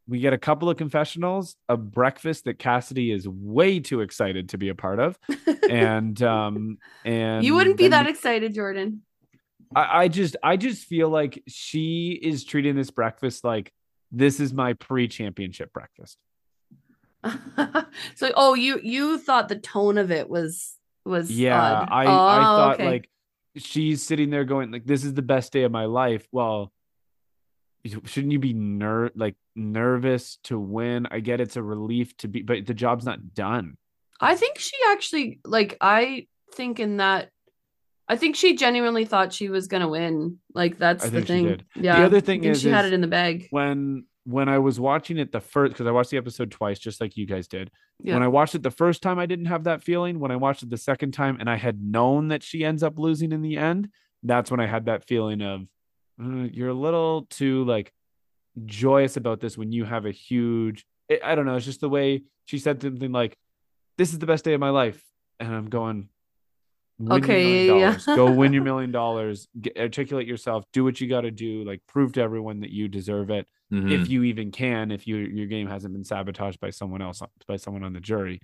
we 0.07 0.19
get 0.19 0.33
a 0.33 0.37
couple 0.37 0.69
of 0.69 0.75
confessionals 0.77 1.55
a 1.69 1.77
breakfast 1.77 2.45
that 2.45 2.59
cassidy 2.59 3.11
is 3.11 3.25
way 3.27 3.79
too 3.79 4.01
excited 4.01 4.49
to 4.49 4.57
be 4.57 4.67
a 4.69 4.75
part 4.75 4.99
of 4.99 5.17
and 5.69 6.21
um 6.23 6.77
and 7.05 7.45
you 7.45 7.53
wouldn't 7.55 7.77
be 7.77 7.87
that 7.87 8.05
we- 8.05 8.11
excited, 8.11 8.53
Jordan. 8.53 9.03
I, 9.75 10.03
I 10.03 10.07
just 10.07 10.35
i 10.43 10.57
just 10.57 10.85
feel 10.85 11.09
like 11.09 11.43
she 11.47 12.11
is 12.21 12.43
treating 12.43 12.75
this 12.75 12.91
breakfast 12.91 13.43
like 13.43 13.71
this 14.11 14.39
is 14.39 14.53
my 14.53 14.73
pre-championship 14.73 15.71
breakfast 15.73 16.17
so, 18.15 18.31
oh, 18.37 18.53
you 18.53 18.79
you 18.81 19.17
thought 19.17 19.49
the 19.49 19.57
tone 19.57 19.97
of 19.97 20.09
it 20.09 20.29
was 20.29 20.77
was 21.03 21.29
yeah 21.29 21.81
odd. 21.81 21.89
i 21.91 22.05
i 22.05 22.05
Oh, 22.05 22.57
thought 22.57 22.73
okay. 22.75 22.85
like 22.89 23.09
she's 23.57 24.01
sitting 24.01 24.29
there 24.29 24.45
going 24.45 24.71
like 24.71 24.85
this 24.85 25.03
is 25.03 25.13
the 25.13 25.21
best 25.21 25.51
day 25.51 25.63
of 25.63 25.71
my 25.71 25.83
life 25.85 26.25
well 26.31 26.71
shouldn't 28.05 28.31
you 28.31 28.39
be 28.39 28.53
ner 28.53 29.11
like 29.15 29.35
nervous 29.55 30.37
to 30.43 30.59
win? 30.59 31.07
I 31.11 31.19
get 31.19 31.41
it's 31.41 31.55
a 31.55 31.63
relief 31.63 32.15
to 32.17 32.27
be, 32.27 32.41
but 32.41 32.65
the 32.65 32.73
job's 32.73 33.05
not 33.05 33.33
done. 33.33 33.77
I 34.19 34.35
think 34.35 34.57
she 34.57 34.75
actually 34.89 35.39
like 35.45 35.77
I 35.79 36.27
think 36.53 36.79
in 36.79 36.97
that 36.97 37.29
I 38.09 38.15
think 38.15 38.35
she 38.35 38.55
genuinely 38.55 39.05
thought 39.05 39.31
she 39.31 39.49
was 39.49 39.67
gonna 39.67 39.87
win. 39.87 40.39
Like 40.53 40.79
that's 40.79 41.05
I 41.05 41.09
the 41.09 41.21
thing. 41.21 41.61
Yeah. 41.75 41.99
The 41.99 42.05
other 42.05 42.21
thing 42.21 42.43
is, 42.43 42.61
she 42.61 42.69
had 42.69 42.85
is 42.85 42.91
it 42.91 42.95
in 42.95 43.01
the 43.01 43.07
bag. 43.07 43.47
when 43.51 44.05
when 44.25 44.49
I 44.49 44.59
was 44.59 44.79
watching 44.79 45.17
it 45.17 45.31
the 45.31 45.39
first 45.39 45.73
because 45.73 45.87
I 45.87 45.91
watched 45.91 46.09
the 46.09 46.17
episode 46.17 46.51
twice, 46.51 46.79
just 46.79 46.99
like 46.99 47.15
you 47.17 47.25
guys 47.25 47.47
did. 47.47 47.71
Yeah. 48.01 48.15
When 48.15 48.23
I 48.23 48.27
watched 48.27 48.55
it 48.55 48.63
the 48.63 48.71
first 48.71 49.01
time, 49.01 49.19
I 49.19 49.25
didn't 49.27 49.45
have 49.45 49.63
that 49.65 49.83
feeling. 49.83 50.19
When 50.19 50.31
I 50.31 50.35
watched 50.35 50.63
it 50.63 50.69
the 50.69 50.77
second 50.77 51.11
time, 51.11 51.37
and 51.39 51.49
I 51.49 51.55
had 51.55 51.81
known 51.81 52.29
that 52.29 52.43
she 52.43 52.65
ends 52.65 52.83
up 52.83 52.97
losing 52.97 53.31
in 53.31 53.41
the 53.41 53.57
end, 53.57 53.89
that's 54.23 54.49
when 54.51 54.59
I 54.59 54.65
had 54.65 54.85
that 54.85 55.05
feeling 55.05 55.41
of 55.41 55.61
"Uh, 56.21 56.47
you're 56.51 56.69
a 56.69 56.73
little 56.73 57.27
too 57.29 57.63
like 57.65 57.93
joyous 58.65 59.17
about 59.17 59.39
this 59.39 59.57
when 59.57 59.71
you 59.71 59.85
have 59.85 60.05
a 60.05 60.11
huge. 60.11 60.85
I 61.23 61.35
don't 61.35 61.45
know. 61.45 61.55
It's 61.55 61.65
just 61.65 61.81
the 61.81 61.89
way 61.89 62.23
she 62.45 62.57
said 62.57 62.81
something 62.81 63.11
like, 63.11 63.37
"This 63.97 64.13
is 64.13 64.19
the 64.19 64.25
best 64.25 64.45
day 64.45 64.53
of 64.53 64.59
my 64.59 64.69
life," 64.71 65.03
and 65.39 65.53
I'm 65.53 65.69
going. 65.69 66.09
Win 66.99 67.23
Okay, 67.23 67.41
your 67.41 67.49
yeah, 67.49 67.65
million 67.65 67.79
yeah. 67.79 67.97
dollars. 67.97 68.05
Go 68.05 68.31
win 68.39 68.53
your 68.53 68.63
million 68.63 68.91
dollars. 68.91 69.47
Get, 69.59 69.77
articulate 69.77 70.27
yourself. 70.27 70.65
Do 70.73 70.83
what 70.83 70.99
you 70.99 71.07
got 71.07 71.21
to 71.21 71.31
do. 71.31 71.63
Like 71.63 71.81
prove 71.87 72.11
to 72.13 72.21
everyone 72.21 72.59
that 72.61 72.71
you 72.71 72.87
deserve 72.87 73.29
it 73.29 73.47
Mhm. 73.71 73.91
if 73.91 74.09
you 74.09 74.23
even 74.23 74.51
can, 74.51 74.91
if 74.91 75.05
you 75.07 75.17
your 75.17 75.45
game 75.47 75.67
hasn't 75.67 75.93
been 75.93 76.03
sabotaged 76.03 76.59
by 76.59 76.71
someone 76.71 77.01
else, 77.01 77.21
by 77.47 77.55
someone 77.55 77.83
on 77.83 77.93
the 77.93 77.99
jury, 77.99 78.41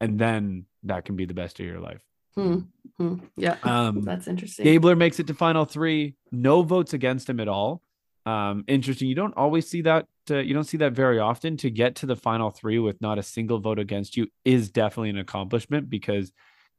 and 0.00 0.18
then 0.18 0.66
that 0.84 1.04
can 1.06 1.16
be 1.16 1.24
the 1.24 1.34
best 1.34 1.58
of 1.58 1.66
your 1.66 1.80
life. 1.80 2.02
Hmm. 2.34 2.58
Hmm. 2.98 3.14
Yeah. 3.36 3.56
Um, 3.64 4.02
That's 4.02 4.28
interesting. 4.28 4.64
Gabler 4.64 4.94
makes 4.94 5.18
it 5.18 5.26
to 5.28 5.34
final 5.34 5.64
three, 5.64 6.14
no 6.30 6.62
votes 6.62 6.92
against 6.92 7.28
him 7.28 7.40
at 7.40 7.48
all. 7.48 7.82
Um, 8.26 8.62
interesting. 8.68 9.08
You 9.08 9.14
don't 9.16 9.34
always 9.36 9.66
see 9.68 9.80
that. 9.82 10.06
Uh, 10.30 10.36
you 10.36 10.52
don't 10.54 10.64
see 10.64 10.76
that 10.76 10.92
very 10.92 11.18
often. 11.18 11.56
To 11.56 11.70
get 11.70 11.94
to 11.96 12.06
the 12.06 12.14
final 12.14 12.50
three 12.50 12.78
with 12.78 13.00
not 13.00 13.18
a 13.18 13.22
single 13.22 13.58
vote 13.58 13.78
against 13.78 14.16
you 14.18 14.28
is 14.44 14.70
definitely 14.70 15.10
an 15.10 15.18
accomplishment 15.18 15.88
because 15.88 16.30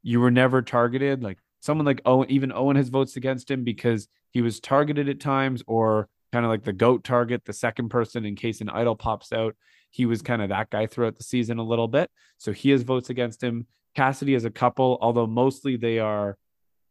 you 0.04 0.20
were 0.20 0.32
never 0.32 0.62
targeted. 0.62 1.24
Like 1.24 1.38
someone 1.60 1.86
like 1.86 2.02
Owen, 2.06 2.30
even 2.30 2.52
Owen 2.52 2.76
has 2.76 2.90
votes 2.90 3.16
against 3.16 3.50
him 3.50 3.64
because 3.64 4.08
he 4.32 4.42
was 4.42 4.60
targeted 4.60 5.10
at 5.10 5.20
times, 5.20 5.64
or 5.68 6.08
kind 6.32 6.46
of 6.46 6.50
like 6.52 6.64
the 6.64 6.74
goat 6.74 7.04
target, 7.04 7.46
the 7.46 7.54
second 7.54 7.90
person 7.90 8.26
in 8.26 8.36
case 8.36 8.62
an 8.62 8.70
idol 8.70 8.96
pops 8.96 9.34
out. 9.34 9.56
He 9.90 10.06
was 10.06 10.22
kind 10.22 10.42
of 10.42 10.50
that 10.50 10.70
guy 10.70 10.86
throughout 10.86 11.18
the 11.18 11.24
season 11.24 11.58
a 11.58 11.64
little 11.64 11.88
bit. 11.88 12.12
So 12.38 12.52
he 12.52 12.70
has 12.70 12.84
votes 12.84 13.10
against 13.10 13.42
him. 13.42 13.66
Cassidy 13.96 14.34
has 14.34 14.46
a 14.46 14.52
couple, 14.52 15.00
although 15.02 15.26
mostly 15.26 15.76
they 15.76 15.98
are 15.98 16.38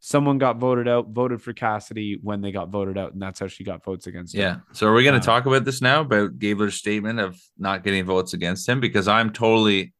someone 0.00 0.38
got 0.38 0.58
voted 0.58 0.86
out, 0.88 1.08
voted 1.10 1.40
for 1.40 1.52
Cassidy 1.52 2.18
when 2.22 2.40
they 2.40 2.52
got 2.52 2.68
voted 2.70 2.98
out, 2.98 3.12
and 3.12 3.22
that's 3.22 3.40
how 3.40 3.46
she 3.46 3.64
got 3.64 3.84
votes 3.84 4.06
against 4.06 4.34
him. 4.34 4.40
Yeah. 4.40 4.56
So 4.72 4.86
are 4.88 4.94
we 4.94 5.04
going 5.04 5.14
to 5.14 5.20
Uh, 5.20 5.32
talk 5.32 5.46
about 5.46 5.64
this 5.64 5.80
now 5.80 6.00
about 6.00 6.38
Gabler's 6.38 6.74
statement 6.74 7.20
of 7.20 7.40
not 7.56 7.84
getting 7.84 8.04
votes 8.04 8.32
against 8.32 8.68
him? 8.68 8.80
Because 8.80 9.08
I'm 9.08 9.32
totally. 9.32 9.92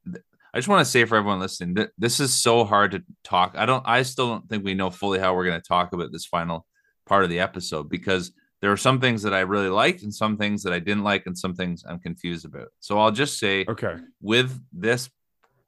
I 0.54 0.58
just 0.58 0.68
want 0.68 0.84
to 0.84 0.90
say 0.90 1.04
for 1.04 1.16
everyone 1.16 1.40
listening 1.40 1.74
that 1.74 1.90
this 1.98 2.20
is 2.20 2.32
so 2.34 2.64
hard 2.64 2.92
to 2.92 3.02
talk. 3.22 3.54
I 3.56 3.66
don't. 3.66 3.82
I 3.86 4.02
still 4.02 4.28
don't 4.28 4.48
think 4.48 4.64
we 4.64 4.74
know 4.74 4.90
fully 4.90 5.18
how 5.18 5.34
we're 5.34 5.44
going 5.44 5.60
to 5.60 5.66
talk 5.66 5.92
about 5.92 6.10
this 6.12 6.24
final 6.24 6.66
part 7.06 7.24
of 7.24 7.30
the 7.30 7.40
episode 7.40 7.88
because 7.88 8.32
there 8.60 8.72
are 8.72 8.76
some 8.76 9.00
things 9.00 9.22
that 9.22 9.34
I 9.34 9.40
really 9.40 9.68
liked 9.68 10.02
and 10.02 10.12
some 10.12 10.36
things 10.36 10.62
that 10.64 10.72
I 10.72 10.78
didn't 10.78 11.04
like 11.04 11.26
and 11.26 11.36
some 11.38 11.54
things 11.54 11.84
I'm 11.88 12.00
confused 12.00 12.44
about. 12.44 12.68
So 12.80 12.98
I'll 12.98 13.12
just 13.12 13.38
say 13.38 13.64
Okay. 13.68 13.96
with 14.20 14.58
this 14.72 15.08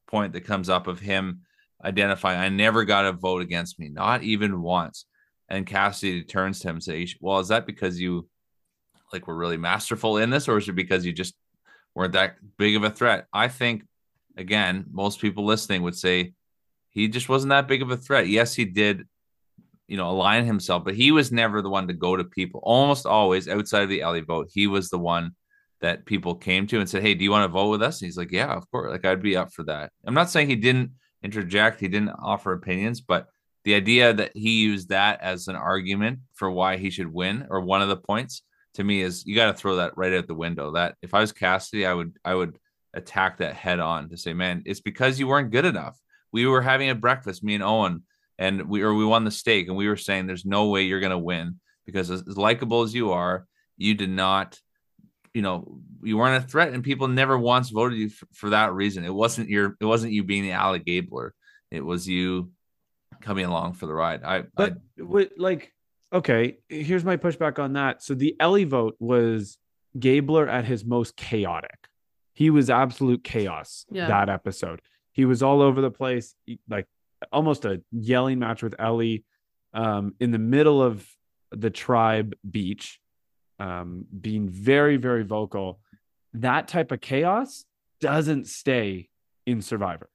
point 0.09 0.32
that 0.32 0.40
comes 0.43 0.69
up 0.69 0.86
of 0.89 0.98
him 0.98 1.43
identifying, 1.85 2.40
I 2.40 2.48
never 2.48 2.85
got 2.85 3.05
a 3.05 3.12
vote 3.12 3.43
against 3.43 3.78
me, 3.78 3.89
not 3.89 4.23
even 4.23 4.61
once. 4.61 5.05
And 5.48 5.66
Cassidy 5.66 6.24
turns 6.24 6.61
to 6.61 6.69
him 6.69 6.77
and 6.77 6.82
says, 6.82 7.15
Well, 7.20 7.39
is 7.39 7.48
that 7.48 7.66
because 7.66 8.01
you 8.01 8.28
like 9.12 9.27
were 9.27 9.36
really 9.36 9.57
masterful 9.57 10.16
in 10.19 10.31
this, 10.31 10.48
or 10.48 10.59
is 10.59 10.69
it 10.69 10.73
because 10.73 11.05
you 11.05 11.12
just 11.12 11.35
weren't 11.94 12.12
that 12.15 12.36
big 12.59 12.77
of 12.77 12.82
a 12.85 12.90
threat? 12.90 13.27
I 13.32 13.48
think 13.48 13.85
again, 14.36 14.86
most 14.90 15.20
people 15.20 15.44
listening 15.44 15.82
would 15.82 15.97
say 15.97 16.35
he 16.90 17.09
just 17.09 17.28
wasn't 17.28 17.51
that 17.51 17.69
big 17.69 17.82
of 17.82 17.90
a 17.90 17.97
threat. 17.97 18.28
Yes, 18.28 18.55
he 18.55 18.65
did, 18.65 19.07
you 19.86 19.97
know, 19.97 20.11
align 20.11 20.44
himself, 20.44 20.85
but 20.85 20.94
he 20.94 21.12
was 21.12 21.32
never 21.32 21.62
the 21.62 21.70
one 21.70 21.89
to 21.89 21.94
go 21.94 22.16
to 22.16 22.24
people. 22.24 22.61
Almost 22.62 23.07
always 23.07 23.48
outside 23.48 23.82
of 23.82 23.89
the 23.89 24.02
Elie 24.02 24.20
vote, 24.20 24.48
he 24.52 24.66
was 24.66 24.90
the 24.90 24.98
one 24.98 25.32
that 25.81 26.05
people 26.05 26.35
came 26.35 26.66
to 26.66 26.78
and 26.78 26.89
said, 26.89 27.02
Hey, 27.02 27.15
do 27.15 27.24
you 27.24 27.31
want 27.31 27.44
to 27.44 27.52
vote 27.52 27.70
with 27.70 27.82
us? 27.82 28.01
And 28.01 28.07
he's 28.07 28.19
like, 28.19 28.32
Yeah, 28.32 28.52
of 28.52 28.70
course. 28.70 28.90
Like, 28.90 29.05
I'd 29.05 29.23
be 29.23 29.36
up 29.36 29.52
for 29.52 29.62
that. 29.65 29.93
I'm 30.05 30.15
not 30.15 30.31
saying 30.31 30.48
he 30.48 30.57
didn't 30.57 30.93
interject, 31.23 31.81
he 31.81 31.89
didn't 31.89 32.11
offer 32.11 32.52
opinions, 32.52 33.01
but 33.01 33.28
the 33.65 33.74
idea 33.74 34.12
that 34.15 34.32
he 34.35 34.62
used 34.62 34.89
that 34.89 35.20
as 35.20 35.48
an 35.48 35.57
argument 35.57 36.20
for 36.35 36.51
why 36.51 36.77
he 36.77 36.90
should 36.90 37.12
win 37.12 37.47
or 37.51 37.61
one 37.61 37.82
of 37.82 37.89
the 37.89 37.97
points 37.97 38.43
to 38.74 38.85
me 38.85 39.02
is 39.02 39.27
you 39.27 39.35
got 39.35 39.47
to 39.47 39.55
throw 39.55 39.77
that 39.77 39.97
right 39.97 40.15
out 40.15 40.27
the 40.27 40.35
window. 40.35 40.73
That 40.73 40.94
if 41.02 41.12
I 41.12 41.20
was 41.20 41.32
Cassidy, 41.32 41.85
I 41.85 41.93
would, 41.93 42.16
I 42.24 42.35
would 42.35 42.57
attack 42.95 43.39
that 43.39 43.55
head 43.55 43.81
on 43.81 44.09
to 44.11 44.17
say, 44.17 44.33
Man, 44.33 44.62
it's 44.67 44.81
because 44.81 45.19
you 45.19 45.29
weren't 45.29 45.51
good 45.51 45.65
enough. 45.65 45.99
We 46.33 46.47
were 46.47 46.62
having 46.62 46.91
a 46.91 46.95
breakfast, 46.95 47.43
me 47.43 47.55
and 47.55 47.65
Owen, 47.65 48.05
and 48.39 48.69
we 48.69 48.83
or 48.83 48.95
we 48.95 49.05
won 49.05 49.25
the 49.25 49.31
stake, 49.31 49.69
and 49.69 49.77
we 49.77 49.89
were 49.89 49.97
saying 49.97 50.27
there's 50.27 50.45
no 50.45 50.69
way 50.69 50.83
you're 50.83 51.01
gonna 51.01 51.19
win 51.19 51.61
because 51.87 52.11
as, 52.11 52.23
as 52.29 52.37
likable 52.37 52.83
as 52.83 52.95
you 52.95 53.12
are, 53.12 53.47
you 53.77 53.95
did 53.95 54.11
not 54.11 54.59
you 55.35 55.43
know 55.43 55.81
you 56.03 56.17
weren't 56.17 56.45
a 56.45 56.47
threat 56.49 56.73
and 56.73 56.83
people 56.83 57.07
never 57.07 57.39
once 57.39 57.71
voted 57.71 57.97
you 57.97 58.09
for, 58.09 58.27
for 58.33 58.51
that 58.51 58.73
reason 58.73 59.05
it 59.05 59.15
wasn't 59.15 59.49
your 59.49 59.77
it 59.79 59.85
wasn't 59.85 60.12
you 60.12 60.25
being 60.25 60.43
the 60.43 60.51
alley 60.51 60.81
gabler 60.81 61.33
it 61.71 61.85
was 61.85 62.09
you 62.09 62.51
coming 63.21 63.45
along 63.45 63.73
for 63.75 63.87
the 63.87 63.95
ride 63.95 64.25
i 64.25 64.43
But 64.57 64.79
what, 64.97 65.31
like, 65.37 65.73
okay, 66.12 66.59
here's 66.69 67.05
my 67.05 67.17
pushback 67.17 67.59
on 67.59 67.75
that. 67.75 68.03
So 68.03 68.15
the 68.15 68.37
Elie 68.39 68.65
vote 68.65 68.97
was 68.99 69.59
Gabler 69.99 70.49
at 70.49 70.65
his 70.65 70.85
most 70.85 71.17
chaotic. 71.17 71.77
He 72.41 72.49
was 72.49 72.71
absolute 72.71 73.23
chaos 73.23 73.85
Yeah. 73.91 74.09
that 74.09 74.31
episode. 74.31 74.81
He 75.12 75.27
was 75.27 75.43
all 75.43 75.61
over 75.61 75.83
the 75.83 75.91
place, 75.91 76.35
like 76.71 76.87
almost 77.31 77.67
a 77.67 77.83
yelling 77.93 78.39
match 78.39 78.62
with 78.62 78.75
Elie 78.79 79.25
um, 79.75 80.15
in 80.21 80.31
the 80.31 80.39
middle 80.39 80.83
of 80.83 81.07
the 81.53 81.69
tribe 81.69 82.35
beach, 82.51 82.99
um, 83.59 84.07
being 84.19 84.49
very, 84.49 84.97
very 84.97 85.23
vocal. 85.23 85.81
That 86.33 86.67
type 86.67 86.93
of 86.93 87.03
chaos 87.03 87.67
doesn't 88.01 88.47
stay 88.47 89.11
in 89.45 89.61
Survivor. 89.61 90.09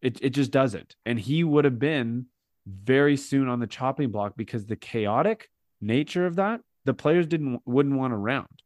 It, 0.00 0.20
it 0.22 0.30
just 0.30 0.52
doesn't. 0.52 0.94
And 1.04 1.18
he 1.18 1.42
would 1.42 1.64
have 1.64 1.80
been 1.80 2.26
very 2.64 3.16
soon 3.16 3.48
on 3.48 3.58
the 3.58 3.66
chopping 3.66 4.12
block 4.12 4.34
because 4.36 4.66
the 4.66 4.76
chaotic 4.76 5.50
nature 5.80 6.26
of 6.26 6.36
that, 6.36 6.60
the 6.84 6.94
players 6.94 7.26
didn't 7.26 7.60
wouldn't 7.66 7.96
want 7.96 8.12
around. 8.12 8.62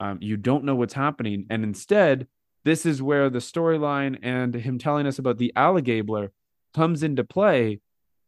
Um, 0.00 0.18
you 0.20 0.36
don't 0.36 0.64
know 0.64 0.74
what's 0.74 0.94
happening, 0.94 1.46
and 1.48 1.62
instead, 1.62 2.26
this 2.64 2.84
is 2.84 3.02
where 3.02 3.30
the 3.30 3.38
storyline 3.38 4.18
and 4.22 4.54
him 4.54 4.78
telling 4.78 5.06
us 5.06 5.18
about 5.18 5.38
the 5.38 5.52
alligabler 5.56 6.30
comes 6.74 7.02
into 7.02 7.24
play. 7.24 7.80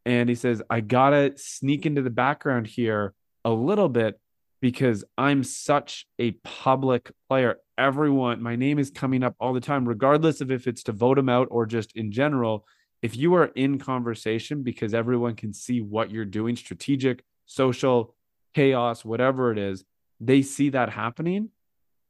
And 0.05 0.27
he 0.27 0.35
says, 0.35 0.61
"I 0.69 0.81
gotta 0.81 1.33
sneak 1.37 1.85
into 1.85 2.01
the 2.01 2.09
background 2.09 2.67
here 2.67 3.13
a 3.45 3.51
little 3.51 3.89
bit 3.89 4.19
because 4.61 5.03
I'm 5.17 5.43
such 5.43 6.07
a 6.19 6.31
public 6.43 7.11
player. 7.29 7.57
Everyone, 7.77 8.41
my 8.41 8.55
name 8.55 8.79
is 8.79 8.91
coming 8.91 9.23
up 9.23 9.35
all 9.39 9.53
the 9.53 9.59
time, 9.61 9.87
regardless 9.87 10.41
of 10.41 10.51
if 10.51 10.67
it's 10.67 10.83
to 10.83 10.91
vote 10.91 11.17
him 11.17 11.29
out 11.29 11.47
or 11.51 11.65
just 11.65 11.95
in 11.95 12.11
general." 12.11 12.65
if 13.03 13.17
you 13.17 13.35
are 13.35 13.47
in 13.47 13.77
conversation 13.77 14.63
because 14.63 14.93
everyone 14.93 15.35
can 15.35 15.53
see 15.53 15.81
what 15.81 16.09
you're 16.09 16.25
doing 16.25 16.55
strategic 16.55 17.23
social 17.45 18.15
chaos 18.55 19.05
whatever 19.05 19.51
it 19.51 19.59
is 19.59 19.83
they 20.19 20.41
see 20.41 20.69
that 20.69 20.89
happening 20.89 21.49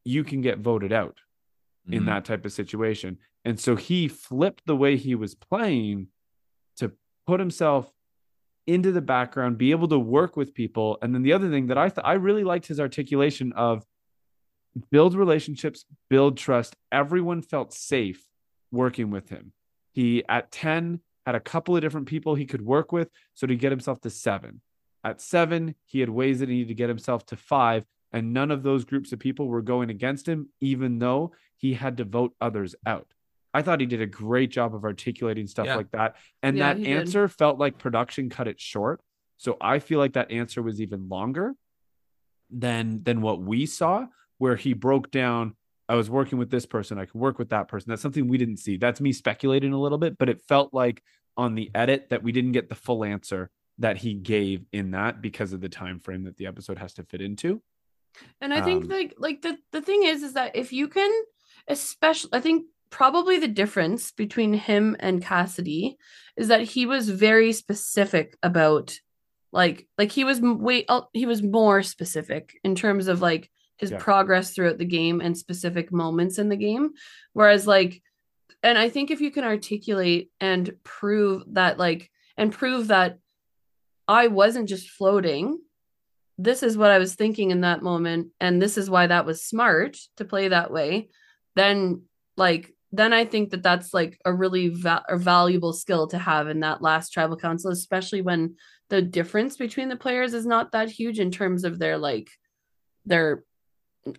you 0.06 0.24
can 0.24 0.40
get 0.40 0.60
voted 0.60 0.94
out 0.94 1.18
in 1.90 2.04
Mhm. 2.04 2.06
that 2.08 2.26
type 2.26 2.46
of 2.46 2.52
situation. 2.52 3.18
And 3.46 3.60
so 3.60 3.76
he 3.76 4.08
flipped 4.08 4.66
the 4.66 4.76
way 4.76 4.96
he 4.96 5.16
was 5.16 5.36
playing 5.36 6.08
to 6.78 6.94
put 7.28 7.40
himself 7.40 7.92
into 8.66 8.92
the 8.94 9.02
background 9.02 9.58
be 9.58 9.72
able 9.72 9.90
to 9.90 10.00
work 10.00 10.38
with 10.38 10.54
people. 10.54 10.98
And 11.02 11.14
then 11.14 11.22
the 11.24 11.34
other 11.34 11.50
thing 11.50 11.68
that 11.68 11.78
i 11.78 11.90
th- 11.90 12.06
i 12.06 12.14
really 12.14 12.46
liked 12.46 12.68
his 12.68 12.80
articulation 12.80 13.52
of 13.54 13.86
build 14.90 15.14
relationships 15.16 15.86
build 16.10 16.38
trust. 16.38 16.76
Everyone 16.92 17.42
felt 17.42 17.74
safe 17.74 18.26
working 18.72 19.10
with 19.12 19.30
him. 19.30 19.52
He 19.92 20.24
at 20.30 20.52
10 20.52 21.02
had 21.26 21.36
a 21.36 21.40
couple 21.40 21.76
of 21.76 21.82
different 21.82 22.08
people 22.08 22.36
he 22.36 22.46
could 22.46 22.62
work 22.62 22.92
with. 22.92 23.10
So 23.34 23.46
to 23.48 23.56
get 23.56 23.72
himself 23.72 24.00
to 24.02 24.10
seven. 24.10 24.62
At 25.04 25.20
seven, 25.22 25.76
he 25.86 26.00
had 26.00 26.10
ways 26.10 26.40
that 26.40 26.48
he 26.50 26.56
needed 26.56 26.70
to 26.70 26.74
get 26.76 26.88
himself 26.90 27.26
to 27.28 27.36
five, 27.36 27.86
and 28.14 28.32
none 28.34 28.52
of 28.52 28.64
those 28.64 28.86
groups 28.86 29.12
of 29.12 29.20
people 29.20 29.48
were 29.48 29.62
going 29.62 29.90
against 29.90 30.28
him, 30.28 30.50
even 30.62 31.00
though 31.00 31.34
he 31.58 31.74
had 31.74 31.98
to 31.98 32.04
vote 32.06 32.34
others 32.40 32.76
out. 32.86 33.08
I 33.54 33.62
thought 33.62 33.80
he 33.80 33.86
did 33.86 34.02
a 34.02 34.06
great 34.08 34.50
job 34.52 34.74
of 34.74 34.84
articulating 34.84 35.48
stuff 35.48 35.66
Yeah. 35.68 35.76
like 35.76 35.92
that. 35.92 36.16
And 36.42 36.58
Yeah, 36.58 36.74
that 36.74 36.78
he 36.78 36.86
did. 36.86 36.98
answer 37.00 37.28
felt 37.28 37.60
like 37.60 37.78
production 37.78 38.30
cut 38.30 38.48
it 38.48 38.60
short. 38.60 39.02
So 39.38 39.58
I 39.60 39.80
feel 39.80 40.00
like 40.00 40.14
that 40.14 40.32
answer 40.32 40.62
was 40.62 40.80
even 40.82 41.10
longer 41.10 41.54
than 42.50 43.04
than 43.04 43.22
what 43.22 43.42
we 43.42 43.66
saw, 43.66 44.08
where 44.38 44.56
he 44.56 44.74
broke 44.74 45.12
down 45.12 45.56
I 45.90 45.96
was 45.96 46.10
working 46.10 46.38
with 46.38 46.50
this 46.50 46.66
person. 46.66 46.98
I 46.98 47.06
could 47.06 47.20
work 47.20 47.38
with 47.38 47.50
that 47.50 47.68
person. 47.68 47.90
That's 47.90 48.02
something 48.02 48.30
we 48.30 48.38
didn't 48.38 48.58
see. 48.58 48.78
That's 48.78 49.02
me 49.02 49.12
speculating 49.12 49.74
a 49.74 49.78
little 49.80 49.98
bit, 49.98 50.18
but 50.18 50.30
it 50.30 50.40
felt 50.42 50.74
like 50.74 51.04
on 51.36 51.56
the 51.56 51.70
edit 51.76 52.08
that 52.10 52.24
we 52.24 52.32
didn't 52.32 52.54
get 52.54 52.70
the 52.70 52.76
full 52.76 53.04
answer 53.04 53.50
that 53.80 53.98
he 53.98 54.14
gave 54.14 54.66
in 54.72 54.92
that 54.92 55.22
because 55.22 55.52
of 55.52 55.60
the 55.60 55.68
time 55.68 56.00
frame 56.00 56.24
that 56.24 56.38
the 56.38 56.48
episode 56.48 56.78
has 56.78 56.94
to 56.94 57.04
fit 57.04 57.22
into. 57.22 57.62
And 58.42 58.54
I 58.54 58.62
think 58.62 58.84
Um, 58.86 58.90
like 58.90 59.14
like 59.18 59.42
the 59.42 59.58
the 59.72 59.82
thing 59.82 60.04
is 60.04 60.24
is 60.24 60.34
that 60.34 60.56
if 60.56 60.74
you 60.74 60.88
can 60.88 61.12
especially 61.68 62.30
I 62.34 62.40
think 62.42 62.66
probably 62.90 63.40
the 63.40 63.48
difference 63.48 64.12
between 64.12 64.54
him 64.54 64.96
and 65.00 65.24
Cassidy 65.24 65.98
is 66.38 66.50
that 66.50 66.62
he 66.62 66.86
was 66.86 67.10
very 67.10 67.52
specific 67.54 68.38
about 68.44 69.00
like 69.52 69.88
like 69.98 70.12
he 70.12 70.24
was 70.24 70.42
way 70.42 70.86
uh, 70.88 71.02
he 71.14 71.26
was 71.26 71.42
more 71.42 71.82
specific 71.84 72.54
in 72.64 72.76
terms 72.76 73.08
of 73.08 73.22
like 73.22 73.50
his 73.78 73.92
Yeah. 73.92 73.98
progress 73.98 74.52
throughout 74.54 74.78
the 74.78 74.86
game 74.86 75.22
and 75.22 75.38
specific 75.38 75.92
moments 75.92 76.38
in 76.38 76.50
the 76.50 76.56
game 76.56 76.92
whereas 77.34 77.66
like 77.66 78.02
and 78.62 78.78
I 78.78 78.90
think 78.90 79.10
if 79.12 79.22
you 79.22 79.32
can 79.32 79.44
articulate 79.44 80.30
and 80.40 80.72
prove 80.84 81.44
that 81.54 81.78
like 81.80 82.10
and 82.38 82.52
prove 82.52 82.88
that 82.88 83.18
I 84.08 84.28
wasn't 84.28 84.70
just 84.70 84.90
floating 84.90 85.60
this 86.44 86.62
is 86.62 86.78
what 86.78 86.92
I 86.92 87.00
was 87.00 87.16
thinking 87.16 87.52
in 87.52 87.62
that 87.62 87.82
moment, 87.82 88.30
and 88.40 88.62
this 88.62 88.78
is 88.78 88.90
why 88.90 89.08
that 89.08 89.26
was 89.26 89.46
smart 89.46 89.98
to 90.18 90.26
play 90.26 90.50
that 90.50 90.72
way, 90.72 91.10
then 91.56 92.04
like 92.36 92.74
then 92.92 93.14
I 93.14 93.26
think 93.26 93.50
that 93.52 93.64
that's 93.64 93.94
like 93.94 94.20
a 94.24 94.34
really 94.34 94.68
va- 94.70 95.06
a 95.08 95.18
valuable 95.18 95.74
skill 95.74 96.08
to 96.08 96.18
have 96.20 96.48
in 96.48 96.60
that 96.60 96.82
last 96.82 97.10
tribal 97.10 97.38
council, 97.38 97.72
especially 97.72 98.22
when 98.22 98.56
the 98.90 99.02
difference 99.02 99.58
between 99.58 99.90
the 99.90 99.96
players 99.96 100.34
is 100.34 100.46
not 100.46 100.74
that 100.74 100.90
huge 100.90 101.20
in 101.20 101.32
terms 101.32 101.64
of 101.64 101.80
their 101.80 101.98
like 101.98 102.30
their 103.06 103.44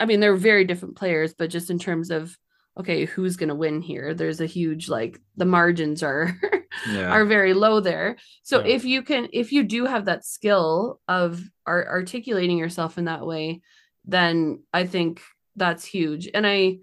I 0.00 0.06
mean 0.06 0.20
they're 0.20 0.34
very 0.34 0.64
different 0.64 0.96
players, 0.96 1.34
but 1.34 1.50
just 1.50 1.70
in 1.70 1.78
terms 1.78 2.10
of 2.10 2.36
okay, 2.78 3.04
who's 3.04 3.36
gonna 3.36 3.54
win 3.54 3.80
here? 3.82 4.14
There's 4.14 4.40
a 4.40 4.46
huge 4.46 4.88
like 4.88 5.20
the 5.36 5.44
margins 5.44 6.02
are 6.02 6.36
Yeah. 6.90 7.10
are 7.10 7.24
very 7.24 7.54
low 7.54 7.78
there. 7.80 8.16
So 8.42 8.58
Yeah. 8.60 8.74
if 8.74 8.84
you 8.84 9.02
can, 9.02 9.28
if 9.32 9.52
you 9.52 9.62
do 9.62 9.84
have 9.86 10.06
that 10.06 10.24
skill 10.24 11.00
of 11.06 11.40
ar- 11.66 11.86
articulating 11.88 12.58
yourself 12.58 12.98
in 12.98 13.04
that 13.04 13.24
way, 13.24 13.60
then 14.04 14.64
I 14.72 14.84
think 14.86 15.20
that's 15.56 15.84
huge. 15.84 16.28
And 16.34 16.44
I, 16.46 16.78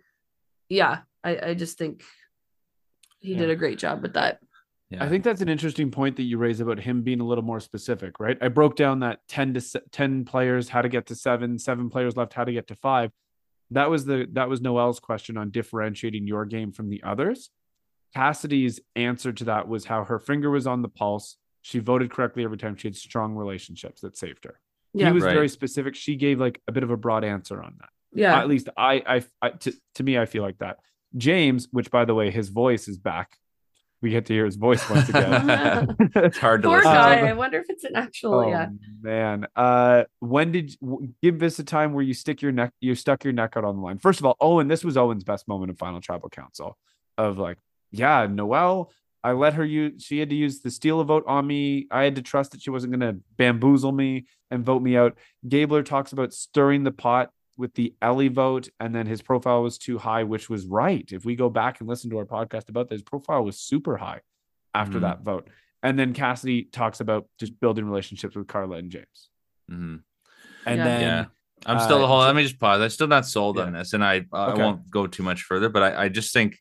yeah, 0.69 0.99
I, 1.25 1.49
I 1.49 1.53
just 1.55 1.77
think 1.77 2.03
he 3.19 3.35
did 3.35 3.49
a 3.49 3.55
great 3.55 3.77
job 3.77 4.01
with 4.01 4.13
that. 4.13 4.39
yeah. 4.89 5.03
I 5.03 5.09
think 5.09 5.25
that's 5.25 5.41
an 5.41 5.49
interesting 5.49 5.91
point 5.91 6.15
that 6.15 6.23
you 6.23 6.37
raise 6.37 6.61
about 6.61 6.79
him 6.79 7.01
being 7.03 7.19
a 7.19 7.25
little 7.27 7.43
more 7.43 7.59
specific, 7.59 8.17
right? 8.19 8.37
I 8.41 8.47
broke 8.47 8.77
down 8.77 9.01
that 9.01 9.19
10 9.27 9.53
to 9.55 9.61
se- 9.61 9.81
10 9.91 10.23
players, 10.23 10.69
how 10.69 10.81
to 10.81 10.89
get 10.89 11.05
to 11.07 11.15
seven, 11.15 11.59
seven 11.59 11.89
players 11.89 12.15
left, 12.15 12.33
how 12.33 12.45
to 12.45 12.53
get 12.53 12.67
to 12.67 12.75
five. 12.75 13.11
That 13.71 13.89
was 13.89 14.05
the 14.05 14.27
that 14.33 14.49
was 14.49 14.61
Noelle's 14.61 14.99
question 14.99 15.37
on 15.37 15.49
differentiating 15.49 16.27
your 16.27 16.45
game 16.45 16.71
from 16.71 16.89
the 16.89 17.01
others. 17.03 17.49
Cassidy's 18.13 18.79
answer 18.95 19.31
to 19.31 19.45
that 19.45 19.67
was 19.67 19.85
how 19.85 20.03
her 20.03 20.19
finger 20.19 20.49
was 20.49 20.67
on 20.67 20.81
the 20.81 20.89
pulse. 20.89 21.37
She 21.61 21.79
voted 21.79 22.11
correctly 22.11 22.43
every 22.43 22.57
time. 22.57 22.75
She 22.75 22.87
had 22.87 22.95
strong 22.95 23.35
relationships 23.35 24.01
that 24.01 24.17
saved 24.17 24.43
her. 24.45 24.59
Yeah, 24.93 25.07
he 25.07 25.13
was 25.13 25.23
Right. 25.23 25.33
very 25.33 25.47
specific. 25.49 25.95
She 25.95 26.15
gave 26.15 26.39
like 26.39 26.59
a 26.67 26.71
bit 26.71 26.83
of 26.83 26.89
a 26.91 26.97
broad 26.97 27.23
answer 27.23 27.61
on 27.63 27.75
that. 27.79 27.89
yeah, 28.13 28.37
At 28.37 28.49
least 28.49 28.67
I, 28.75 29.01
I, 29.07 29.23
I 29.41 29.49
to, 29.51 29.73
to 29.95 30.03
me, 30.03 30.17
I 30.17 30.25
feel 30.25 30.43
like 30.43 30.57
that. 30.57 30.79
James, 31.15 31.67
which 31.71 31.89
by 31.91 32.03
the 32.03 32.13
way, 32.15 32.29
his 32.31 32.49
voice 32.49 32.87
is 32.89 32.97
back. 32.97 33.37
We 34.01 34.09
get 34.09 34.25
to 34.27 34.33
hear 34.33 34.45
his 34.45 34.55
voice 34.55 34.87
once 34.89 35.09
again. 35.09 35.95
it's 36.15 36.37
hard 36.37 36.63
to 36.63 36.67
poor 36.67 36.77
listen. 36.77 36.91
guy. 36.91 37.21
to. 37.21 37.27
I 37.27 37.33
wonder 37.33 37.59
if 37.59 37.69
it's 37.69 37.83
an 37.83 37.95
actual. 37.95 38.33
oh 38.35 38.49
yeah, 38.49 38.69
man. 39.01 39.45
Uh, 39.55 40.05
when 40.19 40.51
did 40.51 40.75
w- 40.81 41.13
give 41.21 41.37
this 41.37 41.59
a 41.59 41.63
time 41.63 41.93
where 41.93 42.03
you 42.03 42.15
stick 42.15 42.41
your 42.41 42.51
neck, 42.51 42.73
you 42.79 42.95
stuck 42.95 43.23
your 43.23 43.33
neck 43.33 43.53
out 43.55 43.63
on 43.63 43.75
the 43.75 43.81
line? 43.81 43.99
First 43.99 44.19
of 44.19 44.25
all, 44.25 44.37
Owen, 44.41 44.67
this 44.67 44.83
was 44.83 44.97
Owen's 44.97 45.23
best 45.23 45.47
moment 45.47 45.69
of 45.69 45.77
Final 45.77 46.01
Tribal 46.01 46.29
Council. 46.29 46.77
Of 47.17 47.37
like, 47.37 47.57
yeah, 47.91 48.25
Noelle. 48.27 48.91
I 49.23 49.33
let 49.33 49.53
her 49.53 49.65
use. 49.65 50.03
She 50.03 50.17
had 50.17 50.31
to 50.31 50.35
use 50.35 50.61
the 50.61 50.71
steal 50.71 50.99
a 50.99 51.03
vote 51.05 51.25
on 51.27 51.45
me. 51.45 51.85
I 51.91 52.03
had 52.03 52.15
to 52.15 52.23
trust 52.23 52.53
that 52.53 52.61
she 52.63 52.71
wasn't 52.71 52.97
going 52.97 53.15
to 53.15 53.21
bamboozle 53.37 53.91
me 53.91 54.25
and 54.49 54.65
vote 54.65 54.81
me 54.81 54.97
out. 54.97 55.15
Gabler 55.47 55.83
talks 55.83 56.11
about 56.11 56.33
stirring 56.33 56.83
the 56.83 56.91
pot 56.91 57.29
with 57.57 57.73
the 57.75 57.93
Elie 58.01 58.27
vote, 58.29 58.69
and 58.79 58.93
then 58.95 59.05
his 59.05 59.21
profile 59.21 59.61
was 59.63 59.77
too 59.77 59.97
high, 59.97 60.23
which 60.23 60.49
was 60.49 60.65
right. 60.65 61.07
If 61.11 61.25
we 61.25 61.35
go 61.35 61.49
back 61.49 61.79
and 61.79 61.89
listen 61.89 62.09
to 62.11 62.17
our 62.17 62.25
podcast 62.25 62.69
about 62.69 62.89
this, 62.89 63.01
profile 63.01 63.43
was 63.43 63.59
super 63.59 63.97
high 63.97 64.21
after 64.73 64.97
Mhm. 64.97 65.01
that 65.01 65.21
vote. 65.21 65.49
And 65.83 65.97
then 65.99 66.13
Cassidy 66.13 66.63
talks 66.65 66.99
about 66.99 67.27
just 67.39 67.59
building 67.59 67.85
relationships 67.85 68.35
with 68.35 68.47
Karla 68.47 68.77
and 68.77 68.91
James. 68.91 69.29
Mhm. 69.69 70.03
And 70.65 70.77
Yeah. 70.77 70.83
then 70.83 71.01
Yeah. 71.01 71.25
I'm 71.65 71.79
still 71.79 72.03
uh, 72.03 72.07
hold 72.07 72.21
on, 72.21 72.27
let 72.27 72.35
me 72.35 72.43
just 72.43 72.59
pause. 72.59 72.81
I'm 72.81 72.89
still 72.89 73.07
not 73.07 73.25
sold 73.27 73.59
on 73.59 73.73
this, 73.73 73.93
and 73.93 74.03
I 74.03 74.25
I 74.33 74.51
Okay. 74.51 74.61
won't 74.63 74.89
go 74.89 75.05
too 75.07 75.23
much 75.23 75.43
further, 75.43 75.69
but 75.69 75.83
I, 75.83 76.05
I 76.05 76.09
just 76.09 76.33
think 76.33 76.59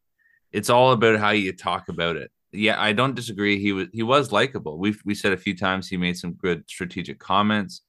it's 0.52 0.68
all 0.68 0.92
about 0.92 1.18
how 1.18 1.30
you 1.30 1.52
talk 1.52 1.88
about 1.88 2.16
it. 2.16 2.30
Yeah, 2.52 2.80
I 2.82 2.92
don't 2.92 3.14
disagree. 3.14 3.58
He 3.60 3.72
was 3.72 3.88
he 3.92 4.02
was 4.02 4.32
likable. 4.32 4.78
We 4.78 4.94
we 5.04 5.14
said 5.14 5.32
a 5.32 5.36
few 5.38 5.56
times 5.56 5.88
he 5.88 5.96
made 5.96 6.18
some 6.18 6.32
good 6.34 6.68
strategic 6.68 7.18
comments. 7.18 7.82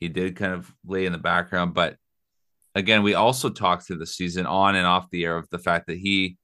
He 0.00 0.08
did 0.08 0.34
kind 0.36 0.52
of 0.54 0.74
lay 0.86 1.06
in 1.06 1.12
the 1.12 1.18
background, 1.18 1.74
but 1.74 1.96
again, 2.74 3.02
we 3.02 3.14
also 3.14 3.48
talked 3.50 3.86
through 3.86 3.98
the 3.98 4.06
season 4.06 4.46
on 4.46 4.74
and 4.74 4.86
off 4.86 5.10
the 5.10 5.24
air 5.24 5.36
of 5.36 5.48
the 5.50 5.58
fact 5.58 5.86
that 5.88 5.98
he 5.98 6.36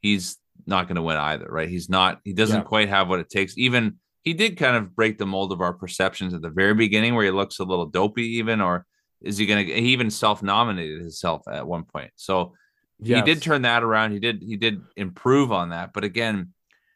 he's 0.00 0.36
not 0.66 0.86
going 0.86 0.96
to 0.96 1.02
win 1.02 1.16
either, 1.16 1.46
right? 1.48 1.68
He's 1.68 1.88
not. 1.88 2.20
He 2.24 2.32
doesn't 2.32 2.60
Yeah. 2.60 2.64
quite 2.64 2.88
have 2.88 3.08
what 3.08 3.20
it 3.20 3.28
takes. 3.30 3.56
Even 3.58 3.96
he 4.22 4.34
did 4.34 4.56
kind 4.56 4.76
of 4.76 4.94
break 4.94 5.18
the 5.18 5.26
mold 5.26 5.52
of 5.52 5.60
our 5.60 5.72
perceptions 5.72 6.34
at 6.34 6.42
the 6.42 6.50
very 6.50 6.74
beginning, 6.74 7.14
where 7.14 7.24
he 7.24 7.30
looks 7.30 7.58
a 7.58 7.64
little 7.64 7.86
dopey, 7.86 8.36
even 8.38 8.60
or 8.60 8.86
is 9.20 9.38
he 9.38 9.46
going 9.46 9.66
to? 9.66 9.72
He 9.74 9.88
even 9.92 10.10
self-nominated 10.10 11.00
himself 11.00 11.42
at 11.50 11.66
one 11.66 11.84
point, 11.84 12.10
so 12.16 12.54
he 13.02 13.22
did 13.22 13.42
turn 13.42 13.62
that 13.62 13.82
around. 13.82 14.12
He 14.12 14.18
did 14.20 14.42
he 14.42 14.56
did 14.56 14.80
improve 14.96 15.50
on 15.52 15.70
that, 15.70 15.92
but 15.92 16.04
again, 16.04 16.52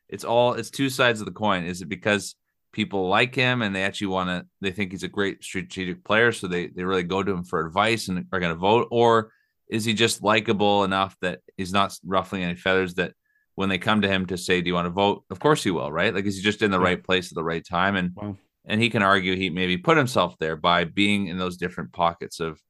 it's 0.09 0.25
all 0.25 0.55
it's 0.55 0.71
two 0.71 0.91
sides 0.91 1.21
of 1.21 1.27
the 1.27 1.33
coin. 1.33 1.65
Is 1.65 1.81
it 1.83 1.89
because 1.89 2.35
people 2.73 3.09
like 3.09 3.35
him 3.35 3.63
and 3.63 3.75
they 3.75 3.83
actually 3.83 4.07
want 4.09 4.29
to 4.31 4.47
they 4.61 4.71
think 4.73 4.91
he's 4.93 5.03
a 5.03 5.09
great 5.09 5.45
strategic 5.45 6.03
player, 6.05 6.33
so 6.33 6.47
they 6.47 6.69
they 6.69 6.85
really 6.85 7.03
go 7.03 7.23
to 7.23 7.33
him 7.33 7.45
for 7.45 7.65
advice 7.67 8.09
and 8.09 8.27
are 8.33 8.41
going 8.41 8.53
to 8.55 8.59
vote, 8.59 8.89
or 8.91 9.31
is 9.69 9.85
he 9.85 9.95
just 9.95 10.23
likable 10.23 10.85
enough 10.85 11.17
that 11.23 11.41
he's 11.57 11.73
not 11.73 11.97
ruffling 12.05 12.43
any 12.43 12.55
feathers 12.57 12.95
that 12.95 13.13
when 13.55 13.69
they 13.69 13.79
come 13.79 14.01
to 14.03 14.09
him 14.09 14.27
to 14.27 14.37
say, 14.39 14.61
"Do 14.61 14.69
you 14.69 14.75
want 14.75 14.87
to 14.87 14.91
vote?" 14.91 15.25
Of 15.31 15.39
course 15.39 15.63
he 15.63 15.71
will, 15.71 15.93
right? 15.93 16.15
Like 16.15 16.25
is 16.25 16.37
he 16.37 16.43
just 16.43 16.63
in 16.63 16.71
the 16.71 16.79
Yeah. 16.79 16.85
right 16.87 17.03
place 17.05 17.31
at 17.31 17.35
the 17.37 17.45
right 17.45 17.65
time 17.65 17.97
and 17.97 18.13
Wow. 18.17 18.37
and 18.65 18.81
he 18.81 18.89
can 18.91 19.03
argue 19.03 19.37
he 19.37 19.51
maybe 19.51 19.77
put 19.77 19.97
himself 19.99 20.39
there 20.39 20.57
by 20.57 20.85
being 20.85 21.27
in 21.27 21.37
those 21.39 21.57
different 21.59 21.93
pockets 21.93 22.41
of 22.41 22.61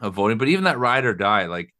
of 0.00 0.14
voting. 0.14 0.38
But 0.38 0.48
even 0.48 0.64
that 0.64 0.78
ride 0.78 1.04
or 1.04 1.14
die, 1.14 1.46
like 1.46 1.72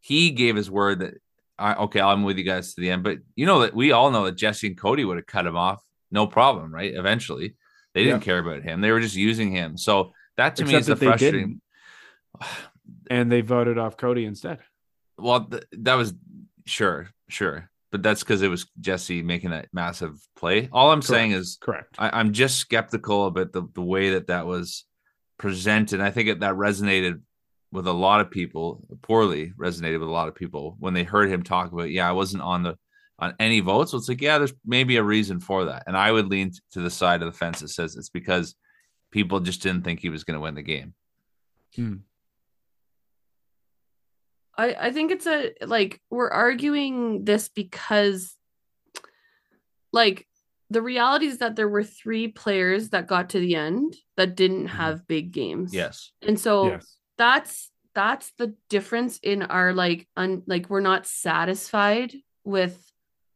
he 0.00 0.30
gave 0.30 0.56
his 0.56 0.70
word 0.70 1.00
that 1.00 1.14
I 1.58 1.74
okay, 1.74 2.00
I'm 2.00 2.22
with 2.24 2.38
you 2.38 2.44
guys 2.44 2.74
to 2.74 2.80
the 2.80 2.90
end. 2.90 3.02
But 3.04 3.18
you 3.36 3.44
know 3.46 3.60
that 3.60 3.74
we 3.74 3.92
all 3.92 4.10
know 4.10 4.24
that 4.24 4.36
Jesse 4.36 4.66
and 4.68 4.76
Cody 4.78 5.04
would 5.04 5.18
have 5.18 5.26
cut 5.26 5.46
him 5.46 5.56
off, 5.56 5.82
no 6.14 6.26
problem, 6.26 6.72
right? 6.72 6.94
Eventually, 6.94 7.56
they 7.92 8.04
didn't 8.04 8.20
Yeah. 8.20 8.24
care 8.24 8.38
about 8.38 8.62
him; 8.62 8.80
they 8.80 8.90
were 8.92 9.00
just 9.00 9.16
using 9.16 9.50
him. 9.50 9.76
So 9.76 10.12
that 10.38 10.56
to 10.56 10.64
me 10.64 10.74
is 10.76 10.86
the 10.86 10.96
frustrating. 10.96 11.60
and 13.10 13.30
they 13.30 13.40
voted 13.42 13.76
off 13.78 13.96
Cody 13.96 14.24
instead. 14.24 14.60
Well, 15.18 15.44
th- 15.44 15.64
that 15.72 15.94
was 15.94 16.14
sure, 16.66 17.10
sure, 17.28 17.70
but 17.92 18.02
that's 18.02 18.22
because 18.22 18.42
it 18.42 18.48
was 18.48 18.66
Jesse 18.80 19.22
making 19.22 19.50
that 19.50 19.68
massive 19.72 20.18
play. 20.36 20.68
All 20.72 20.90
I'm 20.90 21.02
saying 21.02 21.32
is 21.32 21.58
Correct. 21.60 21.94
I, 21.98 22.18
I'm 22.18 22.32
just 22.32 22.58
skeptical 22.58 23.26
about 23.26 23.52
the, 23.52 23.62
the 23.74 23.82
way 23.82 24.10
that 24.10 24.28
that 24.28 24.46
was 24.46 24.84
presented. 25.38 26.00
I 26.00 26.10
think 26.10 26.28
it, 26.28 26.40
that 26.40 26.54
resonated 26.54 27.20
with 27.70 27.86
a 27.86 27.92
lot 27.92 28.20
of 28.20 28.30
people, 28.30 28.86
poorly 29.02 29.52
resonated 29.58 29.98
with 30.00 30.08
a 30.08 30.12
lot 30.12 30.28
of 30.28 30.34
people 30.34 30.76
when 30.78 30.94
they 30.94 31.02
heard 31.04 31.28
him 31.28 31.42
talk 31.42 31.72
about, 31.72 31.90
yeah, 31.90 32.08
I 32.08 32.12
wasn't 32.12 32.42
on 32.42 32.62
the 32.62 32.76
on 33.18 33.34
any 33.38 33.60
votes. 33.60 33.92
So 33.92 33.98
it's 33.98 34.08
like, 34.08 34.20
yeah, 34.20 34.38
there's 34.38 34.54
maybe 34.64 34.96
a 34.96 35.02
reason 35.02 35.40
for 35.40 35.66
that. 35.66 35.84
And 35.86 35.96
I 35.96 36.10
would 36.10 36.28
lean 36.28 36.52
to 36.72 36.80
the 36.80 36.90
side 36.90 37.22
of 37.22 37.32
the 37.32 37.38
fence 37.38 37.60
that 37.60 37.68
says 37.68 37.96
it's 37.96 38.10
because 38.10 38.54
people 39.10 39.40
just 39.40 39.62
didn't 39.62 39.82
think 39.82 40.00
he 40.00 40.08
was 40.08 40.24
going 40.24 40.34
to 40.34 40.40
win 40.40 40.54
the 40.54 40.62
game. 40.62 40.94
Hmm. 41.76 41.94
I 44.56 44.76
I 44.78 44.92
think 44.92 45.10
it's 45.10 45.26
a 45.26 45.52
like 45.62 46.00
we're 46.10 46.28
arguing 46.28 47.24
this 47.24 47.48
because 47.48 48.36
like 49.92 50.26
the 50.70 50.82
reality 50.82 51.26
is 51.26 51.38
that 51.38 51.56
there 51.56 51.68
were 51.68 51.84
three 51.84 52.28
players 52.28 52.90
that 52.90 53.06
got 53.06 53.30
to 53.30 53.38
the 53.38 53.54
end 53.54 53.96
that 54.16 54.36
didn't 54.36 54.66
mm-hmm. 54.66 54.76
have 54.76 55.06
big 55.06 55.32
games. 55.32 55.74
Yes. 55.74 56.12
And 56.22 56.38
so 56.38 56.68
yes. 56.68 56.96
that's 57.18 57.70
that's 57.94 58.32
the 58.38 58.54
difference 58.68 59.18
in 59.22 59.42
our 59.42 59.72
like 59.72 60.08
un 60.16 60.42
like 60.46 60.68
we're 60.68 60.80
not 60.80 61.06
satisfied 61.06 62.14
with 62.44 62.80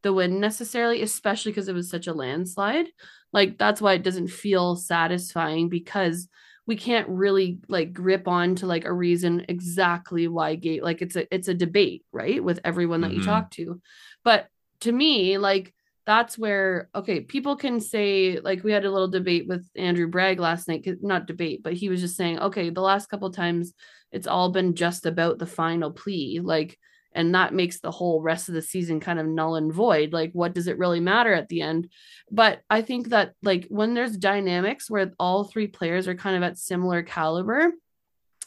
the 0.01 0.13
win 0.13 0.39
necessarily, 0.39 1.01
especially 1.01 1.51
because 1.51 1.67
it 1.67 1.75
was 1.75 1.89
such 1.89 2.07
a 2.07 2.13
landslide. 2.13 2.87
Like 3.33 3.57
that's 3.57 3.81
why 3.81 3.93
it 3.93 4.03
doesn't 4.03 4.29
feel 4.29 4.75
satisfying 4.75 5.69
because 5.69 6.27
we 6.65 6.75
can't 6.75 7.07
really 7.09 7.59
like 7.67 7.93
grip 7.93 8.27
on 8.27 8.55
to 8.55 8.65
like 8.67 8.85
a 8.85 8.93
reason 8.93 9.45
exactly 9.49 10.27
why 10.27 10.55
gate 10.55 10.83
like 10.83 11.01
it's 11.01 11.15
a 11.15 11.33
it's 11.33 11.47
a 11.47 11.53
debate, 11.53 12.05
right? 12.11 12.43
With 12.43 12.59
everyone 12.63 13.01
that 13.01 13.13
you 13.13 13.21
Mhm. 13.21 13.25
talk 13.25 13.51
to. 13.51 13.81
But 14.23 14.47
to 14.81 14.91
me, 14.91 15.37
like 15.37 15.73
that's 16.05 16.37
where 16.37 16.89
okay, 16.95 17.21
people 17.21 17.55
can 17.55 17.79
say 17.79 18.39
like 18.39 18.63
we 18.63 18.71
had 18.71 18.85
a 18.85 18.91
little 18.91 19.07
debate 19.07 19.47
with 19.47 19.67
Andrew 19.75 20.07
Bragg 20.07 20.39
last 20.39 20.67
night, 20.67 20.87
not 21.01 21.27
debate, 21.27 21.61
but 21.63 21.73
he 21.73 21.89
was 21.89 22.01
just 22.01 22.15
saying, 22.15 22.39
okay, 22.39 22.69
the 22.69 22.81
last 22.81 23.07
couple 23.09 23.31
times 23.31 23.73
it's 24.11 24.27
all 24.27 24.49
been 24.51 24.73
just 24.75 25.05
about 25.05 25.37
the 25.39 25.45
final 25.45 25.91
plea, 25.91 26.39
like 26.43 26.77
and 27.19 27.35
that 27.35 27.53
makes 27.53 27.81
the 27.81 27.91
whole 27.91 28.21
rest 28.21 28.47
of 28.47 28.55
the 28.55 28.61
season 28.61 29.01
kind 29.01 29.19
of 29.19 29.27
null 29.27 29.55
and 29.55 29.73
void. 29.73 30.13
Like 30.13 30.31
what 30.31 30.53
does 30.53 30.67
it 30.67 30.77
really 30.77 31.01
matter 31.01 31.33
at 31.33 31.49
the 31.49 31.61
end? 31.61 31.89
But 32.31 32.61
I 32.69 32.81
think 32.81 33.09
that 33.09 33.33
like 33.43 33.67
when 33.67 33.93
there's 33.93 34.15
dynamics 34.15 34.89
where 34.89 35.11
all 35.19 35.43
three 35.43 35.67
players 35.67 36.07
are 36.07 36.15
kind 36.15 36.37
of 36.37 36.43
at 36.43 36.57
similar 36.57 37.03
caliber, 37.03 37.73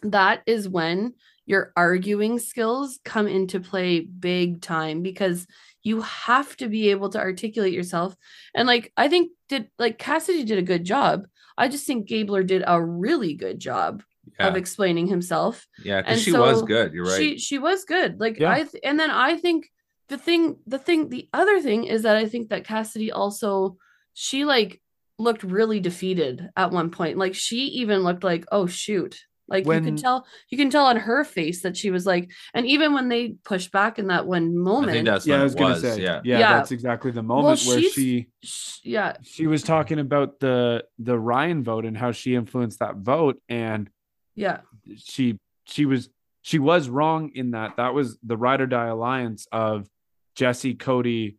that 0.05 0.43
is 0.47 0.71
when 0.71 1.13
your 1.45 1.71
arguing 1.77 2.39
skills 2.39 2.99
come 3.05 3.29
into 3.29 3.61
play 3.61 4.01
big 4.01 4.63
time 4.63 5.03
because 5.03 5.47
you 5.83 6.01
have 6.01 6.57
to 6.57 6.67
be 6.67 6.93
able 6.93 7.11
to 7.11 7.21
articulate 7.21 7.75
yourself. 7.75 8.17
And 8.55 8.67
like 8.67 8.91
I 8.97 9.09
think 9.09 9.33
did 9.51 9.69
like 9.79 9.99
Cassidy 9.99 10.45
did 10.45 10.59
a 10.59 10.63
good 10.63 10.85
job. 10.85 11.27
I 11.59 11.69
just 11.69 11.87
think 11.87 12.09
Gabler 12.09 12.43
did 12.43 12.65
a 12.67 12.83
really 12.83 13.35
good 13.35 13.59
job 13.59 14.03
Yeah, 14.39 14.49
of 14.49 14.57
explaining 14.57 15.09
himself. 15.09 15.67
yeah, 15.85 16.01
because 16.01 16.13
and 16.19 16.21
she 16.23 16.33
was 16.33 16.61
so 16.61 16.67
good. 16.67 16.93
You're 16.93 17.05
right. 17.05 17.19
She 17.19 17.39
she 17.39 17.59
was 17.59 17.85
good. 17.85 18.21
Like 18.21 18.39
Yeah. 18.39 18.51
I 18.53 18.63
th- 18.65 18.83
and 18.85 18.99
then 18.99 19.11
I 19.11 19.37
think 19.37 19.69
the 20.09 20.17
thing 20.19 20.57
the 20.67 20.79
thing 20.79 21.09
the 21.09 21.29
other 21.33 21.61
thing 21.61 21.85
is 21.85 22.03
that 22.03 22.17
I 22.17 22.27
think 22.27 22.49
that 22.51 22.65
Cassidy 22.65 23.11
also 23.13 23.77
she 24.15 24.45
like 24.45 24.81
looked 25.19 25.43
really 25.43 25.81
defeated 25.81 26.51
at 26.57 26.71
one 26.71 26.91
point. 26.91 27.19
Like 27.19 27.35
she 27.35 27.57
even 27.83 28.01
looked 28.05 28.25
like 28.25 28.45
oh 28.53 28.67
shoot. 28.67 29.19
Like 29.49 29.65
you 29.65 29.69
When- 29.69 29.85
can 29.85 29.97
tell 29.97 30.25
you 30.51 30.57
can 30.57 30.71
tell 30.71 30.87
on 30.87 30.97
her 30.99 31.25
face 31.25 31.63
that 31.63 31.77
she 31.77 31.91
was 31.91 32.07
like 32.07 32.31
and 32.55 32.65
even 32.67 32.95
when 32.95 33.09
they 33.09 33.35
pushed 33.45 33.73
back 33.73 33.99
in 33.99 34.07
that 34.07 34.27
one 34.27 34.45
I 34.45 34.49
moment. 34.57 34.93
think 34.93 35.07
that's 35.07 35.27
yeah, 35.27 35.35
what 35.35 35.41
I 35.41 35.45
was 35.45 35.55
it 35.55 35.59
gonna 35.59 35.81
say, 35.81 36.01
Yeah, 36.01 36.21
yeah, 36.25 36.39
Yeah. 36.39 36.53
that's 36.59 36.71
exactly 36.71 37.11
the 37.11 37.23
moment 37.25 37.61
where 37.67 37.81
she's- 37.81 37.93
she 37.93 38.29
yeah, 38.85 39.17
she 39.23 39.47
was 39.47 39.63
talking 39.63 39.99
about 39.99 40.39
the 40.41 40.85
the 40.99 41.19
Ryan 41.19 41.63
vote 41.65 41.85
and 41.85 41.97
how 41.97 42.13
she 42.13 42.35
influenced 42.35 42.79
that 42.79 42.97
vote, 42.97 43.41
and 43.49 43.91
yeah. 44.35 44.61
she 44.97 45.39
she 45.65 45.87
was 45.87 46.09
she 46.43 46.59
was 46.59 46.89
wrong 46.89 47.31
in 47.35 47.53
that 47.53 47.77
that 47.77 47.95
was 47.95 48.19
the 48.23 48.37
ride 48.37 48.61
or 48.61 48.67
die 48.67 48.87
alliance 48.89 49.47
of 49.53 49.89
Jesse, 50.35 50.75
Cody, 50.75 51.37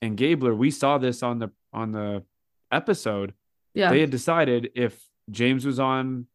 and 0.00 0.16
Gabler. 0.16 0.54
We 0.54 0.70
saw 0.70 0.98
this 0.98 1.22
on 1.22 1.38
the 1.38 1.50
on 1.72 1.92
the 1.92 2.22
episode. 2.70 3.34
Yeah. 3.74 3.90
They 3.90 4.00
had 4.00 4.10
decided 4.10 4.70
if 4.74 4.98
James 5.30 5.66
was 5.66 5.78
on 5.78 6.26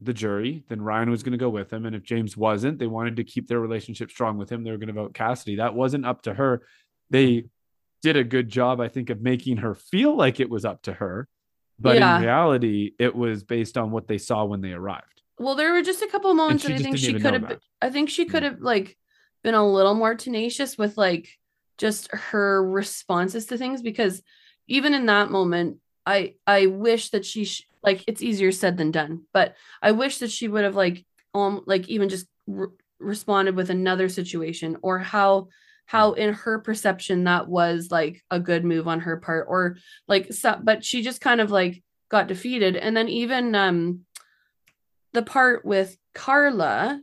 the 0.00 0.12
jury, 0.14 0.64
then 0.68 0.80
Ryan 0.80 1.10
was 1.10 1.22
going 1.22 1.32
to 1.32 1.38
go 1.38 1.48
with 1.48 1.72
him, 1.72 1.84
and 1.86 1.94
if 1.94 2.02
James 2.02 2.36
wasn't, 2.36 2.78
they 2.78 2.86
wanted 2.86 3.16
to 3.16 3.24
keep 3.24 3.48
their 3.48 3.60
relationship 3.60 4.10
strong 4.10 4.38
with 4.38 4.50
him. 4.50 4.62
They 4.64 4.70
were 4.70 4.76
going 4.76 4.88
to 4.88 4.92
vote 4.92 5.12
Cassidy. 5.14 5.56
That 5.56 5.74
wasn't 5.74 6.06
up 6.06 6.22
to 6.22 6.34
her. 6.34 6.62
They 7.10 7.46
did 8.02 8.16
a 8.16 8.22
good 8.24 8.48
job, 8.48 8.80
I 8.80 8.88
think, 8.88 9.10
of 9.10 9.20
making 9.20 9.58
her 9.58 9.74
feel 9.74 10.16
like 10.16 10.38
it 10.40 10.48
was 10.48 10.64
up 10.64 10.82
to 10.82 10.92
her, 10.92 11.28
but 11.80 11.96
Yeah. 11.96 12.16
in 12.16 12.22
reality, 12.22 12.92
it 12.98 13.14
was 13.14 13.42
based 13.42 13.76
on 13.76 13.90
what 13.90 14.06
they 14.06 14.18
saw 14.18 14.44
when 14.44 14.60
they 14.60 14.72
arrived. 14.72 15.17
Well, 15.38 15.54
there 15.54 15.72
were 15.72 15.82
just 15.82 16.02
a 16.02 16.08
couple 16.08 16.32
moments 16.34 16.64
that 16.64 16.72
I 16.72 16.78
think 16.78 16.98
she 16.98 17.14
could 17.14 17.34
have. 17.34 17.60
I 17.80 17.90
think 17.90 18.10
she 18.10 18.24
could 18.26 18.42
have 18.42 18.60
like 18.60 18.96
been 19.42 19.54
a 19.54 19.66
little 19.66 19.94
more 19.94 20.14
tenacious 20.14 20.76
with 20.76 20.96
like 20.98 21.28
just 21.78 22.10
her 22.12 22.64
responses 22.64 23.46
to 23.46 23.56
things 23.58 23.82
because 23.82 24.22
even 24.66 24.94
in 24.94 25.06
that 25.06 25.30
moment, 25.30 25.78
I 26.04 26.34
I 26.46 26.66
wish 26.66 27.10
that 27.10 27.24
she 27.24 27.44
sh- 27.44 27.66
like 27.82 28.02
it's 28.08 28.22
easier 28.22 28.50
said 28.52 28.76
than 28.76 28.90
done, 28.90 29.22
but 29.32 29.54
I 29.80 29.92
wish 29.92 30.18
that 30.18 30.30
she 30.30 30.48
would 30.48 30.64
have 30.64 30.74
like 30.76 31.04
um 31.34 31.62
like 31.66 31.88
even 31.88 32.08
just 32.08 32.26
re- 32.46 32.68
responded 32.98 33.54
with 33.54 33.70
another 33.70 34.08
situation 34.08 34.76
or 34.82 34.98
how 34.98 35.48
how 35.86 36.12
in 36.12 36.34
her 36.34 36.58
perception 36.58 37.24
that 37.24 37.48
was 37.48 37.90
like 37.90 38.22
a 38.30 38.40
good 38.40 38.64
move 38.64 38.88
on 38.88 39.00
her 39.00 39.16
part 39.18 39.46
or 39.48 39.76
like 40.08 40.32
so, 40.32 40.58
but 40.62 40.84
she 40.84 41.02
just 41.02 41.20
kind 41.20 41.40
of 41.40 41.50
like 41.50 41.82
got 42.10 42.26
defeated. 42.26 42.76
And 42.76 42.96
then 42.96 43.08
even 43.08 43.54
um 43.54 44.00
the 45.18 45.22
part 45.30 45.64
with 45.64 45.96
Karla 46.14 47.00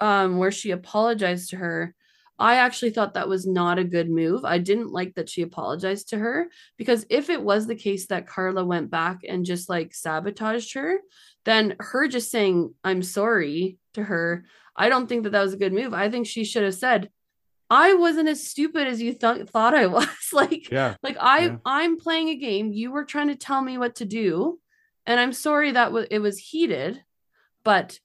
um 0.00 0.38
where 0.38 0.52
she 0.52 0.70
apologized 0.72 1.50
to 1.50 1.56
her 1.56 1.94
I 2.38 2.54
actually 2.54 2.92
thought 2.92 3.12
that 3.14 3.28
was 3.28 3.46
not 3.46 3.78
a 3.78 3.84
good 3.84 4.08
move. 4.08 4.46
I 4.46 4.56
didn't 4.56 4.92
like 4.98 5.14
that 5.16 5.28
she 5.28 5.42
apologized 5.42 6.08
to 6.08 6.18
her 6.18 6.46
because 6.78 7.04
if 7.10 7.28
it 7.28 7.42
was 7.42 7.66
the 7.66 7.74
case 7.86 8.06
that 8.06 8.26
Karla 8.26 8.64
went 8.64 8.90
back 8.90 9.18
and 9.28 9.44
just 9.44 9.68
like 9.68 9.92
sabotaged 9.94 10.72
her, 10.72 11.00
then 11.44 11.76
her 11.80 12.08
just 12.08 12.30
saying 12.30 12.72
I'm 12.82 13.02
sorry 13.02 13.76
to 13.92 14.02
her, 14.04 14.46
I 14.74 14.88
don't 14.88 15.06
think 15.06 15.24
that 15.24 15.32
that 15.32 15.42
was 15.42 15.52
a 15.52 15.58
good 15.58 15.74
move. 15.74 15.92
I 15.92 16.08
think 16.08 16.26
she 16.26 16.44
should 16.44 16.62
have 16.64 16.74
said 16.86 17.10
I 17.68 17.92
wasn't 17.92 18.30
as 18.30 18.48
stupid 18.52 18.86
as 18.88 19.02
you 19.02 19.12
th- 19.12 19.46
thought 19.50 19.74
I 19.74 19.86
was. 19.98 20.08
like 20.32 20.70
Yeah. 20.70 20.94
like 21.02 21.18
I 21.20 21.40
Yeah. 21.44 21.56
I'm 21.66 21.98
playing 21.98 22.30
a 22.30 22.36
game. 22.36 22.72
You 22.72 22.90
were 22.90 23.04
trying 23.04 23.28
to 23.28 23.36
tell 23.36 23.60
me 23.60 23.76
what 23.76 23.96
to 23.96 24.06
do, 24.06 24.58
and 25.04 25.20
I'm 25.20 25.34
sorry 25.34 25.72
that 25.72 25.88
w- 25.92 26.06
it 26.10 26.20
was 26.20 26.38
heated, 26.38 27.02
but 27.64 27.98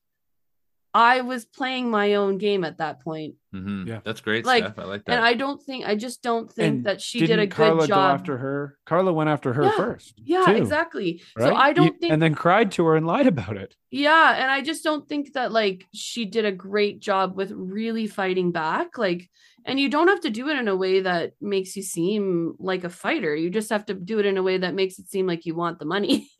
I 0.93 1.21
was 1.21 1.43
playing 1.45 1.89
my 1.89 2.13
own 2.15 2.37
game 2.37 2.63
at 2.63 2.77
that 2.77 3.01
point. 3.01 3.35
Mhm. 3.53 3.85
Yeah. 3.87 3.99
that's 4.05 4.21
great 4.21 4.45
Like, 4.45 4.63
stuff. 4.63 4.79
I 4.79 4.83
like 4.85 5.03
that. 5.05 5.15
And 5.17 5.25
I 5.25 5.33
don't 5.33 5.61
think 5.61 5.85
I 5.85 5.95
just 5.95 6.21
don't 6.21 6.49
think 6.51 6.67
And 6.75 6.85
that 6.85 7.01
she 7.01 7.19
did 7.19 7.31
a 7.31 7.35
Didn't 7.37 7.49
good 7.49 7.55
Karla 7.55 7.87
job. 7.87 7.95
go 7.97 8.01
after 8.13 8.37
her? 8.37 8.77
Karla 8.85 9.11
went 9.13 9.29
after 9.29 9.53
her 9.53 9.63
Yeah. 9.63 9.71
first. 9.77 10.13
yeah, 10.23 10.45
too, 10.45 10.51
exactly. 10.55 11.21
right? 11.37 11.47
So 11.49 11.55
I 11.55 11.73
don't 11.73 11.85
You- 11.93 11.99
think 11.99 12.13
and 12.13 12.21
then 12.21 12.33
cried 12.35 12.71
to 12.73 12.85
her 12.85 12.95
and 12.95 13.05
lied 13.05 13.27
about 13.27 13.57
it. 13.57 13.75
Yeah, 13.91 14.35
and 14.41 14.49
I 14.51 14.61
just 14.61 14.83
don't 14.85 15.07
think 15.07 15.33
that 15.33 15.51
like 15.51 15.85
she 15.93 16.23
did 16.25 16.45
a 16.45 16.51
great 16.53 16.99
job 17.01 17.35
with 17.35 17.51
really 17.51 18.07
fighting 18.07 18.51
back. 18.51 18.97
Like, 18.97 19.29
and 19.65 19.79
you 19.79 19.89
don't 19.89 20.07
have 20.07 20.21
to 20.21 20.29
do 20.29 20.47
it 20.49 20.57
in 20.57 20.67
a 20.67 20.75
way 20.75 21.01
that 21.01 21.33
makes 21.41 21.75
you 21.75 21.81
seem 21.81 22.55
like 22.59 22.83
a 22.83 22.89
fighter. 22.89 23.35
You 23.35 23.49
just 23.49 23.71
have 23.71 23.85
to 23.87 23.95
do 23.95 24.19
it 24.19 24.25
in 24.25 24.37
a 24.37 24.43
way 24.43 24.59
that 24.59 24.75
makes 24.75 24.99
it 24.99 25.09
seem 25.09 25.25
like 25.25 25.45
you 25.45 25.55
want 25.55 25.79
the 25.79 25.85
money 25.85 26.29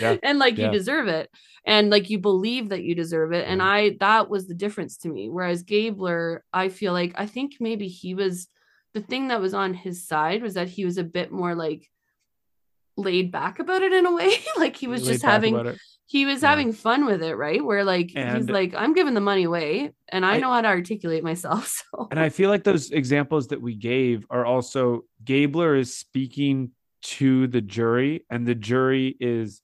Yeah, 0.00 0.16
and 0.22 0.38
like 0.38 0.58
yeah. 0.58 0.66
you 0.66 0.72
deserve 0.72 1.08
it 1.08 1.30
and 1.64 1.90
like 1.90 2.10
you 2.10 2.18
believe 2.18 2.70
that 2.70 2.82
you 2.82 2.94
deserve 2.94 3.32
it. 3.32 3.46
And 3.48 3.62
I 3.62 3.96
that 4.00 4.28
was 4.28 4.46
the 4.46 4.54
difference 4.54 4.98
to 4.98 5.08
me. 5.08 5.30
Whereas 5.30 5.62
Gabler, 5.62 6.44
I 6.52 6.68
feel 6.68 6.92
like 6.92 7.14
I 7.16 7.26
think 7.26 7.54
maybe 7.60 7.88
he 7.88 8.14
was 8.14 8.48
the 8.94 9.00
thing 9.00 9.28
that 9.28 9.40
was 9.40 9.54
on 9.54 9.72
his 9.72 10.06
side 10.06 10.42
was 10.42 10.54
that 10.54 10.68
he 10.68 10.84
was 10.84 10.98
a 10.98 11.04
bit 11.04 11.30
more 11.30 11.54
like 11.54 11.88
laid 12.96 13.30
back 13.30 13.58
about 13.58 13.82
it 13.82 13.92
in 13.92 14.06
a 14.06 14.12
way. 14.12 14.38
like 14.56 14.76
he 14.76 14.88
was 14.88 15.02
Laid 15.02 15.12
just 15.12 15.24
having. 15.24 15.76
He 16.08 16.24
was 16.24 16.42
Yeah. 16.42 16.50
having 16.50 16.72
fun 16.72 17.04
with 17.04 17.22
it, 17.22 17.34
right? 17.36 17.62
Where 17.64 17.84
like 17.84 18.10
he's 18.10 18.48
like, 18.48 18.74
I'm 18.76 18.94
giving 18.94 19.14
the 19.14 19.20
money 19.20 19.44
away 19.44 19.92
and 20.08 20.24
I, 20.24 20.34
I- 20.36 20.38
know 20.38 20.52
how 20.52 20.60
to 20.62 20.68
articulate 20.68 21.22
myself. 21.24 21.82
So 21.92 22.08
And 22.10 22.20
I 22.20 22.28
feel 22.28 22.48
like 22.48 22.64
those 22.64 22.90
examples 22.90 23.48
that 23.48 23.60
we 23.60 23.74
gave 23.74 24.24
are 24.30 24.46
also 24.46 25.04
Gabler 25.24 25.74
is 25.76 25.96
speaking 25.96 26.70
to 27.02 27.46
the 27.46 27.60
jury, 27.60 28.24
and 28.30 28.46
the 28.46 28.54
jury 28.54 29.16
is 29.20 29.62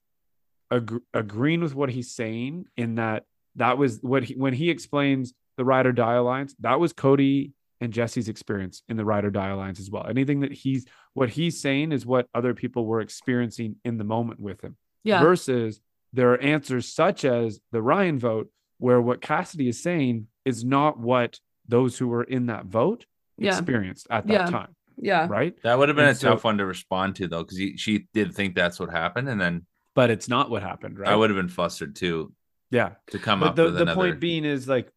ag- 0.70 1.01
agreeing 1.14 1.60
with 1.60 1.74
what 1.74 1.90
he's 1.90 2.14
saying. 2.14 2.66
In 2.77 2.97
that, 2.97 3.24
that 3.56 3.78
was 3.78 3.98
what 4.02 4.24
he 4.24 4.35
when 4.35 4.52
he 4.52 4.70
explains 4.70 5.32
the 5.56 5.64
ride 5.64 5.86
or 5.86 5.93
die 5.93 6.14
alliance. 6.14 6.55
That 6.60 6.78
was 6.81 6.93
Cody 6.93 7.52
and 7.81 7.93
Jesse's 7.93 8.28
experience 8.28 8.82
in 8.89 8.97
the 8.97 9.05
ride 9.05 9.24
or 9.24 9.31
die 9.31 9.48
alliance 9.48 9.81
as 9.81 9.90
well. 9.90 10.06
Anything 10.09 10.40
that 10.40 10.52
he's 10.52 10.86
what 11.14 11.31
he's 11.31 11.60
saying 11.60 11.93
is 11.93 12.06
what 12.06 12.28
other 12.35 12.55
people 12.55 12.86
were 12.86 13.01
experiencing 13.01 13.77
in 13.85 13.98
the 13.98 14.05
moment 14.05 14.39
with 14.40 14.60
him 14.62 14.77
yeah, 15.05 15.20
versus 15.23 15.81
there 16.12 16.32
are 16.32 16.39
answers 16.40 16.89
such 16.93 17.24
as 17.24 17.60
the 17.70 17.82
Ryan 17.82 18.18
vote, 18.18 18.51
where 18.78 19.01
what 19.01 19.20
Cassidy 19.20 19.68
is 19.68 19.82
saying 19.82 20.26
is 20.44 20.64
not 20.64 20.98
what 20.98 21.39
those 21.68 21.97
who 21.98 22.09
were 22.09 22.24
in 22.24 22.47
that 22.47 22.66
vote 22.66 23.06
Yeah. 23.39 23.56
experienced 23.56 24.06
at 24.10 24.26
that 24.26 24.32
Yeah. 24.32 24.47
time, 24.51 24.76
yeah, 24.97 25.26
right? 25.28 25.55
that 25.62 25.78
would 25.78 25.89
have 25.89 25.97
been 25.97 26.06
And 26.06 26.16
a 26.16 26.18
so- 26.18 26.30
tough 26.30 26.44
one 26.44 26.59
to 26.59 26.66
respond 26.66 27.16
to 27.16 27.28
though, 27.28 27.44
because 27.44 27.59
she 27.80 28.09
did 28.12 28.34
think 28.34 28.55
that's 28.55 28.78
what 28.80 28.90
happened, 28.90 29.28
and 29.28 29.40
then 29.40 29.66
But 29.94 30.10
it's 30.10 30.28
not 30.28 30.51
what 30.51 30.62
happened, 30.62 30.98
right? 30.98 31.09
I 31.10 31.16
would 31.16 31.30
have 31.30 31.36
been 31.36 31.48
flustered 31.48 31.94
too 31.97 32.32
yeah. 32.70 32.94
to 33.09 33.18
come 33.18 33.40
But 33.40 33.51
up 33.51 33.56
the, 33.56 33.64
with 33.64 33.74
the 33.74 33.82
another. 33.82 33.94
point 33.94 34.20
being 34.20 34.44
is 34.44 34.66
like 34.68 34.90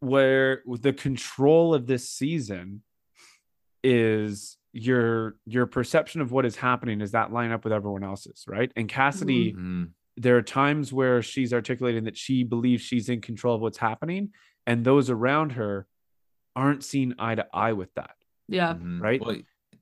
where 0.00 0.62
the 0.66 0.92
control 0.92 1.74
of 1.74 1.86
this 1.86 2.08
season 2.08 2.82
is 3.82 4.56
your 4.72 5.36
your 5.46 5.64
perception 5.66 6.20
of 6.20 6.32
what 6.32 6.44
is 6.44 6.56
happening 6.56 7.00
is 7.00 7.12
that 7.12 7.32
line 7.32 7.50
up 7.50 7.64
with 7.64 7.72
everyone 7.72 8.04
else's, 8.04 8.44
right? 8.46 8.70
And 8.76 8.88
Cassidy 8.88 9.54
Mhm. 9.54 9.90
There 10.16 10.36
are 10.36 10.42
times 10.42 10.92
where 10.92 11.22
she's 11.22 11.52
articulating 11.52 12.04
that 12.04 12.16
she 12.16 12.42
believes 12.44 12.82
she's 12.82 13.08
in 13.08 13.20
control 13.20 13.54
of 13.54 13.60
what's 13.60 13.78
happening 13.78 14.30
and 14.66 14.84
those 14.84 15.10
around 15.10 15.52
her 15.52 15.86
aren't 16.54 16.82
seeing 16.84 17.14
eye 17.18 17.34
to 17.34 17.46
eye 17.52 17.72
with 17.72 17.92
that 17.94 18.10
yeah, 18.48 18.74
Mhm. 18.74 19.00
right? 19.00 19.20
Well, 19.20 19.36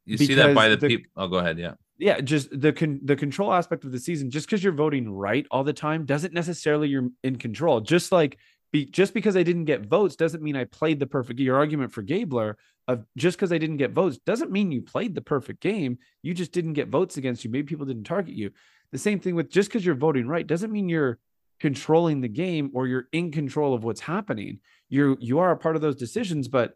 you 0.06 0.16
see 0.16 0.34
that 0.34 0.54
by 0.54 0.68
the, 0.70 0.76
Because 0.76 0.80
the- 0.88 0.96
people. 0.96 1.12
Oh, 1.16 1.28
go 1.28 1.36
ahead. 1.38 1.58
Yeah. 1.58 1.74
yeah 1.98 2.20
just 2.20 2.48
the 2.58 2.72
con- 2.72 3.00
the 3.04 3.14
control 3.16 3.52
aspect 3.52 3.84
of 3.84 3.92
the 3.92 3.98
season 3.98 4.30
just 4.30 4.46
because 4.46 4.64
you're 4.64 4.72
voting 4.72 5.08
right 5.10 5.46
all 5.50 5.62
the 5.64 5.72
time 5.72 6.04
doesn't 6.04 6.34
necessarily 6.34 6.88
you're 6.88 7.08
in 7.22 7.36
control 7.36 7.80
just 7.80 8.10
like 8.10 8.36
be 8.72 8.84
just 8.86 9.14
because 9.14 9.36
i 9.36 9.42
didn't 9.44 9.66
get 9.66 9.86
votes 9.86 10.16
doesn't 10.16 10.42
mean 10.42 10.56
i 10.56 10.64
played 10.64 10.98
the 10.98 11.06
perfect 11.06 11.38
your 11.38 11.54
argument 11.56 11.92
for 11.92 12.02
gabler 12.02 12.56
of 12.88 13.04
just 13.16 13.36
because 13.36 13.52
i 13.52 13.58
didn't 13.58 13.76
get 13.76 13.92
votes 13.92 14.18
doesn't 14.26 14.50
mean 14.50 14.72
you 14.72 14.82
played 14.82 15.14
the 15.14 15.20
perfect 15.22 15.60
game 15.60 15.96
you 16.22 16.34
just 16.34 16.50
didn't 16.50 16.72
get 16.72 16.88
votes 16.88 17.16
against 17.16 17.44
you 17.44 17.50
maybe 17.50 17.66
people 17.66 17.86
didn't 17.86 18.02
target 18.04 18.34
you 18.34 18.50
the 18.94 18.98
same 18.98 19.18
thing 19.18 19.34
with 19.34 19.50
just 19.50 19.68
because 19.68 19.84
you're 19.84 19.96
voting 19.96 20.28
right 20.28 20.46
doesn't 20.46 20.70
mean 20.70 20.88
you're 20.88 21.18
controlling 21.58 22.20
the 22.20 22.28
game 22.28 22.70
or 22.74 22.86
you're 22.86 23.08
in 23.12 23.32
control 23.32 23.74
of 23.74 23.82
what's 23.82 24.00
happening. 24.00 24.60
You're 24.88 25.16
you 25.18 25.40
are 25.40 25.50
a 25.50 25.56
part 25.56 25.74
of 25.74 25.82
those 25.82 25.96
decisions 25.96 26.46
but 26.46 26.74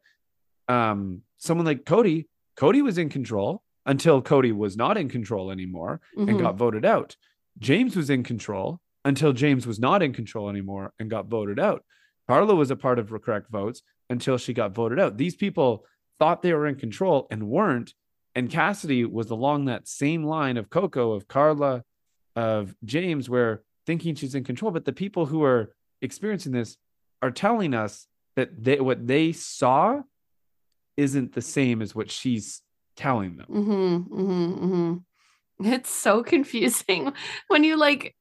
um 0.68 1.22
someone 1.36 1.64
like 1.64 1.84
cody 1.86 2.26
cody 2.56 2.82
was 2.82 2.98
in 2.98 3.08
control 3.08 3.62
until 3.86 4.20
cody 4.20 4.50
was 4.50 4.76
not 4.76 4.98
in 4.98 5.08
control 5.08 5.50
anymore 5.52 6.00
and 6.16 6.28
Mhm. 6.30 6.40
got 6.40 6.56
voted 6.58 6.84
out. 6.84 7.16
James 7.58 7.94
was 7.96 8.10
in 8.10 8.24
control 8.24 8.80
until 9.04 9.32
james 9.32 9.64
was 9.64 9.78
not 9.78 10.02
in 10.02 10.12
control 10.12 10.50
anymore 10.50 10.92
and 10.98 11.08
got 11.08 11.28
voted 11.28 11.58
out. 11.60 11.84
Karla 12.26 12.54
was 12.56 12.70
a 12.72 12.76
part 12.76 12.98
of 12.98 13.10
correct 13.22 13.48
votes 13.50 13.82
until 14.10 14.36
she 14.38 14.52
got 14.52 14.74
voted 14.74 14.98
out. 14.98 15.16
These 15.18 15.36
people 15.36 15.84
thought 16.18 16.42
they 16.42 16.52
were 16.52 16.66
in 16.66 16.74
control 16.74 17.28
and 17.30 17.48
weren't 17.48 17.94
and 18.34 18.50
cassidy 18.50 19.04
was 19.04 19.30
along 19.30 19.64
that 19.66 19.86
same 19.86 20.24
line 20.24 20.56
of 20.56 20.68
coco 20.68 21.12
of 21.12 21.28
karla 21.28 21.84
of 22.38 22.74
james 22.84 23.28
where 23.28 23.62
thinking 23.86 24.14
she's 24.14 24.34
in 24.34 24.44
control 24.44 24.70
but 24.70 24.84
the 24.84 24.92
people 24.92 25.26
who 25.26 25.42
are 25.42 25.74
experiencing 26.02 26.52
this 26.52 26.76
are 27.22 27.30
telling 27.30 27.74
us 27.74 28.06
that 28.36 28.50
they 28.62 28.80
what 28.80 29.06
they 29.06 29.32
saw 29.32 30.00
isn't 30.96 31.32
the 31.32 31.40
same 31.42 31.80
as 31.80 31.94
what 31.94 32.10
she's 32.10 32.60
telling 32.96 33.36
them. 33.36 33.46
Mm-hmm, 33.48 34.20
mm-hmm, 34.20 34.64
mm-hmm. 34.64 35.72
It's 35.72 35.90
so 35.90 36.22
confusing 36.34 37.12
when 37.46 37.64
you 37.64 37.76
like, 37.76 38.14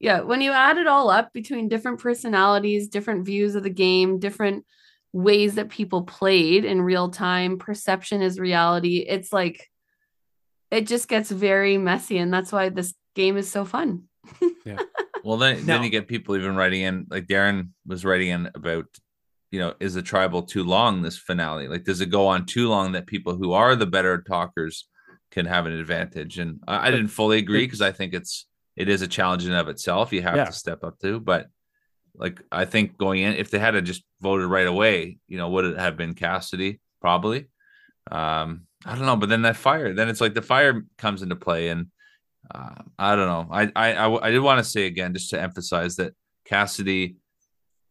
yeah, 0.00 0.20
when 0.20 0.42
you 0.42 0.52
add 0.52 0.76
it 0.76 0.86
all 0.86 1.08
up 1.08 1.32
between 1.32 1.68
different 1.68 2.00
personalities, 2.00 2.88
different 2.88 3.24
views 3.24 3.54
of 3.54 3.62
the 3.62 3.70
game, 3.70 4.18
different 4.18 4.66
ways 5.12 5.54
that 5.54 5.68
people 5.68 6.02
played 6.02 6.64
in 6.64 6.82
real 6.82 7.08
time, 7.08 7.58
perception 7.58 8.20
is 8.20 8.40
reality. 8.40 8.98
It's 8.98 9.32
like, 9.32 9.70
it 10.72 10.88
just 10.88 11.08
gets 11.08 11.30
very 11.30 11.78
messy. 11.78 12.18
And 12.18 12.34
that's 12.34 12.50
why 12.50 12.68
this 12.68 12.94
game 13.14 13.36
is 13.36 13.50
so 13.50 13.64
fun. 13.64 14.04
Yeah. 14.64 14.78
Well, 15.22 15.36
then 15.36 15.56
No. 15.66 15.74
then 15.74 15.82
you 15.84 15.90
get 15.90 16.08
people 16.08 16.36
even 16.36 16.56
writing 16.56 16.80
in, 16.82 17.06
like 17.10 17.26
Darren 17.26 17.68
was 17.86 18.02
writing 18.04 18.28
in 18.28 18.50
about, 18.54 18.86
you 19.50 19.58
know, 19.60 19.74
is 19.78 19.92
the 19.92 20.00
tribal 20.02 20.42
too 20.42 20.64
long 20.64 21.02
this 21.02 21.18
finale? 21.18 21.68
Like, 21.68 21.84
does 21.84 22.00
it 22.00 22.06
go 22.10 22.26
on 22.28 22.46
too 22.46 22.68
long 22.70 22.92
that 22.92 23.06
people 23.06 23.36
who 23.36 23.52
are 23.52 23.76
the 23.76 23.84
better 23.86 24.22
talkers 24.22 24.88
can 25.30 25.44
have 25.44 25.66
an 25.66 25.72
advantage? 25.72 26.38
And 26.38 26.60
I, 26.66 26.88
I 26.88 26.90
didn't 26.90 27.08
fully 27.08 27.36
agree 27.38 27.66
because 27.66 27.82
I 27.82 27.92
think 27.92 28.14
it's 28.14 28.46
it 28.74 28.88
is 28.88 29.02
a 29.02 29.06
challenge 29.08 29.44
in 29.44 29.52
and 29.52 29.60
of 29.60 29.68
itself. 29.68 30.12
You 30.14 30.22
have 30.22 30.36
Yeah. 30.36 30.46
to 30.46 30.52
step 30.52 30.82
up 30.82 30.98
to, 31.00 31.20
but 31.20 31.48
like 32.14 32.40
I 32.50 32.64
think 32.64 32.96
going 32.96 33.20
in, 33.20 33.34
if 33.34 33.50
they 33.50 33.58
had 33.58 33.72
to 33.72 33.82
just 33.82 34.02
voted 34.22 34.46
right 34.48 34.66
away, 34.66 35.18
you 35.28 35.36
know, 35.36 35.50
would 35.50 35.66
it 35.66 35.78
have 35.78 35.96
been 35.98 36.14
Cassidy? 36.14 36.80
Probably. 37.02 37.48
Um, 38.10 38.62
I 38.86 38.94
don't 38.94 39.04
know, 39.06 39.16
but 39.16 39.28
then 39.28 39.42
that 39.42 39.56
fire, 39.56 39.92
then 39.94 40.08
it's 40.08 40.20
like 40.22 40.32
the 40.34 40.42
fire 40.42 40.84
comes 40.96 41.20
into 41.22 41.36
play, 41.36 41.68
and 41.68 41.88
uh, 42.52 42.74
I 42.98 43.16
don't 43.16 43.26
know. 43.28 43.48
I 43.54 43.70
I 43.76 43.92
I, 43.94 44.26
I 44.26 44.30
did 44.30 44.40
want 44.40 44.58
to 44.58 44.64
say 44.68 44.86
again, 44.86 45.14
just 45.14 45.30
to 45.30 45.40
emphasize 45.40 45.96
that 45.96 46.14
Cassidy, 46.44 47.16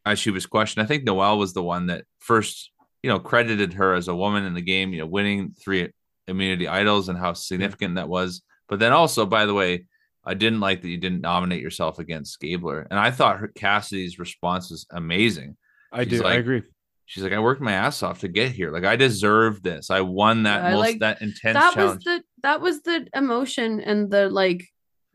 as 0.05 0.19
she 0.19 0.31
was 0.31 0.45
questioned, 0.45 0.83
I 0.83 0.87
think 0.87 1.03
Noelle 1.03 1.37
was 1.37 1.53
the 1.53 1.63
one 1.63 1.87
that 1.87 2.05
first, 2.19 2.71
you 3.01 3.09
know, 3.09 3.19
credited 3.19 3.73
her 3.73 3.93
as 3.93 4.07
a 4.07 4.15
woman 4.15 4.43
in 4.45 4.53
the 4.53 4.61
game, 4.61 4.93
you 4.93 4.99
know, 4.99 5.05
winning 5.07 5.55
three 5.63 5.91
immunity 6.27 6.67
idols 6.67 7.09
and 7.09 7.17
how 7.17 7.33
significant 7.33 7.95
that 7.95 8.09
was. 8.09 8.41
But 8.69 8.79
then 8.79 8.93
also, 8.93 9.25
by 9.25 9.45
the 9.45 9.53
way, 9.53 9.85
I 10.25 10.33
didn't 10.35 10.61
like 10.61 10.81
that 10.81 10.87
you 10.89 10.97
didn't 10.97 11.21
nominate 11.21 11.61
yourself 11.61 11.99
against 11.99 12.39
Gabler, 12.39 12.87
and 12.89 12.99
I 12.99 13.11
thought 13.11 13.39
her 13.39 13.47
Cassidy's 13.49 14.19
response 14.19 14.71
was 14.71 14.85
amazing. 14.91 15.57
I 15.91 16.03
She's 16.05 16.21
do. 16.21 16.25
I 16.25 16.35
agree. 16.35 16.63
She's 17.05 17.21
like, 17.23 17.33
I 17.33 17.39
worked 17.39 17.59
my 17.61 17.73
ass 17.73 18.01
off 18.01 18.21
to 18.21 18.29
get 18.29 18.53
here. 18.53 18.71
Like 18.71 18.85
I 18.85 18.95
deserve 18.95 19.61
this. 19.61 19.89
I 19.89 19.99
won 19.99 20.43
that 20.43 20.61
Yeah, 20.63 20.67
I 20.69 20.71
most 20.71 20.79
like- 20.79 20.99
that 20.99 21.21
intense 21.21 21.55
that 21.55 21.73
challenge. 21.73 21.95
was 21.97 22.03
the 22.05 22.23
that 22.43 22.61
was 22.61 22.81
the 22.83 23.07
emotion 23.15 23.79
and 23.79 24.11
the 24.11 24.29
like 24.29 24.65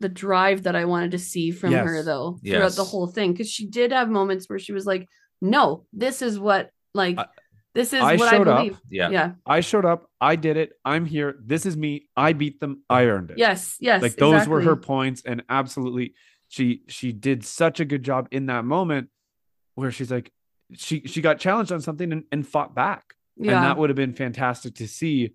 the 0.01 0.09
drive 0.09 0.63
that 0.65 0.77
I 0.77 0.85
wanted 0.85 1.11
to 1.13 1.19
see 1.19 1.51
from 1.51 1.73
Yes. 1.73 1.85
her 1.87 2.03
though 2.03 2.39
throughout 2.45 2.73
the 2.73 2.85
whole 2.85 3.07
thing 3.07 3.33
because 3.33 3.51
she 3.51 3.67
did 3.67 3.93
have 3.93 4.09
moments 4.09 4.49
where 4.49 4.59
she 4.59 4.73
was 4.73 4.87
like, 4.87 5.09
"No, 5.41 5.87
this 5.93 6.23
is 6.23 6.39
what 6.39 6.71
like 6.95 7.19
I- 7.19 7.27
this 7.75 7.93
is 7.93 8.01
I 8.01 8.17
what 8.17 8.29
I 8.29 8.37
showed 8.37 8.49
up. 8.49 8.59
believe." 8.59 8.79
yeah. 8.91 9.11
Yeah. 9.11 9.33
I 9.47 9.61
showed 9.61 9.85
up. 9.85 10.09
I 10.21 10.37
did 10.37 10.57
it. 10.57 10.73
I'm 10.85 11.05
here. 11.05 11.37
This 11.45 11.67
is 11.67 11.77
me. 11.77 12.09
I 12.17 12.33
beat 12.33 12.61
them. 12.61 12.83
I 12.89 13.05
earned 13.05 13.31
it. 13.33 13.39
Yes. 13.39 13.77
Yes. 13.81 14.01
like 14.03 14.17
those 14.17 14.47
were 14.49 14.61
her 14.63 14.77
points 14.77 15.23
and 15.25 15.43
absolutely 15.49 16.15
she 16.49 16.83
she 16.89 17.13
did 17.13 17.45
such 17.45 17.79
a 17.81 17.85
good 17.85 18.03
job 18.03 18.27
in 18.31 18.47
that 18.47 18.65
moment 18.65 19.09
where 19.75 19.91
she's 19.91 20.11
like 20.11 20.33
she 20.75 21.03
she 21.07 21.21
got 21.21 21.39
challenged 21.39 21.73
on 21.73 21.81
something 21.81 22.11
and, 22.13 22.25
and 22.33 22.47
fought 22.47 22.75
back 22.75 23.15
Yeah. 23.37 23.57
and 23.57 23.65
that 23.65 23.77
would 23.79 23.91
have 23.91 23.97
been 23.97 24.15
fantastic 24.15 24.75
to 24.77 24.87
see 24.89 25.35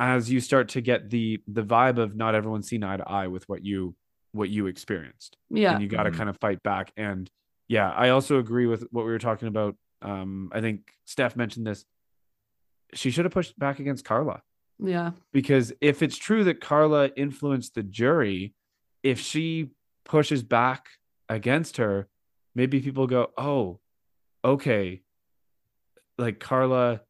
as 0.00 0.30
you 0.32 0.40
start 0.40 0.70
to 0.70 0.80
get 0.80 1.10
the 1.10 1.40
the 1.46 1.62
vibe 1.62 1.98
of 1.98 2.16
not 2.16 2.34
everyone 2.34 2.62
seeing 2.62 2.82
eye 2.82 2.96
to 2.96 3.08
eye 3.08 3.28
with 3.28 3.48
what 3.48 3.64
you 3.64 3.94
what 4.32 4.48
you 4.48 4.66
experienced 4.66 5.36
yeah. 5.50 5.72
and 5.72 5.82
you 5.82 5.88
got 5.88 6.04
to 6.04 6.10
Mhm. 6.10 6.16
kind 6.16 6.30
of 6.30 6.36
fight 6.40 6.62
back 6.64 6.90
and 6.96 7.30
yeah 7.68 7.90
i 7.90 8.08
also 8.08 8.38
agree 8.38 8.66
with 8.66 8.82
what 8.90 9.04
we 9.04 9.10
were 9.12 9.18
talking 9.18 9.46
about 9.48 9.76
um 10.02 10.50
i 10.52 10.60
think 10.60 10.90
steph 11.04 11.36
mentioned 11.36 11.66
this 11.66 11.84
she 12.94 13.10
should 13.10 13.24
have 13.26 13.32
pushed 13.32 13.56
back 13.58 13.78
against 13.78 14.04
karla 14.04 14.40
Yeah. 14.78 15.12
because 15.32 15.72
if 15.80 16.02
it's 16.02 16.16
true 16.16 16.42
that 16.44 16.60
Karla 16.62 17.10
influenced 17.16 17.74
the 17.74 17.82
jury, 17.82 18.54
if 19.02 19.20
she 19.20 19.70
pushes 20.06 20.42
back 20.42 20.86
against 21.28 21.76
her, 21.76 22.08
maybe 22.54 22.80
people 22.80 23.06
go, 23.06 23.28
"Oh, 23.36 23.78
okay." 24.42 25.02
Like 26.18 26.40
Karla 26.40 27.02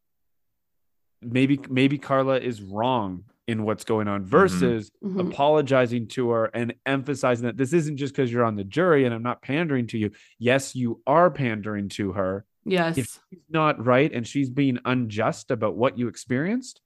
maybe 1.22 1.60
maybe 1.68 1.98
Karla 1.98 2.38
is 2.38 2.62
wrong 2.62 3.24
in 3.46 3.64
what's 3.64 3.84
going 3.84 4.06
on 4.06 4.24
versus 4.24 4.90
Mhm. 5.02 5.28
apologizing 5.28 6.06
to 6.08 6.30
her 6.30 6.46
and 6.54 6.72
emphasizing 6.86 7.46
that 7.46 7.56
this 7.56 7.72
isn't 7.72 7.96
just 7.96 8.14
because 8.14 8.30
you're 8.32 8.44
on 8.44 8.54
the 8.56 8.62
jury 8.64 9.04
and 9.04 9.12
I'm 9.14 9.22
not 9.24 9.42
pandering 9.42 9.86
to 9.88 9.98
you. 9.98 10.10
Yes, 10.38 10.76
you 10.76 11.00
are 11.06 11.30
pandering 11.30 11.88
to 11.90 12.12
her. 12.12 12.44
Yes. 12.64 12.96
If 12.98 13.18
she's 13.30 13.40
not 13.48 13.84
right 13.84 14.12
and 14.12 14.26
she's 14.26 14.50
being 14.50 14.78
unjust 14.84 15.50
about 15.50 15.74
what 15.76 15.98
you 15.98 16.06
experienced, 16.06 16.80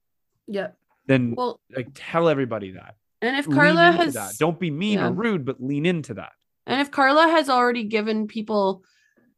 Yep. 0.46 0.78
then 1.06 1.34
Well, 1.36 1.60
like 1.76 1.88
tell 1.94 2.28
everybody 2.30 2.70
that. 2.72 2.96
and 3.20 3.36
if 3.36 3.48
Karla 3.48 3.88
into 3.88 3.98
has 4.04 4.14
that. 4.14 4.32
Don't 4.38 4.58
be 4.58 4.70
mean 4.70 4.98
yeah. 5.00 5.08
or 5.08 5.12
rude, 5.12 5.44
but 5.44 5.62
lean 5.62 5.84
into 5.84 6.14
that. 6.14 6.32
And 6.66 6.80
if 6.80 6.90
Karla 6.90 7.28
has 7.28 7.50
already 7.50 7.84
given 7.84 8.26
people 8.26 8.82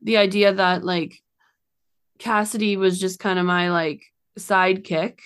the 0.00 0.16
idea 0.18 0.52
that 0.52 0.84
like 0.84 1.20
Cassidy 2.18 2.76
was 2.76 2.98
just 3.00 3.18
kind 3.18 3.38
of 3.38 3.44
my 3.46 3.70
like 3.70 4.02
sidekick 4.38 5.20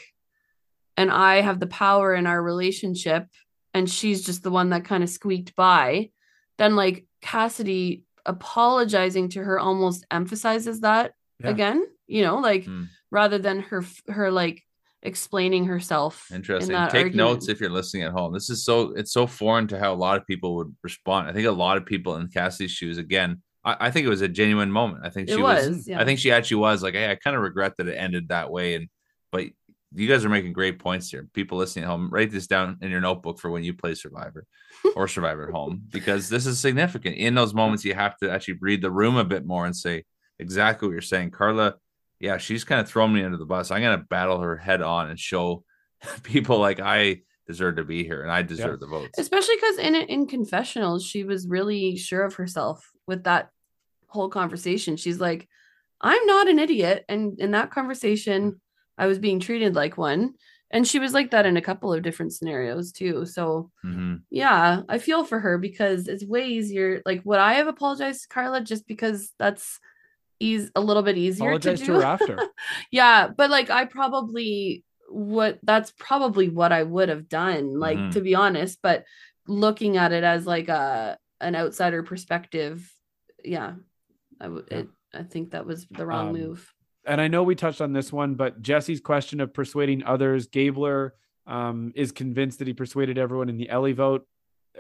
and 0.97 1.11
I 1.11 1.41
have 1.41 1.61
the 1.61 1.66
power 1.66 2.15
in 2.15 2.27
our 2.27 2.43
relationship 2.43 3.27
and 3.74 3.89
she's 3.89 4.24
just 4.24 4.43
the 4.43 4.51
one 4.51 4.70
that 4.70 4.85
kind 4.85 5.03
of 5.03 5.09
squeaked 5.11 5.55
by, 5.57 6.11
then 6.59 6.77
like 6.77 7.07
Cassidy 7.23 8.05
apologizing 8.27 9.28
to 9.31 9.43
her 9.45 9.59
almost 9.59 10.05
emphasizes 10.11 10.81
that 10.81 11.12
Yeah. 11.43 11.51
again, 11.51 11.87
you 12.07 12.23
know, 12.23 12.39
like 12.39 12.65
Hmm. 12.65 12.85
rather 13.11 13.39
than 13.39 13.61
her 13.61 13.85
her 14.09 14.31
like 14.31 14.62
explaining 15.03 15.65
herself. 15.65 16.27
Interesting. 16.32 16.73
that 16.74 16.91
Take 16.91 17.05
argument. 17.05 17.16
notes 17.16 17.49
if 17.49 17.61
you're 17.61 17.70
listening 17.70 18.03
at 18.03 18.12
home. 18.12 18.32
This 18.35 18.51
is 18.51 18.65
so 18.65 18.93
it's 18.93 19.12
so 19.12 19.27
foreign 19.27 19.66
to 19.69 19.78
how 19.78 19.95
a 19.95 19.97
lot 19.97 20.19
of 20.19 20.27
people 20.27 20.57
would 20.57 20.74
respond. 20.82 21.28
I 21.28 21.32
think 21.32 21.47
a 21.47 21.51
lot 21.53 21.77
of 21.78 21.87
people 21.87 22.16
in 22.16 22.28
Cassidy's 22.28 22.73
shoes 22.73 22.99
again. 22.99 23.43
I, 23.65 23.77
I 23.87 23.91
think 23.91 24.07
it 24.07 24.11
was 24.11 24.20
a 24.23 24.28
genuine 24.28 24.70
moment. 24.70 25.05
I 25.05 25.11
think 25.11 25.28
It 25.28 25.35
she 25.37 25.41
was. 25.43 25.69
was, 25.69 25.89
yeah. 25.89 26.01
I 26.01 26.05
think 26.05 26.19
she 26.19 26.31
actually 26.32 26.59
was 26.59 26.82
like, 26.82 26.95
hey, 26.95 27.11
I 27.11 27.15
kind 27.15 27.37
of 27.37 27.43
regret 27.43 27.74
that 27.78 27.89
it 27.89 27.95
ended 27.97 28.28
that 28.28 28.51
way. 28.51 28.74
And 28.74 28.89
but 29.31 29.47
you 29.93 30.09
guys 30.09 30.24
are 30.24 30.28
making 30.28 30.52
great 30.52 30.78
points 30.78 31.11
here. 31.11 31.28
People 31.32 31.59
listening 31.59 31.85
at 31.85 31.89
home, 31.90 32.09
write 32.11 32.31
this 32.31 32.47
down 32.47 32.78
in 32.81 32.90
your 32.90 33.01
notebook 33.01 33.40
for 33.40 33.51
when 33.51 33.65
you 33.65 33.74
play 33.74 33.94
Survivor 33.94 34.47
or 34.94 35.09
Survivor 35.09 35.48
at 35.48 35.52
home 35.52 35.82
because 35.90 36.28
this 36.28 36.47
is 36.47 36.61
significant. 36.61 37.16
In 37.16 37.35
those 37.35 37.55
moments, 37.55 37.85
you 37.85 37.94
have 37.94 38.16
to 38.19 38.31
actually 38.31 38.59
read 38.61 38.82
the 38.82 38.90
room 38.90 39.16
a 39.16 39.24
bit 39.24 39.44
more 39.44 39.66
and 39.66 39.74
say 39.74 40.05
exactly 40.39 40.86
what 40.86 40.93
you're 40.93 41.02
saying. 41.02 41.32
Karla, 41.32 41.74
yeah, 42.20 42.36
she's 42.36 42.62
kind 42.65 42.81
of 42.81 42.89
thrown 42.89 43.12
me 43.12 43.24
under 43.24 43.36
the 43.36 43.47
bus. 43.47 43.70
I'm 43.70 43.82
gonna 43.82 43.98
battle 43.98 44.40
her 44.40 44.57
head 44.57 44.81
on 44.81 45.11
and 45.11 45.19
show 45.19 45.65
people 46.23 46.59
like 46.59 46.78
I 46.78 47.23
deserve 47.51 47.77
to 47.77 47.85
be 47.85 48.05
here 48.05 48.23
and 48.23 48.31
I 48.31 48.43
deserve 48.43 48.78
the 48.78 48.86
votes. 48.86 49.19
especially 49.19 49.57
because 49.57 49.78
in 49.78 49.97
in 49.97 50.27
confessionals 50.28 51.05
she 51.05 51.24
was 51.24 51.48
really 51.48 51.97
sure 51.97 52.23
of 52.23 52.35
herself 52.35 52.93
with 53.09 53.24
that 53.24 53.51
whole 54.07 54.28
conversation 54.28 54.97
she's 54.97 55.19
like 55.19 55.48
i'm 56.01 56.24
not 56.27 56.48
an 56.48 56.61
idiot 56.61 57.05
and 57.09 57.40
in 57.40 57.51
that 57.51 57.73
conversation 57.73 58.52
mm. 58.52 58.59
I 59.02 59.06
was 59.06 59.18
being 59.18 59.40
treated 59.40 59.74
like 59.74 59.97
one 59.98 60.35
and 60.70 60.86
she 60.86 60.98
was 61.01 61.12
like 61.12 61.31
that 61.32 61.47
in 61.47 61.56
a 61.56 61.62
couple 61.68 61.93
of 61.93 62.02
different 62.02 62.32
scenarios 62.32 62.93
too 62.93 63.27
so 63.27 63.70
Mhm. 63.85 64.22
yeah 64.31 64.82
i 64.89 64.98
feel 64.98 65.24
for 65.24 65.40
her 65.40 65.59
because 65.59 66.06
it's 66.12 66.24
way 66.35 66.44
easier 66.59 67.02
like 67.05 67.20
would 67.24 67.40
i 67.40 67.55
have 67.55 67.66
apologized 67.66 68.22
to 68.22 68.28
karla 68.35 68.60
just 68.72 68.86
because 68.86 69.32
that's 69.43 69.81
eas- 70.39 70.70
a 70.77 70.81
little 70.89 71.02
bit 71.02 71.18
easier 71.18 71.48
Apologize 71.51 71.81
to 71.81 71.86
to 71.86 71.93
do 71.93 71.98
her 71.98 72.05
after. 72.14 72.39
yeah 72.93 73.28
but 73.39 73.51
like 73.51 73.68
i 73.70 73.85
probably 73.85 74.85
what 75.09 75.59
that's 75.64 75.93
probably 75.98 76.48
what 76.48 76.72
i 76.72 76.82
would 76.94 77.09
have 77.09 77.27
done 77.28 77.64
like 77.86 77.98
Mhm. 77.98 78.12
to 78.12 78.20
be 78.20 78.35
honest 78.36 78.78
but 78.82 79.05
looking 79.48 79.97
at 79.97 80.12
it 80.12 80.22
as 80.24 80.47
like 80.47 80.68
a 80.68 81.18
an 81.40 81.56
outsider 81.56 82.02
perspective 82.05 82.77
yeah 83.44 83.72
i 84.40 84.47
would 84.47 84.68
Yeah. 84.70 84.85
i 85.14 85.22
think 85.24 85.51
that 85.51 85.66
was 85.66 85.86
the 85.90 86.06
wrong 86.06 86.28
Um, 86.28 86.39
move 86.40 86.60
and 87.11 87.20
I 87.20 87.27
know 87.27 87.43
we 87.43 87.57
touched 87.57 87.81
on 87.81 87.93
this 87.93 88.12
one, 88.12 88.37
but 88.37 88.62
Jesse's 88.62 89.01
question 89.01 89.41
of 89.41 89.53
persuading 89.53 90.05
others, 90.05 90.47
Gabler 90.47 91.15
um, 91.45 91.93
is 91.97 92.12
convinced 92.12 92.61
that 92.61 92.69
he 92.69 92.73
persuaded 92.73 93.19
everyone 93.19 93.49
in 93.49 93.57
the 93.57 93.69
Elie 93.69 93.95
vote. 93.95 94.28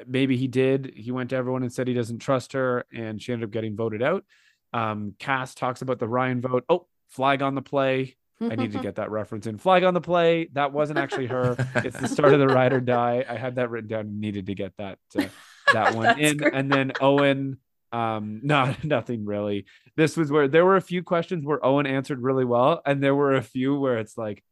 Maybe 0.06 0.36
he 0.36 0.46
did. 0.46 0.92
He 0.94 1.10
went 1.10 1.30
to 1.30 1.36
everyone 1.36 1.64
and 1.64 1.72
said 1.72 1.88
he 1.88 1.94
doesn't 1.94 2.20
trust 2.20 2.52
her, 2.52 2.84
and 2.94 3.20
she 3.20 3.32
ended 3.32 3.48
up 3.48 3.52
getting 3.52 3.74
voted 3.74 4.00
out. 4.00 4.24
Um, 4.72 5.16
Cass 5.18 5.56
talks 5.56 5.82
about 5.82 5.98
the 5.98 6.06
Ryan 6.06 6.40
vote. 6.40 6.64
Oh, 6.68 6.86
flag 7.08 7.42
on 7.42 7.56
the 7.56 7.62
play. 7.62 8.14
I 8.40 8.54
need 8.54 8.72
to 8.72 8.78
get 8.82 8.94
that 8.94 9.10
reference 9.10 9.48
in. 9.48 9.58
Flag 9.58 9.82
on 9.82 9.94
the 9.94 10.00
play. 10.00 10.48
That 10.52 10.72
wasn't 10.72 11.00
actually 11.00 11.26
her. 11.26 11.56
It's 11.84 11.98
the 11.98 12.06
start 12.06 12.32
of 12.32 12.38
the 12.38 12.46
ride 12.46 12.72
or 12.72 12.80
die. 12.80 13.24
I 13.28 13.34
had 13.34 13.56
that 13.56 13.70
written 13.70 13.88
down 13.88 14.20
needed 14.20 14.46
to 14.46 14.54
get 14.54 14.76
that 14.78 15.00
uh, 15.18 15.24
that 15.72 15.96
one 15.96 16.18
in. 16.20 16.36
great. 16.36 16.54
And 16.54 16.70
then 16.72 16.92
Owen, 17.00 17.58
um, 17.92 18.40
no, 18.44 18.74
nothing 18.82 19.24
really. 19.24 19.66
This 19.96 20.16
was 20.16 20.30
where 20.30 20.48
there 20.48 20.64
were 20.64 20.76
a 20.76 20.80
few 20.82 21.02
questions 21.02 21.44
where 21.44 21.64
Owen 21.64 21.86
answered 21.86 22.20
really 22.22 22.44
well, 22.44 22.80
and 22.86 23.02
there 23.02 23.14
were 23.14 23.34
a 23.34 23.42
few 23.42 23.78
where 23.78 23.98
it's 23.98 24.16
like, 24.16 24.42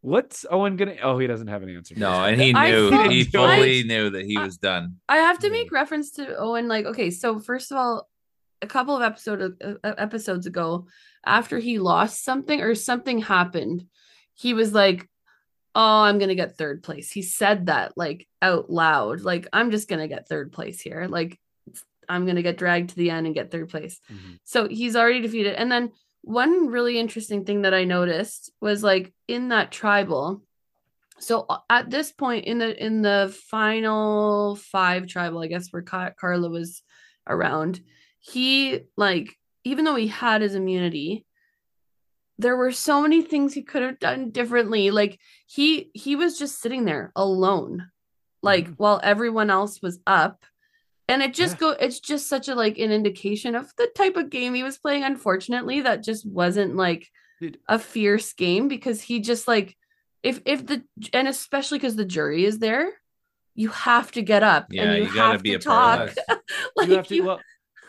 what's 0.00 0.44
Owen 0.50 0.76
gonna? 0.76 0.96
Oh, 1.02 1.18
he 1.18 1.26
doesn't 1.26 1.48
have 1.48 1.62
an 1.62 1.70
answer. 1.74 1.94
No, 1.96 2.10
and 2.24 2.40
he 2.40 2.52
knew 2.52 2.90
felt- 2.90 3.10
he 3.10 3.20
I- 3.20 3.24
fully 3.24 3.82
knew 3.84 4.10
that 4.10 4.24
he 4.24 4.36
was 4.38 4.56
done. 4.58 4.96
i 5.08 5.16
have 5.16 5.38
to 5.40 5.50
make 5.50 5.72
reference 5.72 6.12
to 6.12 6.36
owen 6.36 6.68
like 6.68 6.86
okay 6.86 7.10
so 7.10 7.38
first 7.40 7.70
of 7.70 7.76
all 7.78 8.08
a 8.60 8.66
couple 8.66 8.94
of 8.96 9.02
episode 9.02 9.56
uh, 9.62 9.74
episodes 9.98 10.46
ago 10.46 10.86
after 11.24 11.58
he 11.58 11.78
lost 11.78 12.24
something 12.24 12.60
or 12.60 12.74
something 12.74 13.18
happened 13.20 13.86
he 14.34 14.54
was 14.54 14.72
like 14.72 15.08
oh 15.74 16.02
i'm 16.02 16.18
gonna 16.18 16.34
get 16.34 16.56
third 16.56 16.82
place 16.82 17.10
he 17.10 17.22
said 17.22 17.66
that 17.66 17.92
like 17.96 18.26
out 18.40 18.70
loud 18.70 19.20
like 19.22 19.46
i'm 19.52 19.70
just 19.70 19.88
gonna 19.88 20.08
get 20.08 20.28
third 20.28 20.52
place 20.52 20.80
here 20.80 21.06
like 21.08 21.38
i'm 22.08 22.26
gonna 22.26 22.42
get 22.42 22.58
dragged 22.58 22.90
to 22.90 22.96
the 22.96 23.10
end 23.10 23.26
and 23.26 23.34
get 23.34 23.50
third 23.50 23.68
place 23.68 24.00
Mhm. 24.10 24.38
so 24.44 24.68
he's 24.68 24.96
already 24.96 25.20
defeated 25.20 25.54
and 25.54 25.70
then 25.70 25.92
one 26.22 26.68
really 26.68 26.98
interesting 26.98 27.44
thing 27.44 27.62
that 27.62 27.74
i 27.74 27.84
noticed 27.84 28.50
was 28.60 28.82
like 28.82 29.12
in 29.28 29.48
that 29.48 29.72
tribal 29.72 30.42
so 31.18 31.46
uh, 31.48 31.58
at 31.70 31.90
this 31.90 32.12
point 32.12 32.44
in 32.46 32.58
the 32.58 32.84
in 32.84 33.02
the 33.02 33.34
final 33.50 34.56
five 34.56 35.06
tribal 35.06 35.40
i 35.40 35.46
guess 35.46 35.68
where 35.70 35.82
Ka- 35.82 36.12
karla 36.20 36.48
was 36.48 36.82
around 37.28 37.80
he 38.20 38.80
like 38.96 39.36
even 39.64 39.84
though 39.84 39.94
he 39.96 40.08
had 40.08 40.42
his 40.42 40.54
immunity 40.54 41.24
there 42.38 42.56
were 42.56 42.72
so 42.72 43.02
many 43.02 43.22
things 43.22 43.52
he 43.54 43.62
could 43.62 43.82
have 43.82 43.98
done 43.98 44.30
differently 44.30 44.90
like 44.90 45.18
he 45.46 45.90
he 45.94 46.16
was 46.16 46.38
just 46.38 46.60
sitting 46.60 46.84
there 46.84 47.12
alone 47.14 47.88
like 48.42 48.68
Mhm. 48.68 48.74
while 48.78 49.00
everyone 49.02 49.50
else 49.50 49.80
was 49.82 50.00
up 50.06 50.44
and 51.12 51.22
it 51.22 51.34
just 51.34 51.54
Yeah. 51.54 51.60
go 51.60 51.70
it's 51.70 52.00
just 52.00 52.28
such 52.28 52.48
a 52.48 52.54
like 52.54 52.78
an 52.78 52.90
indication 52.92 53.54
of 53.54 53.72
the 53.76 53.88
type 53.94 54.16
of 54.16 54.30
game 54.30 54.54
he 54.54 54.62
was 54.62 54.78
playing. 54.78 55.04
Unfortunately 55.04 55.80
that 55.82 56.02
just 56.02 56.26
wasn't 56.26 56.76
like 56.76 57.10
Dude. 57.40 57.58
a 57.68 57.78
fierce 57.78 58.32
game 58.32 58.68
because 58.68 59.00
he 59.02 59.20
just 59.20 59.46
like 59.46 59.76
if 60.22 60.40
if 60.44 60.66
the 60.66 60.82
and 61.12 61.28
especially 61.28 61.78
because 61.78 61.96
the 61.96 62.04
jury 62.04 62.44
is 62.44 62.58
there 62.58 62.92
you 63.54 63.68
have 63.68 64.10
to 64.12 64.22
get 64.22 64.42
up 64.42 64.68
Yeah, 64.70 64.84
and 64.84 64.96
you, 64.98 65.08
you, 65.10 65.14
gotta 65.14 65.32
have 65.32 65.42
be 65.42 65.50
to 65.50 65.56
a 65.56 65.60
part 65.60 66.14
talk. 66.16 66.38
Like 66.76 66.88
you 66.88 66.96
have 66.96 67.08
to 67.08 67.14
you- 67.16 67.24
well 67.24 67.40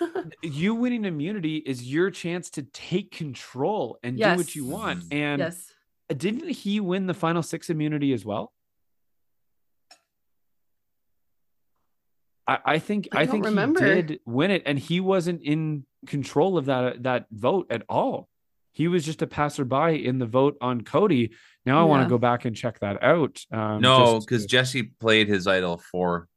you 0.42 0.76
winning 0.76 1.06
immunity 1.06 1.58
is 1.58 1.84
your 1.90 2.10
chance 2.12 2.50
to 2.52 2.64
take 2.64 3.12
control 3.12 4.00
and 4.04 4.18
do 4.18 4.36
what 4.36 4.54
you 4.56 4.66
want. 4.66 5.04
And 5.12 5.40
yes. 5.40 5.72
didn't 6.16 6.50
he 6.50 6.80
win 6.80 7.06
the 7.06 7.14
final 7.14 7.44
six 7.44 7.70
immunity 7.70 8.12
as 8.12 8.26
well 8.26 8.52
I, 12.48 12.60
I 12.66 12.80
think 12.80 13.08
I 13.12 13.22
I, 13.22 13.26
think 13.26 13.46
remember. 13.46 13.84
he 13.96 14.02
did 14.02 14.20
win 14.26 14.52
it, 14.52 14.64
and 14.66 14.78
he 14.78 15.00
wasn't 15.00 15.42
in 15.44 15.86
control 16.08 16.58
of 16.58 16.66
that 16.66 17.04
that 17.04 17.28
vote 17.32 17.68
at 17.70 17.84
all. 17.88 18.28
He 18.74 18.88
was 18.88 19.06
just 19.06 19.22
a 19.22 19.28
passerby 19.28 20.06
in 20.06 20.18
the 20.20 20.26
vote 20.26 20.58
on 20.60 20.82
Cody. 20.82 21.32
Now 21.66 21.80
I 21.80 21.84
want 21.84 22.04
to 22.04 22.10
go 22.10 22.18
back 22.18 22.46
and 22.46 22.56
check 22.56 22.80
that 22.80 23.02
out. 23.04 23.40
Um, 23.52 23.82
no, 23.82 24.20
because 24.20 24.46
Jesse 24.46 24.84
played 24.84 25.28
his 25.28 25.46
idol 25.48 25.78
for. 25.92 26.28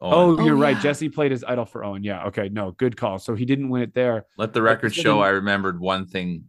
oh, 0.00 0.42
you're 0.44 0.56
Oh, 0.56 0.58
right. 0.60 0.76
yeah. 0.76 0.82
Jesse 0.82 1.08
played 1.08 1.32
his 1.32 1.44
idol 1.44 1.66
for 1.66 1.84
Owen. 1.84 2.02
Yeah. 2.04 2.26
Okay. 2.26 2.48
No, 2.48 2.70
good 2.70 2.96
call. 2.96 3.18
So 3.18 3.34
he 3.34 3.44
didn't 3.44 3.68
win 3.68 3.82
it 3.82 3.92
there. 3.92 4.24
let 4.38 4.52
the 4.54 4.60
but 4.60 4.64
record 4.64 4.94
so 4.94 5.02
show 5.02 5.14
then- 5.16 5.24
I 5.24 5.28
remembered 5.30 5.78
one 5.80 6.06
thing 6.06 6.44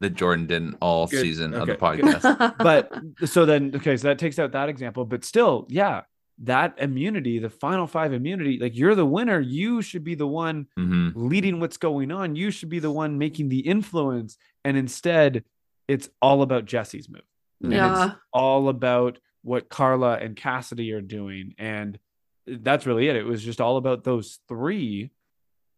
that 0.00 0.14
Jordan 0.14 0.46
didn't 0.46 0.76
all 0.80 1.06
Good. 1.06 1.20
season 1.22 1.54
of 1.54 1.66
the 1.66 1.74
podcast. 1.74 2.54
but 2.58 2.92
so 3.24 3.46
then 3.46 3.72
okay 3.76 3.96
so 3.96 4.08
that 4.08 4.18
takes 4.18 4.36
out 4.38 4.50
that 4.52 4.68
example 4.68 5.04
but 5.04 5.24
still 5.24 5.64
yeah 5.70 6.02
that 6.44 6.74
immunity 6.78 7.38
the 7.38 7.48
final 7.50 7.86
five 7.86 8.12
immunity 8.12 8.58
like 8.60 8.76
you're 8.76 8.94
the 8.96 9.06
winner. 9.06 9.38
You 9.40 9.80
should 9.82 10.04
be 10.04 10.14
the 10.14 10.26
one 10.26 10.66
hmm 10.76 11.10
leading 11.14 11.60
what's 11.60 11.76
going 11.76 12.10
on. 12.10 12.34
You 12.36 12.50
should 12.50 12.68
be 12.70 12.78
the 12.78 12.90
one 12.90 13.18
making 13.18 13.48
the 13.48 13.60
influence. 13.60 14.36
And 14.64 14.76
instead 14.76 15.44
it's 15.88 16.08
all 16.20 16.42
about 16.42 16.64
jesse's 16.64 17.08
move. 17.08 17.22
And 17.62 17.72
Yeah. 17.72 18.06
it's 18.06 18.16
all 18.32 18.68
about 18.68 19.18
what 19.42 19.68
karla 19.68 20.16
and 20.18 20.34
cassidy 20.36 20.92
are 20.92 21.00
doing. 21.02 21.54
And 21.58 21.98
that's 22.46 22.86
really 22.86 23.08
it. 23.08 23.16
It 23.16 23.24
was 23.26 23.42
just 23.44 23.60
all 23.60 23.76
about 23.76 24.04
those 24.04 24.38
three. 24.48 25.10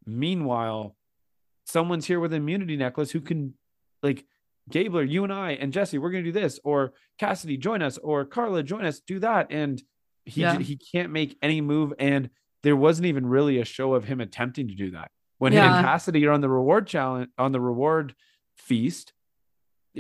Meanwhile 0.07 0.97
someone's 1.67 2.07
here 2.07 2.21
with 2.21 2.33
an 2.33 2.43
immunity 2.43 2.77
necklace 2.77 3.11
who 3.11 3.21
can 3.21 3.55
like 4.03 4.25
Gabler, 4.71 5.03
you 5.03 5.25
and 5.25 5.33
I 5.33 5.53
and 5.53 5.73
Jesse, 5.73 5.99
we're 5.99 6.11
gonna 6.11 6.23
do 6.25 6.33
this, 6.33 6.59
or 6.65 6.93
Cassidy, 7.19 7.57
join 7.59 7.83
us, 7.83 7.99
or 7.99 8.25
Karla, 8.25 8.63
join 8.63 8.85
us, 8.87 9.01
do 9.01 9.19
that. 9.19 9.49
And 9.51 9.83
he 10.27 10.41
Yeah. 10.43 10.59
he 10.59 10.77
can't 10.77 11.11
make 11.11 11.37
any 11.43 11.61
move, 11.61 11.93
and 11.99 12.31
there 12.63 12.77
wasn't 12.77 13.07
even 13.07 13.27
really 13.27 13.59
a 13.61 13.65
show 13.65 13.95
of 13.95 14.05
him 14.05 14.21
attempting 14.21 14.69
to 14.69 14.75
do 14.75 14.91
that. 14.93 15.11
When 15.39 15.53
him 15.53 15.59
Yeah. 15.65 15.77
and 15.79 15.85
Cassidy 15.87 16.25
are 16.27 16.33
on 16.33 16.41
the 16.41 16.49
reward 16.49 16.87
challenge 16.87 17.29
on 17.39 17.53
the 17.53 17.61
reward 17.61 18.15
feast, 18.57 19.13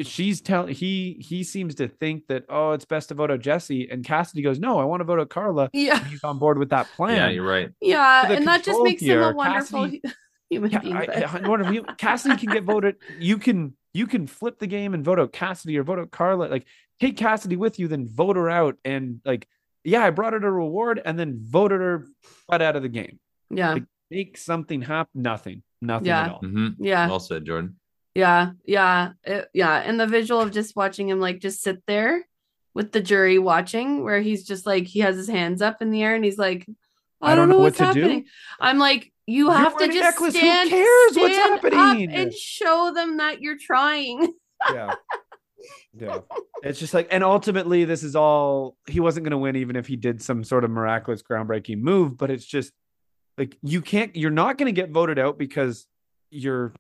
she's 0.02 0.40
telling 0.40 0.74
he 0.74 1.16
he 1.20 1.44
seems 1.44 1.74
to 1.76 1.86
think 1.88 2.26
that 2.28 2.44
oh 2.48 2.72
it's 2.72 2.84
best 2.84 3.08
to 3.10 3.14
vote 3.14 3.30
out 3.30 3.40
Jesse, 3.40 3.88
and 3.90 4.04
Cassidy 4.04 4.42
goes 4.42 4.58
no, 4.58 4.78
I 4.78 4.84
want 4.84 5.00
to 5.00 5.04
vote 5.04 5.20
out 5.20 5.28
Karla. 5.30 5.70
yeah 5.72 5.98
And 5.98 6.06
he's 6.06 6.24
on 6.24 6.38
board 6.38 6.58
with 6.58 6.70
that 6.70 6.86
plan. 6.96 7.16
Yeah, 7.16 7.28
you're 7.30 7.46
right. 7.46 7.70
yeah 7.80 8.32
and 8.32 8.46
that 8.46 8.58
just 8.58 8.66
control 8.66 8.84
makes 8.84 9.02
him 9.02 9.22
a 9.22 9.32
wonderful 9.32 9.84
Cassidy- 9.84 10.02
human 10.50 10.70
Yeah, 10.70 10.78
being 10.80 10.96
I, 10.96 11.04
I 11.44 11.48
wonder 11.48 11.66
if 11.66 11.72
you, 11.74 11.82
Cassidy 11.98 12.36
can 12.36 12.52
get 12.52 12.64
voted. 12.64 12.96
You 13.18 13.38
can 13.38 13.76
you 13.92 14.06
can 14.06 14.26
flip 14.26 14.58
the 14.58 14.66
game 14.66 14.94
and 14.94 15.04
vote 15.04 15.18
out 15.20 15.32
Cassidy 15.32 15.78
or 15.78 15.84
vote 15.84 15.98
out 16.00 16.10
Karla. 16.10 16.46
Like 16.48 16.66
take 17.00 17.16
Cassidy 17.16 17.56
with 17.56 17.78
you, 17.78 17.86
then 17.88 18.08
vote 18.08 18.36
her 18.36 18.50
out. 18.50 18.76
And 18.84 19.20
like, 19.24 19.46
yeah, 19.84 20.04
I 20.04 20.10
brought 20.10 20.32
her 20.32 20.40
to 20.40 20.50
reward 20.50 21.00
and 21.04 21.18
then 21.18 21.38
voted 21.42 21.80
her 21.80 22.06
right 22.50 22.62
out 22.62 22.76
of 22.76 22.82
the 22.82 22.88
game. 22.88 23.18
yeah 23.50 23.74
Like, 23.74 23.84
Make 24.10 24.36
something 24.38 24.82
happen. 24.82 25.22
Nothing. 25.22 25.62
Nothing 25.80 26.06
Yeah. 26.06 26.22
at 26.24 26.30
all. 26.32 26.38
hmm 26.40 26.68
yeah 26.78 27.08
Well 27.08 27.20
said, 27.20 27.44
Jordan. 27.46 27.76
Yeah, 28.14 28.50
yeah, 28.64 29.12
it- 29.24 29.48
yeah. 29.52 29.76
And 29.76 29.98
the 29.98 30.06
visual 30.06 30.40
of 30.40 30.52
just 30.52 30.76
watching 30.76 31.08
him 31.08 31.18
like 31.20 31.40
just 31.40 31.62
sit 31.62 31.82
there 31.86 32.24
with 32.74 32.92
the 32.92 33.00
jury 33.00 33.38
watching, 33.38 34.04
where 34.04 34.20
he's 34.20 34.44
just 34.46 34.66
like 34.66 34.86
he 34.86 35.00
has 35.00 35.16
his 35.16 35.28
hands 35.28 35.62
up 35.62 35.80
in 35.82 35.90
the 35.90 36.02
air 36.02 36.14
and 36.14 36.24
he's 36.24 36.38
like, 36.38 36.66
I, 37.20 37.34
don't, 37.34 37.48
know 37.48 37.58
what's 37.58 37.80
what 37.80 37.88
to 37.88 37.94
do." 37.94 38.00
happening. 38.02 38.26
I'm 38.60 38.78
like, 38.78 39.12
you 39.26 39.46
You're 39.46 39.54
have 39.54 39.76
to 39.78 39.86
just 39.86 39.98
necklace. 39.98 40.34
Who 40.34 40.40
stand, 40.40 40.70
cares 40.70 41.16
what's 41.16 41.34
stand 41.34 41.54
up 41.64 41.72
happening? 41.72 42.10
and 42.12 42.32
show 42.34 42.92
them 42.94 43.16
that 43.16 43.40
you're 43.42 43.58
trying. 43.58 44.32
Yeah. 44.72 44.94
Yeah. 45.98 46.18
It's 46.62 46.78
just 46.80 46.94
like, 46.94 47.08
and 47.10 47.22
ultimately, 47.22 47.84
this 47.84 48.02
is 48.02 48.16
all 48.16 48.78
he 48.88 48.98
wasn't 48.98 49.24
going 49.24 49.32
to 49.32 49.36
win, 49.36 49.54
even 49.54 49.76
if 49.76 49.86
he 49.86 49.96
did 49.96 50.22
some 50.22 50.42
sort 50.42 50.64
of 50.64 50.70
miraculous, 50.70 51.22
groundbreaking 51.22 51.82
move. 51.82 52.16
But 52.16 52.30
it's 52.30 52.46
just 52.46 52.72
like, 53.36 53.58
you 53.62 53.82
can't, 53.82 54.16
you're 54.16 54.30
not 54.30 54.56
going 54.56 54.74
to 54.74 54.80
get 54.80 54.88
voted 54.90 55.18
out 55.18 55.36
because 55.36 55.86
you're 56.30 56.72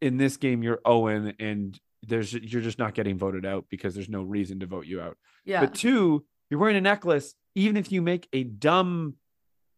in 0.00 0.16
this 0.16 0.38
game, 0.38 0.64
you're 0.64 0.80
Owen, 0.84 1.34
and 1.38 1.78
there's, 2.02 2.32
you're 2.32 2.62
just 2.62 2.80
not 2.80 2.94
getting 2.94 3.16
voted 3.16 3.46
out 3.46 3.66
because 3.70 3.94
there's 3.94 4.08
no 4.08 4.22
reason 4.24 4.58
to 4.58 4.66
vote 4.66 4.86
you 4.86 5.00
out. 5.00 5.16
Yeah, 5.44 5.60
But 5.60 5.74
two, 5.76 6.24
you're 6.50 6.58
wearing 6.58 6.74
a 6.76 6.80
necklace, 6.80 7.36
even 7.54 7.76
if 7.76 7.92
you 7.92 8.02
make 8.02 8.26
a 8.32 8.42
dumb 8.42 9.14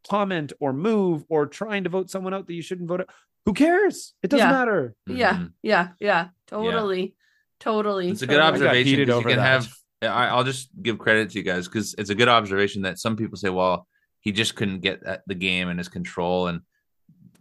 comment 0.08 0.54
or 0.58 0.72
move 0.72 1.24
or 1.28 1.44
trying 1.46 1.84
to 1.84 1.90
vote 1.90 2.08
someone 2.10 2.32
out 2.32 2.46
that 2.46 2.54
you 2.54 2.62
shouldn't 2.62 2.88
vote 2.88 3.00
out, 3.02 3.10
who 3.44 3.52
cares? 3.52 4.14
It 4.22 4.30
doesn't 4.30 4.46
Yeah. 4.46 4.52
matter. 4.52 4.94
yeah, 5.06 5.34
Mhm. 5.36 5.52
yeah, 5.62 5.88
yeah. 6.00 6.28
Totally, 6.46 7.14
totally. 7.60 8.08
It's 8.10 8.22
a 8.22 8.26
good 8.26 8.36
totally. 8.38 8.52
observation. 8.66 8.86
heated 8.86 9.08
'cause 9.08 9.14
You 9.14 9.18
over 9.20 9.28
can 9.28 9.38
that. 9.38 9.46
have. 9.46 9.74
I, 10.02 10.28
I'll 10.28 10.44
just 10.44 10.70
give 10.82 10.98
credit 10.98 11.30
to 11.30 11.38
you 11.38 11.44
guys 11.44 11.68
because 11.68 11.94
it's 11.98 12.10
a 12.10 12.14
good 12.14 12.28
observation 12.28 12.82
that 12.82 12.98
some 12.98 13.16
people 13.16 13.36
say, 13.36 13.50
"Well, 13.50 13.86
he 14.20 14.32
just 14.32 14.56
couldn't 14.56 14.80
get 14.80 15.02
at 15.04 15.22
the 15.26 15.34
game 15.34 15.68
and 15.68 15.78
his 15.78 15.88
control," 15.88 16.46
and 16.48 16.60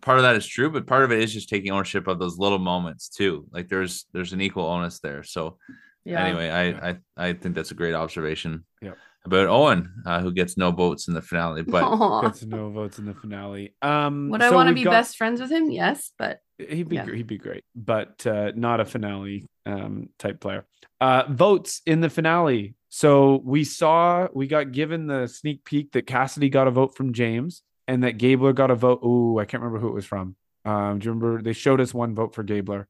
part 0.01 0.17
of 0.17 0.23
that 0.23 0.35
is 0.35 0.45
true, 0.45 0.69
but 0.69 0.85
part 0.85 1.03
of 1.05 1.11
it 1.11 1.21
is 1.21 1.33
just 1.33 1.49
taking 1.49 1.71
ownership 1.71 2.07
of 2.07 2.19
those 2.19 2.37
little 2.37 2.59
moments 2.59 3.07
too. 3.09 3.47
Like 3.51 3.69
there's 3.69 4.05
there's 4.13 4.33
an 4.33 4.41
equal 4.41 4.65
onus 4.65 4.99
there. 4.99 5.23
So 5.23 5.57
Yeah. 6.05 6.23
anyway, 6.25 6.49
I, 6.49 6.89
I 6.89 6.97
I 7.29 7.33
think 7.33 7.55
that's 7.55 7.71
a 7.71 7.75
great 7.75 7.93
observation. 7.95 8.65
Yep. 8.81 8.97
About 9.25 9.47
Owen, 9.47 9.91
uh, 10.05 10.21
who 10.21 10.31
gets 10.31 10.55
no 10.57 10.71
votes 10.71 11.07
in 11.09 11.13
the 11.13 11.21
finale, 11.21 11.61
but 11.63 11.83
Aw. 11.83 12.21
Gets 12.21 12.45
no 12.45 12.69
votes 12.71 12.99
in 12.99 13.05
the 13.05 13.13
finale. 13.13 13.75
Um, 13.81 14.29
Would 14.29 14.41
I 14.41 14.49
so 14.49 14.55
want 14.55 14.69
to 14.69 14.73
be 14.75 14.83
got- 14.83 14.91
best 14.91 15.17
friends 15.17 15.41
with 15.41 15.51
him? 15.51 15.69
Yes, 15.69 16.11
but 16.17 16.39
He'd 16.57 16.89
be 16.89 16.95
Yeah. 16.97 17.05
he'd 17.05 17.27
be 17.27 17.37
great, 17.37 17.63
but 17.75 18.25
uh, 18.27 18.51
not 18.55 18.79
a 18.81 18.85
finale 18.85 19.45
um, 19.65 20.09
type 20.19 20.39
player. 20.41 20.65
Uh, 20.99 21.23
votes 21.29 21.81
in 21.85 22.01
the 22.01 22.09
finale. 22.09 22.75
So 22.89 23.41
we 23.45 23.63
saw 23.63 24.27
we 24.33 24.47
got 24.47 24.71
given 24.73 25.07
the 25.07 25.27
sneak 25.27 25.63
peek 25.63 25.91
that 25.93 26.07
Cassidy 26.07 26.49
got 26.49 26.67
a 26.67 26.71
vote 26.71 26.97
from 26.97 27.13
James 27.13 27.61
and 27.87 28.03
that 28.03 28.17
Gabler 28.17 28.51
got 28.53 28.71
a 28.71 28.75
vote. 28.75 28.99
Ooh, 29.05 29.37
I 29.39 29.45
can't 29.45 29.61
remember 29.63 29.79
who 29.79 29.89
it 29.89 29.93
was 29.95 30.05
from. 30.05 30.35
Um, 30.65 30.99
do 30.99 31.05
you 31.05 31.11
remember 31.13 31.41
they 31.41 31.53
showed 31.53 31.79
us 31.81 31.93
one 31.93 32.13
vote 32.15 32.35
for 32.35 32.43
Gabler? 32.43 32.87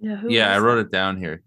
yeah, 0.00 0.16
who 0.16 0.30
yeah, 0.30 0.54
I 0.54 0.58
wrote 0.58 0.76
that? 0.76 0.86
it 0.86 0.90
down 0.92 1.16
here. 1.18 1.42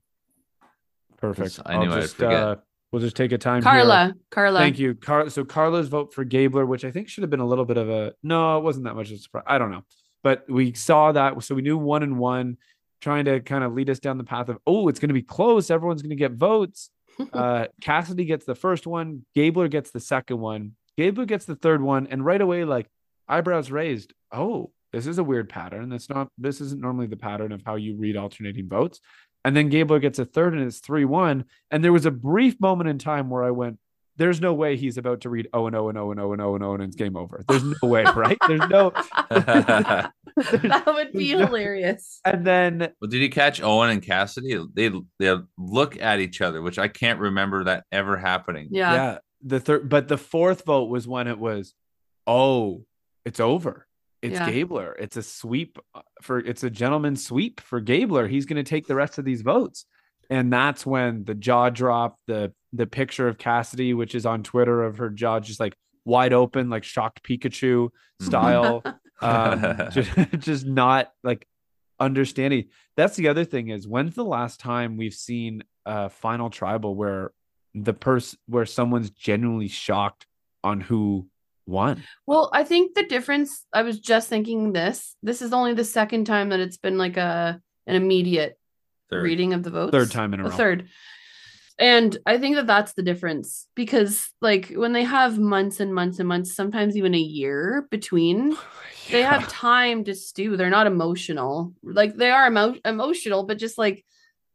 Perfect. 1.18 1.60
I 1.66 1.78
knew 1.78 1.92
I'll 1.92 2.02
I'd 2.04 2.10
forget. 2.10 2.34
uh, 2.34 2.56
we'll 2.92 3.02
just 3.02 3.16
take 3.16 3.32
a 3.32 3.38
time. 3.38 3.62
here. 3.62 3.72
Karla. 3.72 4.16
Karla. 4.32 4.60
Thank 4.60 4.80
you, 4.80 4.96
Car. 4.96 5.30
So 5.30 5.44
Karla's 5.44 5.88
vote 5.88 6.14
for 6.14 6.24
Gabler, 6.24 6.66
which 6.66 6.86
I 6.86 6.92
think 6.92 7.10
should 7.10 7.24
have 7.24 7.30
been 7.30 7.40
a 7.40 7.48
little 7.48 7.66
bit 7.66 7.78
of 7.78 7.90
a 7.90 8.14
no, 8.24 8.58
it 8.58 8.64
wasn't 8.64 8.86
that 8.86 8.96
much 8.96 9.10
of 9.10 9.18
a 9.18 9.20
surprise. 9.20 9.44
I 9.48 9.58
don't 9.58 9.72
know, 9.72 9.84
but 10.24 10.46
we 10.50 10.74
saw 10.74 11.12
that, 11.12 11.42
so 11.44 11.56
we 11.56 11.62
knew 11.62 11.78
one 11.78 12.04
and 12.04 12.18
one, 12.18 12.58
trying 13.02 13.26
to 13.26 13.40
kind 13.40 13.64
of 13.64 13.74
lead 13.74 13.90
us 13.90 14.00
down 14.00 14.18
the 14.18 14.24
path 14.24 14.50
of 14.50 14.58
oh, 14.66 14.88
it's 14.88 15.00
going 15.00 15.10
to 15.10 15.14
be 15.14 15.22
close. 15.22 15.70
Everyone's 15.70 16.02
going 16.02 16.10
to 16.12 16.16
get 16.16 16.34
votes. 16.34 16.90
Uh, 17.34 17.66
Cassidy 17.82 18.24
gets 18.24 18.46
the 18.46 18.56
first 18.56 18.88
one. 18.88 19.26
Gabler 19.36 19.68
gets 19.68 19.92
the 19.92 20.00
second 20.00 20.40
one. 20.40 20.76
Gabler 20.98 21.26
gets 21.26 21.44
the 21.44 21.58
third 21.58 21.82
one, 21.82 22.08
and 22.08 22.24
right 22.24 22.40
away, 22.40 22.64
like 22.64 22.88
eyebrows 23.28 23.72
raised. 23.72 24.14
Oh, 24.32 24.72
this 24.94 25.06
is 25.06 25.18
a 25.18 25.24
weird 25.24 25.50
pattern. 25.50 25.90
That's 25.90 26.10
not. 26.10 26.30
This 26.38 26.62
isn't 26.62 26.82
normally 26.82 27.08
the 27.08 27.18
pattern 27.18 27.52
of 27.52 27.62
how 27.66 27.76
you 27.76 27.98
read 27.98 28.16
alternating 28.16 28.70
votes. 28.70 29.02
And 29.46 29.56
then 29.56 29.70
Gabler 29.70 30.00
gets 30.00 30.20
a 30.20 30.26
third, 30.26 30.54
and 30.54 30.64
it's 30.64 30.80
three 30.80 31.06
one. 31.06 31.46
And 31.72 31.84
there 31.84 31.94
was 31.94 32.06
a 32.06 32.12
brief 32.12 32.60
moment 32.60 32.90
in 32.90 32.98
time 32.98 33.30
where 33.30 33.44
I 33.44 33.52
went, 33.52 33.80
there's 34.18 34.42
no 34.42 34.54
way 34.54 34.76
he's 34.76 34.98
about 34.98 35.22
to 35.22 35.30
read 35.30 35.48
oh 35.54 35.68
and 35.68 35.76
oh 35.78 35.88
and 35.88 35.98
oh 35.98 36.12
and 36.12 36.20
oh 36.20 36.34
and 36.34 36.42
oh 36.42 36.56
and 36.56 36.64
oh 36.64 36.74
and 36.74 36.84
it's 36.84 36.96
game 36.98 37.16
over. 37.16 37.46
There's 37.48 37.64
no 37.64 37.76
way, 37.88 38.04
right? 38.16 38.38
There's 38.50 38.68
no 38.70 38.90
that 39.30 40.84
would 40.88 41.14
be 41.14 41.32
No. 41.36 41.46
hilarious. 41.46 42.20
and 42.26 42.46
then 42.46 42.80
Well, 43.00 43.10
did 43.10 43.20
you 43.22 43.30
catch 43.30 43.62
Owen 43.62 43.90
and 43.92 44.02
Cassidy? 44.02 44.62
They 44.74 44.92
they 45.20 45.38
look 45.58 46.02
at 46.02 46.20
each 46.20 46.42
other, 46.42 46.62
which 46.62 46.78
I 46.78 46.90
can't 46.90 47.20
remember 47.20 47.64
that 47.66 47.86
ever 47.94 48.18
happening. 48.18 48.68
Yeah. 48.72 48.94
yeah, 48.94 49.18
the 49.42 49.60
third, 49.62 49.88
but 49.88 50.10
the 50.10 50.18
fourth 50.18 50.66
vote 50.66 50.90
was 50.90 51.08
when 51.08 51.28
it 51.28 51.40
was, 51.40 51.74
oh, 52.28 52.84
it's 53.26 53.40
over. 53.40 53.88
It's 54.22 54.34
Yeah. 54.34 54.50
Gabler. 54.52 54.96
It's 55.00 55.18
a 55.18 55.24
sweep 55.24 55.80
uh, 55.96 56.02
for 56.22 56.40
it's 56.40 56.64
a 56.64 56.70
gentleman's 56.70 57.26
sweep 57.26 57.62
for 57.62 57.80
Gabler. 57.80 58.28
He's 58.28 58.46
going 58.46 58.64
to 58.64 58.70
take 58.70 58.88
the 58.88 58.96
rest 58.96 59.18
of 59.18 59.26
these 59.26 59.42
votes, 59.42 59.86
and 60.30 60.52
that's 60.52 60.86
when 60.86 61.24
the 61.24 61.36
jaw 61.36 61.70
drop, 61.70 62.18
the 62.28 62.54
the 62.74 62.86
picture 62.88 63.28
of 63.28 63.38
Cassidy, 63.38 63.94
which 63.94 64.16
is 64.16 64.26
on 64.26 64.44
Twitter 64.44 64.84
of 64.84 64.98
her 64.98 65.10
jaw 65.10 65.40
just 65.40 65.60
like 65.60 65.76
wide 66.06 66.34
open, 66.34 66.70
like 66.70 66.84
shocked 66.84 67.24
Pikachu 67.24 67.90
style, 68.22 68.84
um, 69.22 69.62
just, 69.92 70.12
just 70.40 70.66
not 70.66 71.12
like 71.24 71.48
understanding. 72.00 72.66
That's 72.98 73.16
the 73.16 73.30
other 73.30 73.46
thing 73.46 73.70
is 73.70 73.88
when's 73.88 74.16
the 74.16 74.26
last 74.26 74.60
time 74.60 74.98
we've 74.98 75.14
seen 75.14 75.64
a 75.86 76.10
final 76.10 76.50
tribal 76.50 76.96
where 76.96 77.32
the 77.74 77.94
person 77.94 78.38
where 78.48 78.66
someone's 78.66 79.10
genuinely 79.12 79.68
shocked 79.68 80.26
on 80.64 80.82
who 80.82 81.28
won? 81.70 82.04
Well, 82.28 82.50
I 82.54 82.64
think 82.64 82.96
the 82.96 83.04
difference, 83.06 83.66
I 83.74 83.84
was 83.84 84.00
just 84.00 84.28
thinking 84.30 84.74
this. 84.74 85.16
This 85.24 85.42
is 85.42 85.54
only 85.54 85.74
the 85.74 85.86
second 85.86 86.26
time 86.26 86.50
that 86.50 86.60
it's 86.60 86.78
been 86.78 86.98
like 86.98 87.18
a 87.18 87.62
an 87.88 87.96
immediate 87.96 88.60
Third. 89.10 89.24
reading 89.24 89.54
of 89.54 89.64
the 89.64 89.72
votes. 89.72 89.92
Third 89.92 90.12
time 90.12 90.34
in 90.34 90.40
a 90.42 90.46
A 90.46 90.50
row. 90.50 90.56
third. 90.56 90.90
And 91.78 92.18
I 92.26 92.38
think 92.38 92.58
that 92.58 92.68
that's 92.68 92.94
the 92.94 93.02
difference 93.04 93.66
because, 93.74 94.30
like, 94.42 94.70
when 94.76 94.92
they 94.92 95.06
have 95.06 95.40
months 95.40 95.80
and 95.80 95.96
months 95.96 96.20
and 96.20 96.28
months, 96.28 96.54
sometimes 96.54 96.98
even 96.98 97.16
a 97.16 97.20
year 97.20 97.88
between, 97.90 98.58
they 99.12 99.22
have 99.24 99.48
time 99.48 100.04
to 100.04 100.14
stew. 100.14 100.58
They're 100.58 100.70
not 100.70 100.88
emotional. 100.88 101.74
Like, 101.82 102.16
they 102.16 102.32
are 102.32 102.48
emo- 102.48 102.76
emotional, 102.84 103.44
but 103.44 103.58
just 103.60 103.78
like 103.78 104.04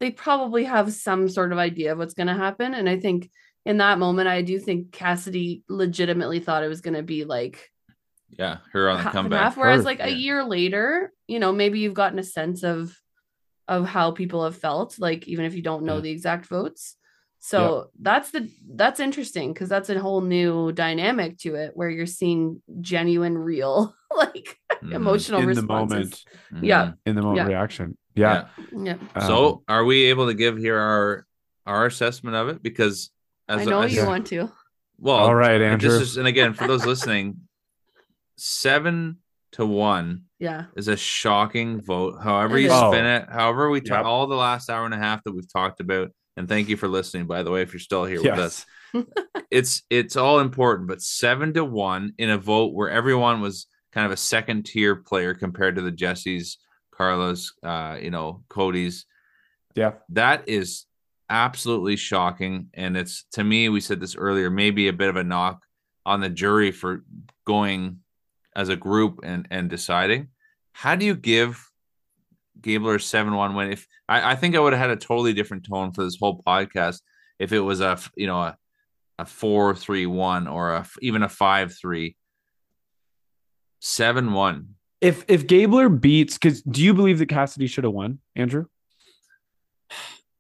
they 0.01 0.11
probably 0.11 0.65
have 0.65 0.93
some 0.93 1.29
sort 1.31 1.51
of 1.53 1.59
idea 1.59 1.93
of 1.93 1.99
what's 1.99 2.15
going 2.15 2.27
to 2.27 2.35
happen. 2.35 2.75
And 2.75 2.89
I 2.91 2.99
think 3.01 3.31
in 3.65 3.79
that 3.79 3.99
moment, 3.99 4.29
I 4.29 4.43
do 4.43 4.59
think 4.59 4.93
Cassidy 4.93 5.63
legitimately 5.69 6.41
thought 6.41 6.65
it 6.65 6.69
was 6.69 6.81
going 6.81 6.95
to 6.95 7.03
be 7.03 7.25
like 7.25 7.71
Yeah, 8.39 8.59
her 8.73 8.91
on 8.91 8.99
the 8.99 9.03
half 9.05 9.15
and 9.15 9.23
comeback. 9.25 9.41
half. 9.41 9.57
Whereas, 9.57 9.79
Her, 9.81 9.85
like 9.85 10.01
a 10.01 10.11
year 10.11 10.45
later, 10.45 11.13
you 11.27 11.39
know, 11.39 11.53
maybe 11.53 11.79
you've 11.81 11.95
gotten 11.95 12.19
a 12.19 12.25
sense 12.25 12.63
of 12.63 12.97
of 13.67 13.87
how 13.87 14.11
people 14.11 14.45
have 14.45 14.57
felt, 14.57 14.99
like 14.99 15.27
even 15.27 15.47
if 15.47 15.55
you 15.55 15.63
don't 15.63 15.85
know 15.85 15.97
Yeah. 15.97 16.03
the 16.03 16.11
exact 16.11 16.47
votes. 16.47 16.97
So 17.41 17.91
that's 18.01 18.31
the 18.31 18.51
that's 18.75 19.01
interesting 19.01 19.53
because 19.53 19.69
that's 19.69 19.89
a 19.91 19.99
whole 19.99 20.21
new 20.21 20.73
dynamic 20.73 21.39
to 21.39 21.55
it 21.57 21.73
where 21.75 21.89
you're 21.91 22.07
seeing 22.07 22.63
genuine, 22.81 23.37
real, 23.39 23.95
like 24.17 24.59
Mhm. 24.83 24.93
emotional 24.93 25.41
in 25.41 25.47
the 25.49 25.55
responses. 25.63 26.25
moment, 26.51 26.65
Yeah. 26.65 26.93
in 27.07 27.15
the 27.17 27.23
moment 27.23 27.39
Yeah. 27.49 27.57
reaction. 27.57 27.97
Yeah. 28.15 28.49
Yeah, 28.73 28.93
Um, 29.15 29.21
So, 29.23 29.63
are 29.69 29.85
we 29.85 30.05
able 30.05 30.27
to 30.27 30.35
give 30.35 30.59
here 30.59 30.79
our 30.79 31.27
our 31.67 31.87
assessment 31.87 32.37
of 32.37 32.49
it? 32.49 32.63
Because 32.63 33.11
as 33.49 33.61
I 33.63 33.65
know 33.65 33.83
as- 33.83 33.93
you 33.95 34.01
Yeah. 34.03 34.07
want 34.07 34.27
to. 34.29 34.51
Well, 34.99 35.17
all 35.17 35.35
right, 35.35 35.61
and 35.61 35.65
Andrew. 35.73 35.91
This 35.91 36.03
is, 36.11 36.17
and 36.17 36.27
again, 36.29 36.55
for 36.55 36.67
those 36.69 36.87
listening, 36.87 37.41
seven 38.37 39.19
to 39.53 39.65
one 39.67 40.25
Yeah, 40.39 40.67
is 40.77 40.89
a 40.89 40.97
shocking 40.97 41.81
vote. 41.81 42.21
However 42.23 42.59
you 42.59 42.69
spin 42.69 43.05
Oh. 43.05 43.17
it, 43.17 43.29
however 43.31 43.71
we 43.71 43.81
talk, 43.81 43.99
Yep. 43.99 44.07
all 44.07 44.27
the 44.27 44.35
last 44.37 44.69
hour 44.71 44.85
and 44.85 44.95
a 44.95 44.99
half 44.99 45.23
that 45.25 45.33
we've 45.33 45.51
talked 45.53 45.81
about, 45.81 46.11
and 46.37 46.49
thank 46.49 46.69
you 46.69 46.77
for 46.77 46.89
listening. 46.89 47.27
By 47.27 47.43
the 47.43 47.51
way, 47.51 47.63
if 47.63 47.73
you're 47.73 47.81
still 47.81 48.05
here 48.05 48.21
with 48.23 48.39
us, 48.39 48.67
it's 49.51 49.83
it's 49.91 50.17
all 50.17 50.41
important. 50.41 50.89
But 50.89 51.03
seven 51.03 51.53
to 51.55 51.65
one 51.65 52.15
in 52.19 52.31
a 52.31 52.39
vote 52.39 52.73
where 52.75 52.91
everyone 52.91 53.41
was 53.41 53.67
kind 53.93 54.07
of 54.07 54.13
a 54.13 54.17
second 54.17 54.65
tier 54.67 54.97
player 54.97 55.35
compared 55.35 55.77
to 55.77 55.83
the 55.83 55.93
Jessies, 55.93 56.57
Carlos, 56.93 57.53
uh, 57.63 57.97
you 58.01 58.11
know, 58.11 58.43
Cody's. 58.49 59.07
Yeah. 59.77 59.93
That 60.11 60.49
is 60.49 60.87
absolutely 61.31 61.97
shocking. 61.97 62.69
And 62.75 62.97
it's 62.97 63.25
to 63.33 63.45
me, 63.45 63.69
we 63.69 63.81
said 63.81 64.01
this 64.01 64.17
earlier, 64.17 64.51
maybe 64.51 64.89
a 64.89 64.93
bit 64.93 65.09
of 65.09 65.17
a 65.17 65.25
knock 65.25 65.63
on 66.07 66.21
the 66.21 66.29
jury 66.29 66.71
for 66.71 67.05
going 67.47 68.01
as 68.57 68.69
a 68.69 68.77
group 68.77 69.21
and 69.23 69.47
and 69.51 69.69
deciding. 69.71 70.29
How 70.73 70.97
do 70.97 71.07
you 71.07 71.15
give 71.15 71.71
Gabler 72.61 72.97
a 72.97 72.99
7-1 72.99 73.55
win? 73.55 73.73
If 73.73 73.87
I, 74.09 74.33
I 74.33 74.37
think 74.37 74.57
I 74.57 74.61
would 74.61 74.73
have 74.73 74.81
had 74.81 74.91
a 74.91 74.97
totally 74.97 75.33
different 75.33 75.67
tone 75.67 75.93
for 75.93 76.05
this 76.05 76.17
whole 76.19 76.43
podcast 76.43 77.01
if 77.39 77.53
it 77.53 77.61
was 77.61 77.81
a 77.81 77.99
you 78.17 78.27
know 78.27 78.41
a 78.41 78.57
a 79.19 79.25
4-3-1 79.25 80.51
or 80.53 80.75
a 80.75 80.87
even 81.01 81.23
a 81.23 81.29
5-3. 81.29 82.17
7-1. 83.83 84.67
If 85.01 85.25
if 85.29 85.47
Gabler 85.47 85.89
beats, 85.89 86.39
because 86.39 86.63
do 86.63 86.83
you 86.83 86.95
believe 86.95 87.19
that 87.19 87.29
Cassidy 87.29 87.67
should 87.67 87.85
have 87.85 87.93
won, 87.93 88.21
Andrew? 88.35 88.67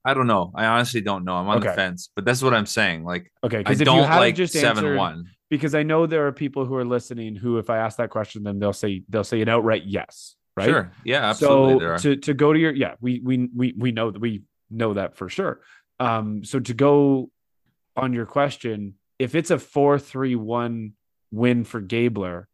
I 0.05 0.12
don't 0.14 0.26
know. 0.26 0.52
I 0.55 0.66
honestly 0.66 1.01
don't 1.01 1.24
know. 1.24 1.35
I'm 1.35 1.48
on 1.48 1.60
the 1.60 1.72
fence, 1.72 2.10
but 2.14 2.24
that's 2.24 2.43
what 2.43 2.52
I'm 2.52 2.66
saying. 2.66 3.05
Like 3.05 3.32
Okay, 3.43 3.59
I 3.59 3.62
because 3.62 3.81
if 3.81 3.86
don't 3.86 3.98
you 3.98 4.05
had 4.05 4.18
like 4.18 4.35
just 4.35 4.52
seven 4.52 4.85
answered, 4.85 4.97
one. 4.98 5.31
because 5.48 5.74
I 5.74 5.82
know 5.82 6.06
there 6.06 6.26
are 6.26 6.32
people 6.32 6.66
who 6.66 6.74
are 6.76 6.85
listening 6.85 7.36
who, 7.36 7.56
if 7.59 7.70
I 7.70 7.78
ask 7.78 7.97
that 7.97 8.10
question, 8.10 8.43
then 8.43 8.59
they'll 8.59 8.72
say 8.74 9.02
they'll 9.09 9.24
say 9.24 9.40
an 9.40 9.48
outright 9.48 9.85
yes, 9.86 10.36
right? 10.56 10.68
Sure. 10.68 10.93
Yeah, 11.05 11.31
absolutely. 11.31 11.86
So 11.98 12.14
to 12.14 12.16
to 12.16 12.35
go 12.35 12.52
to 12.52 12.59
your 12.59 12.72
yeah, 12.72 12.94
we 13.01 13.20
we 13.24 13.48
we 13.56 13.74
we 13.78 13.93
know 13.93 14.10
that 14.10 14.18
we 14.20 14.43
know 14.70 14.94
that 14.94 15.16
for 15.16 15.28
sure. 15.31 15.60
Um, 15.98 16.44
so 16.44 16.60
to 16.60 16.74
go 16.74 17.31
on 17.97 18.12
your 18.12 18.26
question, 18.26 18.94
if 19.18 19.35
it's 19.35 19.51
a 19.51 19.59
four 19.59 19.98
three 19.98 20.35
one 20.36 20.93
win 21.31 21.64
for 21.64 21.81
Gabler, 21.81 22.47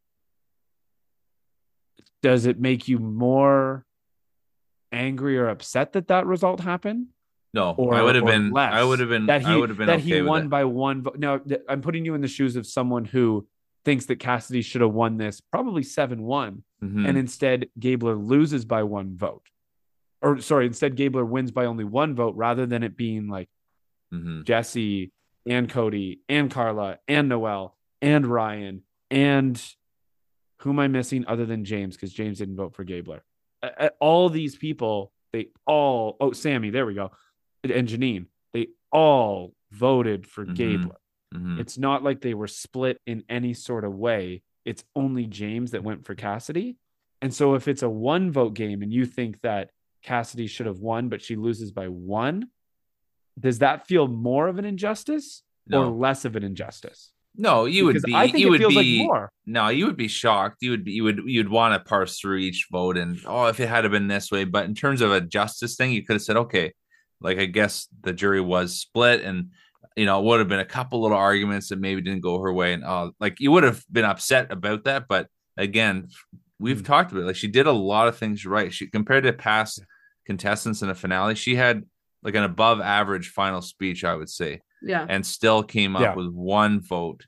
does 2.22 2.46
it 2.46 2.60
make 2.60 2.86
you 2.86 2.98
more 2.98 3.84
angry 4.92 5.38
or 5.38 5.48
upset 5.48 5.94
that 5.94 6.08
that 6.08 6.26
result 6.26 6.60
happened? 6.60 7.06
No, 7.52 7.72
or- 7.76 7.94
I 7.94 8.02
would 8.02 8.14
have 8.14 8.24
been. 8.26 8.50
less 8.52 8.72
I 8.72 8.84
would 8.84 9.00
have 9.00 9.08
been. 9.08 9.26
That 9.26 9.42
he 9.42 9.48
I 9.48 9.56
would 9.56 9.68
have 9.70 9.78
been 9.78 9.88
that 9.88 9.98
okay 10.00 10.16
he 10.16 10.22
won 10.22 10.48
by 10.48 10.64
one 10.64 11.02
vote. 11.02 11.16
Now 11.18 11.38
th- 11.38 11.60
I'm 11.68 11.82
putting 11.82 12.04
you 12.04 12.14
in 12.14 12.20
the 12.20 12.28
shoes 12.28 12.54
of 12.56 12.66
someone 12.66 13.04
who 13.04 13.46
thinks 13.84 14.06
that 14.06 14.16
Cassidy 14.16 14.62
should 14.62 14.82
have 14.82 14.92
won 14.92 15.16
this 15.16 15.40
probably 15.40 15.82
seven 15.82 16.22
one 16.22 16.62
Mhm. 16.82 17.08
and 17.08 17.18
instead 17.18 17.68
Gabler 17.78 18.14
loses 18.14 18.64
by 18.64 18.82
one 18.84 19.16
vote. 19.16 19.46
Or 20.22 20.38
sorry, 20.40 20.66
instead 20.66 20.96
Gabler 20.96 21.24
wins 21.24 21.50
by 21.50 21.64
only 21.64 21.84
one 21.84 22.14
vote 22.14 22.36
rather 22.36 22.66
than 22.66 22.82
it 22.82 22.96
being 22.96 23.28
like 23.28 23.48
Mhm. 24.12 24.44
Jesse 24.44 25.12
and 25.46 25.68
Cody 25.68 26.20
and 26.28 26.50
Karla 26.50 26.98
and 27.08 27.28
Noelle 27.28 27.76
and 28.02 28.26
Ryan 28.26 28.82
and 29.10 29.60
who 30.58 30.70
am 30.70 30.78
I 30.78 30.88
missing 30.88 31.24
other 31.26 31.46
than 31.46 31.64
James 31.64 31.96
because 31.96 32.12
James 32.12 32.38
didn't 32.38 32.56
vote 32.56 32.74
for 32.76 32.84
Gabler. 32.84 33.24
Uh, 33.62 33.88
all 33.98 34.28
these 34.28 34.56
people, 34.56 35.10
they 35.32 35.48
all 35.66 36.16
oh 36.20 36.32
Sami, 36.32 36.70
there 36.70 36.84
we 36.86 36.94
go, 36.94 37.10
and 37.64 37.88
Jeanine, 37.88 38.26
they 38.52 38.68
all 38.92 39.54
voted 39.70 40.26
for 40.26 40.44
Mhm. 40.46 40.54
Gabler. 40.56 40.96
Mhm. 41.34 41.60
It's 41.60 41.78
not 41.78 42.02
like 42.02 42.20
they 42.20 42.34
were 42.34 42.48
split 42.48 43.00
in 43.06 43.22
any 43.28 43.54
sort 43.54 43.84
of 43.84 43.94
way. 43.94 44.42
It's 44.64 44.84
only 44.96 45.26
James 45.26 45.70
that 45.72 45.84
went 45.84 46.04
for 46.04 46.14
Cassidy. 46.14 46.76
And 47.22 47.32
so 47.32 47.54
if 47.54 47.68
it's 47.68 47.82
a 47.82 47.88
one 47.90 48.32
vote 48.32 48.54
game 48.54 48.82
and 48.82 48.92
you 48.92 49.04
think 49.06 49.40
that 49.42 49.70
Cassidy 50.02 50.46
should 50.46 50.66
have 50.66 50.80
won, 50.80 51.08
but 51.08 51.22
she 51.22 51.36
loses 51.36 51.70
by 51.70 51.88
one, 51.88 52.48
does 53.38 53.58
that 53.60 53.86
feel 53.86 54.08
more 54.08 54.48
of 54.48 54.58
an 54.58 54.64
injustice 54.64 55.42
or 55.72 55.86
less 55.86 56.24
of 56.24 56.34
an 56.36 56.42
injustice? 56.42 57.12
no, 57.36 57.64
you 57.64 57.84
would 57.84 57.92
Because 57.92 58.04
be. 58.06 58.14
I 58.14 58.26
think 58.26 58.38
you 58.40 58.46
it 58.48 58.50
would 58.50 58.60
feels 58.60 58.74
be. 58.74 58.98
like 58.98 59.06
more. 59.06 59.32
No, 59.46 59.68
you 59.68 59.86
would 59.86 59.96
be 59.96 60.08
shocked. 60.08 60.56
You 60.62 60.72
would 60.72 60.82
be. 60.84 60.92
You 60.92 61.04
would. 61.04 61.20
You'd 61.26 61.48
want 61.48 61.74
to 61.80 61.88
parse 61.88 62.18
through 62.18 62.38
each 62.38 62.66
vote 62.72 62.96
and 62.98 63.20
oh, 63.24 63.46
if 63.46 63.60
it 63.60 63.68
had 63.68 63.88
been 63.90 64.08
this 64.08 64.32
way. 64.32 64.42
But 64.44 64.64
in 64.64 64.74
terms 64.74 65.00
of 65.00 65.12
a 65.12 65.20
justice 65.20 65.76
thing, 65.76 65.92
you 65.92 66.04
could 66.04 66.14
have 66.14 66.22
said, 66.22 66.36
okay, 66.36 66.72
like 67.20 67.38
I 67.38 67.46
guess 67.46 67.86
the 68.02 68.12
jury 68.12 68.40
was 68.40 68.78
split, 68.78 69.22
and 69.22 69.50
you 69.96 70.06
know, 70.06 70.20
it 70.20 70.24
would 70.24 70.38
have 70.38 70.48
been 70.48 70.60
a 70.60 70.64
couple 70.64 71.00
little 71.02 71.16
arguments 71.16 71.68
that 71.68 71.78
maybe 71.80 72.00
didn't 72.00 72.22
go 72.22 72.38
her 72.40 72.52
way, 72.52 72.72
and 72.72 72.84
oh, 72.84 73.12
like 73.20 73.40
you 73.40 73.50
would 73.50 73.64
have 73.64 73.82
been 73.90 74.04
upset 74.04 74.50
about 74.52 74.84
that. 74.84 75.06
But 75.08 75.28
again, 75.56 76.08
we've 76.58 76.82
Mm. 76.82 76.86
talked 76.86 77.12
about 77.12 77.22
it. 77.22 77.26
like 77.26 77.36
she 77.36 77.48
did 77.48 77.66
a 77.66 77.72
lot 77.72 78.08
of 78.08 78.16
things 78.16 78.46
right. 78.46 78.72
She 78.72 78.86
compared 78.86 79.24
to 79.24 79.32
past 79.32 79.82
contestants 80.26 80.82
in 80.82 80.88
the 80.88 80.94
finale, 80.94 81.34
she 81.34 81.56
had 81.56 81.84
like 82.22 82.34
an 82.34 82.44
above 82.44 82.80
average 82.80 83.30
final 83.30 83.62
speech, 83.62 84.04
I 84.04 84.14
would 84.14 84.28
say 84.28 84.60
yeah. 84.82 85.06
and 85.08 85.24
still 85.24 85.62
came 85.62 85.96
up 85.96 86.02
Yeah. 86.02 86.14
with 86.14 86.28
one 86.28 86.80
vote. 86.80 87.26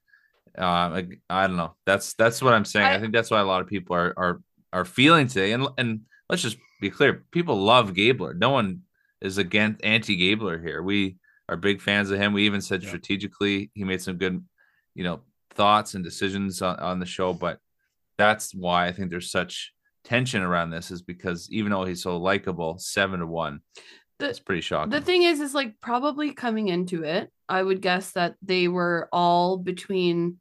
Um, 0.56 0.66
I, 0.66 1.06
I 1.30 1.46
don't 1.46 1.56
know. 1.56 1.74
That's 1.86 2.12
that's 2.14 2.42
what 2.42 2.52
I'm 2.54 2.64
saying. 2.66 2.86
I, 2.86 2.94
I- 2.96 3.00
think 3.00 3.12
that's 3.12 3.30
why 3.30 3.40
a 3.40 3.44
lot 3.44 3.62
of 3.62 3.68
people 3.68 3.96
are 3.96 4.12
are 4.16 4.40
are 4.72 4.84
feeling 4.84 5.26
today. 5.26 5.52
And 5.52 5.66
and 5.78 6.00
let's 6.28 6.42
just 6.42 6.58
be 6.80 6.90
clear: 6.90 7.24
people 7.32 7.56
love 7.56 7.94
Gabler. 7.94 8.34
No 8.34 8.50
one 8.50 8.82
is 9.22 9.38
against 9.38 9.82
anti 9.84 10.16
Gabler 10.16 10.58
here. 10.58 10.82
We 10.82 11.16
are 11.48 11.56
big 11.56 11.80
fans 11.80 12.10
of 12.10 12.18
him. 12.18 12.32
We 12.32 12.44
even 12.46 12.60
said 12.60 12.82
Yeah. 12.82 12.88
strategically 12.88 13.70
he 13.74 13.84
made 13.84 14.02
some 14.02 14.16
good, 14.16 14.44
you 14.94 15.04
know, 15.04 15.20
thoughts 15.50 15.94
and 15.94 16.04
decisions 16.04 16.60
on, 16.62 16.76
on 16.78 16.98
the 16.98 17.06
show. 17.06 17.32
But 17.32 17.58
that's 18.18 18.54
why 18.54 18.86
I 18.86 18.92
think 18.92 19.10
there's 19.10 19.30
such 19.30 19.72
tension 20.04 20.42
around 20.42 20.70
this 20.70 20.90
is 20.90 21.02
because 21.02 21.48
even 21.50 21.70
though 21.72 21.84
he's 21.84 22.02
so 22.02 22.16
likable, 22.16 22.78
seven 22.78 23.20
to 23.20 23.26
one, 23.26 23.60
The- 24.18 24.28
it's 24.30 24.40
pretty 24.40 24.60
shocking. 24.60 24.90
The 24.90 25.00
thing 25.00 25.22
is, 25.22 25.40
is 25.40 25.54
like 25.54 25.80
probably 25.80 26.32
coming 26.32 26.68
into 26.68 27.04
it, 27.04 27.30
I 27.48 27.62
would 27.62 27.80
guess 27.80 28.12
that 28.12 28.34
they 28.42 28.68
were 28.68 29.08
all 29.12 29.56
between 29.58 30.38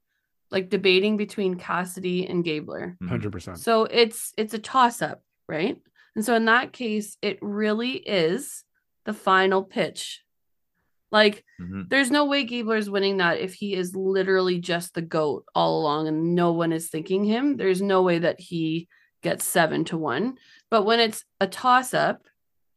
like 0.49 0.69
debating 0.69 1.15
between 1.17 1.55
Cassidy 1.55 2.27
and 2.27 2.43
Gabler. 2.43 2.97
Mhm. 3.01 3.07
Hundred 3.09 3.31
percent. 3.31 3.59
So 3.59 3.85
it's 3.85 4.33
it's 4.37 4.53
a 4.53 4.59
toss 4.59 5.01
up, 5.01 5.21
right? 5.47 5.77
And 6.15 6.25
so 6.25 6.35
in 6.35 6.45
that 6.45 6.73
case, 6.73 7.15
it 7.21 7.39
really 7.41 7.93
is 7.93 8.63
the 9.05 9.13
final 9.13 9.63
pitch. 9.63 10.23
Like 11.11 11.43
Mhm. 11.59 11.89
there's 11.89 12.09
no 12.11 12.25
way 12.25 12.43
Gabler's 12.45 12.89
winning 12.89 13.17
that 13.17 13.39
if 13.39 13.53
he 13.55 13.73
is 13.73 13.95
literally 13.95 14.59
just 14.59 14.93
the 14.93 15.01
goat 15.01 15.45
all 15.53 15.81
along 15.81 16.07
and 16.07 16.35
no 16.35 16.51
one 16.53 16.71
is 16.71 16.89
thinking 16.89 17.25
him. 17.25 17.57
There's 17.57 17.81
no 17.81 18.01
way 18.01 18.19
that 18.19 18.39
he 18.39 18.87
gets 19.21 19.43
seven 19.45 19.83
to 19.85 19.97
one. 19.97 20.37
But 20.69 20.83
when 20.83 20.99
it's 20.99 21.25
a 21.39 21.47
toss 21.47 21.93
up 21.93 22.27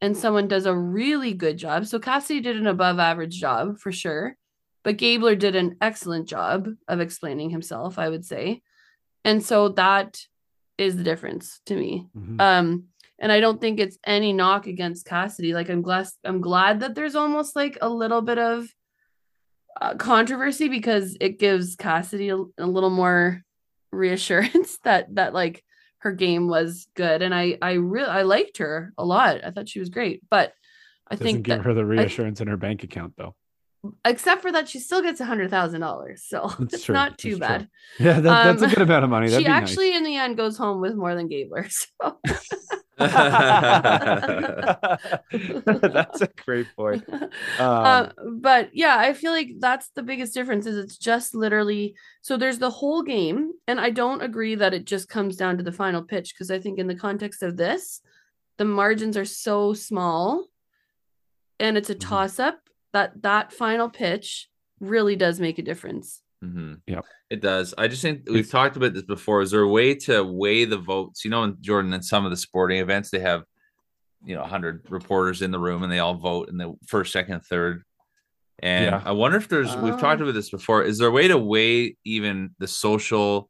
and 0.01 0.17
someone 0.17 0.47
does 0.47 0.65
a 0.65 0.75
really 0.77 1.33
good 1.33 1.57
job, 1.57 1.85
so 1.85 1.97
Cassidy 1.97 2.41
did 2.41 2.57
an 2.57 2.67
above 2.67 2.99
average 2.99 3.39
job 3.39 3.79
for 3.79 3.91
sure, 3.91 4.35
but 4.83 4.97
Gabler 4.97 5.35
did 5.35 5.55
an 5.55 5.77
excellent 5.81 6.27
job 6.27 6.67
of 6.87 6.99
explaining 6.99 7.49
himself, 7.51 7.97
I 7.97 8.09
would 8.09 8.25
say. 8.25 8.61
And 9.23 9.41
so 9.41 9.69
that 9.69 10.19
is 10.77 10.97
the 10.97 11.03
difference 11.03 11.61
to 11.67 11.75
me. 11.75 12.07
Mhm. 12.15 12.41
Um, 12.41 12.83
and 13.19 13.31
I 13.31 13.39
don't 13.39 13.61
think 13.61 13.79
it's 13.79 13.97
any 14.05 14.33
knock 14.33 14.67
against 14.67 15.05
Cassidy. 15.05 15.53
Like 15.53 15.69
I'm 15.69 15.81
glad 15.81 16.07
I'm 16.23 16.41
glad 16.41 16.81
that 16.81 16.95
there's 16.95 17.15
almost 17.15 17.55
like 17.55 17.77
a 17.81 17.89
little 17.89 18.21
bit 18.21 18.37
of 18.37 18.67
uh, 19.79 19.95
controversy 19.95 20.69
because 20.69 21.17
it 21.19 21.39
gives 21.39 21.75
Cassidy 21.75 22.29
a, 22.29 22.37
a 22.37 22.67
little 22.67 22.89
more 22.89 23.41
reassurance 23.91 24.77
that 24.83 25.15
that 25.15 25.33
like 25.33 25.63
her 25.99 26.11
game 26.11 26.47
was 26.47 26.87
good 26.95 27.21
and 27.21 27.33
I 27.33 27.57
I 27.61 27.73
really 27.73 28.07
I 28.07 28.23
liked 28.23 28.57
her 28.57 28.93
a 28.97 29.05
lot. 29.05 29.43
I 29.43 29.51
thought 29.51 29.69
she 29.69 29.79
was 29.79 29.89
great, 29.89 30.21
but 30.29 30.53
I 31.07 31.15
Doesn't 31.15 31.25
think 31.25 31.45
give 31.45 31.57
that, 31.57 31.65
her 31.65 31.73
the 31.73 31.85
reassurance 31.85 32.41
in 32.41 32.47
her 32.47 32.57
bank 32.57 32.83
account 32.83 33.13
though. 33.17 33.35
Except 34.03 34.41
for 34.41 34.51
that 34.51 34.67
she 34.69 34.79
still 34.79 35.01
gets 35.01 35.19
a 35.19 35.25
hundred 35.25 35.49
thousand 35.49 35.81
dollars, 35.81 36.23
so 36.27 36.51
That's 36.59 36.73
it's 36.75 36.83
true. 36.85 36.93
not 36.93 37.17
too 37.17 37.37
That's 37.37 37.39
true. 37.39 37.47
bad. 37.47 37.69
Yeah, 37.99 38.19
that, 38.19 38.43
that's 38.43 38.61
a 38.61 38.65
Um, 38.65 38.69
good 38.71 38.81
amount 38.81 39.03
of 39.03 39.09
money. 39.09 39.27
That'd 39.29 39.45
she 39.45 39.51
actually 39.51 39.95
in 39.95 40.03
the 40.03 40.15
end 40.17 40.37
goes 40.37 40.57
home 40.57 40.81
with 40.81 40.95
more 40.95 41.15
than 41.15 41.27
Gabler. 41.27 41.67
So 42.97 43.05
that's 45.81 46.21
a 46.21 46.29
great 46.45 46.67
point. 46.75 47.03
uh, 47.59 48.09
Um, 48.17 48.39
but 48.41 48.69
yeah, 48.73 48.95
I 48.97 49.13
feel 49.13 49.31
like 49.31 49.49
that's 49.59 49.89
the 49.95 50.03
biggest 50.03 50.33
difference 50.33 50.65
is 50.65 50.77
it's 50.77 50.97
just 50.97 51.35
literally 51.35 51.95
so 52.21 52.37
there's 52.37 52.59
the 52.59 52.69
whole 52.69 53.03
game, 53.03 53.51
and 53.67 53.79
I 53.79 53.89
don't 53.89 54.21
agree 54.21 54.55
that 54.55 54.73
it 54.73 54.85
just 54.85 55.09
comes 55.09 55.35
down 55.35 55.57
to 55.57 55.63
the 55.63 55.71
final 55.71 56.03
pitch 56.03 56.33
because 56.33 56.51
I 56.51 56.59
think 56.59 56.79
in 56.79 56.87
the 56.87 56.95
context 56.95 57.43
of 57.43 57.57
this, 57.57 58.01
the 58.57 58.65
margins 58.65 59.17
are 59.17 59.25
so 59.25 59.73
small, 59.73 60.45
and 61.59 61.77
it's 61.77 61.89
a 61.89 61.95
Mhm. 61.95 61.99
toss 61.99 62.39
up 62.39 62.64
that 62.95 63.21
that 63.23 63.51
final 63.51 63.89
pitch 63.89 64.47
really 64.79 65.15
does 65.17 65.37
make 65.39 65.59
a 65.59 65.61
difference. 65.61 66.21
hmm 66.41 66.75
Yep. 66.87 67.05
It 67.29 67.41
does. 67.41 67.73
I 67.77 67.87
just 67.89 68.01
think 68.01 68.21
we've 68.29 68.49
talked 68.49 68.77
about 68.77 68.93
this 68.93 69.03
before. 69.03 69.41
Is 69.41 69.51
there 69.51 69.61
a 69.61 69.67
way 69.67 69.95
to 70.07 70.23
weigh 70.23 70.63
the 70.65 70.77
votes? 70.77 71.25
You 71.25 71.31
know, 71.31 71.43
in 71.43 71.57
Jordan, 71.59 71.91
in 71.93 72.01
some 72.01 72.23
of 72.23 72.31
the 72.31 72.37
sporting 72.37 72.79
events, 72.79 73.09
they 73.09 73.19
have, 73.19 73.43
you 74.23 74.35
know, 74.35 74.41
100 74.41 74.85
reporters 74.89 75.41
in 75.41 75.51
the 75.51 75.59
room 75.59 75.83
and 75.83 75.91
they 75.91 75.99
all 75.99 76.13
vote 76.15 76.47
in 76.49 76.57
the 76.57 76.73
first, 76.87 77.11
second, 77.11 77.41
third. 77.41 77.83
And 78.59 78.85
Yeah. 78.85 79.01
I 79.03 79.11
wonder 79.11 79.37
if 79.37 79.49
there's, 79.49 79.75
we've 79.75 79.99
talked 79.99 80.21
Oh. 80.21 80.23
about 80.23 80.33
this 80.35 80.49
before. 80.49 80.83
Is 80.83 80.97
there 80.99 81.09
a 81.09 81.11
way 81.11 81.27
to 81.27 81.37
weigh 81.37 81.97
even 82.05 82.51
the 82.59 82.67
social, 82.67 83.49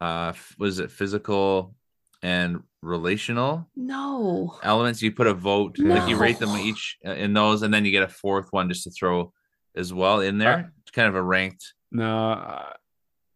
uh, 0.00 0.32
was 0.58 0.80
it 0.80 0.90
physical 0.90 1.74
and 2.22 2.60
relational 2.82 3.68
No, 3.76 4.58
elements? 4.62 5.02
You 5.02 5.12
put 5.12 5.26
a 5.26 5.34
vote, 5.34 5.78
like 5.78 6.08
you 6.08 6.16
rate 6.16 6.38
them 6.38 6.56
each 6.56 6.98
uh, 7.06 7.12
in 7.12 7.32
those, 7.32 7.62
and 7.62 7.72
then 7.72 7.84
you 7.84 7.90
get 7.90 8.02
a 8.02 8.08
fourth 8.08 8.48
one 8.52 8.68
just 8.68 8.84
to 8.84 8.90
throw 8.90 9.32
as 9.74 9.92
well 9.92 10.20
in 10.20 10.38
there. 10.38 10.72
It's 10.82 10.90
kind 10.90 11.08
of 11.08 11.14
a 11.14 11.22
ranked. 11.22 11.74
no, 11.92 12.04
I, 12.16 12.72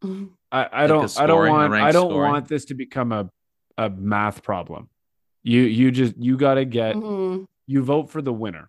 Mhm. 0.05 0.31
I, 0.51 0.65
I 0.65 0.81
Like 0.83 0.89
don't. 0.89 1.13
the 1.15 1.21
I 1.23 1.27
don't 1.27 1.49
want. 1.49 1.73
I 1.75 1.93
don't 1.93 2.11
scoring. 2.11 2.33
want 2.33 2.49
this 2.49 2.65
to 2.67 2.75
become 2.75 3.13
a 3.13 3.31
a 3.79 3.89
math 3.89 4.43
problem. 4.43 4.89
You 5.45 5.63
you 5.63 5.91
just 5.93 6.17
you 6.19 6.37
got 6.37 6.55
to 6.55 6.65
get. 6.65 6.97
Mhm. 6.97 7.47
You 7.69 7.83
vote 7.85 8.11
for 8.11 8.21
the 8.21 8.33
winner, 8.33 8.69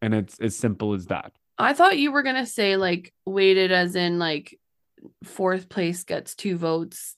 and 0.00 0.14
it's 0.14 0.40
as 0.40 0.56
simple 0.56 0.94
as 0.94 1.06
that. 1.06 1.32
I 1.58 1.74
thought 1.74 1.98
you 1.98 2.12
were 2.12 2.22
gonna 2.22 2.46
say 2.46 2.76
like 2.78 3.12
weighted 3.26 3.72
as 3.72 3.94
in 3.94 4.18
like 4.18 4.58
fourth 5.22 5.68
place 5.68 6.02
gets 6.04 6.34
two 6.34 6.56
votes, 6.56 7.14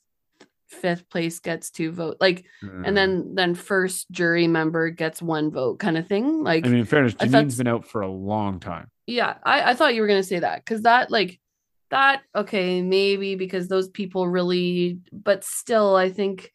fifth 0.69 1.09
place 1.09 1.39
gets 1.41 1.71
two 1.71 1.93
vote, 1.93 2.17
like 2.21 2.45
Mm. 2.63 2.87
and 2.87 2.97
then 2.97 3.35
then 3.35 3.55
first 3.55 4.11
jury 4.11 4.47
member 4.47 4.91
gets 4.91 5.23
one 5.23 5.51
vote 5.51 5.79
kind 5.79 5.97
of 5.99 6.07
thing. 6.07 6.43
Like 6.43 6.65
I 6.67 6.69
mean, 6.69 6.81
in 6.81 6.85
fairness, 6.87 7.15
I 7.21 7.27
thought- 7.29 7.45
Jeanine's 7.45 7.59
been 7.59 7.67
out 7.69 7.87
for 7.87 8.01
a 8.03 8.11
long 8.11 8.61
time. 8.61 8.89
yeah, 9.07 9.37
I, 9.45 9.71
I 9.71 9.75
thought 9.75 9.95
you 9.95 10.01
were 10.03 10.09
gonna 10.09 10.23
say 10.23 10.41
that 10.41 10.65
because 10.65 10.83
that 10.83 11.11
like 11.11 11.41
that 11.91 12.23
okay 12.35 12.83
maybe 12.83 13.37
because 13.37 13.69
those 13.69 13.89
people 13.89 14.27
really 14.27 14.99
but 15.13 15.45
still 15.45 15.95
I 15.95 16.11
think 16.11 16.53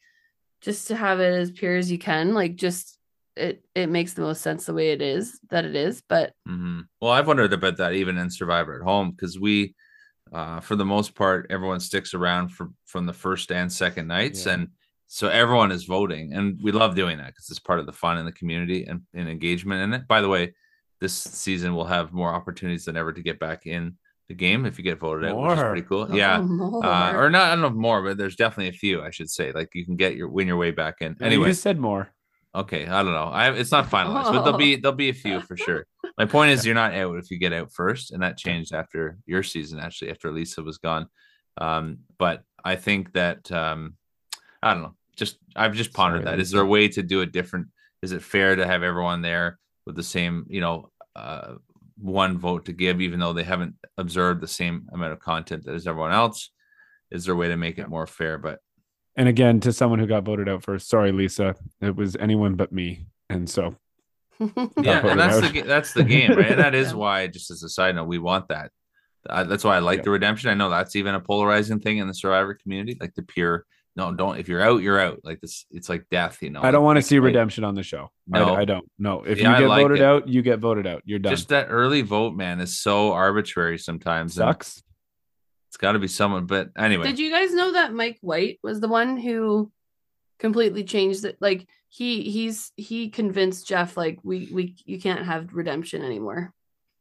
just 0.61 0.89
to 0.89 0.95
have 0.95 1.19
it 1.21 1.33
as 1.33 1.51
pure 1.51 1.77
as 1.77 1.89
you 1.89 1.97
can 1.97 2.33
like 2.33 2.55
just 2.55 2.97
it 3.37 3.63
it 3.73 3.87
makes 3.87 4.13
the 4.13 4.21
most 4.21 4.41
sense 4.41 4.65
the 4.65 4.73
way 4.73 4.91
it 4.91 5.01
is 5.01 5.39
that 5.49 5.63
it 5.63 5.73
is 5.75 6.03
but 6.09 6.33
hmm 6.45 6.81
Well, 7.01 7.11
I've 7.11 7.27
wondered 7.27 7.53
about 7.53 7.77
that 7.77 7.93
even 7.93 8.17
in 8.17 8.29
Survivor 8.29 8.75
at 8.75 8.81
Home 8.83 9.11
because 9.11 9.39
we, 9.39 9.73
uh, 10.31 10.59
for 10.59 10.75
the 10.75 10.85
most 10.85 11.15
part, 11.15 11.47
everyone 11.49 11.79
sticks 11.79 12.13
around 12.13 12.49
for 12.49 12.69
from 12.85 13.05
the 13.05 13.13
first 13.13 13.51
and 13.51 13.71
second 13.71 14.07
nights, 14.07 14.45
Yeah. 14.45 14.53
and 14.53 14.67
so 15.07 15.27
everyone 15.27 15.71
is 15.71 15.83
voting, 15.83 16.33
and 16.33 16.57
we 16.63 16.71
love 16.71 16.95
doing 16.95 17.17
that 17.17 17.27
because 17.27 17.49
it's 17.49 17.59
part 17.59 17.79
of 17.79 17.85
the 17.85 17.91
fun 17.91 18.17
in 18.17 18.25
the 18.25 18.31
community 18.31 18.85
and, 18.85 19.01
and 19.13 19.27
engagement 19.27 19.81
in 19.81 19.93
it. 19.93 20.07
By 20.07 20.21
the 20.21 20.29
way, 20.29 20.53
this 21.01 21.13
season 21.13 21.75
we'll 21.75 21.85
have 21.85 22.13
more 22.13 22.33
opportunities 22.33 22.85
than 22.85 22.95
ever 22.95 23.11
to 23.11 23.21
get 23.21 23.37
back 23.39 23.65
in 23.65 23.97
the 24.29 24.33
game 24.35 24.65
if 24.65 24.77
you 24.77 24.83
get 24.85 24.99
voted 24.99 25.29
out, 25.29 25.35
which 25.37 25.57
is 25.57 25.59
pretty 25.63 25.81
cool. 25.81 26.15
Yeah. 26.15 26.37
Oh, 26.39 26.43
more. 26.47 26.85
Uh, 26.85 27.13
or 27.13 27.29
not, 27.29 27.51
I 27.51 27.55
don't 27.55 27.61
know 27.61 27.69
more, 27.71 28.01
but 28.01 28.17
there's 28.17 28.37
definitely 28.37 28.69
a 28.69 28.79
few, 28.79 29.01
I 29.01 29.09
should 29.09 29.29
say. 29.29 29.51
Like 29.51 29.69
you 29.73 29.83
can 29.83 29.97
get 29.97 30.15
your 30.15 30.29
win 30.29 30.47
your 30.47 30.55
way 30.57 30.71
back 30.71 30.95
in. 31.01 31.17
Anyway, 31.21 31.49
just 31.49 31.63
said 31.63 31.77
more. 31.77 32.09
Okay, 32.55 32.85
I 32.87 33.03
don't 33.03 33.13
know. 33.13 33.25
I 33.25 33.51
it's 33.51 33.71
not 33.71 33.89
finalized, 33.89 34.31
but 34.31 34.43
there'll 34.43 34.57
be 34.57 34.77
there'll 34.77 34.95
be 34.95 35.09
a 35.09 35.13
few 35.13 35.41
for 35.41 35.57
sure. 35.57 35.87
My 36.17 36.25
point 36.25 36.51
is, 36.51 36.65
you're 36.65 36.75
not 36.75 36.93
out 36.93 37.17
if 37.17 37.31
you 37.31 37.37
get 37.37 37.53
out 37.53 37.71
first, 37.71 38.11
and 38.11 38.21
that 38.21 38.37
changed 38.37 38.73
after 38.73 39.17
your 39.25 39.43
season. 39.43 39.79
Actually, 39.79 40.11
after 40.11 40.31
Lisa 40.31 40.61
was 40.61 40.77
gone, 40.77 41.07
um, 41.57 41.99
but 42.17 42.43
I 42.63 42.75
think 42.75 43.13
that 43.13 43.51
um, 43.51 43.95
I 44.61 44.73
don't 44.73 44.83
know. 44.83 44.95
Just 45.15 45.37
I've 45.55 45.73
just 45.73 45.93
pondered 45.93 46.23
Sorry, 46.23 46.37
that. 46.37 46.41
Is 46.41 46.51
there 46.51 46.61
a 46.61 46.65
way 46.65 46.87
to 46.89 47.03
do 47.03 47.21
it 47.21 47.31
different? 47.31 47.67
Is 48.01 48.11
it 48.11 48.23
fair 48.23 48.55
to 48.55 48.65
have 48.65 48.83
everyone 48.83 49.21
there 49.21 49.59
with 49.85 49.95
the 49.95 50.03
same, 50.03 50.45
you 50.49 50.61
know, 50.61 50.91
uh, 51.15 51.55
one 51.97 52.37
vote 52.37 52.65
to 52.65 52.73
give, 52.73 53.01
even 53.01 53.19
though 53.19 53.33
they 53.33 53.43
haven't 53.43 53.75
observed 53.97 54.41
the 54.41 54.47
same 54.47 54.87
amount 54.91 55.13
of 55.13 55.19
content 55.19 55.67
as 55.67 55.87
everyone 55.87 56.11
else? 56.11 56.51
Is 57.11 57.25
there 57.25 57.33
a 57.33 57.37
way 57.37 57.49
to 57.49 57.57
make 57.57 57.77
it 57.77 57.89
more 57.89 58.07
fair? 58.07 58.37
But 58.37 58.59
And 59.15 59.27
again, 59.27 59.59
to 59.61 59.73
someone 59.73 59.99
who 59.99 60.07
got 60.07 60.23
voted 60.23 60.49
out 60.49 60.63
first, 60.63 60.89
sorry, 60.89 61.11
Lisa, 61.11 61.55
it 61.81 61.95
was 61.95 62.15
anyone 62.15 62.55
but 62.55 62.71
me. 62.71 63.05
And 63.29 63.49
so, 63.49 63.75
yeah, 64.81 65.05
and 65.07 65.19
that's 65.19 65.37
out. 65.45 65.53
the 65.53 65.61
that's 65.61 65.93
the 65.93 66.03
game, 66.03 66.31
right? 66.35 66.51
And 66.51 66.59
that 66.59 66.75
is 66.75 66.89
Yeah. 66.91 66.95
why, 66.95 67.27
just 67.27 67.51
as 67.51 67.63
a 67.63 67.69
side 67.69 67.95
note, 67.95 68.05
we 68.05 68.17
want 68.19 68.47
that. 68.49 68.71
Uh, 69.29 69.43
that's 69.43 69.63
why 69.63 69.75
I 69.75 69.79
like 69.79 69.99
Yeah. 69.99 70.03
the 70.05 70.09
redemption. 70.11 70.49
I 70.49 70.53
know 70.55 70.69
that's 70.69 70.95
even 70.95 71.13
a 71.15 71.19
polarizing 71.19 71.79
thing 71.79 71.99
in 71.99 72.07
the 72.07 72.13
Survivor 72.13 72.53
community, 72.55 72.97
like 72.99 73.13
the 73.15 73.23
pure 73.23 73.65
no, 73.97 74.13
don't. 74.13 74.39
If 74.39 74.47
you're 74.47 74.61
out, 74.61 74.81
you're 74.81 75.01
out. 75.01 75.19
Like 75.25 75.41
this, 75.41 75.65
it's 75.69 75.89
like 75.89 76.05
death. 76.09 76.37
You 76.41 76.49
know. 76.49 76.61
I 76.63 76.71
don't 76.71 76.85
want 76.85 76.95
to 76.95 77.01
see 77.01 77.19
like, 77.19 77.25
redemption 77.25 77.65
on 77.65 77.75
the 77.75 77.83
show. 77.83 78.09
I- 78.33 78.39
No. 78.39 78.55
I, 78.55 78.63
don't. 78.63 78.89
No, 78.97 79.23
if 79.23 79.37
Yeah, 79.37 79.51
you 79.57 79.63
get 79.63 79.67
like 79.67 79.81
voted 79.83 79.97
it. 79.99 80.03
out, 80.03 80.27
you 80.29 80.41
get 80.41 80.59
voted 80.59 80.87
out. 80.87 81.01
You're 81.03 81.19
done. 81.19 81.31
Just 81.35 81.49
that 81.49 81.67
early 81.69 82.01
vote, 82.01 82.33
man, 82.33 82.61
is 82.61 82.79
so 82.79 83.11
arbitrary 83.11 83.77
sometimes. 83.77 84.37
and 84.37 84.47
sucks. 84.47 84.81
It's 85.67 85.75
got 85.77 85.91
to 85.91 85.99
be 85.99 86.07
someone. 86.07 86.45
But 86.45 86.69
anyway, 86.77 87.03
Did 87.05 87.19
you 87.19 87.29
guys 87.31 87.53
know 87.53 87.73
that 87.73 87.93
Mike 87.93 88.17
White 88.21 88.59
was 88.63 88.79
the 88.79 88.87
one 88.87 89.17
who 89.17 89.69
completely 90.41 90.83
changed 90.83 91.23
it? 91.23 91.37
Like 91.39 91.67
he 91.87 92.23
he's 92.23 92.73
he 92.75 93.09
convinced 93.09 93.67
Jeff 93.67 93.95
like 93.95 94.19
we 94.23 94.49
we 94.51 94.75
you 94.85 94.99
can't 94.99 95.23
have 95.25 95.53
redemption 95.53 96.01
anymore. 96.03 96.51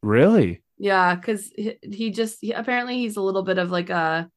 Really? 0.03 0.61
Yeah, 0.77 1.15
because 1.15 1.51
he, 1.55 1.75
he 1.81 2.11
just 2.11 2.37
he, 2.39 2.53
apparently 2.53 2.97
he's 2.99 3.17
a 3.17 3.21
little 3.21 3.43
bit 3.43 3.57
of 3.57 3.71
like 3.71 3.89
a 3.89 4.29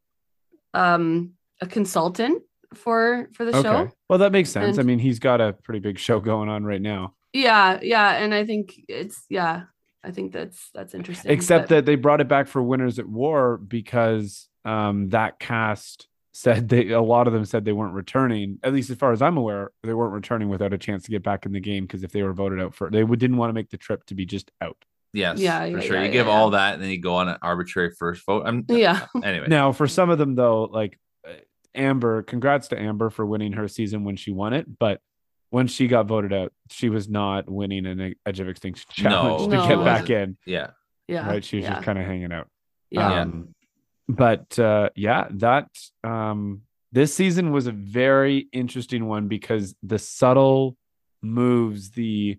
um 0.72 1.32
a 1.60 1.66
consultant 1.66 2.42
for 2.74 3.28
for 3.34 3.44
the 3.44 3.56
Okay. 3.56 3.62
show. 3.62 3.90
Well, 4.08 4.18
that 4.18 4.32
makes 4.32 4.50
sense. 4.50 4.78
I 4.78 4.82
mean, 4.82 4.98
he's 4.98 5.18
got 5.18 5.40
a 5.40 5.52
pretty 5.52 5.80
big 5.80 5.98
show 5.98 6.18
going 6.18 6.48
on 6.48 6.64
right 6.64 6.82
now. 6.82 7.14
Yeah, 7.32 7.78
yeah, 7.82 8.16
and 8.16 8.34
I 8.34 8.44
think 8.46 8.74
it's 8.88 9.24
yeah, 9.28 9.64
I 10.02 10.10
think 10.12 10.32
that's 10.32 10.70
that's 10.74 10.94
interesting. 10.94 11.30
Except 11.30 11.68
but- 11.68 11.76
that 11.76 11.84
they 11.86 11.96
brought 11.96 12.20
it 12.20 12.28
back 12.28 12.48
for 12.48 12.62
Winners 12.62 12.98
at 12.98 13.06
War 13.08 13.58
because 13.58 14.48
um, 14.64 15.10
that 15.10 15.38
cast 15.38 16.08
said 16.36 16.68
they 16.68 16.90
a 16.90 17.00
lot 17.00 17.28
of 17.28 17.32
them 17.32 17.44
said 17.44 17.64
they 17.64 17.72
weren't 17.72 17.94
returning. 17.94 18.58
At 18.64 18.72
least 18.74 18.90
as 18.90 18.96
far 18.98 19.12
as 19.12 19.22
I'm 19.22 19.36
aware, 19.36 19.70
they 19.84 19.94
weren't 19.94 20.12
returning 20.12 20.48
without 20.48 20.72
a 20.72 20.78
chance 20.78 21.04
to 21.04 21.10
get 21.12 21.22
back 21.22 21.46
in 21.46 21.52
the 21.52 21.60
game 21.60 21.84
because 21.84 22.02
if 22.02 22.10
they 22.10 22.24
were 22.24 22.32
voted 22.32 22.60
out 22.60 22.74
for, 22.74 22.90
they 22.90 23.04
didn't 23.04 23.36
want 23.36 23.50
to 23.50 23.54
make 23.54 23.70
the 23.70 23.76
trip 23.76 24.04
to 24.06 24.14
be 24.16 24.26
just 24.26 24.50
out. 24.60 24.76
yes, 25.12 25.38
Yeah, 25.38 25.60
for 25.60 25.66
yeah, 25.68 25.80
sure. 25.80 25.96
yeah, 25.96 26.02
you 26.02 26.06
yeah, 26.08 26.12
give 26.12 26.26
yeah. 26.26 26.32
all 26.32 26.50
that, 26.50 26.74
and 26.74 26.82
then 26.82 26.90
you 26.90 26.98
go 27.00 27.14
on 27.14 27.28
an 27.28 27.36
arbitrary 27.40 27.92
first 27.92 28.26
vote. 28.26 28.42
I'm 28.46 28.64
yeah, 28.68 29.06
anyway. 29.22 29.46
Now, 29.48 29.70
for 29.70 29.86
some 29.86 30.10
of 30.10 30.18
them 30.18 30.34
though, 30.34 30.64
like 30.64 30.98
uh, 31.26 31.32
Amber, 31.74 32.22
congrats 32.24 32.66
to 32.68 32.78
Amber 32.80 33.10
for 33.10 33.24
winning 33.24 33.52
her 33.52 33.68
season 33.68 34.02
when 34.02 34.16
she 34.16 34.32
won 34.32 34.54
it, 34.54 34.66
but 34.78 35.00
when 35.50 35.68
she 35.68 35.86
got 35.86 36.06
voted 36.06 36.32
out, 36.32 36.52
she 36.68 36.88
was 36.88 37.08
not 37.08 37.48
winning 37.48 37.86
an 37.86 38.16
Edge 38.26 38.40
of 38.40 38.48
Extinction 38.48 39.04
No, 39.04 39.10
challenge 39.10 39.50
to 39.50 39.56
No, 39.56 39.68
get 39.68 39.84
back 39.84 40.10
in. 40.10 40.36
yeah, 40.44 40.70
yeah, 41.06 41.28
Right? 41.28 41.44
She 41.44 41.58
was 41.58 41.62
yeah, 41.64 41.74
just 41.74 41.84
kind 41.84 41.96
of 41.96 42.04
hanging 42.04 42.32
out. 42.32 42.48
yeah. 42.90 43.20
Um, 43.20 43.53
but 44.08 44.58
uh, 44.58 44.90
yeah, 44.94 45.28
that 45.30 45.68
um, 46.02 46.62
this 46.92 47.14
season 47.14 47.50
was 47.52 47.66
a 47.66 47.72
very 47.72 48.48
interesting 48.52 49.06
one 49.06 49.28
because 49.28 49.74
the 49.82 49.98
subtle 49.98 50.76
moves, 51.22 51.90
the 51.92 52.38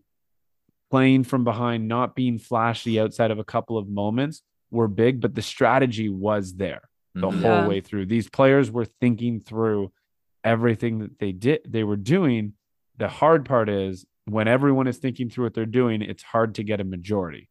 playing 0.91 1.23
from 1.23 1.43
behind, 1.43 1.87
not 1.87 2.15
being 2.15 2.37
flashy 2.37 2.99
outside 2.99 3.31
of 3.31 3.39
a 3.39 3.43
couple 3.43 3.77
of 3.77 3.87
moments 3.89 4.41
were 4.71 4.87
big, 4.87 5.19
but 5.19 5.33
the 5.35 5.41
strategy 5.41 6.09
was 6.09 6.53
there 6.55 6.81
the 7.15 7.27
Mhm. 7.27 7.41
whole 7.41 7.51
Yeah. 7.61 7.67
way 7.67 7.81
through. 7.81 8.05
These 8.07 8.29
players 8.29 8.69
were 8.69 8.85
thinking 8.85 9.39
through 9.39 9.91
everything 10.43 10.99
that 10.99 11.17
they 11.19 11.31
did 11.31 11.61
they 11.67 11.83
were 11.83 11.95
doing. 11.97 12.53
The 12.97 13.07
hard 13.07 13.45
part 13.45 13.67
is 13.69 14.05
when 14.25 14.47
everyone 14.47 14.87
is 14.87 14.97
thinking 14.97 15.29
through 15.29 15.45
what 15.45 15.53
they're 15.53 15.65
doing, 15.65 16.01
it's 16.01 16.23
hard 16.23 16.55
to 16.55 16.63
get 16.63 16.79
a 16.79 16.83
majority 16.83 17.49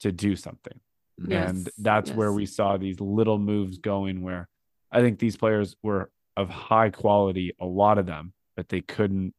to 0.00 0.12
do 0.12 0.36
something. 0.36 0.78
Yes, 1.26 1.50
And 1.50 1.68
that's 1.78 2.10
where 2.10 2.32
we 2.32 2.46
saw 2.46 2.76
these 2.76 3.00
little 3.00 3.38
moves 3.38 3.78
going 3.78 4.22
where 4.22 4.48
I 4.90 5.00
think 5.00 5.18
these 5.18 5.36
players 5.36 5.76
were 5.82 6.10
of 6.36 6.48
high 6.48 6.90
quality, 6.90 7.52
a 7.60 7.66
lot 7.66 7.98
of 7.98 8.06
them, 8.06 8.32
but 8.56 8.68
they 8.68 8.80
couldn't 8.80 9.34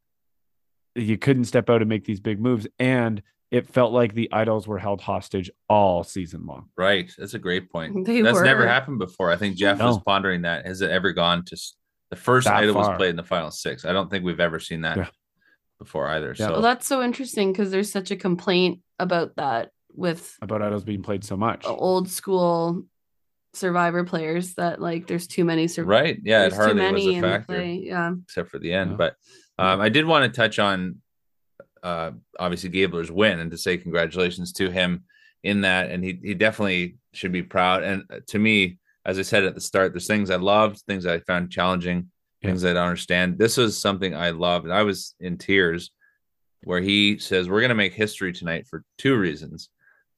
you 0.95 1.17
couldn't 1.17 1.45
step 1.45 1.69
out 1.69 1.81
and 1.81 1.89
make 1.89 2.05
these 2.05 2.19
big 2.19 2.39
moves. 2.39 2.67
And 2.77 3.21
it 3.49 3.67
felt 3.67 3.93
like 3.93 4.13
the 4.13 4.29
idols 4.31 4.67
were 4.67 4.77
held 4.77 5.01
hostage 5.01 5.49
all 5.67 6.03
season 6.03 6.45
long. 6.45 6.69
Right. 6.77 7.11
That's 7.17 7.33
a 7.33 7.39
great 7.39 7.71
point. 7.71 8.05
They 8.05 8.21
That's 8.21 8.41
never 8.41 8.67
happened 8.67 8.99
before. 8.99 9.31
I 9.31 9.35
think 9.35 9.57
Jeff 9.57 9.79
was 9.79 9.99
pondering 10.05 10.43
that. 10.43 10.65
Has 10.65 10.81
it 10.81 10.91
ever 10.91 11.11
gone 11.11 11.45
to 11.45 11.57
the 12.09 12.15
first 12.15 12.45
That 12.45 12.57
idol 12.57 12.75
was 12.75 12.95
played 12.97 13.09
in 13.11 13.15
the 13.15 13.23
final 13.23 13.51
six? 13.51 13.85
I 13.85 13.93
don't 13.93 14.09
think 14.09 14.23
we've 14.23 14.39
ever 14.39 14.59
seen 14.59 14.81
that 14.81 14.97
Yeah. 14.97 15.07
before 15.79 16.07
either. 16.09 16.35
Yeah. 16.37 16.47
So 16.47 16.51
Well, 16.53 16.61
that's 16.61 16.87
so 16.87 17.01
interesting 17.01 17.51
because 17.51 17.71
there's 17.71 17.91
such 17.91 18.11
a 18.11 18.15
complaint 18.15 18.81
about 18.99 19.35
that 19.37 19.71
with 19.95 20.35
About 20.41 20.61
idols 20.61 20.83
being 20.83 21.03
played 21.03 21.23
so 21.23 21.37
much. 21.37 21.65
old 21.65 22.09
school 22.09 22.85
survivor 23.53 24.03
players 24.03 24.55
that 24.55 24.81
like 24.81 25.05
there's 25.07 25.27
too 25.27 25.45
many 25.45 25.67
sur- 25.67 25.83
right. 25.83 26.17
Yeah, 26.23 26.45
it 26.45 26.49
there's 26.49 26.53
too 26.53 26.79
hardly 26.79 27.07
was 27.07 27.17
a 27.17 27.21
factor. 27.21 27.45
play. 27.45 27.73
Yeah. 27.85 28.13
except 28.23 28.49
for 28.49 28.59
the 28.59 28.73
end. 28.73 28.91
Yeah. 28.91 28.97
But 28.97 29.15
um, 29.59 29.79
I 29.81 29.89
did 29.89 30.05
want 30.05 30.25
to 30.31 30.35
touch 30.35 30.57
on 30.59 30.97
uh, 31.83 32.11
obviously 32.39 32.69
Gabler's 32.71 33.11
win 33.11 33.39
and 33.39 33.51
to 33.51 33.57
say 33.57 33.77
congratulations 33.77 34.53
to 34.53 34.71
him 34.71 35.03
in 35.43 35.61
that. 35.61 35.91
And 35.91 36.03
he 36.03 36.19
he 36.23 36.33
definitely 36.33 36.97
should 37.13 37.31
be 37.31 37.43
proud. 37.43 37.83
And 37.83 38.03
uh, 38.09 38.19
to 38.27 38.39
me, 38.39 38.79
as 39.05 39.19
I 39.19 39.21
said 39.21 39.43
at 39.43 39.53
the 39.53 39.61
start, 39.61 39.93
there's 39.93 40.07
things 40.07 40.31
I 40.31 40.37
loved, 40.37 40.79
things 40.87 41.05
I 41.05 41.19
found 41.19 41.51
challenging, 41.51 42.09
Yeah. 42.41 42.49
things 42.49 42.65
I 42.65 42.73
don't 42.73 42.87
understand. 42.87 43.37
This 43.37 43.57
was 43.57 43.77
something 43.79 44.15
I 44.15 44.31
loved, 44.31 44.65
and 44.65 44.73
I 44.73 44.81
was 44.83 45.13
in 45.19 45.37
tears 45.37 45.91
where 46.63 46.79
he 46.81 47.19
says 47.19 47.49
we're 47.49 47.59
going 47.59 47.69
to 47.69 47.75
make 47.75 47.93
history 47.93 48.31
tonight 48.33 48.65
for 48.67 48.83
two 48.97 49.15
reasons. 49.17 49.69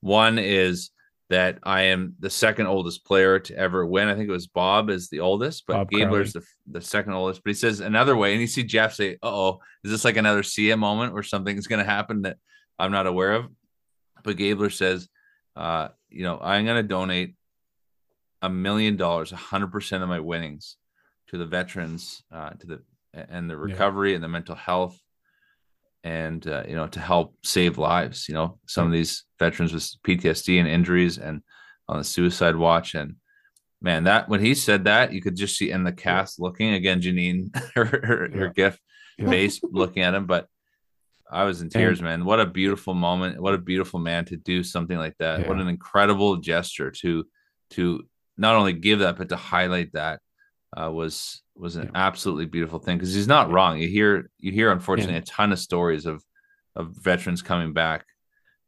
One 0.06 0.38
is 0.38 0.92
that 1.32 1.58
I 1.64 1.82
am 1.86 2.14
the 2.20 2.30
second 2.30 2.68
oldest 2.68 3.06
player 3.06 3.40
to 3.40 3.58
ever 3.58 3.84
win. 3.84 4.08
I 4.08 4.14
think 4.14 4.30
it 4.30 4.32
was 4.32 4.46
Bob 4.46 4.92
is 4.92 5.10
the 5.10 5.22
oldest, 5.22 5.64
but 5.66 5.74
Bob 5.74 5.90
Gabler's 5.90 6.34
the, 6.34 6.44
the 6.68 6.80
second 6.80 7.14
oldest. 7.14 7.44
But 7.44 7.50
he 7.50 7.54
says 7.56 7.80
another 7.80 8.16
way, 8.16 8.34
and 8.34 8.40
you 8.40 8.46
see 8.46 8.62
Jeff 8.62 8.94
say, 8.94 9.14
"Uh 9.24 9.36
oh, 9.36 9.60
is 9.84 9.90
this 9.90 10.06
like 10.06 10.18
another 10.18 10.44
Sia 10.44 10.78
moment 10.78 11.14
where 11.14 11.24
something 11.24 11.58
is 11.58 11.66
going 11.66 11.84
to 11.84 11.90
happen 11.90 12.22
that 12.22 12.38
I'm 12.78 12.92
not 12.92 13.08
aware 13.08 13.34
of?" 13.34 13.50
But 14.24 14.38
Gabler 14.38 14.70
says, 14.70 15.10
uh, 15.56 15.88
"You 16.12 16.22
know, 16.22 16.40
I'm 16.40 16.66
going 16.66 16.84
to 16.84 16.88
donate 16.88 17.34
a 18.44 18.50
million 18.50 18.98
dollars, 18.98 19.32
hundred 19.32 19.72
percent 19.72 20.04
of 20.04 20.10
my 20.10 20.20
winnings 20.20 20.78
to 21.30 21.40
the 21.40 21.48
veterans, 21.48 22.22
uh, 22.32 22.52
to 22.52 22.68
the 22.68 22.82
and 23.16 23.50
the 23.50 23.58
recovery 23.58 24.14
and 24.14 24.24
the 24.24 24.30
mental 24.30 24.54
health." 24.54 25.02
And 26.06 26.48
uh, 26.48 26.64
you 26.68 26.76
know 26.76 26.88
to 26.88 27.00
help 27.00 27.36
save 27.44 27.80
lives, 27.80 28.30
you 28.30 28.36
know 28.36 28.60
some 28.68 28.86
of 28.86 28.94
these 28.94 29.26
veterans 29.40 29.74
with 29.74 29.90
PTSD 30.08 30.60
and 30.60 30.68
injuries, 30.68 31.18
and 31.18 31.42
on 31.90 31.98
the 31.98 32.04
suicide 32.04 32.56
watch, 32.56 32.94
and 32.94 33.16
man, 33.82 34.04
that 34.04 34.30
when 34.30 34.40
he 34.40 34.54
said 34.54 34.84
that, 34.84 35.14
you 35.14 35.22
could 35.22 35.36
just 35.36 35.58
see 35.58 35.72
in 35.72 35.84
the 35.84 35.92
cast 35.92 36.40
looking 36.40 36.74
again, 36.76 37.02
Jeanine, 37.02 37.50
her, 37.76 37.86
her, 37.86 38.30
her 38.32 38.50
gift 38.50 38.80
Yeah. 39.18 39.30
face 39.32 39.60
looking 39.64 40.04
at 40.04 40.14
him. 40.14 40.28
But 40.28 40.48
I 41.32 41.44
was 41.46 41.62
in 41.64 41.70
tears, 41.70 42.02
man. 42.04 42.24
What 42.24 42.40
a 42.40 42.46
beautiful 42.46 42.94
moment. 42.94 43.42
What 43.42 43.56
a 43.56 43.58
beautiful 43.58 44.00
man 44.00 44.26
to 44.26 44.38
do 44.38 44.62
something 44.64 44.98
like 44.98 45.16
that. 45.18 45.40
What 45.48 45.58
an 45.58 45.68
incredible 45.68 46.38
gesture 46.38 46.92
to 47.02 47.26
to 47.72 48.06
not 48.38 48.56
only 48.56 48.74
give 48.74 49.00
that, 49.00 49.18
but 49.18 49.30
to 49.30 49.36
highlight 49.38 49.94
that 49.94 50.20
uh, 50.78 50.92
was 50.92 51.42
was 51.56 51.76
an 51.78 51.84
Yeah. 51.86 51.92
absolutely 51.96 52.46
beautiful 52.46 52.80
thing. 52.80 52.98
Because 52.98 53.14
he's 53.14 53.28
not 53.28 53.52
wrong. 53.52 53.78
You 53.80 53.88
hear 53.88 54.30
you 54.38 54.52
hear 54.52 54.72
unfortunately 54.72 55.18
a 55.18 55.22
ton 55.22 55.52
of 55.52 55.60
stories 55.60 56.06
of 56.06 56.24
of 56.76 56.92
veterans 56.98 57.42
coming 57.42 57.72
back, 57.74 58.06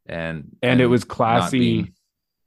and 0.06 0.56
And 0.62 0.80
it 0.80 0.86
was 0.86 1.04
classy 1.04 1.58
being- 1.58 1.94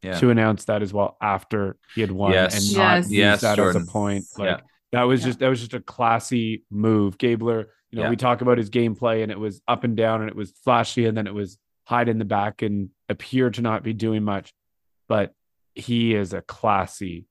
yeah. 0.01 0.19
to 0.19 0.31
announce 0.31 0.65
that 0.65 0.81
as 0.81 0.91
well 0.91 1.17
after 1.21 1.77
he 1.93 2.01
had 2.01 2.11
won 2.11 2.31
Yes. 2.31 2.55
and 2.69 2.77
not 2.77 2.95
Yes. 2.95 3.03
use 3.05 3.11
Yes, 3.17 3.41
that 3.41 3.55
Jordan. 3.57 3.81
as 3.83 3.87
a 3.87 3.91
point. 3.91 4.25
Like 4.37 4.45
Yeah. 4.47 4.59
that 4.93 5.03
was 5.03 5.21
Yeah. 5.21 5.27
just 5.27 5.39
that 5.39 5.49
was 5.49 5.59
just 5.59 5.73
a 5.75 5.79
classy 5.79 6.63
move. 6.71 7.17
Gabler, 7.19 7.69
you 7.91 7.97
know, 7.97 8.03
Yeah. 8.05 8.09
we 8.09 8.15
talk 8.15 8.41
about 8.41 8.57
his 8.57 8.69
gameplay 8.71 9.21
and 9.21 9.31
it 9.31 9.39
was 9.39 9.61
up 9.67 9.83
and 9.83 9.95
down 9.95 10.21
and 10.21 10.29
it 10.29 10.35
was 10.35 10.51
flashy 10.63 11.05
and 11.05 11.15
then 11.15 11.27
it 11.27 11.33
was 11.35 11.59
hide 11.85 12.09
in 12.09 12.17
the 12.17 12.25
back 12.25 12.61
and 12.63 12.89
appear 13.09 13.49
to 13.51 13.61
not 13.61 13.83
be 13.83 13.93
doing 13.93 14.23
much. 14.23 14.53
But 15.07 15.33
he 15.75 16.15
is 16.15 16.33
a 16.33 16.41
classy 16.41 17.25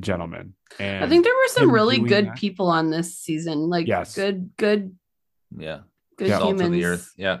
gentleman. 0.00 0.54
And 0.78 1.04
I 1.04 1.08
think 1.08 1.24
there 1.24 1.34
were 1.34 1.48
some 1.48 1.70
really 1.70 1.98
good 1.98 2.26
that- 2.28 2.36
people 2.36 2.68
on 2.68 2.90
this 2.90 3.16
season. 3.18 3.68
Like 3.70 3.86
Yes. 3.86 4.14
good, 4.14 4.50
good, 4.56 4.96
yeah, 5.56 5.80
good 6.16 6.28
Yeah. 6.28 6.40
humans. 6.40 6.62
of 6.68 6.72
the 6.72 6.84
earth. 6.84 7.12
Yeah, 7.16 7.38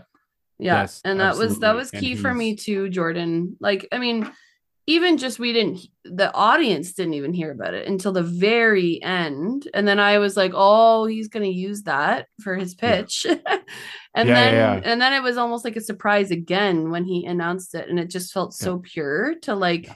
Yeah. 0.58 0.80
Yes, 0.82 1.00
and 1.04 1.20
that 1.20 1.36
was 1.36 1.58
that 1.60 1.74
was 1.74 1.90
key 1.90 2.14
for 2.16 2.32
me 2.32 2.56
too, 2.56 2.88
Jordan. 2.88 3.56
Like, 3.60 3.86
I 3.92 3.98
mean, 3.98 4.30
even 4.88 5.18
just 5.18 5.38
we 5.40 5.52
didn't 5.52 5.80
the 6.04 6.32
audience 6.32 6.92
didn't 6.94 7.14
even 7.14 7.34
hear 7.34 7.50
about 7.50 7.74
it 7.74 7.88
until 7.88 8.12
the 8.12 8.22
very 8.22 9.02
end. 9.02 9.66
And 9.74 9.86
then 9.86 9.98
I 9.98 10.18
was 10.18 10.36
like, 10.36 10.52
oh, 10.54 11.06
he's 11.06 11.26
gonna 11.28 11.46
use 11.46 11.82
that 11.82 12.28
for 12.40 12.54
his 12.54 12.74
Yeah. 12.80 13.00
pitch. 13.02 13.26
and 14.14 14.28
Yeah, 14.28 14.34
then 14.34 14.54
yeah, 14.54 14.74
yeah. 14.76 14.80
and 14.84 15.00
then 15.00 15.12
it 15.12 15.22
was 15.24 15.36
almost 15.36 15.64
like 15.64 15.74
a 15.76 15.80
surprise 15.80 16.30
again 16.30 16.90
when 16.90 17.04
he 17.04 17.26
announced 17.26 17.74
it. 17.74 17.88
And 17.90 17.98
it 17.98 18.08
just 18.08 18.32
felt 18.32 18.54
so 18.54 18.78
pure 18.78 19.34
to 19.42 19.54
like 19.56 19.86
Yeah. 19.88 19.94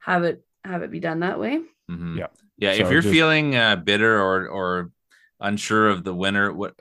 have 0.00 0.22
it 0.24 0.44
have 0.64 0.82
it 0.82 0.90
be 0.92 1.00
done 1.00 1.20
that 1.20 1.38
way. 1.40 1.60
Mhm. 1.90 2.18
Yeah. 2.18 2.26
yeah. 2.58 2.74
So 2.74 2.84
if 2.86 2.90
you're 2.90 3.02
just- 3.02 3.12
feeling 3.12 3.56
uh, 3.56 3.76
bitter 3.76 4.20
or 4.20 4.48
or 4.48 4.90
unsure 5.40 5.88
of 5.90 6.04
the 6.04 6.14
winner, 6.14 6.52
what 6.52 6.74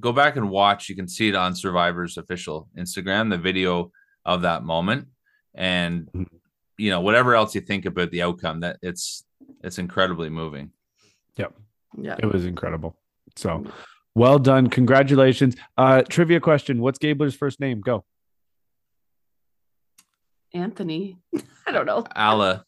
go 0.00 0.12
back 0.12 0.36
and 0.36 0.50
watch. 0.50 0.88
You 0.88 0.96
can 0.96 1.06
see 1.08 1.28
it 1.28 1.34
on 1.34 1.54
Survivor's 1.54 2.16
official 2.16 2.68
Instagram, 2.76 3.30
the 3.30 3.38
video 3.38 3.92
of 4.24 4.42
that 4.42 4.64
moment, 4.64 5.08
and 5.54 6.06
Mhm. 6.12 6.26
you 6.78 6.90
know 6.90 7.00
whatever 7.00 7.34
else 7.34 7.54
you 7.54 7.60
think 7.60 7.84
about 7.84 8.10
the 8.10 8.22
outcome, 8.22 8.60
that 8.60 8.78
it's 8.82 9.24
it's 9.62 9.78
incredibly 9.78 10.28
moving. 10.30 10.72
Yep. 11.36 11.54
Yeah. 11.98 12.16
It 12.18 12.26
was 12.26 12.46
incredible. 12.46 12.96
So 13.36 13.64
well 14.14 14.38
done. 14.38 14.68
Congratulations. 14.68 15.56
Uh 15.76 16.02
trivia 16.02 16.40
question. 16.40 16.80
What's 16.80 16.98
Gabler's 16.98 17.34
first 17.36 17.60
name? 17.60 17.80
Go. 17.80 18.04
Anthony. 20.54 21.18
I 21.66 21.72
don't 21.72 21.86
know. 21.86 22.04
Alla, 22.14 22.64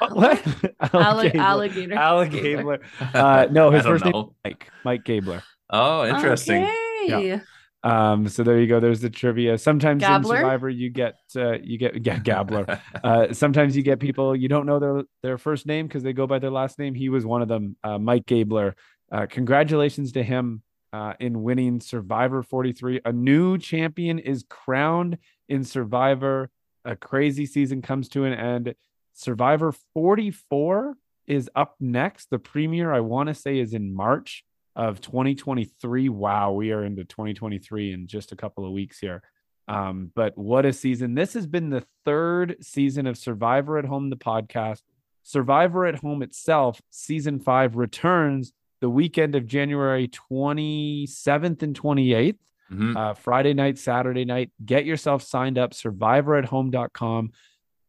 What? 0.12 0.42
Alli- 0.94 1.30
Gabler. 1.30 1.40
alligator. 1.40 1.94
Alligator. 1.94 2.80
Uh, 3.14 3.46
no, 3.50 3.70
his 3.70 3.84
I 3.84 3.88
don't 3.88 3.98
first 3.98 4.04
name. 4.04 4.24
Mike. 4.44 4.70
Mike 4.84 5.04
Gabler. 5.04 5.42
Oh, 5.68 6.06
interesting. 6.06 6.64
Okay. 7.04 7.40
Um, 7.82 8.28
so 8.28 8.42
there 8.42 8.60
you 8.60 8.66
go. 8.66 8.78
There's 8.80 9.00
the 9.00 9.08
trivia. 9.10 9.56
Sometimes 9.56 10.02
Gabler? 10.02 10.36
in 10.36 10.42
Survivor 10.42 10.68
you 10.68 10.90
get 10.90 11.16
uh, 11.34 11.52
you 11.62 11.78
get 11.78 12.04
yeah, 12.06 12.18
Gabler. 12.18 12.80
Uh, 13.02 13.32
sometimes 13.32 13.76
you 13.76 13.82
get 13.82 14.00
people 14.00 14.36
you 14.36 14.48
don't 14.48 14.66
know 14.66 14.78
their 14.78 15.02
their 15.22 15.38
first 15.38 15.66
name 15.66 15.86
because 15.86 16.02
they 16.02 16.12
go 16.12 16.26
by 16.26 16.38
their 16.38 16.50
last 16.50 16.78
name. 16.78 16.94
He 16.94 17.08
was 17.08 17.24
one 17.24 17.42
of 17.42 17.48
them. 17.48 17.76
Uh, 17.82 17.98
Mike 17.98 18.26
Gabler. 18.26 18.74
Uh, 19.10 19.26
congratulations 19.28 20.12
to 20.12 20.22
him 20.22 20.62
uh, 20.92 21.14
in 21.20 21.42
winning 21.42 21.80
Survivor 21.80 22.42
43. 22.42 23.00
A 23.04 23.12
new 23.12 23.58
champion 23.58 24.18
is 24.18 24.44
crowned 24.48 25.18
in 25.48 25.64
Survivor. 25.64 26.50
A 26.84 26.96
crazy 26.96 27.46
season 27.46 27.82
comes 27.82 28.08
to 28.10 28.24
an 28.24 28.32
end. 28.34 28.74
Survivor 29.12 29.72
44 29.94 30.96
is 31.26 31.50
up 31.54 31.76
next. 31.80 32.30
The 32.30 32.38
premiere, 32.38 32.92
I 32.92 33.00
want 33.00 33.28
to 33.28 33.34
say, 33.34 33.58
is 33.58 33.74
in 33.74 33.94
March 33.94 34.44
of 34.74 35.00
2023. 35.00 36.08
Wow, 36.08 36.52
we 36.52 36.72
are 36.72 36.84
into 36.84 37.04
2023 37.04 37.92
in 37.92 38.06
just 38.06 38.32
a 38.32 38.36
couple 38.36 38.66
of 38.66 38.72
weeks 38.72 38.98
here. 38.98 39.22
Um, 39.68 40.10
but 40.14 40.36
what 40.36 40.66
a 40.66 40.72
season. 40.72 41.14
This 41.14 41.34
has 41.34 41.46
been 41.46 41.70
the 41.70 41.84
third 42.04 42.56
season 42.60 43.06
of 43.06 43.16
Survivor 43.16 43.78
at 43.78 43.84
Home, 43.84 44.10
the 44.10 44.16
podcast. 44.16 44.82
Survivor 45.22 45.86
at 45.86 46.00
Home 46.00 46.22
itself, 46.22 46.80
season 46.90 47.38
five, 47.38 47.76
returns 47.76 48.52
the 48.80 48.90
weekend 48.90 49.36
of 49.36 49.46
January 49.46 50.08
27th 50.08 51.62
and 51.62 51.80
28th, 51.80 52.38
mm-hmm. 52.72 52.96
uh, 52.96 53.14
Friday 53.14 53.54
night, 53.54 53.78
Saturday 53.78 54.24
night. 54.24 54.50
Get 54.64 54.86
yourself 54.86 55.22
signed 55.22 55.58
up, 55.58 55.72
survivorathome.com 55.72 57.30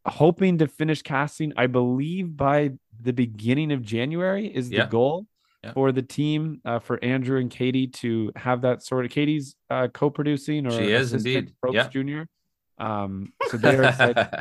Hoping 0.05 0.57
to 0.59 0.67
finish 0.67 1.01
casting, 1.01 1.53
I 1.57 1.67
believe, 1.67 2.35
by 2.35 2.71
the 3.01 3.13
beginning 3.13 3.71
of 3.71 3.81
January 3.83 4.47
is 4.47 4.69
the 4.69 4.77
Yeah. 4.77 4.87
goal 4.87 5.27
Yeah. 5.63 5.73
for 5.73 5.91
the 5.91 6.01
team, 6.01 6.59
uh, 6.65 6.79
for 6.79 7.03
Andrew 7.03 7.39
and 7.39 7.51
Katie 7.51 7.87
to 7.87 8.31
have 8.35 8.61
that 8.61 8.83
sort 8.83 9.05
of. 9.05 9.11
Katie's 9.11 9.55
uh, 9.69 9.89
co 9.93 10.09
producing 10.09 10.65
or 10.65 10.71
She 10.71 10.91
is 10.91 11.13
indeed. 11.13 11.51
Probst 11.63 11.73
Yeah. 11.73 11.87
Jr. 11.89 12.83
Um, 12.83 13.33
so 13.49 13.57
they're 13.57 13.93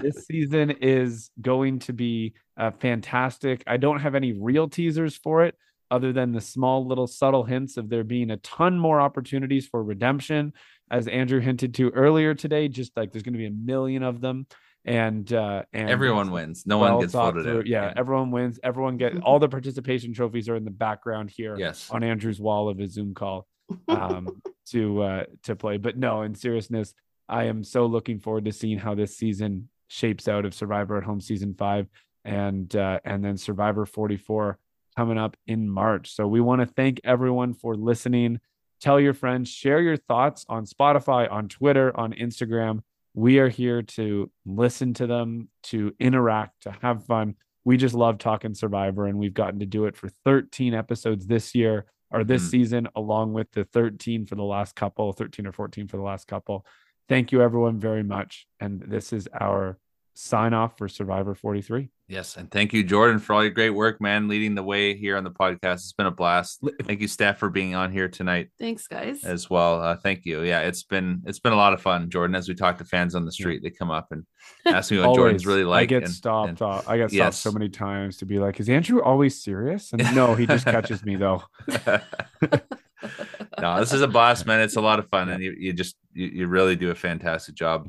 this 0.03 0.27
season 0.27 0.71
is 0.81 1.31
going 1.43 1.81
to 1.81 1.93
be 1.93 2.33
uh, 2.57 2.71
fantastic. 2.71 3.63
I 3.67 3.77
don't 3.77 4.01
have 4.01 4.15
any 4.15 4.33
real 4.33 4.67
teasers 4.69 5.17
for 5.17 5.45
it 5.45 5.57
other 5.91 6.13
than 6.13 6.33
the 6.33 6.41
small 6.41 6.87
little 6.87 7.07
subtle 7.07 7.45
hints 7.45 7.77
of 7.77 7.89
there 7.91 8.05
being 8.05 8.31
a 8.31 8.37
ton 8.39 8.79
more 8.79 9.01
opportunities 9.01 9.67
for 9.67 9.83
redemption 9.83 10.53
as 10.89 11.09
andrew 11.09 11.41
hinted 11.41 11.75
to 11.75 11.91
earlier 11.91 12.33
today 12.33 12.69
just 12.69 12.97
like 12.97 13.11
there's 13.11 13.25
going 13.25 13.33
to 13.33 13.39
be 13.39 13.47
a 13.47 13.51
million 13.51 14.05
of 14.05 14.21
them 14.21 14.47
and 14.85 15.33
uh 15.33 15.63
and 15.73 15.91
everyone 15.91 16.31
wins. 16.31 16.67
No 16.67 16.79
one 16.79 17.01
gets 17.01 17.13
voted 17.13 17.47
out. 17.47 17.67
Yeah, 17.67 17.87
yeah, 17.87 17.95
everyone 17.97 18.31
wins. 18.31 18.59
Everyone 18.63 18.97
get 18.97 19.21
all 19.23 19.39
the 19.39 19.49
participation 19.49 20.15
trophies 20.15 20.49
are 20.49 20.57
in 20.57 20.65
the 20.65 20.71
background 20.71 21.31
here 21.31 21.57
yes. 21.59 21.91
on 21.91 22.03
andrew's 22.03 22.41
wall 22.41 22.69
of 22.69 22.79
his 22.79 22.93
zoom 22.93 23.15
call 23.15 23.47
um 23.89 24.43
to 24.71 25.03
uh 25.03 25.25
to 25.45 25.57
play. 25.57 25.77
But 25.77 25.97
no 25.99 26.23
in 26.23 26.35
seriousness 26.35 26.95
i 27.29 27.45
am 27.45 27.63
so 27.63 27.87
looking 27.87 28.19
forward 28.19 28.45
to 28.47 28.53
seeing 28.53 28.79
how 28.79 28.95
this 28.95 29.17
season 29.17 29.69
shapes 29.89 30.27
out 30.29 30.45
of 30.45 30.55
survivor 30.55 30.97
at 30.97 31.05
home 31.05 31.21
season 31.21 31.55
five 31.55 31.87
and 32.25 32.75
uh 32.75 32.99
and 33.05 33.25
then 33.25 33.37
survivor 33.37 33.87
44 33.87 34.59
coming 34.97 35.19
up 35.19 35.37
in 35.47 35.69
March. 35.69 36.15
So 36.15 36.27
we 36.27 36.41
want 36.41 36.61
to 36.61 36.67
thank 36.67 37.01
everyone 37.05 37.55
for 37.55 37.75
listening. 37.75 38.41
Tell 38.81 38.99
your 38.99 39.15
friends, 39.15 39.49
share 39.49 39.81
your 39.81 39.97
thoughts 39.97 40.45
on 40.49 40.65
Spotify, 40.67 41.31
on 41.31 41.49
Twitter, 41.49 41.97
on 41.97 42.13
Instagram. 42.13 42.81
We 43.15 43.39
are 43.39 43.49
here 43.49 43.83
to 43.83 44.31
listen 44.45 44.95
to 44.95 45.07
them, 45.07 45.49
to 45.65 45.95
interact, 45.99 46.63
to 46.63 46.77
have 46.83 47.05
fun. 47.07 47.35
We 47.65 47.77
just 47.77 47.95
love 47.95 48.19
talking 48.19 48.55
Survivor, 48.55 49.07
and 49.07 49.19
we've 49.19 49.35
gotten 49.35 49.61
to 49.61 49.67
do 49.67 49.87
it 49.87 49.97
for 49.97 50.09
13 50.25 50.75
episodes 50.75 51.27
this 51.27 51.55
year 51.55 51.87
or 52.11 52.25
this 52.25 52.47
mm. 52.47 52.51
season, 52.51 52.89
along 52.97 53.33
with 53.33 53.51
the 53.53 53.65
13 53.65 54.27
for 54.27 54.35
the 54.35 54.43
last 54.43 54.75
couple, 54.75 55.13
13 55.13 55.47
or 55.47 55.53
14 55.53 55.89
for 55.89 55.97
the 55.97 56.03
last 56.03 56.27
couple. 56.27 56.65
Thank 57.09 57.33
you, 57.33 57.43
everyone, 57.43 57.79
very 57.79 58.03
much. 58.03 58.47
And 58.61 58.81
this 58.81 59.13
is 59.13 59.29
our 59.39 59.79
sign 60.15 60.55
off 60.55 60.77
for 60.77 60.89
Survivor 60.89 61.35
43. 61.35 61.91
Yes. 62.11 62.37
And 62.37 62.51
thank 62.51 62.73
you, 62.73 62.83
Jordan, 62.83 63.21
for 63.21 63.35
all 63.35 63.43
your 63.43 63.53
great 63.53 63.71
work, 63.71 64.01
man, 64.01 64.27
leading 64.27 64.57
the 64.57 64.65
way 64.65 64.97
here 64.97 65.17
on 65.17 65.23
the 65.23 65.31
podcast. 65.31 65.75
It's 65.75 65.93
been 65.93 66.07
a 66.07 66.11
blast. 66.11 66.61
Thank 66.83 67.01
you, 67.01 67.07
Steph, 67.07 67.39
for 67.39 67.51
being 67.51 67.77
on 67.77 67.93
here 67.93 68.09
tonight. 68.09 68.49
Thanks, 68.59 68.89
guys. 68.89 69.23
As 69.23 69.49
well. 69.49 69.81
Uh, 69.81 69.97
thank 69.97 70.25
you. 70.25 70.43
Yeah, 70.43 70.63
it's 70.63 70.83
been 70.83 71.23
it's 71.25 71.39
been 71.39 71.53
a 71.53 71.57
lot 71.57 71.73
of 71.73 71.81
fun, 71.81 72.11
Jordan. 72.11 72.35
As 72.35 72.49
we 72.49 72.57
talk 72.57 72.79
to 72.79 72.85
fans 72.85 73.15
on 73.15 73.25
the 73.25 73.31
street, 73.31 73.63
they 73.63 73.71
come 73.71 73.93
up 73.93 74.09
and 74.11 74.27
ask 74.67 74.91
me 74.91 74.99
what 74.99 75.15
Jordan's 75.15 75.47
really 75.47 75.63
like. 75.63 75.83
I 75.83 75.87
get 75.87 76.03
and, 76.03 76.13
stopped. 76.13 76.49
And, 76.49 76.63
uh, 76.63 76.83
I 76.85 76.97
get 76.97 77.11
stopped 77.11 77.13
yes. 77.13 77.39
so 77.39 77.53
many 77.53 77.69
times 77.69 78.17
to 78.17 78.27
be 78.27 78.41
like, 78.41 78.59
is 78.59 78.69
Andrew 78.69 79.01
always 79.03 79.41
serious? 79.41 79.93
And 79.93 80.03
no, 80.15 80.35
he 80.35 80.47
just 80.47 80.65
catches 80.67 81.05
me 81.05 81.15
though. 81.15 81.45
no, 83.59 83.81
this 83.81 83.93
is 83.93 84.03
a 84.03 84.09
blast, 84.09 84.47
man. 84.47 84.61
It's 84.61 84.77
a 84.77 84.81
lot 84.81 84.99
of 84.99 85.09
fun, 85.09 85.29
and 85.29 85.43
you, 85.43 85.55
you 85.59 85.73
just 85.73 85.97
you, 86.13 86.27
you 86.27 86.47
really 86.47 86.77
do 86.77 86.91
a 86.91 86.95
fantastic 86.95 87.55
job 87.55 87.89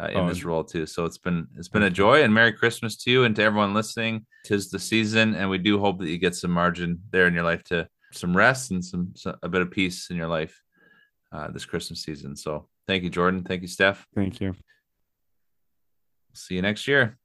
uh, 0.00 0.08
in 0.08 0.26
this 0.26 0.44
role 0.44 0.64
too. 0.64 0.86
So 0.86 1.04
it's 1.04 1.18
been 1.18 1.46
it's 1.56 1.68
been 1.68 1.84
a 1.84 1.90
joy, 1.90 2.22
and 2.22 2.34
Merry 2.34 2.52
Christmas 2.52 2.96
to 2.98 3.10
you 3.10 3.24
and 3.24 3.36
to 3.36 3.42
everyone 3.42 3.74
listening. 3.74 4.26
Tis 4.44 4.70
the 4.70 4.78
season, 4.78 5.34
and 5.34 5.48
we 5.48 5.58
do 5.58 5.78
hope 5.78 6.00
that 6.00 6.08
you 6.08 6.18
get 6.18 6.34
some 6.34 6.50
margin 6.50 7.00
there 7.10 7.26
in 7.26 7.34
your 7.34 7.44
life 7.44 7.62
to 7.64 7.88
some 8.12 8.36
rest 8.36 8.70
and 8.70 8.84
some, 8.84 9.12
some 9.14 9.36
a 9.42 9.48
bit 9.48 9.62
of 9.62 9.70
peace 9.70 10.10
in 10.10 10.16
your 10.16 10.28
life 10.28 10.62
uh, 11.32 11.50
this 11.50 11.64
Christmas 11.64 12.02
season. 12.02 12.34
So 12.36 12.68
thank 12.86 13.02
you, 13.02 13.10
Jordan. 13.10 13.44
Thank 13.44 13.62
you, 13.62 13.68
Steph. 13.68 14.06
Thank 14.14 14.40
you. 14.40 14.54
See 16.32 16.54
you 16.54 16.62
next 16.62 16.86
year. 16.88 17.18